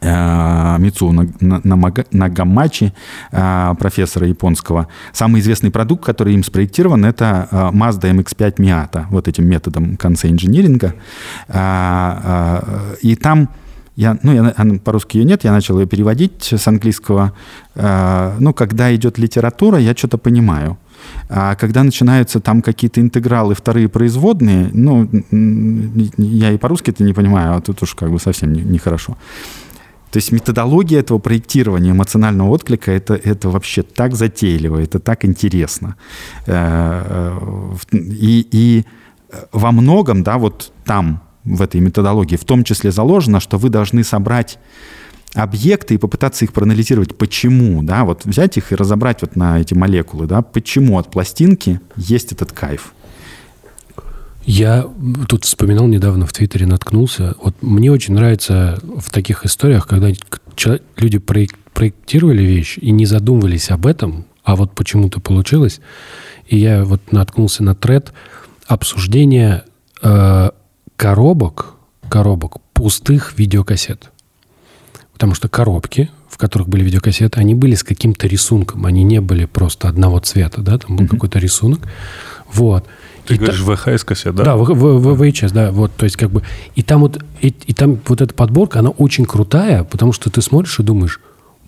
Мицу 0.00 1.12
Нагамачи, 2.12 2.92
а, 3.32 3.74
профессора 3.74 4.28
японского. 4.28 4.86
Самый 5.12 5.40
известный 5.40 5.70
продукт, 5.70 6.04
который 6.04 6.34
им 6.34 6.44
спроектирован, 6.44 7.04
это 7.04 7.48
а, 7.50 7.70
Mazda 7.72 8.12
MX-5 8.12 8.56
Miata, 8.56 9.06
вот 9.10 9.26
этим 9.28 9.48
методом 9.48 9.96
конца 9.96 10.28
инжиниринга. 10.28 10.94
А, 11.48 12.20
а, 12.22 12.94
И 13.02 13.16
там 13.16 13.48
я, 13.96 14.16
ну, 14.22 14.32
я, 14.32 14.54
по-русски 14.84 15.16
ее 15.16 15.24
нет, 15.24 15.42
я 15.42 15.50
начал 15.52 15.80
ее 15.80 15.86
переводить 15.86 16.52
с 16.52 16.68
английского. 16.68 17.32
А, 17.74 18.36
Ну, 18.38 18.52
когда 18.54 18.94
идет 18.94 19.18
литература, 19.18 19.78
я 19.78 19.94
что-то 19.96 20.18
понимаю. 20.18 20.78
А 21.28 21.54
когда 21.54 21.82
начинаются 21.82 22.40
там 22.40 22.62
какие-то 22.62 23.00
интегралы, 23.00 23.54
вторые 23.54 23.88
производные, 23.88 24.70
ну, 24.72 25.08
я 26.18 26.52
и 26.52 26.58
по-русски 26.58 26.90
это 26.90 27.04
не 27.04 27.12
понимаю, 27.12 27.56
а 27.56 27.60
тут 27.60 27.82
уж 27.82 27.94
как 27.94 28.10
бы 28.10 28.18
совсем 28.18 28.52
не- 28.52 28.62
нехорошо. 28.62 29.16
То 30.10 30.18
есть 30.18 30.32
методология 30.32 31.00
этого 31.00 31.18
проектирования 31.18 31.90
эмоционального 31.90 32.48
отклика 32.48 32.90
это, 32.92 33.14
это 33.14 33.50
вообще 33.50 33.82
так 33.82 34.14
затейливо, 34.14 34.78
это 34.78 34.98
так 34.98 35.24
интересно. 35.24 35.96
Э, 36.46 37.36
э, 37.92 37.96
И, 37.98 38.48
и 38.50 38.84
во 39.52 39.72
многом, 39.72 40.22
да, 40.22 40.38
вот 40.38 40.72
там, 40.84 41.20
в 41.44 41.60
этой 41.60 41.80
методологии, 41.80 42.36
в 42.36 42.44
том 42.44 42.64
числе 42.64 42.90
заложено, 42.90 43.40
что 43.40 43.58
вы 43.58 43.68
должны 43.68 44.02
собрать 44.04 44.58
объекты 45.34 45.94
и 45.94 45.98
попытаться 45.98 46.44
их 46.44 46.52
проанализировать, 46.52 47.16
почему, 47.16 47.82
да, 47.82 48.04
вот 48.04 48.24
взять 48.24 48.56
их 48.56 48.72
и 48.72 48.74
разобрать 48.74 49.22
вот 49.22 49.36
на 49.36 49.60
эти 49.60 49.74
молекулы, 49.74 50.26
да, 50.26 50.42
почему 50.42 50.98
от 50.98 51.10
пластинки 51.10 51.80
есть 51.96 52.32
этот 52.32 52.52
кайф. 52.52 52.92
Я 54.44 54.86
тут 55.28 55.44
вспоминал 55.44 55.86
недавно 55.88 56.24
в 56.24 56.32
Твиттере, 56.32 56.64
наткнулся. 56.64 57.34
Вот 57.42 57.56
мне 57.60 57.92
очень 57.92 58.14
нравится 58.14 58.80
в 58.82 59.10
таких 59.10 59.44
историях, 59.44 59.86
когда 59.86 60.10
люди 60.96 61.18
проек- 61.18 61.58
проектировали 61.74 62.42
вещь 62.42 62.78
и 62.80 62.90
не 62.90 63.04
задумывались 63.04 63.70
об 63.70 63.86
этом, 63.86 64.24
а 64.44 64.56
вот 64.56 64.74
почему-то 64.74 65.20
получилось. 65.20 65.80
И 66.46 66.58
я 66.58 66.86
вот 66.86 67.12
наткнулся 67.12 67.62
на 67.62 67.74
тред 67.74 68.14
обсуждения 68.66 69.64
э, 70.02 70.50
коробок, 70.96 71.74
коробок 72.08 72.62
пустых 72.72 73.38
видеокассет. 73.38 74.10
Потому 75.18 75.34
что 75.34 75.48
коробки, 75.48 76.10
в 76.30 76.38
которых 76.38 76.68
были 76.68 76.84
видеокассеты, 76.84 77.40
они 77.40 77.52
были 77.56 77.74
с 77.74 77.82
каким-то 77.82 78.28
рисунком. 78.28 78.86
Они 78.86 79.02
не 79.02 79.20
были 79.20 79.46
просто 79.46 79.88
одного 79.88 80.20
цвета, 80.20 80.60
да, 80.60 80.78
там 80.78 80.94
был 80.96 81.08
какой-то 81.08 81.40
рисунок. 81.40 81.80
Вот. 82.52 82.84
Ты 83.26 83.34
И 83.34 83.38
та- 83.38 83.46
говоришь 83.46 83.62
ВХС 83.62 84.04
кассет, 84.04 84.36
да? 84.36 84.44
да, 84.44 84.56
в, 84.56 84.62
в- 84.62 85.00
в- 85.16 85.20
VHS, 85.20 85.52
да, 85.52 85.72
вот, 85.72 85.90
то 85.96 86.04
есть 86.04 86.16
как 86.16 86.30
бы, 86.30 86.44
и 86.76 86.82
там 86.84 87.00
вот, 87.00 87.20
и, 87.40 87.48
и 87.66 87.74
там 87.74 87.98
вот 88.06 88.20
эта 88.20 88.32
подборка, 88.32 88.78
она 88.78 88.90
очень 88.90 89.24
крутая, 89.24 89.82
потому 89.82 90.12
что 90.12 90.30
ты 90.30 90.40
смотришь 90.40 90.78
и 90.78 90.84
думаешь, 90.84 91.18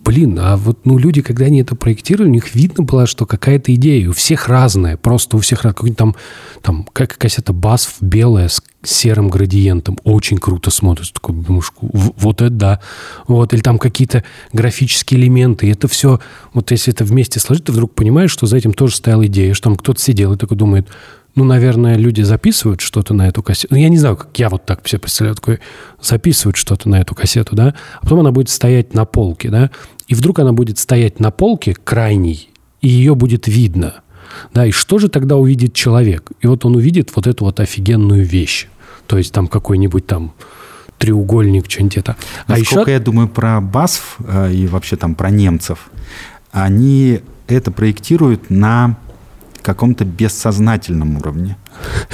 блин, 0.04 0.38
а 0.38 0.56
вот, 0.56 0.84
ну, 0.84 0.98
люди, 0.98 1.22
когда 1.22 1.46
они 1.46 1.60
это 1.60 1.74
проектировали, 1.74 2.28
у 2.28 2.32
них 2.32 2.54
видно 2.54 2.84
было, 2.84 3.06
что 3.06 3.26
какая-то 3.26 3.74
идея, 3.74 4.08
у 4.08 4.12
всех 4.12 4.48
разная, 4.48 4.96
просто 4.96 5.36
у 5.36 5.40
всех 5.40 5.62
разная, 5.62 5.94
там, 5.94 6.16
там, 6.62 6.86
как 6.92 7.16
кассета 7.16 7.52
BASF 7.52 7.96
белая 8.00 8.48
с 8.48 8.62
серым 8.82 9.28
градиентом, 9.28 9.98
очень 10.04 10.38
круто 10.38 10.70
смотрится, 10.70 11.14
такой, 11.14 11.34
думаешь, 11.34 11.72
вот 11.80 12.40
это 12.40 12.50
да, 12.50 12.80
вот, 13.28 13.52
или 13.52 13.60
там 13.60 13.78
какие-то 13.78 14.24
графические 14.52 15.20
элементы, 15.20 15.66
и 15.66 15.72
это 15.72 15.86
все, 15.86 16.20
вот 16.54 16.70
если 16.70 16.92
это 16.92 17.04
вместе 17.04 17.40
сложить, 17.40 17.64
ты 17.64 17.72
вдруг 17.72 17.94
понимаешь, 17.94 18.30
что 18.30 18.46
за 18.46 18.56
этим 18.56 18.72
тоже 18.72 18.96
стояла 18.96 19.26
идея, 19.26 19.54
что 19.54 19.64
там 19.64 19.76
кто-то 19.76 20.00
сидел 20.00 20.32
и 20.32 20.38
такой 20.38 20.56
думает, 20.56 20.88
ну, 21.34 21.44
наверное, 21.44 21.96
люди 21.96 22.22
записывают 22.22 22.80
что-то 22.80 23.14
на 23.14 23.28
эту 23.28 23.42
кассету. 23.42 23.74
Ну, 23.74 23.80
я 23.80 23.88
не 23.88 23.98
знаю, 23.98 24.16
как 24.16 24.36
я 24.38 24.48
вот 24.48 24.66
так 24.66 24.86
себе 24.86 25.00
представляю, 25.00 25.36
такой, 25.36 25.60
записывают 26.00 26.56
что-то 26.56 26.88
на 26.88 27.00
эту 27.00 27.14
кассету, 27.14 27.54
да, 27.54 27.74
а 28.00 28.02
потом 28.02 28.20
она 28.20 28.32
будет 28.32 28.48
стоять 28.48 28.94
на 28.94 29.04
полке, 29.04 29.48
да, 29.48 29.70
и 30.08 30.14
вдруг 30.14 30.40
она 30.40 30.52
будет 30.52 30.78
стоять 30.78 31.20
на 31.20 31.30
полке 31.30 31.74
крайней, 31.74 32.50
и 32.80 32.88
ее 32.88 33.14
будет 33.14 33.46
видно, 33.46 34.02
да, 34.52 34.66
и 34.66 34.70
что 34.70 34.98
же 34.98 35.08
тогда 35.08 35.36
увидит 35.36 35.74
человек? 35.74 36.30
И 36.40 36.46
вот 36.46 36.64
он 36.64 36.76
увидит 36.76 37.14
вот 37.14 37.26
эту 37.26 37.44
вот 37.44 37.60
офигенную 37.60 38.24
вещь, 38.24 38.66
то 39.06 39.16
есть 39.16 39.32
там 39.32 39.46
какой-нибудь 39.46 40.06
там 40.06 40.34
треугольник, 40.98 41.70
что-нибудь 41.70 41.96
это. 41.96 42.16
А 42.46 42.58
Насколько 42.58 42.90
еще... 42.90 42.92
я 42.92 43.00
думаю 43.00 43.28
про 43.28 43.60
БАСФ 43.60 44.16
э, 44.18 44.52
и 44.52 44.66
вообще 44.66 44.96
там 44.96 45.14
про 45.14 45.30
немцев, 45.30 45.90
они 46.52 47.20
это 47.48 47.70
проектируют 47.70 48.50
на 48.50 48.98
каком-то 49.62 50.04
бессознательном 50.04 51.16
уровне. 51.16 51.56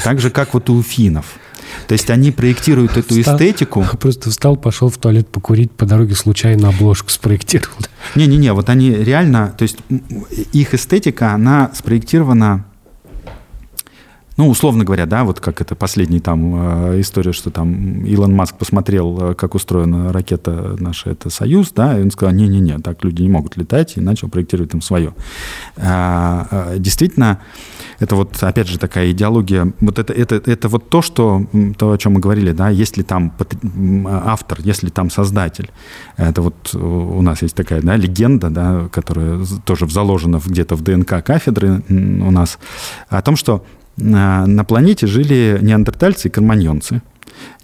Так 0.03 0.21
же, 0.21 0.31
как 0.31 0.55
вот 0.55 0.71
у 0.71 0.83
финнов. 0.83 1.27
То 1.89 1.93
есть 1.93 2.11
они 2.11 2.31
проектируют 2.31 2.97
эту 2.97 3.19
встал, 3.19 3.37
эстетику. 3.37 3.85
Просто 3.99 4.31
встал, 4.31 4.57
пошел 4.57 4.89
в 4.89 4.99
туалет 4.99 5.29
покурить, 5.29 5.73
по 5.73 5.85
дороге 5.85 6.15
случайно 6.15 6.69
обложку 6.69 7.11
спроектировал. 7.11 7.77
Не-не-не, 8.15 8.53
вот 8.53 8.69
они 8.69 8.91
реально, 8.93 9.55
то 9.57 9.63
есть 9.63 9.79
их 10.53 10.75
эстетика, 10.75 11.33
она 11.33 11.71
спроектирована 11.75 12.67
ну, 14.37 14.49
условно 14.49 14.85
говоря, 14.85 15.07
да, 15.07 15.25
вот 15.25 15.41
как 15.41 15.61
это 15.61 15.75
последняя 15.75 16.21
там 16.21 16.91
э, 16.93 17.01
история, 17.01 17.33
что 17.33 17.51
там 17.51 18.05
Илон 18.05 18.35
Маск 18.35 18.57
посмотрел, 18.57 19.31
э, 19.31 19.35
как 19.35 19.55
устроена 19.55 20.13
ракета 20.13 20.77
наша, 20.79 21.11
это 21.11 21.31
«Союз», 21.31 21.73
да, 21.73 21.99
и 21.99 22.03
он 22.03 22.11
сказал, 22.11 22.35
не-не-не, 22.35 22.79
так 22.79 23.03
люди 23.03 23.23
не 23.23 23.31
могут 23.31 23.57
летать, 23.57 23.97
и 23.97 24.01
начал 24.01 24.29
проектировать 24.29 24.73
там 24.73 24.83
свое. 24.83 25.15
А, 25.77 26.47
а, 26.51 26.79
действительно, 26.79 27.41
это 27.99 28.15
вот, 28.15 28.43
опять 28.43 28.69
же, 28.69 28.79
такая 28.79 29.11
идеология, 29.11 29.73
вот 29.81 29.99
это, 29.99 30.13
это, 30.13 30.35
это 30.35 30.69
вот 30.69 30.91
то, 30.91 31.01
что, 31.01 31.47
то, 31.79 31.93
о 31.93 31.99
чем 31.99 32.13
мы 32.13 32.21
говорили, 32.21 32.53
да, 32.53 32.69
если 32.69 33.03
там 33.03 33.33
автор, 34.07 34.59
если 34.63 34.91
там 34.91 35.09
создатель, 35.09 35.71
это 36.19 36.43
вот 36.43 36.75
у 36.75 37.23
нас 37.23 37.41
есть 37.41 37.55
такая, 37.55 37.81
да, 37.81 37.97
легенда, 37.97 38.51
да, 38.51 38.89
которая 38.93 39.45
тоже 39.65 39.89
заложена 39.89 40.41
где-то 40.45 40.77
в 40.77 40.83
ДНК 40.83 41.25
кафедры 41.25 41.83
у 41.89 42.31
нас, 42.31 42.59
о 43.09 43.23
том, 43.23 43.37
что 43.37 43.65
на 43.97 44.65
планете 44.65 45.07
жили 45.07 45.59
неандертальцы 45.63 46.29
и 46.29 46.31
карманьонцы. 46.31 47.03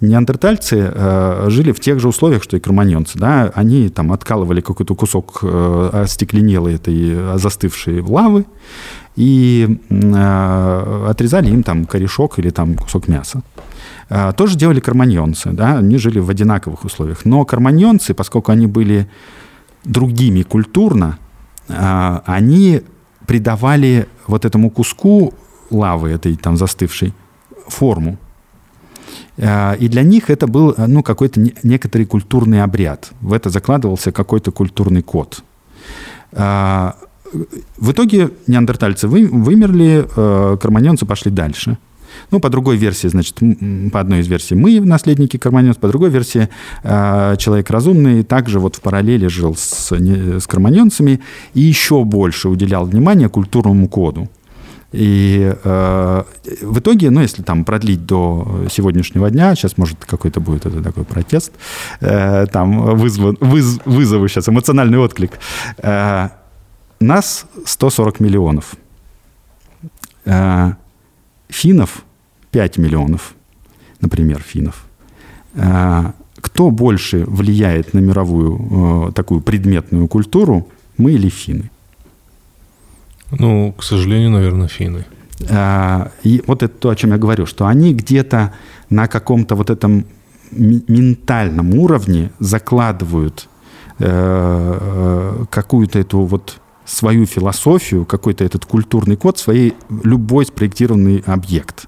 Неандертальцы 0.01 0.91
э, 0.93 1.45
жили 1.49 1.71
в 1.71 1.79
тех 1.79 1.99
же 1.99 2.07
условиях, 2.07 2.43
что 2.43 2.57
и 2.57 2.59
кроманьонцы. 2.59 3.17
Да? 3.17 3.51
Они 3.55 3.89
там 3.89 4.11
откалывали 4.11 4.61
какой-то 4.61 4.95
кусок 4.95 5.39
э, 5.43 5.89
остекленелой 5.93 6.75
этой 6.75 7.37
застывшей 7.37 8.01
лавы 8.01 8.45
и 9.15 9.79
э, 9.89 11.05
отрезали 11.09 11.49
им 11.49 11.63
там 11.63 11.85
корешок 11.85 12.39
или 12.39 12.49
там 12.49 12.75
кусок 12.75 13.07
мяса. 13.07 13.43
Э, 14.09 14.33
тоже 14.35 14.57
делали 14.57 14.79
карманьонцы, 14.79 15.51
да? 15.51 15.77
они 15.77 15.97
жили 15.97 16.19
в 16.19 16.29
одинаковых 16.29 16.83
условиях. 16.83 17.25
Но 17.25 17.45
карманьонцы, 17.45 18.13
поскольку 18.13 18.51
они 18.51 18.67
были 18.67 19.09
другими 19.85 20.43
культурно, 20.43 21.17
э, 21.69 22.19
они 22.25 22.81
придавали 23.25 24.07
вот 24.27 24.43
этому 24.43 24.69
куску 24.69 25.33
лавы 25.73 26.09
этой 26.09 26.35
там 26.35 26.57
застывшей 26.57 27.13
форму. 27.67 28.17
А, 29.37 29.73
и 29.73 29.87
для 29.87 30.03
них 30.03 30.29
это 30.29 30.47
был 30.47 30.75
ну, 30.77 31.03
какой-то 31.03 31.41
некоторый 31.63 32.05
культурный 32.05 32.63
обряд. 32.63 33.11
В 33.21 33.33
это 33.33 33.49
закладывался 33.49 34.11
какой-то 34.11 34.51
культурный 34.51 35.01
код. 35.01 35.43
А, 36.31 36.95
в 37.77 37.91
итоге 37.91 38.29
неандертальцы 38.47 39.07
вы, 39.07 39.27
вымерли, 39.27 40.07
э, 40.15 40.57
карманьонцы 40.61 41.05
пошли 41.05 41.31
дальше. 41.31 41.77
Ну, 42.29 42.39
по 42.39 42.49
другой 42.49 42.77
версии, 42.77 43.07
значит, 43.07 43.39
по 43.91 43.99
одной 43.99 44.19
из 44.19 44.27
версий 44.27 44.53
мы 44.53 44.79
наследники 44.79 45.37
карманьонцев, 45.37 45.81
по 45.81 45.87
другой 45.87 46.11
версии 46.11 46.47
э, 46.83 47.35
человек 47.37 47.71
разумный 47.71 48.23
также 48.23 48.59
вот 48.59 48.75
в 48.75 48.81
параллели 48.81 49.27
жил 49.27 49.55
с, 49.55 49.91
с 49.91 50.47
карманьонцами 50.47 51.21
и 51.55 51.61
еще 51.61 52.03
больше 52.03 52.49
уделял 52.49 52.85
внимание 52.85 53.29
культурному 53.29 53.87
коду. 53.87 54.29
И 54.93 55.51
э, 55.63 56.23
в 56.61 56.79
итоге, 56.79 57.09
ну, 57.09 57.21
если 57.21 57.41
там 57.41 57.65
продлить 57.65 58.05
до 58.05 58.65
сегодняшнего 58.69 59.29
дня, 59.31 59.55
сейчас, 59.55 59.77
может, 59.77 60.05
какой-то 60.05 60.39
будет 60.39 60.65
это 60.67 60.81
такой 60.83 61.03
протест, 61.03 61.51
э, 61.99 62.45
там 62.51 62.95
вызов, 62.95 63.35
выз, 63.39 63.79
вызову 63.85 64.27
сейчас 64.27 64.47
эмоциональный 64.47 64.99
отклик. 64.99 65.39
Э, 65.77 66.29
нас 66.99 67.45
140 67.65 68.19
миллионов. 68.19 68.75
Э, 70.25 70.73
финнов 71.49 72.05
5 72.51 72.77
миллионов, 72.77 73.33
например, 73.99 74.41
финнов. 74.41 74.85
Э, 75.55 76.11
кто 76.35 76.69
больше 76.69 77.25
влияет 77.25 77.93
на 77.93 77.99
мировую 77.99 79.07
э, 79.07 79.11
такую 79.13 79.41
предметную 79.41 80.07
культуру, 80.07 80.67
мы 80.97 81.13
или 81.13 81.29
финны? 81.29 81.71
Ну, 83.39 83.73
к 83.73 83.83
сожалению, 83.83 84.31
наверное, 84.31 84.67
финны. 84.67 85.05
А, 85.49 86.11
и 86.23 86.43
вот 86.47 86.63
это 86.63 86.73
то, 86.73 86.89
о 86.89 86.95
чем 86.95 87.11
я 87.11 87.17
говорю, 87.17 87.45
что 87.45 87.65
они 87.65 87.93
где-то 87.93 88.53
на 88.89 89.07
каком-то 89.07 89.55
вот 89.55 89.69
этом 89.69 90.05
ментальном 90.51 91.73
уровне 91.73 92.31
закладывают 92.39 93.49
э, 93.99 94.05
э, 94.07 95.45
какую-то 95.49 95.99
эту 95.99 96.19
вот 96.19 96.59
свою 96.85 97.25
философию, 97.25 98.05
какой-то 98.05 98.43
этот 98.43 98.65
культурный 98.65 99.15
код, 99.15 99.37
своей 99.37 99.73
любой 100.03 100.45
спроектированный 100.45 101.23
объект. 101.25 101.87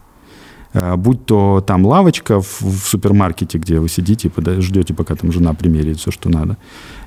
Э, 0.75 0.95
будь 0.97 1.25
то 1.25 1.63
там 1.65 1.85
лавочка 1.85 2.41
в, 2.41 2.61
в 2.61 2.85
супермаркете, 2.85 3.57
где 3.57 3.79
вы 3.79 3.87
сидите 3.87 4.27
и 4.27 4.61
ждете, 4.61 4.93
пока 4.93 5.15
там 5.15 5.31
жена 5.31 5.53
примерит 5.53 5.97
все, 5.97 6.11
что 6.11 6.29
надо, 6.29 6.57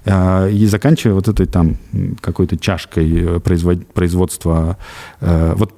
э, 0.06 0.50
и 0.50 0.66
заканчивая 0.66 1.14
вот 1.14 1.28
этой 1.28 1.46
там 1.46 1.76
какой-то 2.20 2.56
чашкой 2.56 3.36
э, 3.36 3.40
производства. 3.40 4.78
Вот 5.20 5.74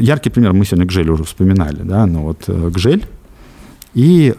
яркий 0.00 0.30
пример, 0.30 0.52
мы 0.52 0.64
сегодня 0.64 0.86
Гжель 0.86 1.10
уже 1.10 1.24
вспоминали, 1.24 1.82
да, 1.82 2.06
но 2.06 2.22
вот 2.22 2.48
Гжель 2.48 3.04
и 3.94 4.34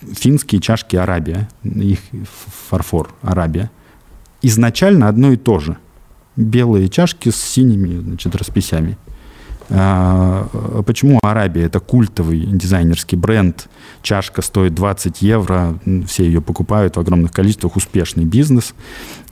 финские 0.00 0.60
чашки 0.60 0.96
Арабия, 0.96 1.48
их 1.62 2.00
фарфор 2.68 3.14
Арабия, 3.22 3.70
изначально 4.42 5.08
одно 5.08 5.32
и 5.32 5.36
то 5.36 5.58
же. 5.58 5.76
Белые 6.36 6.88
чашки 6.88 7.30
с 7.30 7.36
синими 7.36 7.98
значит, 7.98 8.34
расписями. 8.36 8.98
А, 9.68 10.48
почему 10.86 11.18
Арабия 11.22 11.66
это 11.66 11.80
культовый 11.80 12.40
дизайнерский 12.46 13.16
бренд? 13.16 13.68
Чашка 14.02 14.42
стоит 14.42 14.74
20 14.74 15.22
евро, 15.22 15.78
все 16.06 16.24
ее 16.24 16.40
покупают 16.40 16.96
в 16.96 17.00
огромных 17.00 17.32
количествах, 17.32 17.76
успешный 17.76 18.24
бизнес, 18.24 18.74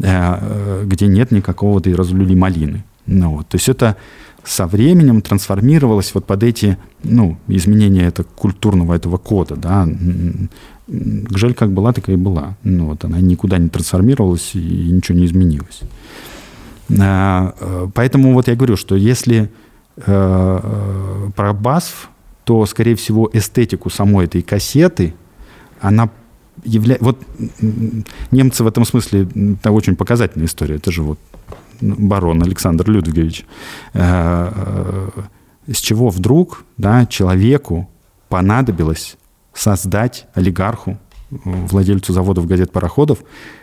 э, 0.01 0.85
где 0.87 1.07
нет 1.07 1.31
никакого 1.31 1.81
и 1.81 1.95
разлюли 1.95 2.35
малины. 2.35 2.85
Ну, 3.07 3.37
вот. 3.37 3.49
То 3.49 3.57
есть 3.57 3.69
это 3.69 3.97
со 4.45 4.67
временем 4.67 5.23
трансформировалось 5.23 6.13
вот 6.15 6.27
под 6.27 6.43
эти 6.43 6.77
ну, 7.03 7.39
изменения 7.49 8.07
это 8.07 8.25
культурного 8.25 8.95
этого 8.95 9.17
кода. 9.17 9.57
Да? 9.57 9.89
Гжель 10.87 11.55
как 11.55 11.73
была, 11.73 11.93
такая 11.93 12.17
и 12.17 12.19
была. 12.19 12.57
Ну, 12.63 12.87
вот 12.87 13.05
она 13.05 13.21
никуда 13.21 13.59
не 13.59 13.69
трансформировалась 13.69 14.55
и 14.55 14.59
ничего 14.59 15.19
не 15.19 15.27
изменилось. 15.27 15.81
А, 17.01 17.55
э, 17.59 17.89
поэтому 17.95 18.35
вот 18.35 18.49
я 18.49 18.57
говорю, 18.57 18.77
что 18.77 18.95
если 18.95 19.51
Э, 19.97 21.31
про 21.37 21.53
БАСФ, 21.53 22.09
то, 22.45 22.67
скорее 22.67 22.97
всего, 22.97 23.31
эстетику 23.33 23.91
самой 23.91 24.27
этой 24.27 24.43
кассеты, 24.43 25.15
она 25.81 26.11
является... 26.65 27.05
Вот 27.05 27.23
немцы 28.33 28.65
в 28.65 28.67
этом 28.67 28.85
смысле, 28.85 29.29
это 29.61 29.71
очень 29.71 29.95
показательная 29.95 30.47
история. 30.47 30.77
Это 30.77 30.91
же 30.91 31.03
вот 31.03 31.19
барон 31.81 32.43
Александр 32.43 32.91
Людвигович. 32.91 33.47
Э, 33.93 35.11
э, 35.67 35.73
с 35.73 35.79
чего 35.79 36.09
вдруг 36.11 36.65
да, 36.77 37.07
человеку 37.07 37.89
понадобилось 38.29 39.17
создать 39.53 40.27
олигарху, 40.35 40.99
владельцу 41.31 42.13
заводов 42.13 42.47
газет-пароходов, 42.47 43.21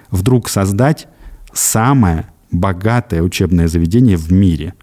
вдруг 0.09 0.47
создать 0.47 1.07
самое 1.51 2.27
богатое 2.51 3.21
учебное 3.21 3.67
заведение 3.67 4.15
в 4.15 4.31
мире– 4.31 4.75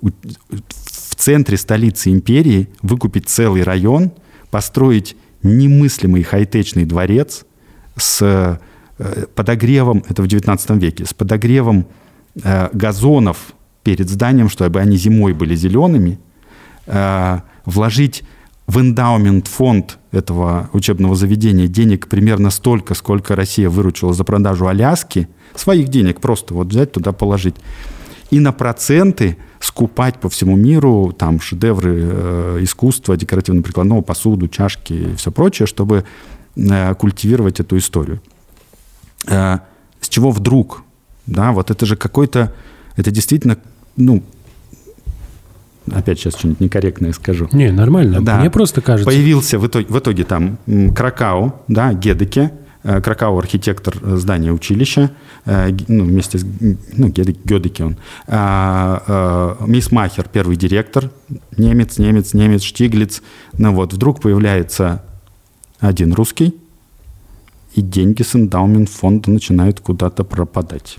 в 0.00 1.14
центре 1.14 1.56
столицы 1.56 2.10
империи 2.10 2.68
выкупить 2.82 3.28
целый 3.28 3.62
район, 3.62 4.12
построить 4.50 5.16
немыслимый 5.42 6.22
хай-течный 6.22 6.84
дворец 6.84 7.44
с 7.96 8.58
э, 8.98 9.26
подогревом, 9.34 10.02
это 10.08 10.22
в 10.22 10.26
19 10.26 10.70
веке, 10.70 11.04
с 11.04 11.14
подогревом 11.14 11.86
э, 12.42 12.68
газонов 12.72 13.54
перед 13.82 14.08
зданием, 14.08 14.48
чтобы 14.48 14.80
они 14.80 14.96
зимой 14.96 15.34
были 15.34 15.54
зелеными, 15.54 16.18
э, 16.86 17.40
вложить 17.64 18.24
в 18.66 18.80
эндаумент 18.80 19.46
фонд 19.46 19.98
этого 20.10 20.70
учебного 20.72 21.14
заведения 21.14 21.66
денег 21.66 22.08
примерно 22.08 22.50
столько, 22.50 22.94
сколько 22.94 23.36
Россия 23.36 23.68
выручила 23.68 24.14
за 24.14 24.24
продажу 24.24 24.66
Аляски, 24.66 25.28
своих 25.54 25.88
денег 25.88 26.20
просто 26.20 26.54
вот 26.54 26.68
взять 26.68 26.92
туда 26.92 27.12
положить, 27.12 27.56
и 28.30 28.40
на 28.40 28.52
проценты 28.52 29.36
скупать 29.64 30.20
по 30.20 30.28
всему 30.28 30.56
миру 30.56 31.14
там 31.16 31.40
шедевры 31.40 32.00
э, 32.02 32.58
искусства, 32.60 33.16
декоративно-прикладного, 33.16 34.02
посуду, 34.02 34.46
чашки 34.46 34.92
и 34.92 35.14
все 35.16 35.32
прочее, 35.32 35.66
чтобы 35.66 36.04
э, 36.54 36.94
культивировать 36.94 37.60
эту 37.60 37.78
историю. 37.78 38.20
Э, 39.26 39.60
с 40.00 40.08
чего 40.10 40.30
вдруг? 40.30 40.82
Да, 41.26 41.52
вот 41.52 41.70
это 41.70 41.86
же 41.86 41.96
какой-то, 41.96 42.52
это 42.96 43.10
действительно, 43.10 43.56
ну, 43.96 44.22
опять 45.90 46.18
сейчас 46.18 46.34
что-нибудь 46.36 46.60
некорректное 46.60 47.12
скажу. 47.12 47.48
Не, 47.52 47.72
нормально. 47.72 48.20
Да. 48.20 48.40
Мне 48.40 48.50
просто 48.50 48.82
кажется. 48.82 49.10
Появился 49.10 49.58
в 49.58 49.66
итоге, 49.66 49.86
в 49.88 49.98
итоге 49.98 50.24
там 50.24 50.58
Кракау, 50.94 51.62
да, 51.68 51.94
Гедеке, 51.94 52.52
Кракау 52.84 53.38
архитектор 53.38 53.96
здания 54.02 54.52
училища, 54.52 55.10
э, 55.46 55.70
ну, 55.88 56.04
вместе 56.04 56.38
с 56.38 56.44
ну, 56.92 57.08
Гедеки 57.08 57.80
он. 57.80 57.96
А, 58.26 59.56
э, 59.58 59.64
Мисс 59.66 59.90
Махер, 59.90 60.28
первый 60.30 60.56
директор, 60.56 61.10
немец, 61.56 61.96
немец, 61.96 62.34
немец, 62.34 62.62
Штиглиц. 62.62 63.22
Ну 63.56 63.74
вот, 63.74 63.94
вдруг 63.94 64.20
появляется 64.20 65.02
один 65.80 66.12
русский, 66.12 66.54
и 67.74 67.80
деньги 67.80 68.22
с 68.22 68.36
эндаумент 68.36 68.90
фонда 68.90 69.30
начинают 69.30 69.80
куда-то 69.80 70.22
пропадать 70.24 70.98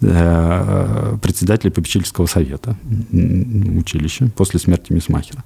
председателя 0.00 1.70
попечительского 1.70 2.26
совета 2.26 2.76
училища 3.10 4.28
после 4.36 4.60
смерти 4.60 4.92
мисс 4.92 5.08
Махера, 5.08 5.44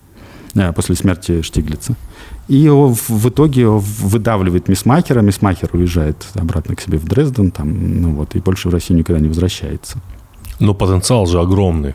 после 0.74 0.94
смерти 0.94 1.42
Штиглица. 1.42 1.94
И 2.48 2.56
его 2.56 2.88
в 2.88 3.28
итоге 3.28 3.66
выдавливает 3.66 4.68
Мисмахера. 4.68 5.20
Мисмахер 5.20 5.68
уезжает 5.74 6.26
обратно 6.34 6.74
к 6.74 6.80
себе 6.80 6.96
в 6.96 7.04
Дрезден, 7.04 7.50
там, 7.50 8.00
ну 8.00 8.14
вот, 8.14 8.34
и 8.34 8.40
больше 8.40 8.68
в 8.68 8.72
Россию 8.72 8.98
никогда 8.98 9.20
не 9.20 9.28
возвращается. 9.28 9.98
Но 10.58 10.74
потенциал 10.74 11.26
же 11.26 11.40
огромный. 11.40 11.94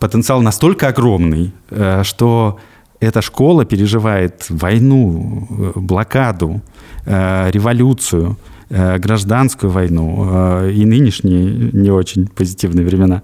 Потенциал 0.00 0.42
настолько 0.42 0.88
огромный, 0.88 1.52
э, 1.70 2.02
что 2.02 2.58
эта 2.98 3.22
школа 3.22 3.64
переживает 3.64 4.46
войну, 4.48 5.46
э, 5.48 5.72
блокаду, 5.76 6.60
э, 7.06 7.50
революцию, 7.50 8.36
гражданскую 8.68 9.70
войну 9.70 10.66
и 10.66 10.86
нынешние 10.86 11.70
не 11.72 11.90
очень 11.90 12.26
позитивные 12.26 12.86
времена. 12.86 13.20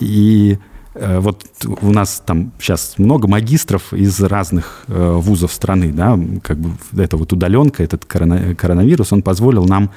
И 0.00 0.56
Э, 0.56 0.75
вот 0.98 1.44
у 1.82 1.90
нас 1.90 2.22
там 2.24 2.52
сейчас 2.58 2.94
много 2.98 3.28
магистров 3.28 3.92
из 3.92 4.20
разных 4.20 4.84
э, 4.88 5.12
вузов 5.14 5.52
страны, 5.52 5.92
да, 5.92 6.18
как 6.42 6.58
бы 6.58 6.70
это 7.00 7.16
вот 7.16 7.32
удаленка, 7.32 7.82
этот 7.82 8.04
коронавирус, 8.04 9.12
он 9.12 9.22
позволил 9.22 9.64
нам, 9.64 9.90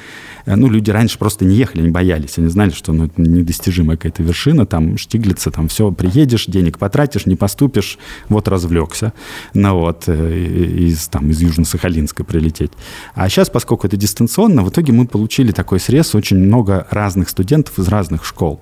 э, 0.46 0.56
ну, 0.56 0.70
люди 0.70 0.92
раньше 0.92 1.18
просто 1.18 1.46
не 1.46 1.56
ехали, 1.56 1.84
не 1.84 1.90
боялись, 1.90 2.38
они 2.38 2.48
знали, 2.48 2.72
что 2.72 2.92
ну, 2.92 3.06
это 3.06 3.22
недостижимая 3.22 3.98
какая-то 3.98 4.24
вершина, 4.24 4.66
там, 4.66 4.98
Штиглица, 4.98 5.52
там, 5.52 5.68
все, 5.68 5.92
приедешь, 5.92 6.46
денег 6.48 6.78
потратишь, 6.78 7.26
не 7.26 7.36
поступишь, 7.36 7.98
вот 8.28 8.48
развлекся, 8.48 9.14
ну, 9.54 9.80
вот, 9.80 10.10
из, 10.10 11.08
там, 11.08 11.30
из 11.30 11.42
Южно-Сахалинска 11.42 12.24
прилететь. 12.24 12.72
А 13.16 13.30
сейчас, 13.30 13.50
поскольку 13.50 13.88
это 13.88 13.96
дистанционно, 13.98 14.64
в 14.64 14.70
итоге 14.70 14.92
мы 14.92 15.08
получили 15.08 15.52
такой 15.52 15.80
срез, 15.80 16.14
очень 16.16 16.38
много 16.38 16.88
разных 16.90 17.30
студентов 17.30 17.80
из 17.80 17.88
разных 17.88 18.26
школ. 18.26 18.62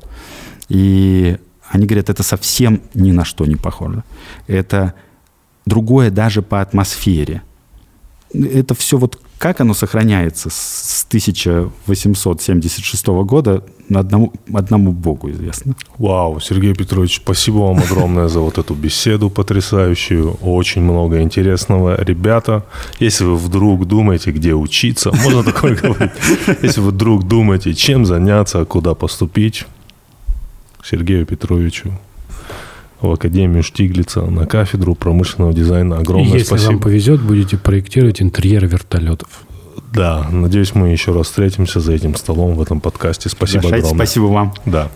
И 0.70 1.38
они 1.70 1.86
говорят, 1.86 2.10
это 2.10 2.24
совсем 2.24 2.82
ни 2.94 3.12
на 3.12 3.26
что 3.26 3.46
не 3.46 3.56
похоже. 3.56 4.04
Это 4.48 4.94
другое 5.66 6.12
даже 6.12 6.42
по 6.42 6.62
атмосфере. 6.62 7.42
Это 8.34 8.76
все 8.76 8.98
вот 8.98 9.20
как 9.38 9.62
оно 9.62 9.74
сохраняется 9.74 10.50
с 10.50 11.06
1876 11.08 13.08
года, 13.08 13.64
одному, 13.94 14.34
одному 14.54 14.92
Богу 14.92 15.30
известно. 15.30 15.76
Вау, 15.98 16.40
Сергей 16.40 16.74
Петрович, 16.74 17.18
спасибо 17.18 17.58
вам 17.58 17.80
огромное 17.80 18.30
за 18.30 18.40
вот 18.40 18.58
эту 18.58 18.74
беседу 18.74 19.30
потрясающую. 19.30 20.38
Очень 20.42 20.82
много 20.82 21.22
интересного. 21.22 22.04
Ребята, 22.04 22.66
если 23.00 23.26
вы 23.26 23.38
вдруг 23.38 23.86
думаете, 23.86 24.32
где 24.32 24.54
учиться, 24.54 25.12
можно 25.24 25.44
такое 25.44 25.76
говорить, 25.76 26.12
если 26.64 26.82
вы 26.82 26.90
вдруг 26.90 27.28
думаете, 27.28 27.76
чем 27.76 28.06
заняться, 28.06 28.66
куда 28.66 28.96
поступить, 28.96 29.66
Сергею 30.90 31.26
Петровичу 31.26 31.92
в 33.02 33.12
Академию 33.12 33.62
Штиглица 33.62 34.22
на 34.22 34.46
кафедру 34.46 34.96
промышленного 34.96 35.54
дизайна. 35.54 35.98
Огромное 35.98 36.30
И 36.30 36.34
если 36.34 36.46
спасибо. 36.46 36.72
вам 36.72 36.80
повезет, 36.80 37.22
будете 37.22 37.58
проектировать 37.58 38.22
интерьер 38.22 38.66
вертолетов. 38.66 39.30
Да, 39.94 40.28
надеюсь, 40.32 40.76
мы 40.76 40.90
еще 40.90 41.14
раз 41.14 41.28
встретимся 41.28 41.80
за 41.80 41.94
этим 41.94 42.16
столом 42.16 42.56
в 42.56 42.62
этом 42.62 42.82
подкасте. 42.82 43.30
Спасибо 43.30 43.68
огромное. 43.68 43.96
Спасибо 43.96 44.26
вам. 44.26 44.54
Да. 44.66 44.90